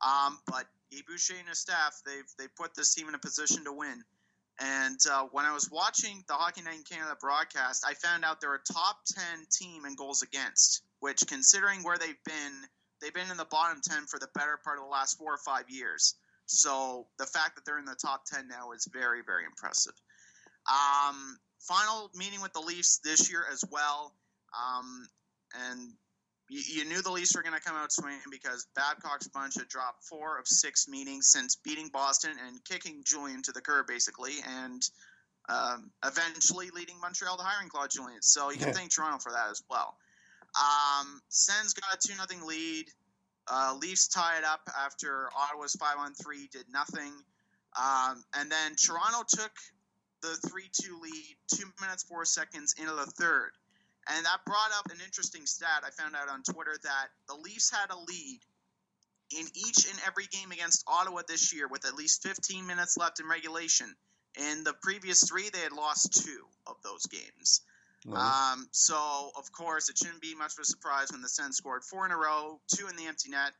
Um, 0.06 0.38
but 0.46 0.66
Guy 0.92 1.00
Boucher 1.08 1.34
and 1.40 1.50
his 1.50 1.60
staff, 1.60 2.00
they've 2.06 2.30
they 2.38 2.46
put 2.56 2.76
this 2.76 2.94
team 2.94 3.10
in 3.10 3.16
a 3.16 3.20
position 3.20 3.64
to 3.64 3.74
win. 3.74 4.04
And 4.60 5.00
uh, 5.12 5.26
when 5.32 5.46
I 5.46 5.54
was 5.54 5.70
watching 5.72 6.24
the 6.28 6.34
Hockey 6.34 6.62
Night 6.62 6.78
in 6.78 6.84
Canada 6.84 7.16
broadcast, 7.20 7.86
I 7.88 7.94
found 7.94 8.26
out 8.26 8.42
they're 8.42 8.56
a 8.56 8.74
top 8.74 8.98
10 9.06 9.46
team 9.52 9.86
in 9.86 9.96
goals 9.96 10.24
against, 10.24 10.82
which, 11.00 11.22
considering 11.28 11.84
where 11.84 11.98
they've 11.98 12.24
been, 12.26 12.54
they've 13.02 13.14
been 13.14 13.30
in 13.32 13.38
the 13.38 13.46
bottom 13.46 13.82
10 13.82 14.06
for 14.06 14.20
the 14.20 14.30
better 14.36 14.60
part 14.64 14.78
of 14.78 14.84
the 14.84 14.90
last 14.90 15.18
four 15.18 15.34
or 15.34 15.40
five 15.46 15.70
years. 15.70 16.16
So 16.46 17.08
the 17.20 17.26
fact 17.26 17.56
that 17.56 17.66
they're 17.66 17.80
in 17.80 17.86
the 17.86 17.98
top 18.02 18.24
10 18.26 18.48
now 18.48 18.72
is 18.72 18.88
very, 18.92 19.22
very 19.26 19.46
impressive. 19.46 19.94
Um, 20.68 21.38
final 21.60 22.10
meeting 22.16 22.42
with 22.42 22.54
the 22.54 22.62
Leafs 22.62 23.00
this 23.04 23.30
year 23.30 23.44
as 23.52 23.64
well. 23.70 24.14
Um, 24.56 25.08
and 25.70 25.94
you, 26.50 26.62
you 26.68 26.86
knew 26.86 27.02
the 27.02 27.12
Leafs 27.12 27.36
were 27.36 27.44
going 27.44 27.56
to 27.56 27.62
come 27.62 27.76
out 27.76 27.92
swinging 27.92 28.20
because 28.32 28.68
Babcock's 28.76 29.28
bunch 29.28 29.56
had 29.56 29.68
dropped 29.68 30.06
four 30.06 30.40
of 30.40 30.48
six 30.48 30.88
meetings 30.88 31.28
since 31.28 31.56
beating 31.56 31.90
Boston 31.92 32.32
and 32.48 32.64
kicking 32.64 33.02
Julien 33.06 33.42
to 33.44 33.52
the 33.52 33.62
curb, 33.62 33.88
basically, 33.88 34.34
and 34.62 34.82
um, 35.50 35.92
eventually 36.06 36.70
leading 36.74 37.00
Montreal 37.02 37.38
to 37.38 37.44
hiring 37.44 37.70
Claude 37.70 37.92
Julien. 37.92 38.22
So 38.22 38.52
you 38.52 38.58
can 38.58 38.74
thank 38.74 38.94
Toronto 38.94 39.20
for 39.20 39.32
that 39.32 39.50
as 39.50 39.62
well. 39.70 39.98
Um, 40.58 41.22
Sens 41.30 41.74
got 41.74 41.94
a 41.94 42.08
2 42.08 42.14
0 42.14 42.46
lead. 42.48 42.86
Uh, 43.48 43.78
Leafs 43.80 44.08
tie 44.08 44.38
it 44.38 44.44
up 44.44 44.62
after 44.86 45.30
Ottawa's 45.38 45.76
5 45.76 45.98
on 46.00 46.14
3 46.14 46.50
did 46.52 46.66
nothing. 46.72 47.14
Um, 47.78 48.24
and 48.34 48.52
then 48.52 48.76
Toronto 48.76 49.24
took 49.28 49.52
the 50.22 50.36
3 50.50 50.64
2 50.74 51.00
lead 51.02 51.36
two 51.48 51.70
minutes, 51.82 52.04
four 52.04 52.26
seconds 52.26 52.76
into 52.80 52.94
the 52.94 53.06
third. 53.06 53.52
And 54.10 54.26
that 54.26 54.46
brought 54.46 54.72
up 54.78 54.90
an 54.92 54.98
interesting 55.06 55.46
stat 55.46 55.84
I 55.86 55.92
found 55.92 56.16
out 56.16 56.30
on 56.30 56.42
Twitter 56.44 56.76
that 56.84 57.08
the 57.28 57.36
Leafs 57.36 57.70
had 57.70 57.92
a 57.92 57.98
lead 57.98 58.40
in 59.38 59.46
each 59.54 59.86
and 59.90 60.00
every 60.08 60.26
game 60.28 60.52
against 60.52 60.86
Ottawa 60.88 61.22
this 61.28 61.54
year 61.54 61.68
with 61.68 61.86
at 61.86 61.96
least 61.96 62.24
15 62.24 62.66
minutes 62.66 62.98
left 62.98 63.20
in 63.20 63.28
regulation. 63.28 63.94
In 64.40 64.64
the 64.64 64.74
previous 64.74 65.28
three, 65.28 65.50
they 65.50 65.60
had 65.60 65.74
lost 65.74 66.24
two 66.24 66.46
of 66.66 66.76
those 66.84 67.06
games. 67.08 67.62
Um, 68.06 68.68
so, 68.72 69.32
of 69.36 69.52
course, 69.52 69.90
it 69.90 69.98
shouldn't 69.98 70.22
be 70.22 70.36
much 70.36 70.54
of 70.54 70.60
a 70.60 70.66
surprise 70.66 71.12
when 71.12 71.22
the 71.22 71.30
Sens 71.30 71.58
scored 71.58 71.84
four 71.84 72.06
in 72.06 72.12
a 72.12 72.18
row, 72.18 72.60
two 72.74 72.88
in 72.88 72.96
the 72.96 73.06
empty 73.06 73.30
net, 73.30 73.52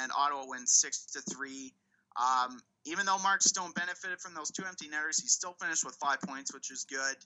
and 0.00 0.10
Ottawa 0.16 0.44
wins 0.46 0.72
six 0.72 1.06
to 1.12 1.20
three. 1.20 1.72
Um, 2.16 2.60
even 2.84 3.06
though 3.06 3.18
Mark 3.18 3.42
Stone 3.42 3.72
benefited 3.72 4.20
from 4.20 4.34
those 4.34 4.50
two 4.50 4.64
empty 4.64 4.88
netters, 4.88 5.20
he 5.20 5.28
still 5.28 5.52
finished 5.60 5.84
with 5.84 5.94
five 5.96 6.20
points, 6.22 6.52
which 6.54 6.70
is 6.70 6.84
good. 6.84 7.16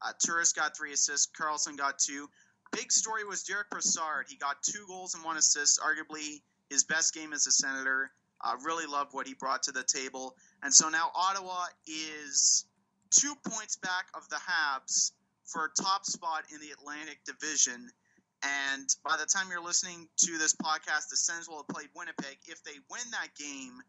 Uh, 0.00 0.12
Turris 0.24 0.52
got 0.52 0.76
three 0.76 0.92
assists. 0.92 1.28
Karlsson 1.38 1.76
got 1.76 1.98
two. 1.98 2.28
Big 2.72 2.92
story 2.92 3.24
was 3.24 3.42
Derek 3.44 3.70
Brassard. 3.70 4.26
He 4.28 4.36
got 4.36 4.62
two 4.62 4.84
goals 4.86 5.14
and 5.14 5.24
one 5.24 5.36
assist, 5.36 5.80
arguably 5.80 6.42
his 6.70 6.84
best 6.84 7.14
game 7.14 7.32
as 7.32 7.46
a 7.46 7.50
Senator. 7.50 8.10
Uh, 8.40 8.54
really 8.62 8.86
loved 8.86 9.12
what 9.12 9.26
he 9.26 9.34
brought 9.34 9.64
to 9.64 9.72
the 9.72 9.82
table. 9.82 10.36
And 10.62 10.72
so 10.72 10.88
now 10.88 11.10
Ottawa 11.14 11.64
is 11.86 12.64
two 13.10 13.34
points 13.44 13.76
back 13.76 14.06
of 14.14 14.28
the 14.28 14.36
Habs 14.36 15.12
for 15.48 15.64
a 15.64 15.82
top 15.82 16.04
spot 16.04 16.44
in 16.52 16.60
the 16.60 16.70
Atlantic 16.70 17.18
Division. 17.24 17.90
And 18.42 18.86
by 19.04 19.16
the 19.18 19.26
time 19.26 19.46
you're 19.50 19.64
listening 19.64 20.06
to 20.18 20.38
this 20.38 20.54
podcast, 20.54 21.08
the 21.10 21.16
Sens 21.16 21.48
will 21.48 21.56
have 21.56 21.68
played 21.68 21.88
Winnipeg. 21.96 22.38
If 22.46 22.62
they 22.62 22.78
win 22.90 23.02
that 23.10 23.34
game, 23.36 23.80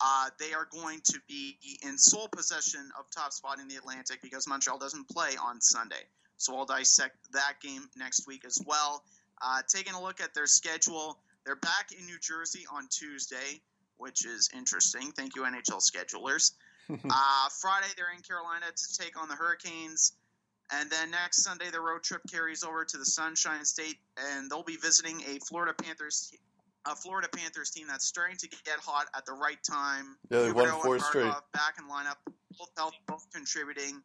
uh, 0.00 0.30
they 0.40 0.52
are 0.52 0.66
going 0.70 1.00
to 1.04 1.20
be 1.28 1.56
in 1.82 1.96
sole 1.96 2.28
possession 2.28 2.90
of 2.98 3.06
top 3.10 3.32
spot 3.32 3.60
in 3.60 3.68
the 3.68 3.76
Atlantic 3.76 4.20
because 4.22 4.48
Montreal 4.48 4.78
doesn't 4.78 5.08
play 5.08 5.36
on 5.40 5.60
Sunday. 5.60 6.04
So 6.36 6.56
I'll 6.56 6.66
dissect 6.66 7.16
that 7.32 7.54
game 7.62 7.88
next 7.96 8.26
week 8.26 8.44
as 8.44 8.60
well. 8.66 9.04
Uh, 9.40 9.60
taking 9.68 9.94
a 9.94 10.02
look 10.02 10.20
at 10.20 10.34
their 10.34 10.46
schedule, 10.46 11.18
they're 11.44 11.56
back 11.56 11.92
in 11.96 12.04
New 12.06 12.18
Jersey 12.20 12.66
on 12.72 12.88
Tuesday, 12.90 13.60
which 13.98 14.26
is 14.26 14.50
interesting. 14.54 15.12
Thank 15.12 15.36
you, 15.36 15.42
NHL 15.42 15.80
schedulers. 15.80 16.52
uh, 16.90 17.48
Friday, 17.60 17.86
they're 17.96 18.12
in 18.14 18.22
Carolina 18.22 18.66
to 18.74 18.98
take 18.98 19.20
on 19.20 19.28
the 19.28 19.34
Hurricanes. 19.34 20.12
And 20.72 20.90
then 20.90 21.10
next 21.10 21.44
Sunday, 21.44 21.70
the 21.70 21.80
road 21.80 22.02
trip 22.02 22.22
carries 22.30 22.64
over 22.64 22.84
to 22.84 22.98
the 22.98 23.04
Sunshine 23.04 23.64
State, 23.64 23.96
and 24.18 24.50
they'll 24.50 24.64
be 24.64 24.76
visiting 24.76 25.22
a 25.22 25.38
Florida 25.48 25.72
Panthers, 25.80 26.32
a 26.84 26.96
Florida 26.96 27.28
Panthers 27.28 27.70
team 27.70 27.86
that's 27.88 28.06
starting 28.06 28.36
to 28.38 28.48
get 28.48 28.78
hot 28.80 29.06
at 29.16 29.24
the 29.26 29.32
right 29.32 29.58
time. 29.68 30.16
Yeah, 30.28 30.42
they 30.42 30.52
won 30.52 30.68
four 30.82 30.98
straight. 30.98 31.32
Back 31.52 31.76
in 31.78 31.84
lineup, 31.88 32.16
both 32.58 32.70
healthy, 32.76 32.96
both 33.06 33.24
contributing, 33.32 34.02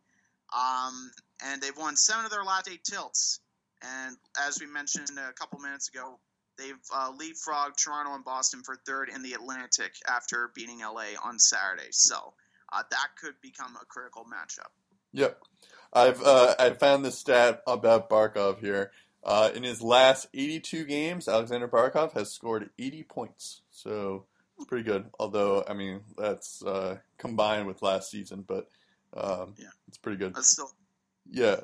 um, 0.55 1.11
and 1.43 1.61
they've 1.61 1.77
won 1.77 1.95
seven 1.95 2.25
of 2.25 2.31
their 2.31 2.43
last 2.43 2.69
eight 2.69 2.83
tilts. 2.83 3.39
And 3.81 4.15
as 4.47 4.59
we 4.59 4.67
mentioned 4.67 5.09
a 5.17 5.33
couple 5.33 5.59
minutes 5.59 5.89
ago, 5.89 6.19
they've 6.59 6.75
uh, 6.93 7.11
leapfrogged 7.13 7.77
Toronto 7.83 8.13
and 8.13 8.23
Boston 8.23 8.61
for 8.63 8.75
third 8.85 9.09
in 9.09 9.23
the 9.23 9.33
Atlantic 9.33 9.93
after 10.07 10.51
beating 10.53 10.81
LA 10.81 11.17
on 11.23 11.39
Saturday. 11.39 11.89
So 11.89 12.33
uh, 12.71 12.83
that 12.91 13.07
could 13.19 13.33
become 13.41 13.75
a 13.81 13.85
critical 13.85 14.25
matchup. 14.25 14.69
Yep. 15.13 15.41
I've 15.93 16.21
uh, 16.21 16.55
I 16.59 16.71
found 16.71 17.03
this 17.05 17.17
stat 17.19 17.61
about 17.67 18.09
Barkov 18.09 18.59
here. 18.59 18.91
Uh, 19.23 19.51
in 19.53 19.61
his 19.63 19.81
last 19.83 20.27
82 20.33 20.85
games, 20.85 21.27
Aleksander 21.27 21.67
Barkov 21.67 22.13
has 22.13 22.31
scored 22.31 22.69
80 22.79 23.03
points. 23.03 23.61
So 23.69 24.25
it's 24.57 24.65
pretty 24.65 24.83
good. 24.83 25.09
Although, 25.19 25.63
I 25.67 25.73
mean, 25.73 26.01
that's 26.17 26.63
uh, 26.63 26.97
combined 27.19 27.67
with 27.67 27.83
last 27.83 28.09
season, 28.09 28.43
but 28.47 28.67
um, 29.15 29.53
Yeah. 29.57 29.67
it's 29.87 29.97
pretty 29.99 30.17
good. 30.17 30.33
That's 30.33 30.49
still 30.49 30.71
Yeah. 31.29 31.57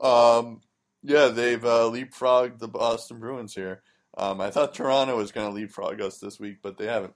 Um, 0.00 0.62
yeah, 1.02 1.28
they've 1.28 1.62
uh, 1.64 1.90
leapfrogged 1.90 2.58
the 2.58 2.68
Boston 2.68 3.18
Bruins 3.18 3.54
here. 3.54 3.82
Um, 4.16 4.40
I 4.40 4.50
thought 4.50 4.74
Toronto 4.74 5.16
was 5.16 5.30
going 5.30 5.46
to 5.48 5.52
leapfrog 5.54 6.00
us 6.00 6.18
this 6.18 6.40
week, 6.40 6.58
but 6.62 6.78
they 6.78 6.86
haven't. 6.86 7.14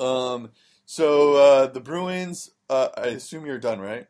Um, 0.00 0.50
so 0.86 1.34
uh, 1.36 1.66
the 1.68 1.80
Bruins, 1.80 2.50
uh, 2.68 2.88
I 2.96 3.06
assume 3.08 3.46
you're 3.46 3.58
done, 3.58 3.80
right? 3.80 4.06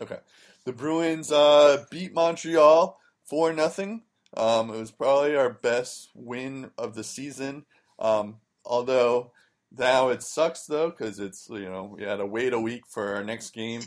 Okay. 0.00 0.18
The 0.64 0.72
Bruins 0.72 1.30
uh, 1.30 1.84
beat 1.90 2.14
Montreal 2.14 2.98
four 3.24 3.52
nothing. 3.52 4.02
Um, 4.36 4.70
it 4.70 4.78
was 4.78 4.90
probably 4.90 5.36
our 5.36 5.50
best 5.50 6.10
win 6.14 6.70
of 6.76 6.94
the 6.94 7.04
season. 7.04 7.64
Um, 7.98 8.36
although 8.64 9.32
now 9.76 10.08
it 10.08 10.22
sucks 10.22 10.66
though 10.66 10.90
because 10.90 11.18
it's 11.20 11.48
you 11.48 11.68
know 11.68 11.94
we 11.96 12.04
had 12.04 12.16
to 12.16 12.26
wait 12.26 12.52
a 12.52 12.60
week 12.60 12.82
for 12.88 13.14
our 13.14 13.24
next 13.24 13.50
game. 13.50 13.82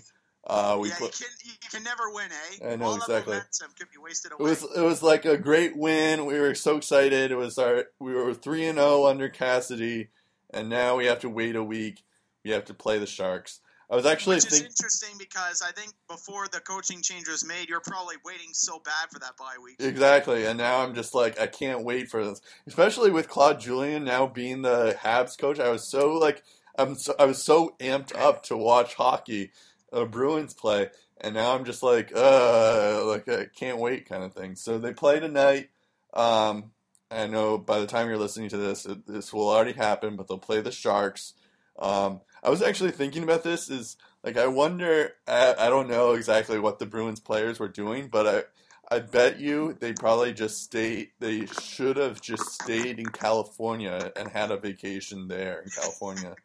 Uh, 0.49 0.77
we 0.79 0.87
yeah, 0.87 0.95
put, 0.97 1.19
you 1.19 1.25
can 1.25 1.35
you 1.43 1.69
can 1.69 1.83
never 1.83 2.09
win, 2.09 2.29
eh? 2.31 2.71
I 2.71 2.75
know, 2.77 2.85
All 2.85 2.95
exactly. 2.95 3.33
That 3.33 3.75
could 3.77 3.91
be 3.91 3.97
wasted 4.01 4.31
It 4.31 4.39
was 4.39 4.63
it 4.75 4.81
was 4.81 5.03
like 5.03 5.25
a 5.25 5.37
great 5.37 5.75
win. 5.75 6.25
We 6.25 6.39
were 6.39 6.55
so 6.55 6.77
excited. 6.77 7.31
It 7.31 7.35
was 7.35 7.57
our 7.57 7.85
we 7.99 8.13
were 8.13 8.33
three 8.33 8.65
and 8.65 8.77
zero 8.77 9.07
under 9.07 9.27
Cassidy, 9.27 10.09
and 10.51 10.69
now 10.69 10.95
we 10.95 11.05
have 11.07 11.19
to 11.19 11.29
wait 11.29 11.57
a 11.57 11.63
week. 11.63 12.03
We 12.45 12.51
have 12.51 12.65
to 12.65 12.73
play 12.73 12.97
the 12.97 13.05
Sharks. 13.05 13.59
I 13.89 13.95
was 13.95 14.05
actually 14.05 14.35
Which 14.35 14.47
is 14.47 14.61
interesting 14.61 15.17
because 15.17 15.61
I 15.61 15.71
think 15.71 15.93
before 16.09 16.47
the 16.49 16.59
coaching 16.59 17.01
change 17.01 17.27
was 17.29 17.45
made, 17.45 17.69
you're 17.69 17.79
probably 17.79 18.15
waiting 18.25 18.49
so 18.51 18.79
bad 18.83 19.09
for 19.11 19.19
that 19.19 19.37
bye 19.37 19.55
week. 19.63 19.77
exactly, 19.79 20.45
and 20.45 20.57
now 20.57 20.81
I'm 20.81 20.93
just 20.93 21.15
like 21.15 21.39
I 21.39 21.47
can't 21.47 21.83
wait 21.83 22.09
for 22.09 22.23
this, 22.25 22.41
especially 22.67 23.11
with 23.11 23.29
Claude 23.29 23.61
Julien 23.61 24.03
now 24.03 24.27
being 24.27 24.61
the 24.61 24.97
Habs 25.01 25.37
coach. 25.37 25.59
I 25.59 25.69
was 25.69 25.87
so 25.87 26.13
like 26.13 26.43
I'm 26.77 26.95
so, 26.95 27.15
I 27.17 27.25
was 27.25 27.41
so 27.41 27.75
amped 27.79 28.15
up 28.17 28.43
to 28.43 28.57
watch 28.57 28.95
hockey, 28.95 29.51
uh, 29.93 30.03
Bruins 30.03 30.53
play, 30.53 30.89
and 31.21 31.33
now 31.33 31.55
I'm 31.55 31.63
just 31.63 31.81
like 31.81 32.11
uh 32.13 33.05
like 33.05 33.29
I 33.29 33.45
can't 33.45 33.79
wait 33.79 34.07
kind 34.07 34.23
of 34.23 34.33
thing. 34.33 34.57
So 34.57 34.77
they 34.77 34.93
play 34.93 35.21
tonight. 35.21 35.69
Um, 36.13 36.71
I 37.09 37.27
know 37.27 37.57
by 37.57 37.79
the 37.79 37.87
time 37.87 38.07
you're 38.09 38.17
listening 38.17 38.49
to 38.49 38.57
this, 38.57 38.85
it, 38.85 39.07
this 39.07 39.31
will 39.31 39.47
already 39.47 39.73
happen, 39.73 40.17
but 40.17 40.27
they'll 40.27 40.37
play 40.37 40.59
the 40.59 40.71
Sharks. 40.71 41.33
Um, 41.79 42.21
I 42.43 42.49
was 42.49 42.61
actually 42.61 42.91
thinking 42.91 43.23
about 43.23 43.43
this. 43.43 43.69
Is 43.69 43.97
like 44.23 44.37
I 44.37 44.47
wonder. 44.47 45.13
I, 45.27 45.55
I 45.57 45.69
don't 45.69 45.89
know 45.89 46.13
exactly 46.13 46.59
what 46.59 46.79
the 46.79 46.85
Bruins 46.85 47.19
players 47.19 47.59
were 47.59 47.67
doing, 47.67 48.07
but 48.07 48.27
I 48.27 48.95
I 48.95 48.99
bet 48.99 49.39
you 49.39 49.73
they 49.79 49.93
probably 49.93 50.33
just 50.33 50.63
stayed. 50.63 51.09
They 51.19 51.45
should 51.45 51.97
have 51.97 52.21
just 52.21 52.53
stayed 52.53 52.99
in 52.99 53.07
California 53.07 54.11
and 54.15 54.29
had 54.29 54.51
a 54.51 54.57
vacation 54.57 55.27
there 55.27 55.61
in 55.61 55.69
California. 55.71 56.35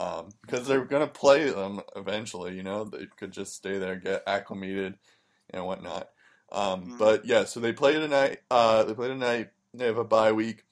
Um, 0.00 0.30
because 0.42 0.66
they're 0.66 0.84
gonna 0.84 1.06
play 1.06 1.50
them 1.50 1.80
eventually, 1.94 2.56
you 2.56 2.62
know. 2.62 2.84
They 2.84 3.06
could 3.16 3.32
just 3.32 3.54
stay 3.54 3.78
there, 3.78 3.96
get 3.96 4.24
acclimated, 4.26 4.98
and 5.50 5.64
whatnot. 5.66 6.10
Um, 6.50 6.86
Mhm. 6.86 6.98
But 6.98 7.24
yeah, 7.24 7.44
so 7.44 7.60
they 7.60 7.72
play 7.72 7.92
tonight. 7.94 8.40
Uh, 8.50 8.82
they 8.84 8.94
play 8.94 9.08
tonight. 9.08 9.50
They 9.72 9.86
have 9.86 9.98
a 9.98 10.04
bye 10.04 10.32
week. 10.32 10.64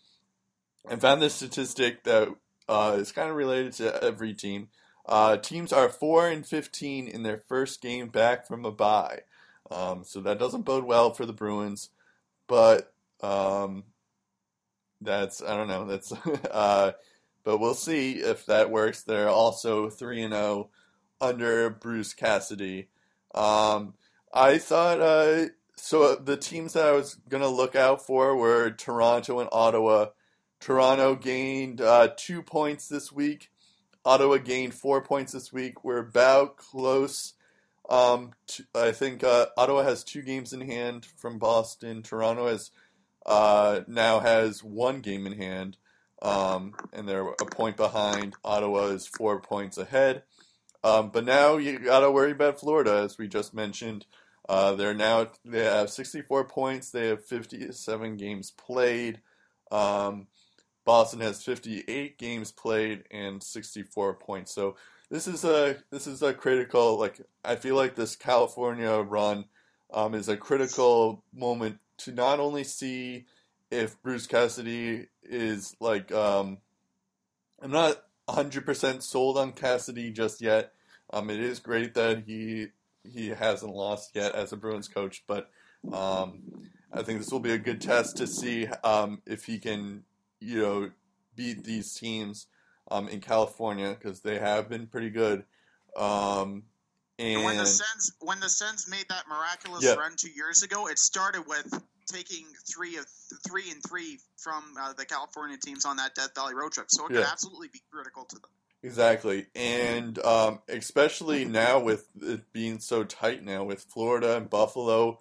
I 0.88 0.96
found 0.96 1.22
this 1.22 1.34
statistic 1.34 2.02
that 2.04 2.28
uh, 2.68 2.96
is 2.98 3.12
kind 3.12 3.30
of 3.30 3.36
related 3.36 3.72
to 3.74 4.02
every 4.02 4.34
team. 4.34 4.68
Uh, 5.06 5.36
teams 5.36 5.72
are 5.72 5.88
four 5.88 6.28
and 6.28 6.46
fifteen 6.46 7.08
in 7.08 7.22
their 7.22 7.36
first 7.36 7.80
game 7.80 8.08
back 8.08 8.46
from 8.46 8.64
a 8.64 8.70
bye, 8.70 9.20
um, 9.70 10.04
so 10.04 10.20
that 10.20 10.38
doesn't 10.38 10.62
bode 10.62 10.84
well 10.84 11.12
for 11.12 11.26
the 11.26 11.32
Bruins. 11.32 11.90
But 12.46 12.92
um, 13.20 13.84
that's 15.00 15.42
I 15.42 15.56
don't 15.56 15.68
know. 15.68 15.86
That's 15.86 16.12
uh, 16.50 16.92
but 17.44 17.58
we'll 17.58 17.74
see 17.74 18.12
if 18.12 18.46
that 18.46 18.70
works. 18.70 19.02
They're 19.02 19.28
also 19.28 19.90
three 19.90 20.22
and 20.22 20.32
zero 20.32 20.70
under 21.20 21.70
Bruce 21.70 22.14
Cassidy. 22.14 22.88
Um, 23.34 23.94
I 24.32 24.58
thought 24.58 25.00
uh, 25.00 25.46
so. 25.76 26.14
The 26.14 26.36
teams 26.36 26.74
that 26.74 26.86
I 26.86 26.92
was 26.92 27.16
gonna 27.28 27.48
look 27.48 27.74
out 27.74 28.06
for 28.06 28.36
were 28.36 28.70
Toronto 28.70 29.40
and 29.40 29.48
Ottawa. 29.50 30.06
Toronto 30.62 31.16
gained 31.16 31.80
uh, 31.80 32.10
two 32.16 32.40
points 32.40 32.86
this 32.86 33.10
week. 33.10 33.50
Ottawa 34.04 34.36
gained 34.36 34.74
four 34.74 35.02
points 35.02 35.32
this 35.32 35.52
week. 35.52 35.82
We're 35.82 35.98
about 35.98 36.56
close. 36.56 37.34
Um, 37.90 38.30
to, 38.46 38.64
I 38.72 38.92
think 38.92 39.24
uh, 39.24 39.46
Ottawa 39.56 39.82
has 39.82 40.04
two 40.04 40.22
games 40.22 40.52
in 40.52 40.60
hand 40.60 41.04
from 41.04 41.38
Boston. 41.38 42.04
Toronto 42.04 42.46
has 42.46 42.70
uh, 43.26 43.80
now 43.88 44.20
has 44.20 44.62
one 44.62 45.00
game 45.00 45.26
in 45.26 45.32
hand, 45.32 45.78
um, 46.22 46.74
and 46.92 47.08
they're 47.08 47.26
a 47.26 47.46
point 47.46 47.76
behind. 47.76 48.34
Ottawa 48.44 48.86
is 48.86 49.04
four 49.04 49.40
points 49.40 49.78
ahead. 49.78 50.22
Um, 50.84 51.10
but 51.10 51.24
now 51.24 51.56
you 51.56 51.80
got 51.80 52.00
to 52.00 52.10
worry 52.12 52.30
about 52.30 52.60
Florida, 52.60 53.02
as 53.04 53.18
we 53.18 53.26
just 53.26 53.52
mentioned. 53.52 54.06
Uh, 54.48 54.76
they're 54.76 54.94
now 54.94 55.26
they 55.44 55.64
have 55.64 55.90
64 55.90 56.44
points. 56.44 56.92
They 56.92 57.08
have 57.08 57.24
57 57.24 58.16
games 58.16 58.52
played. 58.52 59.20
Um, 59.72 60.28
Boston 60.84 61.20
has 61.20 61.42
58 61.42 62.18
games 62.18 62.50
played 62.50 63.04
and 63.10 63.42
64 63.42 64.14
points. 64.14 64.54
So 64.54 64.76
this 65.10 65.26
is 65.26 65.44
a 65.44 65.76
this 65.90 66.06
is 66.06 66.22
a 66.22 66.32
critical 66.32 66.98
like 66.98 67.20
I 67.44 67.56
feel 67.56 67.76
like 67.76 67.94
this 67.94 68.16
California 68.16 68.90
run 68.90 69.44
um, 69.92 70.14
is 70.14 70.28
a 70.28 70.36
critical 70.36 71.22
moment 71.34 71.78
to 71.98 72.12
not 72.12 72.40
only 72.40 72.64
see 72.64 73.26
if 73.70 74.00
Bruce 74.02 74.26
Cassidy 74.26 75.06
is 75.22 75.74
like 75.80 76.10
um, 76.12 76.58
I'm 77.60 77.70
not 77.70 78.02
100% 78.28 79.02
sold 79.02 79.38
on 79.38 79.52
Cassidy 79.52 80.10
just 80.10 80.40
yet. 80.40 80.72
Um, 81.12 81.30
it 81.30 81.40
is 81.40 81.58
great 81.58 81.94
that 81.94 82.24
he 82.26 82.68
he 83.04 83.28
hasn't 83.28 83.74
lost 83.74 84.12
yet 84.14 84.34
as 84.34 84.52
a 84.52 84.56
Bruins 84.56 84.88
coach, 84.88 85.24
but 85.26 85.50
um, 85.92 86.42
I 86.92 87.02
think 87.02 87.18
this 87.18 87.30
will 87.30 87.40
be 87.40 87.52
a 87.52 87.58
good 87.58 87.80
test 87.80 88.16
to 88.18 88.26
see 88.26 88.66
um, 88.84 89.22
if 89.26 89.44
he 89.44 89.58
can, 89.58 90.04
you 90.42 90.60
know, 90.60 90.90
beat 91.34 91.64
these 91.64 91.94
teams 91.94 92.46
um, 92.90 93.08
in 93.08 93.20
California 93.20 93.96
because 93.98 94.20
they 94.20 94.38
have 94.38 94.68
been 94.68 94.86
pretty 94.86 95.10
good. 95.10 95.44
Um, 95.96 96.64
and 97.18 97.44
when 97.44 97.56
the 97.58 97.66
Sens 97.66 98.12
when 98.20 98.40
the 98.40 98.48
Sens 98.48 98.88
made 98.88 99.06
that 99.08 99.28
miraculous 99.28 99.84
Yeah. 99.84 99.94
run 99.94 100.14
two 100.16 100.30
years 100.30 100.62
ago, 100.62 100.88
it 100.88 100.98
started 100.98 101.46
with 101.46 101.72
taking 102.06 102.46
three 102.68 102.96
of 102.96 103.06
three 103.46 103.70
and 103.70 103.82
three 103.88 104.18
from 104.36 104.74
uh, 104.78 104.92
the 104.94 105.06
California 105.06 105.56
teams 105.56 105.84
on 105.84 105.96
that 105.96 106.14
Death 106.14 106.34
Valley 106.34 106.54
road 106.54 106.72
trip. 106.72 106.86
So 106.90 107.06
it 107.06 107.08
could 107.08 107.24
absolutely 107.24 107.68
be 107.72 107.80
critical 107.90 108.24
to 108.24 108.36
them. 108.36 108.50
Exactly, 108.82 109.46
and 109.54 110.18
um, 110.24 110.58
especially 110.68 111.44
now 111.44 111.78
with 111.78 112.08
it 112.20 112.52
being 112.52 112.80
so 112.80 113.04
tight 113.04 113.44
now 113.44 113.62
with 113.62 113.84
Florida 113.84 114.36
and 114.36 114.50
Buffalo 114.50 115.20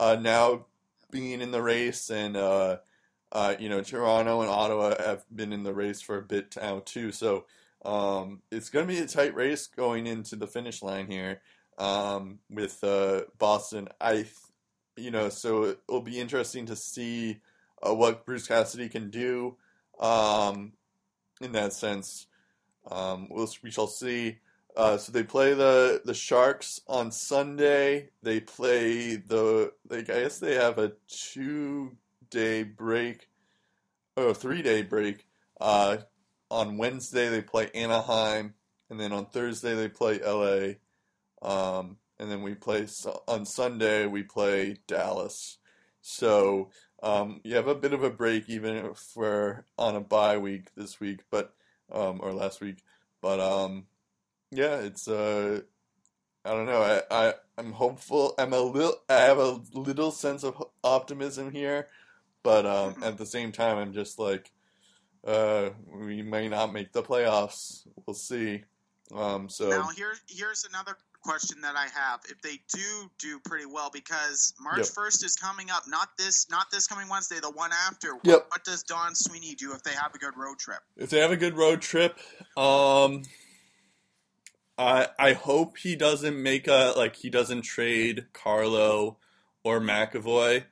uh, 0.00 0.16
now 0.18 0.64
being 1.10 1.42
in 1.42 1.50
the 1.50 1.62
race, 1.62 2.10
and 2.10 2.36
uh, 2.36 2.78
uh, 3.32 3.54
you 3.58 3.68
know 3.68 3.82
Toronto 3.82 4.42
and 4.42 4.50
Ottawa 4.50 4.94
have 5.02 5.24
been 5.34 5.52
in 5.52 5.62
the 5.64 5.74
race 5.74 6.00
for 6.00 6.18
a 6.18 6.22
bit 6.22 6.54
now 6.60 6.82
too. 6.84 7.10
So 7.10 7.46
um, 7.84 8.42
it's 8.50 8.68
going 8.70 8.86
to 8.86 8.92
be 8.92 9.00
a 9.00 9.06
tight 9.06 9.34
race 9.34 9.66
going 9.66 10.06
into 10.06 10.36
the 10.36 10.46
finish 10.46 10.82
line 10.82 11.06
here 11.06 11.40
um, 11.78 12.38
with 12.50 12.84
uh, 12.84 13.22
Boston. 13.38 13.88
I, 14.00 14.26
you 14.96 15.10
know, 15.10 15.30
so 15.30 15.76
it'll 15.88 16.02
be 16.02 16.20
interesting 16.20 16.66
to 16.66 16.76
see 16.76 17.40
uh, 17.82 17.94
what 17.94 18.24
Bruce 18.26 18.46
Cassidy 18.46 18.88
can 18.88 19.10
do 19.10 19.56
um, 19.98 20.72
in 21.40 21.52
that 21.52 21.72
sense. 21.72 22.26
Um, 22.90 23.28
we'll, 23.30 23.48
we 23.62 23.70
shall 23.70 23.86
see. 23.86 24.38
Uh, 24.76 24.96
so 24.96 25.12
they 25.12 25.22
play 25.22 25.52
the 25.52 26.00
the 26.04 26.14
Sharks 26.14 26.80
on 26.86 27.10
Sunday. 27.10 28.08
They 28.22 28.40
play 28.40 29.16
the. 29.16 29.72
They, 29.88 29.98
I 29.98 30.02
guess 30.02 30.38
they 30.38 30.54
have 30.54 30.78
a 30.78 30.92
two 31.08 31.96
day 32.32 32.64
break, 32.64 33.28
or 34.16 34.34
three 34.34 34.62
day 34.62 34.82
break. 34.82 35.26
Uh, 35.60 35.98
on 36.50 36.76
Wednesday 36.76 37.28
they 37.28 37.42
play 37.42 37.70
Anaheim, 37.74 38.54
and 38.90 38.98
then 38.98 39.12
on 39.12 39.26
Thursday 39.26 39.74
they 39.74 39.88
play 39.88 40.18
LA. 40.18 40.74
Um, 41.40 41.98
and 42.18 42.30
then 42.30 42.42
we 42.42 42.54
play 42.54 42.86
on 43.28 43.46
Sunday 43.46 44.06
we 44.06 44.22
play 44.22 44.78
Dallas. 44.86 45.58
So 46.00 46.70
um, 47.02 47.40
you 47.44 47.54
have 47.56 47.68
a 47.68 47.74
bit 47.74 47.92
of 47.92 48.02
a 48.02 48.10
break 48.10 48.48
even 48.48 48.76
if 48.76 49.00
we're 49.14 49.64
on 49.78 49.96
a 49.96 50.00
bye 50.00 50.38
week 50.38 50.74
this 50.76 51.00
week, 51.00 51.20
but 51.30 51.54
um, 51.90 52.20
or 52.22 52.32
last 52.32 52.60
week. 52.60 52.78
But 53.20 53.40
um, 53.40 53.86
yeah, 54.50 54.76
it's 54.76 55.08
uh, 55.08 55.60
I 56.44 56.50
don't 56.50 56.66
know. 56.66 56.82
I, 56.82 57.28
I 57.28 57.34
I'm 57.56 57.72
hopeful. 57.72 58.34
I'm 58.38 58.52
a 58.52 58.60
little. 58.60 58.96
I 59.08 59.20
have 59.22 59.38
a 59.38 59.60
little 59.72 60.10
sense 60.10 60.44
of 60.44 60.62
optimism 60.82 61.52
here, 61.52 61.88
but 62.42 62.66
um, 62.66 62.96
at 63.02 63.18
the 63.18 63.26
same 63.26 63.52
time, 63.52 63.78
I'm 63.78 63.92
just 63.92 64.18
like, 64.18 64.50
uh, 65.26 65.70
we 65.94 66.22
may 66.22 66.48
not 66.48 66.72
make 66.72 66.92
the 66.92 67.02
playoffs. 67.02 67.86
We'll 68.06 68.14
see. 68.14 68.64
Um, 69.14 69.48
so 69.48 69.68
Now 69.68 69.88
here 69.96 70.14
here's 70.28 70.64
another 70.64 70.96
question 71.22 71.60
that 71.60 71.76
I 71.76 71.86
have. 71.94 72.20
If 72.28 72.40
they 72.42 72.60
do 72.74 73.10
do 73.18 73.38
pretty 73.44 73.66
well, 73.66 73.90
because 73.92 74.54
March 74.60 74.78
Yep. 74.78 74.86
first 74.86 75.24
is 75.24 75.36
coming 75.36 75.70
up, 75.70 75.84
not 75.86 76.08
this 76.18 76.48
not 76.50 76.70
this 76.70 76.86
coming 76.86 77.08
Wednesday, 77.08 77.38
the 77.40 77.50
one 77.50 77.70
after. 77.86 78.14
Yep. 78.24 78.46
What 78.48 78.64
does 78.64 78.82
Don 78.82 79.14
Sweeney 79.14 79.54
do 79.54 79.72
if 79.72 79.82
they 79.82 79.92
have 79.92 80.14
a 80.14 80.18
good 80.18 80.36
road 80.36 80.58
trip? 80.58 80.80
if 80.96 81.10
they 81.10 81.20
have 81.20 81.30
a 81.30 81.36
good 81.36 81.56
road 81.56 81.80
trip, 81.80 82.18
um, 82.56 83.22
I 84.78 85.08
I 85.18 85.32
hope 85.34 85.78
he 85.78 85.94
doesn't 85.94 86.42
make 86.42 86.66
a 86.66 86.94
like 86.96 87.16
he 87.16 87.30
doesn't 87.30 87.62
trade 87.62 88.26
Carlo 88.32 89.18
or 89.62 89.80
McAvoy. 89.80 90.64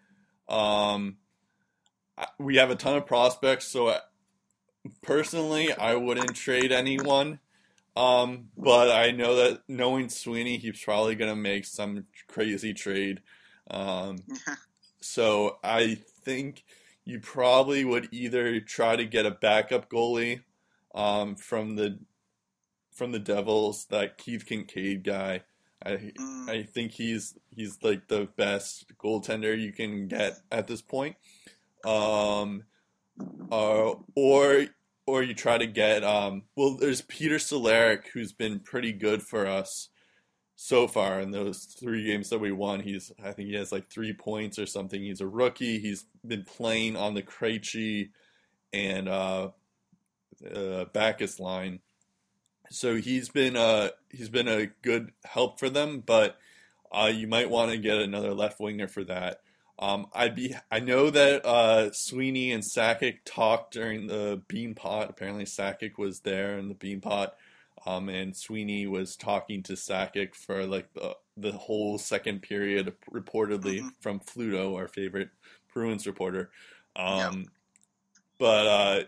Um, 0.48 1.18
we 2.38 2.56
have 2.56 2.70
a 2.70 2.76
ton 2.76 2.96
of 2.96 3.06
prospects, 3.06 3.66
so 3.66 3.90
I, 3.90 4.00
personally, 5.02 5.72
I 5.72 5.94
wouldn't 5.94 6.34
trade 6.34 6.72
anyone. 6.72 7.40
Um, 7.96 8.48
but 8.56 8.90
I 8.90 9.10
know 9.10 9.34
that 9.36 9.62
knowing 9.68 10.08
Sweeney, 10.08 10.56
he's 10.58 10.80
probably 10.82 11.14
gonna 11.14 11.36
make 11.36 11.66
some 11.66 12.06
crazy 12.28 12.72
trade. 12.72 13.20
Um, 13.70 14.18
so 15.00 15.58
I 15.62 15.98
think 16.24 16.64
you 17.04 17.20
probably 17.20 17.84
would 17.84 18.08
either 18.12 18.60
try 18.60 18.96
to 18.96 19.04
get 19.04 19.26
a 19.26 19.30
backup 19.30 19.90
goalie 19.90 20.42
um, 20.94 21.34
from 21.36 21.76
the 21.76 21.98
from 22.92 23.12
the 23.12 23.18
Devils, 23.18 23.86
that 23.86 24.18
Keith 24.18 24.46
Kinkaid 24.46 25.02
guy. 25.02 25.42
I 25.84 26.12
Mm, 26.18 26.48
I 26.48 26.62
think 26.62 26.92
he's 26.92 27.38
he's 27.50 27.82
like 27.82 28.08
the 28.08 28.28
best 28.36 28.92
goaltender 28.98 29.58
you 29.58 29.72
can 29.72 30.08
get 30.08 30.38
at 30.52 30.66
this 30.66 30.82
point. 30.82 31.16
Um, 31.84 32.64
uh, 33.50 33.94
or 34.14 34.66
or 35.06 35.22
you 35.22 35.34
try 35.34 35.58
to 35.58 35.66
get 35.66 36.04
um, 36.04 36.44
well, 36.56 36.76
there's 36.76 37.02
Peter 37.02 37.36
Cehlarik 37.36 38.06
who's 38.12 38.32
been 38.32 38.60
pretty 38.60 38.92
good 38.92 39.22
for 39.22 39.46
us 39.46 39.88
so 40.62 40.86
far 40.86 41.20
in 41.20 41.30
those 41.30 41.64
three 41.64 42.04
games 42.04 42.28
that 42.28 42.38
we 42.38 42.52
won. 42.52 42.80
He's 42.80 43.10
I 43.24 43.32
think 43.32 43.48
he 43.48 43.54
has 43.54 43.72
like 43.72 43.88
three 43.88 44.12
points 44.12 44.58
or 44.58 44.66
something. 44.66 45.02
He's 45.02 45.20
a 45.20 45.26
rookie. 45.26 45.78
He's 45.78 46.04
been 46.26 46.44
playing 46.44 46.96
on 46.96 47.14
the 47.14 47.22
Krejci 47.22 48.10
and 48.72 49.08
uh, 49.08 49.48
uh, 50.54 50.84
Backes 50.92 51.40
line, 51.40 51.80
so 52.70 52.96
he's 52.96 53.30
been 53.30 53.56
uh 53.56 53.88
he's 54.10 54.28
been 54.28 54.48
a 54.48 54.66
good 54.82 55.12
help 55.24 55.58
for 55.58 55.70
them. 55.70 56.02
But 56.04 56.36
uh, 56.92 57.10
you 57.12 57.26
might 57.26 57.50
want 57.50 57.70
to 57.70 57.78
get 57.78 57.98
another 57.98 58.34
left 58.34 58.60
winger 58.60 58.86
for 58.88 59.04
that. 59.04 59.40
Um, 59.80 60.08
I'd 60.14 60.34
be 60.36 60.54
I 60.70 60.78
know 60.80 61.08
that 61.10 61.44
uh, 61.46 61.90
Sweeney 61.92 62.52
and 62.52 62.62
Sakic 62.62 63.20
talked 63.24 63.72
during 63.72 64.06
the 64.08 64.42
Bean 64.46 64.74
Pot. 64.74 65.08
Apparently 65.10 65.44
Sakic 65.46 65.96
was 65.98 66.20
there 66.20 66.58
in 66.58 66.68
the 66.68 66.74
Bean 66.74 67.00
Pot. 67.00 67.34
Um, 67.86 68.10
and 68.10 68.36
Sweeney 68.36 68.86
was 68.86 69.16
talking 69.16 69.62
to 69.62 69.72
Sakic 69.72 70.34
for 70.34 70.66
like 70.66 70.92
the, 70.92 71.16
the 71.34 71.52
whole 71.52 71.96
second 71.96 72.42
period, 72.42 72.94
reportedly 73.10 73.80
Mhm. 73.80 73.90
from 74.00 74.20
Fluto, 74.20 74.76
our 74.76 74.86
favorite 74.86 75.30
Bruins 75.72 76.06
reporter. 76.06 76.50
Yeah. 76.94 77.28
Um, 77.28 77.46
But 78.38 78.66
uh, 78.66 79.02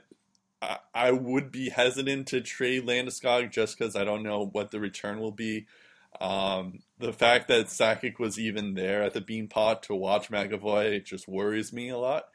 I, 0.62 0.78
I 0.94 1.10
would 1.10 1.52
be 1.52 1.68
hesitant 1.68 2.28
to 2.28 2.40
trade 2.40 2.86
Landeskog 2.86 3.50
just 3.50 3.76
because 3.78 3.94
I 3.94 4.04
don't 4.04 4.22
know 4.22 4.46
what 4.46 4.70
the 4.70 4.80
return 4.80 5.20
will 5.20 5.32
be. 5.32 5.66
Um, 6.20 6.80
the 7.02 7.12
fact 7.12 7.48
that 7.48 7.66
Sakic 7.66 8.18
was 8.18 8.38
even 8.38 8.74
there 8.74 9.02
at 9.02 9.12
the 9.12 9.20
Bean 9.20 9.48
Pot 9.48 9.82
to 9.84 9.94
watch 9.94 10.30
McAvoy 10.30 11.04
just 11.04 11.28
worries 11.28 11.72
me 11.72 11.90
a 11.90 11.98
lot. 11.98 12.28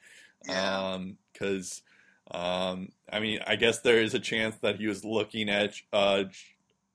Yeah. 0.45 0.99
Because, 1.33 1.81
um, 2.29 2.89
I 3.11 3.19
mean, 3.19 3.39
I 3.47 3.55
guess 3.55 3.79
there 3.79 4.01
is 4.01 4.13
a 4.13 4.19
chance 4.19 4.55
that 4.57 4.75
he 4.75 4.87
was 4.87 5.03
looking 5.03 5.49
at 5.49 5.73
uh, 5.91 6.25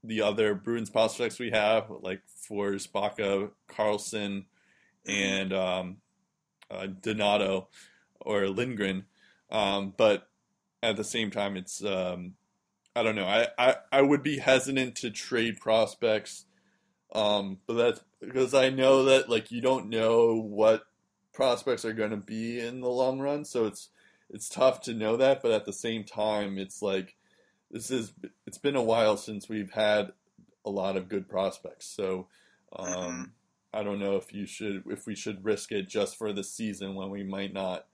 the 0.05 0.23
other 0.23 0.55
Bruins 0.55 0.91
prospects 0.91 1.39
we 1.39 1.51
have, 1.51 1.91
like 2.01 2.21
for 2.27 2.73
Spaka, 2.73 3.51
Karlsson, 3.69 4.45
and 5.07 5.53
um, 5.53 5.97
uh, 6.71 6.87
Donato 6.87 7.69
or 8.21 8.49
Lindgren. 8.49 9.05
Um, 9.51 9.95
but 9.97 10.29
at 10.83 10.97
the 10.97 11.05
same 11.05 11.31
time, 11.31 11.57
it's 11.57 11.85
um, 11.85 12.35
I 12.95 13.03
don't 13.03 13.17
know. 13.17 13.27
I, 13.27 13.49
I, 13.59 13.77
I 13.91 14.03
would 14.03 14.23
be 14.23 14.39
hesitant 14.39 14.97
to 14.97 15.11
trade 15.11 15.61
prospects, 15.61 16.45
um, 17.13 17.59
but 17.67 17.75
that's 17.75 18.01
because 18.21 18.55
I 18.55 18.71
know 18.71 19.05
that 19.05 19.29
like 19.29 19.51
you 19.51 19.61
don't 19.61 19.89
know 19.89 20.35
what 20.35 20.85
prospects 21.33 21.85
are 21.85 21.93
going 21.93 22.11
to 22.11 22.17
be 22.17 22.61
in 22.61 22.81
the 22.81 22.89
long 22.89 23.21
run, 23.21 23.45
so 23.45 23.67
it's 23.67 23.91
it's 24.31 24.49
tough 24.49 24.81
to 24.83 24.95
know 24.95 25.17
that. 25.17 25.43
But 25.43 25.53
at 25.53 25.65
the 25.65 25.73
same 25.73 26.05
time, 26.05 26.59
it's 26.59 26.83
like 26.83 27.17
this 27.71 27.91
is 27.91 28.13
it's 28.47 28.59
been 28.59 28.77
a 28.77 28.83
while 28.83 29.17
since 29.17 29.49
we've 29.49 29.73
had 29.73 30.13
a 30.65 30.71
lot 30.71 30.97
of 30.97 31.09
good 31.09 31.29
prospects, 31.29 31.87
so. 31.87 32.29
Um, 32.75 32.87
Mhm. 32.87 33.31
I 33.75 33.83
don't 33.83 34.01
know 34.01 34.17
if 34.17 34.33
you 34.35 34.47
should 34.47 34.85
if 34.91 35.07
we 35.07 35.15
should 35.15 35.45
risk 35.45 35.73
it 35.73 35.89
just 35.89 36.17
for 36.17 36.33
the 36.33 36.45
season 36.45 36.95
when 36.95 37.11
we 37.11 37.23
might 37.23 37.53
not 37.53 37.87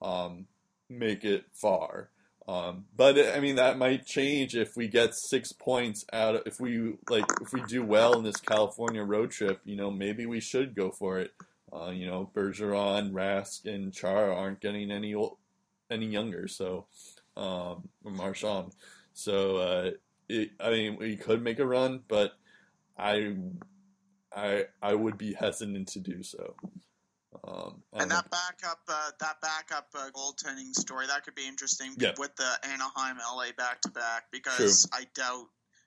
um, 0.00 0.46
make 0.88 1.24
it 1.24 1.46
far. 1.52 2.10
Um, 2.48 2.86
but 2.96 3.18
I 3.18 3.40
mean 3.40 3.56
that 3.56 3.76
might 3.76 4.06
change 4.06 4.56
if 4.56 4.70
we 4.74 4.88
get 4.88 5.10
six 5.14 5.52
points 5.52 6.06
out. 6.14 6.34
Of, 6.34 6.42
if 6.46 6.58
we 6.58 6.94
like, 7.10 7.26
if 7.42 7.52
we 7.52 7.60
do 7.68 7.84
well 7.84 8.14
in 8.14 8.24
this 8.24 8.40
California 8.40 9.04
road 9.04 9.30
trip, 9.30 9.60
you 9.64 9.76
know, 9.76 9.90
maybe 9.90 10.24
we 10.24 10.40
should 10.40 10.74
go 10.74 10.90
for 10.90 11.18
it. 11.18 11.32
Uh, 11.70 11.90
you 11.90 12.06
know, 12.06 12.30
Bergeron, 12.34 13.12
Rask, 13.12 13.66
and 13.66 13.92
Chara 13.92 14.34
aren't 14.34 14.60
getting 14.60 14.90
any 14.90 15.14
old, 15.14 15.36
any 15.90 16.06
younger, 16.06 16.48
so 16.48 16.86
um, 17.36 17.90
Marchand. 18.02 18.72
So 19.12 19.56
uh, 19.58 19.90
it, 20.30 20.52
I 20.58 20.70
mean, 20.70 20.96
we 20.96 21.16
could 21.16 21.42
make 21.42 21.58
a 21.58 21.66
run, 21.66 22.00
but 22.08 22.32
I, 22.96 23.36
I, 24.34 24.64
I 24.80 24.94
would 24.94 25.18
be 25.18 25.34
hesitant 25.34 25.88
to 25.88 26.00
do 26.00 26.22
so. 26.22 26.54
Um, 27.44 27.82
And 27.92 28.10
that 28.10 28.30
backup, 28.30 28.80
uh, 28.88 29.10
that 29.20 29.40
backup 29.40 29.88
uh, 29.94 30.10
goaltending 30.10 30.72
story 30.74 31.06
that 31.06 31.24
could 31.24 31.34
be 31.34 31.46
interesting 31.46 31.94
Yeah. 31.98 32.12
with 32.18 32.34
the 32.36 32.50
Anaheim 32.64 33.18
LA 33.18 33.52
back 33.56 33.80
to 33.82 33.90
back 33.90 34.24
because 34.32 34.88
I 34.92 35.06
doubt 35.14 35.46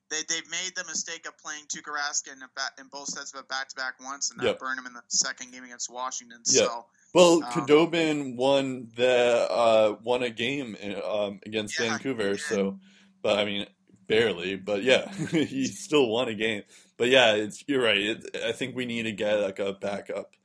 they 0.10 0.24
they've 0.28 0.50
made 0.52 0.74
the 0.76 0.84
mistake 0.84 1.26
of 1.26 1.38
playing 1.38 1.66
Tuukka 1.66 2.28
in, 2.32 2.42
in 2.80 2.88
both 2.92 3.08
sets 3.08 3.34
of 3.34 3.40
a 3.40 3.44
back 3.44 3.70
to 3.70 3.76
back 3.76 3.96
once 4.00 4.30
and 4.30 4.40
that 4.40 4.46
Yep. 4.46 4.60
burned 4.60 4.80
him 4.80 4.86
in 4.86 4.94
the 4.94 5.02
second 5.08 5.52
game 5.52 5.64
against 5.64 5.90
Washington. 5.90 6.42
Yeah. 6.46 6.66
So 6.66 6.86
Well, 7.14 7.44
Um, 7.44 8.36
won 8.36 8.90
the 8.96 9.48
uh, 9.50 9.96
won 10.04 10.24
a 10.24 10.30
game 10.30 10.78
um, 11.04 11.40
against 11.46 11.80
Yeah, 11.80 11.90
Vancouver, 11.90 12.38
so 12.38 12.80
but 13.22 13.40
I 13.40 13.46
mean 13.46 13.68
barely, 14.08 14.58
but 14.58 14.84
yeah, 14.84 15.12
he 15.32 15.66
still 15.66 16.08
won 16.10 16.28
a 16.28 16.36
game. 16.36 16.64
But 16.98 17.08
yeah, 17.08 17.34
it's 17.34 17.64
you're 17.68 17.82
right. 17.82 17.98
It, 17.98 18.38
I 18.46 18.52
think 18.52 18.76
we 18.76 18.86
need 18.86 19.04
to 19.04 19.12
get 19.12 19.40
like 19.42 19.60
a 19.60 19.74
backup 19.74 20.36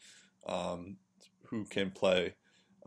um, 0.47 0.97
who 1.45 1.65
can 1.65 1.91
play. 1.91 2.35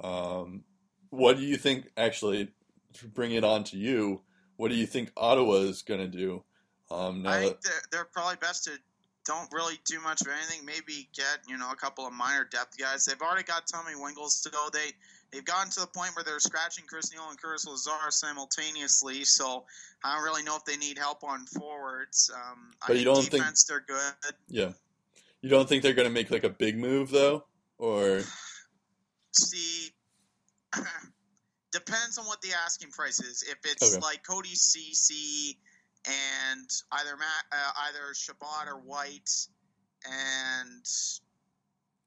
Um, 0.02 0.64
what 1.10 1.38
do 1.38 1.44
you 1.44 1.58
think? 1.58 1.90
Actually, 1.98 2.50
to 2.94 3.08
bring 3.08 3.32
it 3.32 3.44
on 3.44 3.64
to 3.66 3.78
you, 3.78 4.22
what 4.58 4.70
do 4.70 4.76
you 4.76 4.86
think 4.86 5.12
Ottawa 5.18 5.56
is 5.56 5.82
going 5.82 6.00
to 6.00 6.08
do? 6.08 6.44
Um, 6.92 7.26
I 7.28 7.42
think 7.42 7.62
they're, 7.62 7.74
they're 7.92 8.06
probably 8.06 8.38
best 8.42 8.64
to 8.66 8.72
don't 9.26 9.52
really 9.54 9.76
do 9.86 10.00
much 10.02 10.22
of 10.22 10.28
anything. 10.28 10.66
Maybe 10.66 11.08
get 11.16 11.40
you 11.48 11.58
know 11.58 11.70
a 11.72 11.76
couple 11.76 12.08
of 12.08 12.14
minor 12.14 12.48
depth 12.50 12.78
guys. 12.80 13.06
They've 13.06 13.22
already 13.22 13.44
got 13.44 13.68
Tommy 13.68 13.94
Wingels 13.94 14.30
still. 14.32 14.70
They 14.74 14.92
they've 15.32 15.46
gotten 15.46 15.72
to 15.72 15.82
the 15.82 15.88
point 15.88 16.16
where 16.16 16.24
they're 16.24 16.40
scratching 16.40 16.86
Chris 16.88 17.12
Neil 17.14 17.30
and 17.30 17.40
Curtis 17.40 17.68
Lazar 17.68 18.10
simultaneously. 18.10 19.24
So 19.26 19.66
I 20.04 20.16
don't 20.16 20.24
really 20.24 20.44
know 20.44 20.56
if 20.56 20.66
they 20.66 20.78
need 20.78 20.98
help 20.98 21.24
on 21.24 21.46
forwards. 21.46 22.32
Um, 22.34 22.72
I 22.82 22.88
But 22.88 22.98
you 22.98 23.06
don't 23.06 23.18
think- 23.18 23.32
defense 23.32 23.66
they're 23.66 23.86
good. 23.88 24.34
yeah, 24.48 24.72
you 25.42 25.50
don't 25.50 25.70
think 25.70 25.84
they're 25.84 25.94
going 25.94 26.08
to 26.08 26.14
make 26.14 26.32
like 26.32 26.44
a 26.44 26.50
big 26.50 26.78
move 26.78 27.12
though, 27.12 27.46
or 27.80 28.22
See. 29.34 29.90
Depends 31.72 32.18
on 32.18 32.26
what 32.26 32.42
the 32.42 32.50
asking 32.66 32.90
price 32.90 33.20
is. 33.20 33.44
If 33.44 33.58
it's 33.64 33.96
Okay. 33.96 34.02
like 34.04 34.24
Cody 34.28 34.56
Ceci 34.56 35.58
and 36.08 36.70
either 36.94 37.16
Matt, 37.16 37.46
uh, 37.52 37.72
either 37.88 38.14
Chabot 38.16 38.68
or 38.68 38.80
White, 38.80 39.30
and 40.06 40.84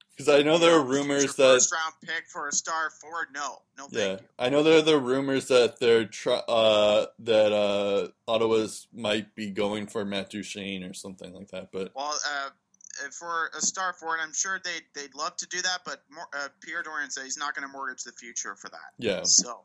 because 0.09 0.27
I 0.29 0.43
know 0.43 0.57
there 0.57 0.75
are 0.75 0.83
rumors 0.83 1.35
that 1.35 1.53
first 1.53 1.71
round 1.71 1.93
pick 2.03 2.25
for 2.27 2.49
a 2.49 2.51
star 2.51 2.89
forward. 2.89 3.27
No, 3.33 3.61
no, 3.77 3.85
thank 3.87 3.93
Yeah, 3.93 4.11
you. 4.11 4.27
I 4.37 4.49
know 4.49 4.63
there 4.63 4.77
are 4.79 4.81
the 4.83 4.99
rumors 4.99 5.47
that 5.47 5.79
they're 5.79 6.05
try, 6.05 6.35
uh, 6.35 7.05
that 7.19 7.53
uh, 7.53 8.09
Ottawa's 8.27 8.87
might 8.93 9.33
be 9.33 9.49
going 9.49 9.87
for 9.87 10.03
Matt 10.03 10.29
Duchene 10.29 10.83
or 10.83 10.93
something 10.93 11.33
like 11.33 11.49
that. 11.51 11.71
But 11.71 11.93
Well, 11.95 12.19
uh, 12.27 12.49
for 13.11 13.49
a 13.57 13.61
star 13.61 13.93
forward, 13.93 14.19
I'm 14.21 14.33
sure 14.33 14.59
they 14.63 14.73
would 14.73 14.83
they'd 14.95 15.15
love 15.15 15.35
to 15.37 15.47
do 15.47 15.61
that, 15.61 15.79
but 15.85 16.03
more, 16.09 16.27
uh, 16.33 16.47
Pierre 16.61 16.83
Dorion 16.83 17.09
said 17.11 17.23
he's 17.23 17.37
not 17.37 17.55
going 17.55 17.67
to 17.67 17.71
mortgage 17.71 18.03
the 18.03 18.11
future 18.13 18.55
for 18.55 18.69
that. 18.69 18.91
yeah, 18.97 19.21
So. 19.23 19.61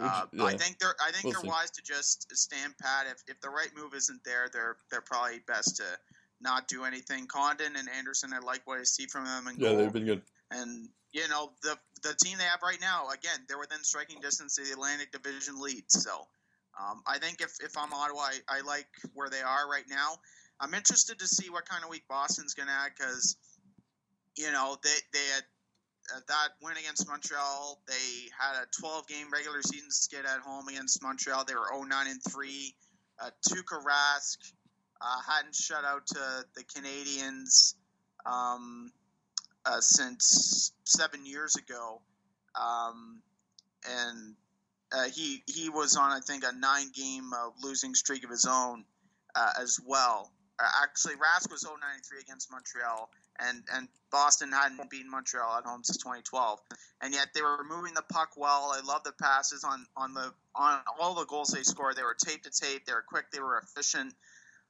Uh, 0.00 0.26
Which- 0.30 0.42
I 0.42 0.56
think 0.56 0.78
they're. 0.78 0.94
I 1.04 1.10
think 1.10 1.24
We'll 1.24 1.32
they're 1.32 1.42
see. 1.42 1.48
wise 1.48 1.70
to 1.72 1.82
just 1.82 2.32
stand 2.36 2.72
pat. 2.78 3.06
If, 3.10 3.24
if 3.26 3.40
the 3.40 3.50
right 3.50 3.70
move 3.76 3.94
isn't 3.94 4.22
there, 4.22 4.48
they're 4.52 4.76
they're 4.92 5.00
probably 5.00 5.40
best 5.48 5.78
to 5.78 5.84
not 6.40 6.68
do 6.68 6.84
anything. 6.84 7.26
Condon 7.26 7.74
and 7.74 7.88
Anderson, 7.88 8.32
I 8.32 8.38
like 8.38 8.64
what 8.64 8.78
I 8.78 8.84
see 8.84 9.06
from 9.06 9.24
them. 9.24 9.48
And 9.48 9.58
yeah, 9.58 9.72
they've 9.72 9.92
been 9.92 10.04
good. 10.06 10.22
And 10.52 10.88
you 11.10 11.26
know 11.28 11.50
the 11.64 11.76
the 12.04 12.14
team 12.22 12.38
they 12.38 12.44
have 12.44 12.62
right 12.62 12.80
now, 12.80 13.08
again, 13.08 13.40
they're 13.48 13.58
within 13.58 13.82
striking 13.82 14.20
distance 14.20 14.56
of 14.58 14.66
the 14.66 14.72
Atlantic 14.72 15.10
Division 15.10 15.60
lead. 15.60 15.82
So 15.88 16.28
um, 16.80 17.02
I 17.04 17.18
think 17.18 17.40
if, 17.40 17.56
if 17.60 17.76
I'm 17.76 17.92
Ottawa, 17.92 18.20
I, 18.20 18.58
I 18.58 18.60
like 18.60 18.86
where 19.14 19.28
they 19.30 19.40
are 19.42 19.68
right 19.68 19.86
now. 19.90 20.20
I'm 20.60 20.74
interested 20.74 21.18
to 21.20 21.28
see 21.28 21.50
what 21.50 21.66
kind 21.66 21.84
of 21.84 21.90
week 21.90 22.04
Boston's 22.08 22.54
going 22.54 22.68
to 22.68 22.72
add 22.72 22.90
because 22.96 23.36
you 24.36 24.50
know 24.52 24.76
they 24.82 24.96
they 25.12 25.24
had 25.34 25.44
uh, 26.14 26.20
that 26.28 26.48
win 26.62 26.76
against 26.76 27.06
Montreal. 27.08 27.80
They 27.86 28.30
had 28.38 28.62
a 28.62 28.66
12 28.80 29.06
game 29.08 29.26
regular 29.32 29.62
season 29.62 29.90
skid 29.90 30.24
at 30.24 30.40
home 30.40 30.68
against 30.68 31.02
Montreal. 31.02 31.44
They 31.44 31.54
were 31.54 31.68
0 31.68 31.84
09 31.84 32.06
and 32.06 32.20
three. 32.22 32.74
Uh, 33.20 33.30
Tuukka 33.48 33.82
Rask 33.82 34.38
uh, 35.00 35.20
hadn't 35.28 35.54
shut 35.54 35.84
out 35.84 36.06
to 36.08 36.44
the 36.54 36.64
Canadiens 36.64 37.74
um, 38.26 38.92
uh, 39.64 39.80
since 39.80 40.72
seven 40.84 41.26
years 41.26 41.56
ago, 41.56 42.00
um, 42.54 43.20
and 43.88 44.34
uh, 44.92 45.08
he 45.14 45.42
he 45.46 45.68
was 45.68 45.96
on 45.96 46.10
I 46.10 46.20
think 46.20 46.44
a 46.44 46.52
nine 46.52 46.90
game 46.94 47.32
uh, 47.32 47.50
losing 47.62 47.94
streak 47.94 48.24
of 48.24 48.30
his 48.30 48.46
own 48.48 48.84
uh, 49.34 49.50
as 49.60 49.78
well. 49.84 50.30
Uh, 50.60 50.66
actually, 50.82 51.14
Rask 51.14 51.50
was 51.50 51.64
093 51.64 52.20
against 52.20 52.50
Montreal, 52.50 53.10
and 53.38 53.62
and 53.72 53.88
Boston 54.10 54.50
hadn't 54.52 54.90
beaten 54.90 55.10
Montreal 55.10 55.58
at 55.58 55.64
home 55.64 55.84
since 55.84 55.98
2012, 55.98 56.60
and 57.00 57.14
yet 57.14 57.28
they 57.34 57.42
were 57.42 57.62
moving 57.64 57.94
the 57.94 58.02
puck 58.02 58.30
well. 58.36 58.74
I 58.74 58.80
love 58.84 59.04
the 59.04 59.12
passes 59.12 59.64
on 59.64 59.86
on 59.96 60.14
the 60.14 60.32
on 60.54 60.80
all 61.00 61.14
the 61.14 61.26
goals 61.26 61.48
they 61.48 61.62
scored. 61.62 61.96
They 61.96 62.02
were 62.02 62.16
tape 62.18 62.42
to 62.44 62.50
tape. 62.50 62.86
They 62.86 62.92
were 62.92 63.04
quick. 63.06 63.30
They 63.30 63.40
were 63.40 63.58
efficient. 63.58 64.14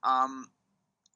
Um, 0.03 0.49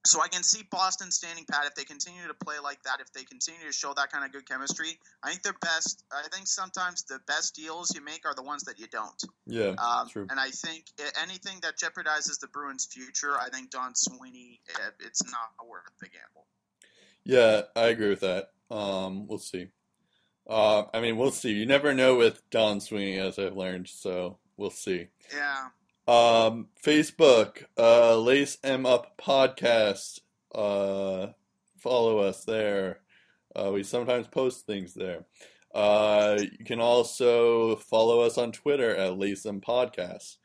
so 0.04 0.20
I 0.20 0.28
can 0.28 0.42
see 0.42 0.62
Boston 0.70 1.10
standing 1.10 1.44
pat 1.50 1.66
if 1.66 1.74
they 1.74 1.84
continue 1.84 2.26
to 2.26 2.34
play 2.34 2.56
like 2.62 2.82
that. 2.82 2.98
If 3.00 3.12
they 3.12 3.22
continue 3.24 3.64
to 3.66 3.72
show 3.72 3.92
that 3.94 4.10
kind 4.10 4.24
of 4.24 4.32
good 4.32 4.48
chemistry, 4.48 4.98
I 5.22 5.30
think 5.30 5.42
their 5.42 5.54
best. 5.60 6.04
I 6.12 6.22
think 6.32 6.46
sometimes 6.46 7.04
the 7.04 7.20
best 7.26 7.54
deals 7.54 7.94
you 7.94 8.02
make 8.04 8.26
are 8.26 8.34
the 8.34 8.42
ones 8.42 8.64
that 8.64 8.78
you 8.80 8.86
don't. 8.88 9.22
Yeah, 9.46 9.74
Um, 9.78 10.08
true. 10.08 10.26
and 10.30 10.40
I 10.40 10.50
think 10.50 10.86
anything 11.22 11.58
that 11.62 11.78
jeopardizes 11.78 12.40
the 12.40 12.48
Bruins' 12.48 12.86
future, 12.86 13.38
I 13.38 13.48
think 13.50 13.70
Don 13.70 13.94
Sweeney, 13.94 14.60
it's 15.00 15.22
not 15.30 15.66
worth 15.66 15.82
the 16.00 16.06
gamble. 16.08 16.46
Yeah, 17.24 17.62
I 17.76 17.86
agree 17.86 18.08
with 18.08 18.20
that. 18.20 18.50
Um, 18.70 19.26
we'll 19.28 19.38
see. 19.38 19.68
Uh, 20.48 20.84
I 20.92 21.00
mean, 21.00 21.16
we'll 21.16 21.30
see. 21.30 21.52
You 21.52 21.66
never 21.66 21.94
know 21.94 22.16
with 22.16 22.42
Don 22.50 22.80
Sweeney, 22.80 23.18
as 23.18 23.38
I've 23.38 23.56
learned. 23.56 23.86
So 23.88 24.38
we'll 24.56 24.70
see. 24.70 25.06
Yeah, 25.32 25.68
Um, 26.12 26.68
Facebook, 26.84 27.64
uh, 27.78 28.18
Lace 28.18 28.58
'em 28.62 28.84
Up 28.84 29.16
Podcast. 29.16 30.20
Uh, 30.54 31.28
follow 31.78 32.18
us 32.18 32.44
there. 32.44 33.00
Uh, 33.56 33.70
we 33.72 33.82
sometimes 33.82 34.28
post 34.28 34.66
things 34.66 34.92
there. 34.92 35.24
Uh, 35.74 36.36
you 36.38 36.66
can 36.66 36.80
also 36.80 37.76
follow 37.76 38.20
us 38.20 38.36
on 38.36 38.52
Twitter 38.52 38.94
at 38.94 39.16
Lace 39.18 39.46
M 39.46 39.62
Podcast. 39.62 40.36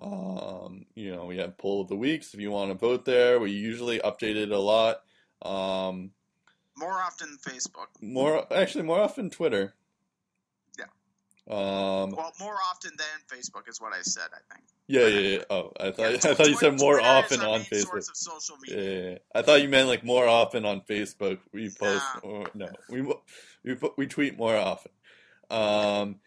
Um, 0.00 0.86
you 0.94 1.14
know, 1.14 1.26
we 1.26 1.36
have 1.36 1.58
poll 1.58 1.82
of 1.82 1.88
the 1.88 1.96
weeks 1.96 2.32
if 2.32 2.40
you 2.40 2.50
want 2.50 2.70
to 2.70 2.78
vote 2.78 3.04
there. 3.04 3.38
We 3.38 3.50
usually 3.50 3.98
update 3.98 4.36
it 4.36 4.50
a 4.50 4.58
lot. 4.58 5.02
Um, 5.42 6.12
more 6.78 6.94
often 6.94 7.36
Facebook. 7.46 7.88
more 8.00 8.50
actually, 8.50 8.84
more 8.84 9.00
often 9.00 9.28
Twitter. 9.28 9.74
Um, 11.50 12.12
Well, 12.12 12.32
more 12.38 12.56
often 12.70 12.92
than 12.96 13.06
Facebook 13.38 13.68
is 13.68 13.80
what 13.80 13.92
I 13.92 14.02
said. 14.02 14.28
I 14.32 14.54
think. 14.54 14.64
yeah, 14.86 15.06
yeah, 15.06 15.20
yeah. 15.38 15.44
Oh, 15.50 15.72
I 15.80 15.90
thought 15.90 15.98
Yeah, 16.12 16.16
I 16.30 16.34
thought 16.34 16.48
you 16.48 16.56
said 16.56 16.78
more 16.78 16.94
Twitter 16.98 17.08
often 17.08 17.40
on 17.40 17.60
Facebook. 17.62 18.04
Social 18.14 18.56
Yeah, 18.68 18.76
media. 18.76 19.00
yeah, 19.02 19.10
yeah. 19.10 19.18
I 19.34 19.42
thought 19.42 19.60
you 19.62 19.68
meant 19.68 19.88
like 19.88 20.04
more 20.04 20.28
often 20.28 20.64
on 20.64 20.82
Facebook. 20.82 21.38
We 21.52 21.68
post, 21.70 22.04
Nah. 22.22 22.30
or 22.30 22.46
no, 22.54 22.68
we 22.88 23.02
we 23.64 23.76
we 23.96 24.06
tweet 24.06 24.38
more 24.38 24.56
often. 24.56 24.92
Um, 25.50 26.20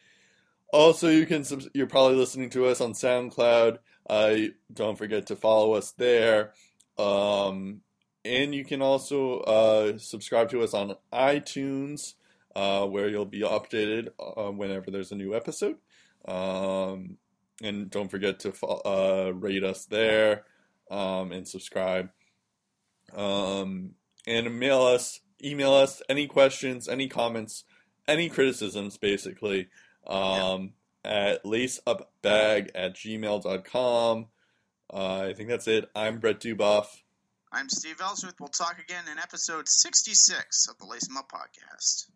also, 0.74 1.08
you 1.10 1.26
can 1.26 1.46
you're 1.74 1.88
probably 1.88 2.18
listening 2.18 2.50
to 2.52 2.66
us 2.66 2.82
on 2.82 2.92
SoundCloud. 2.94 3.78
Uh, 4.10 4.36
don't 4.74 4.98
forget 4.98 5.28
to 5.28 5.36
follow 5.38 5.74
us 5.74 5.92
there. 5.92 6.54
Um, 6.98 7.82
and 8.26 8.54
you 8.54 8.66
can 8.66 8.82
also 8.82 9.40
uh, 9.40 9.98
subscribe 9.98 10.50
to 10.50 10.62
us 10.62 10.74
on 10.74 10.96
iTunes, 11.14 12.14
uh, 12.56 12.86
where 12.86 13.10
you'll 13.10 13.26
be 13.26 13.42
updated 13.42 14.10
uh, 14.20 14.52
whenever 14.52 14.92
there's 14.92 15.12
a 15.12 15.16
new 15.16 15.36
episode. 15.36 15.78
Um, 16.26 17.18
and 17.62 17.90
don't 17.90 18.10
forget 18.10 18.40
to 18.40 18.54
uh, 18.66 19.32
rate 19.34 19.64
us 19.64 19.86
there 19.86 20.46
um, 20.90 21.32
and 21.32 21.48
subscribe. 21.48 22.10
Um, 23.16 23.92
and 24.26 24.60
mail 24.60 24.82
us, 24.82 25.20
email 25.44 25.74
us 25.74 26.02
any 26.10 26.28
questions, 26.28 26.88
any 26.88 27.08
comments, 27.08 27.64
any 28.08 28.30
criticisms, 28.30 28.98
basically, 28.98 29.70
um, 30.08 30.74
at 31.04 31.44
laceupbag 31.44 32.70
at 32.76 32.96
gmail.com. 32.96 34.28
Uh, 34.94 35.26
I 35.30 35.34
think 35.34 35.50
that's 35.50 35.68
it. 35.68 35.90
I'm 35.96 36.20
Brett 36.20 36.40
Duboff. 36.40 36.86
I'm 37.52 37.70
Steve 37.70 38.02
Ellsworth. 38.02 38.40
We'll 38.40 38.50
talk 38.50 38.80
again 38.80 39.04
in 39.12 39.20
episode 39.20 39.68
66 39.68 40.68
of 40.68 40.78
the 40.80 40.86
Lace 40.86 41.08
'em 41.10 41.18
Up 41.18 41.32
podcast. 41.32 42.08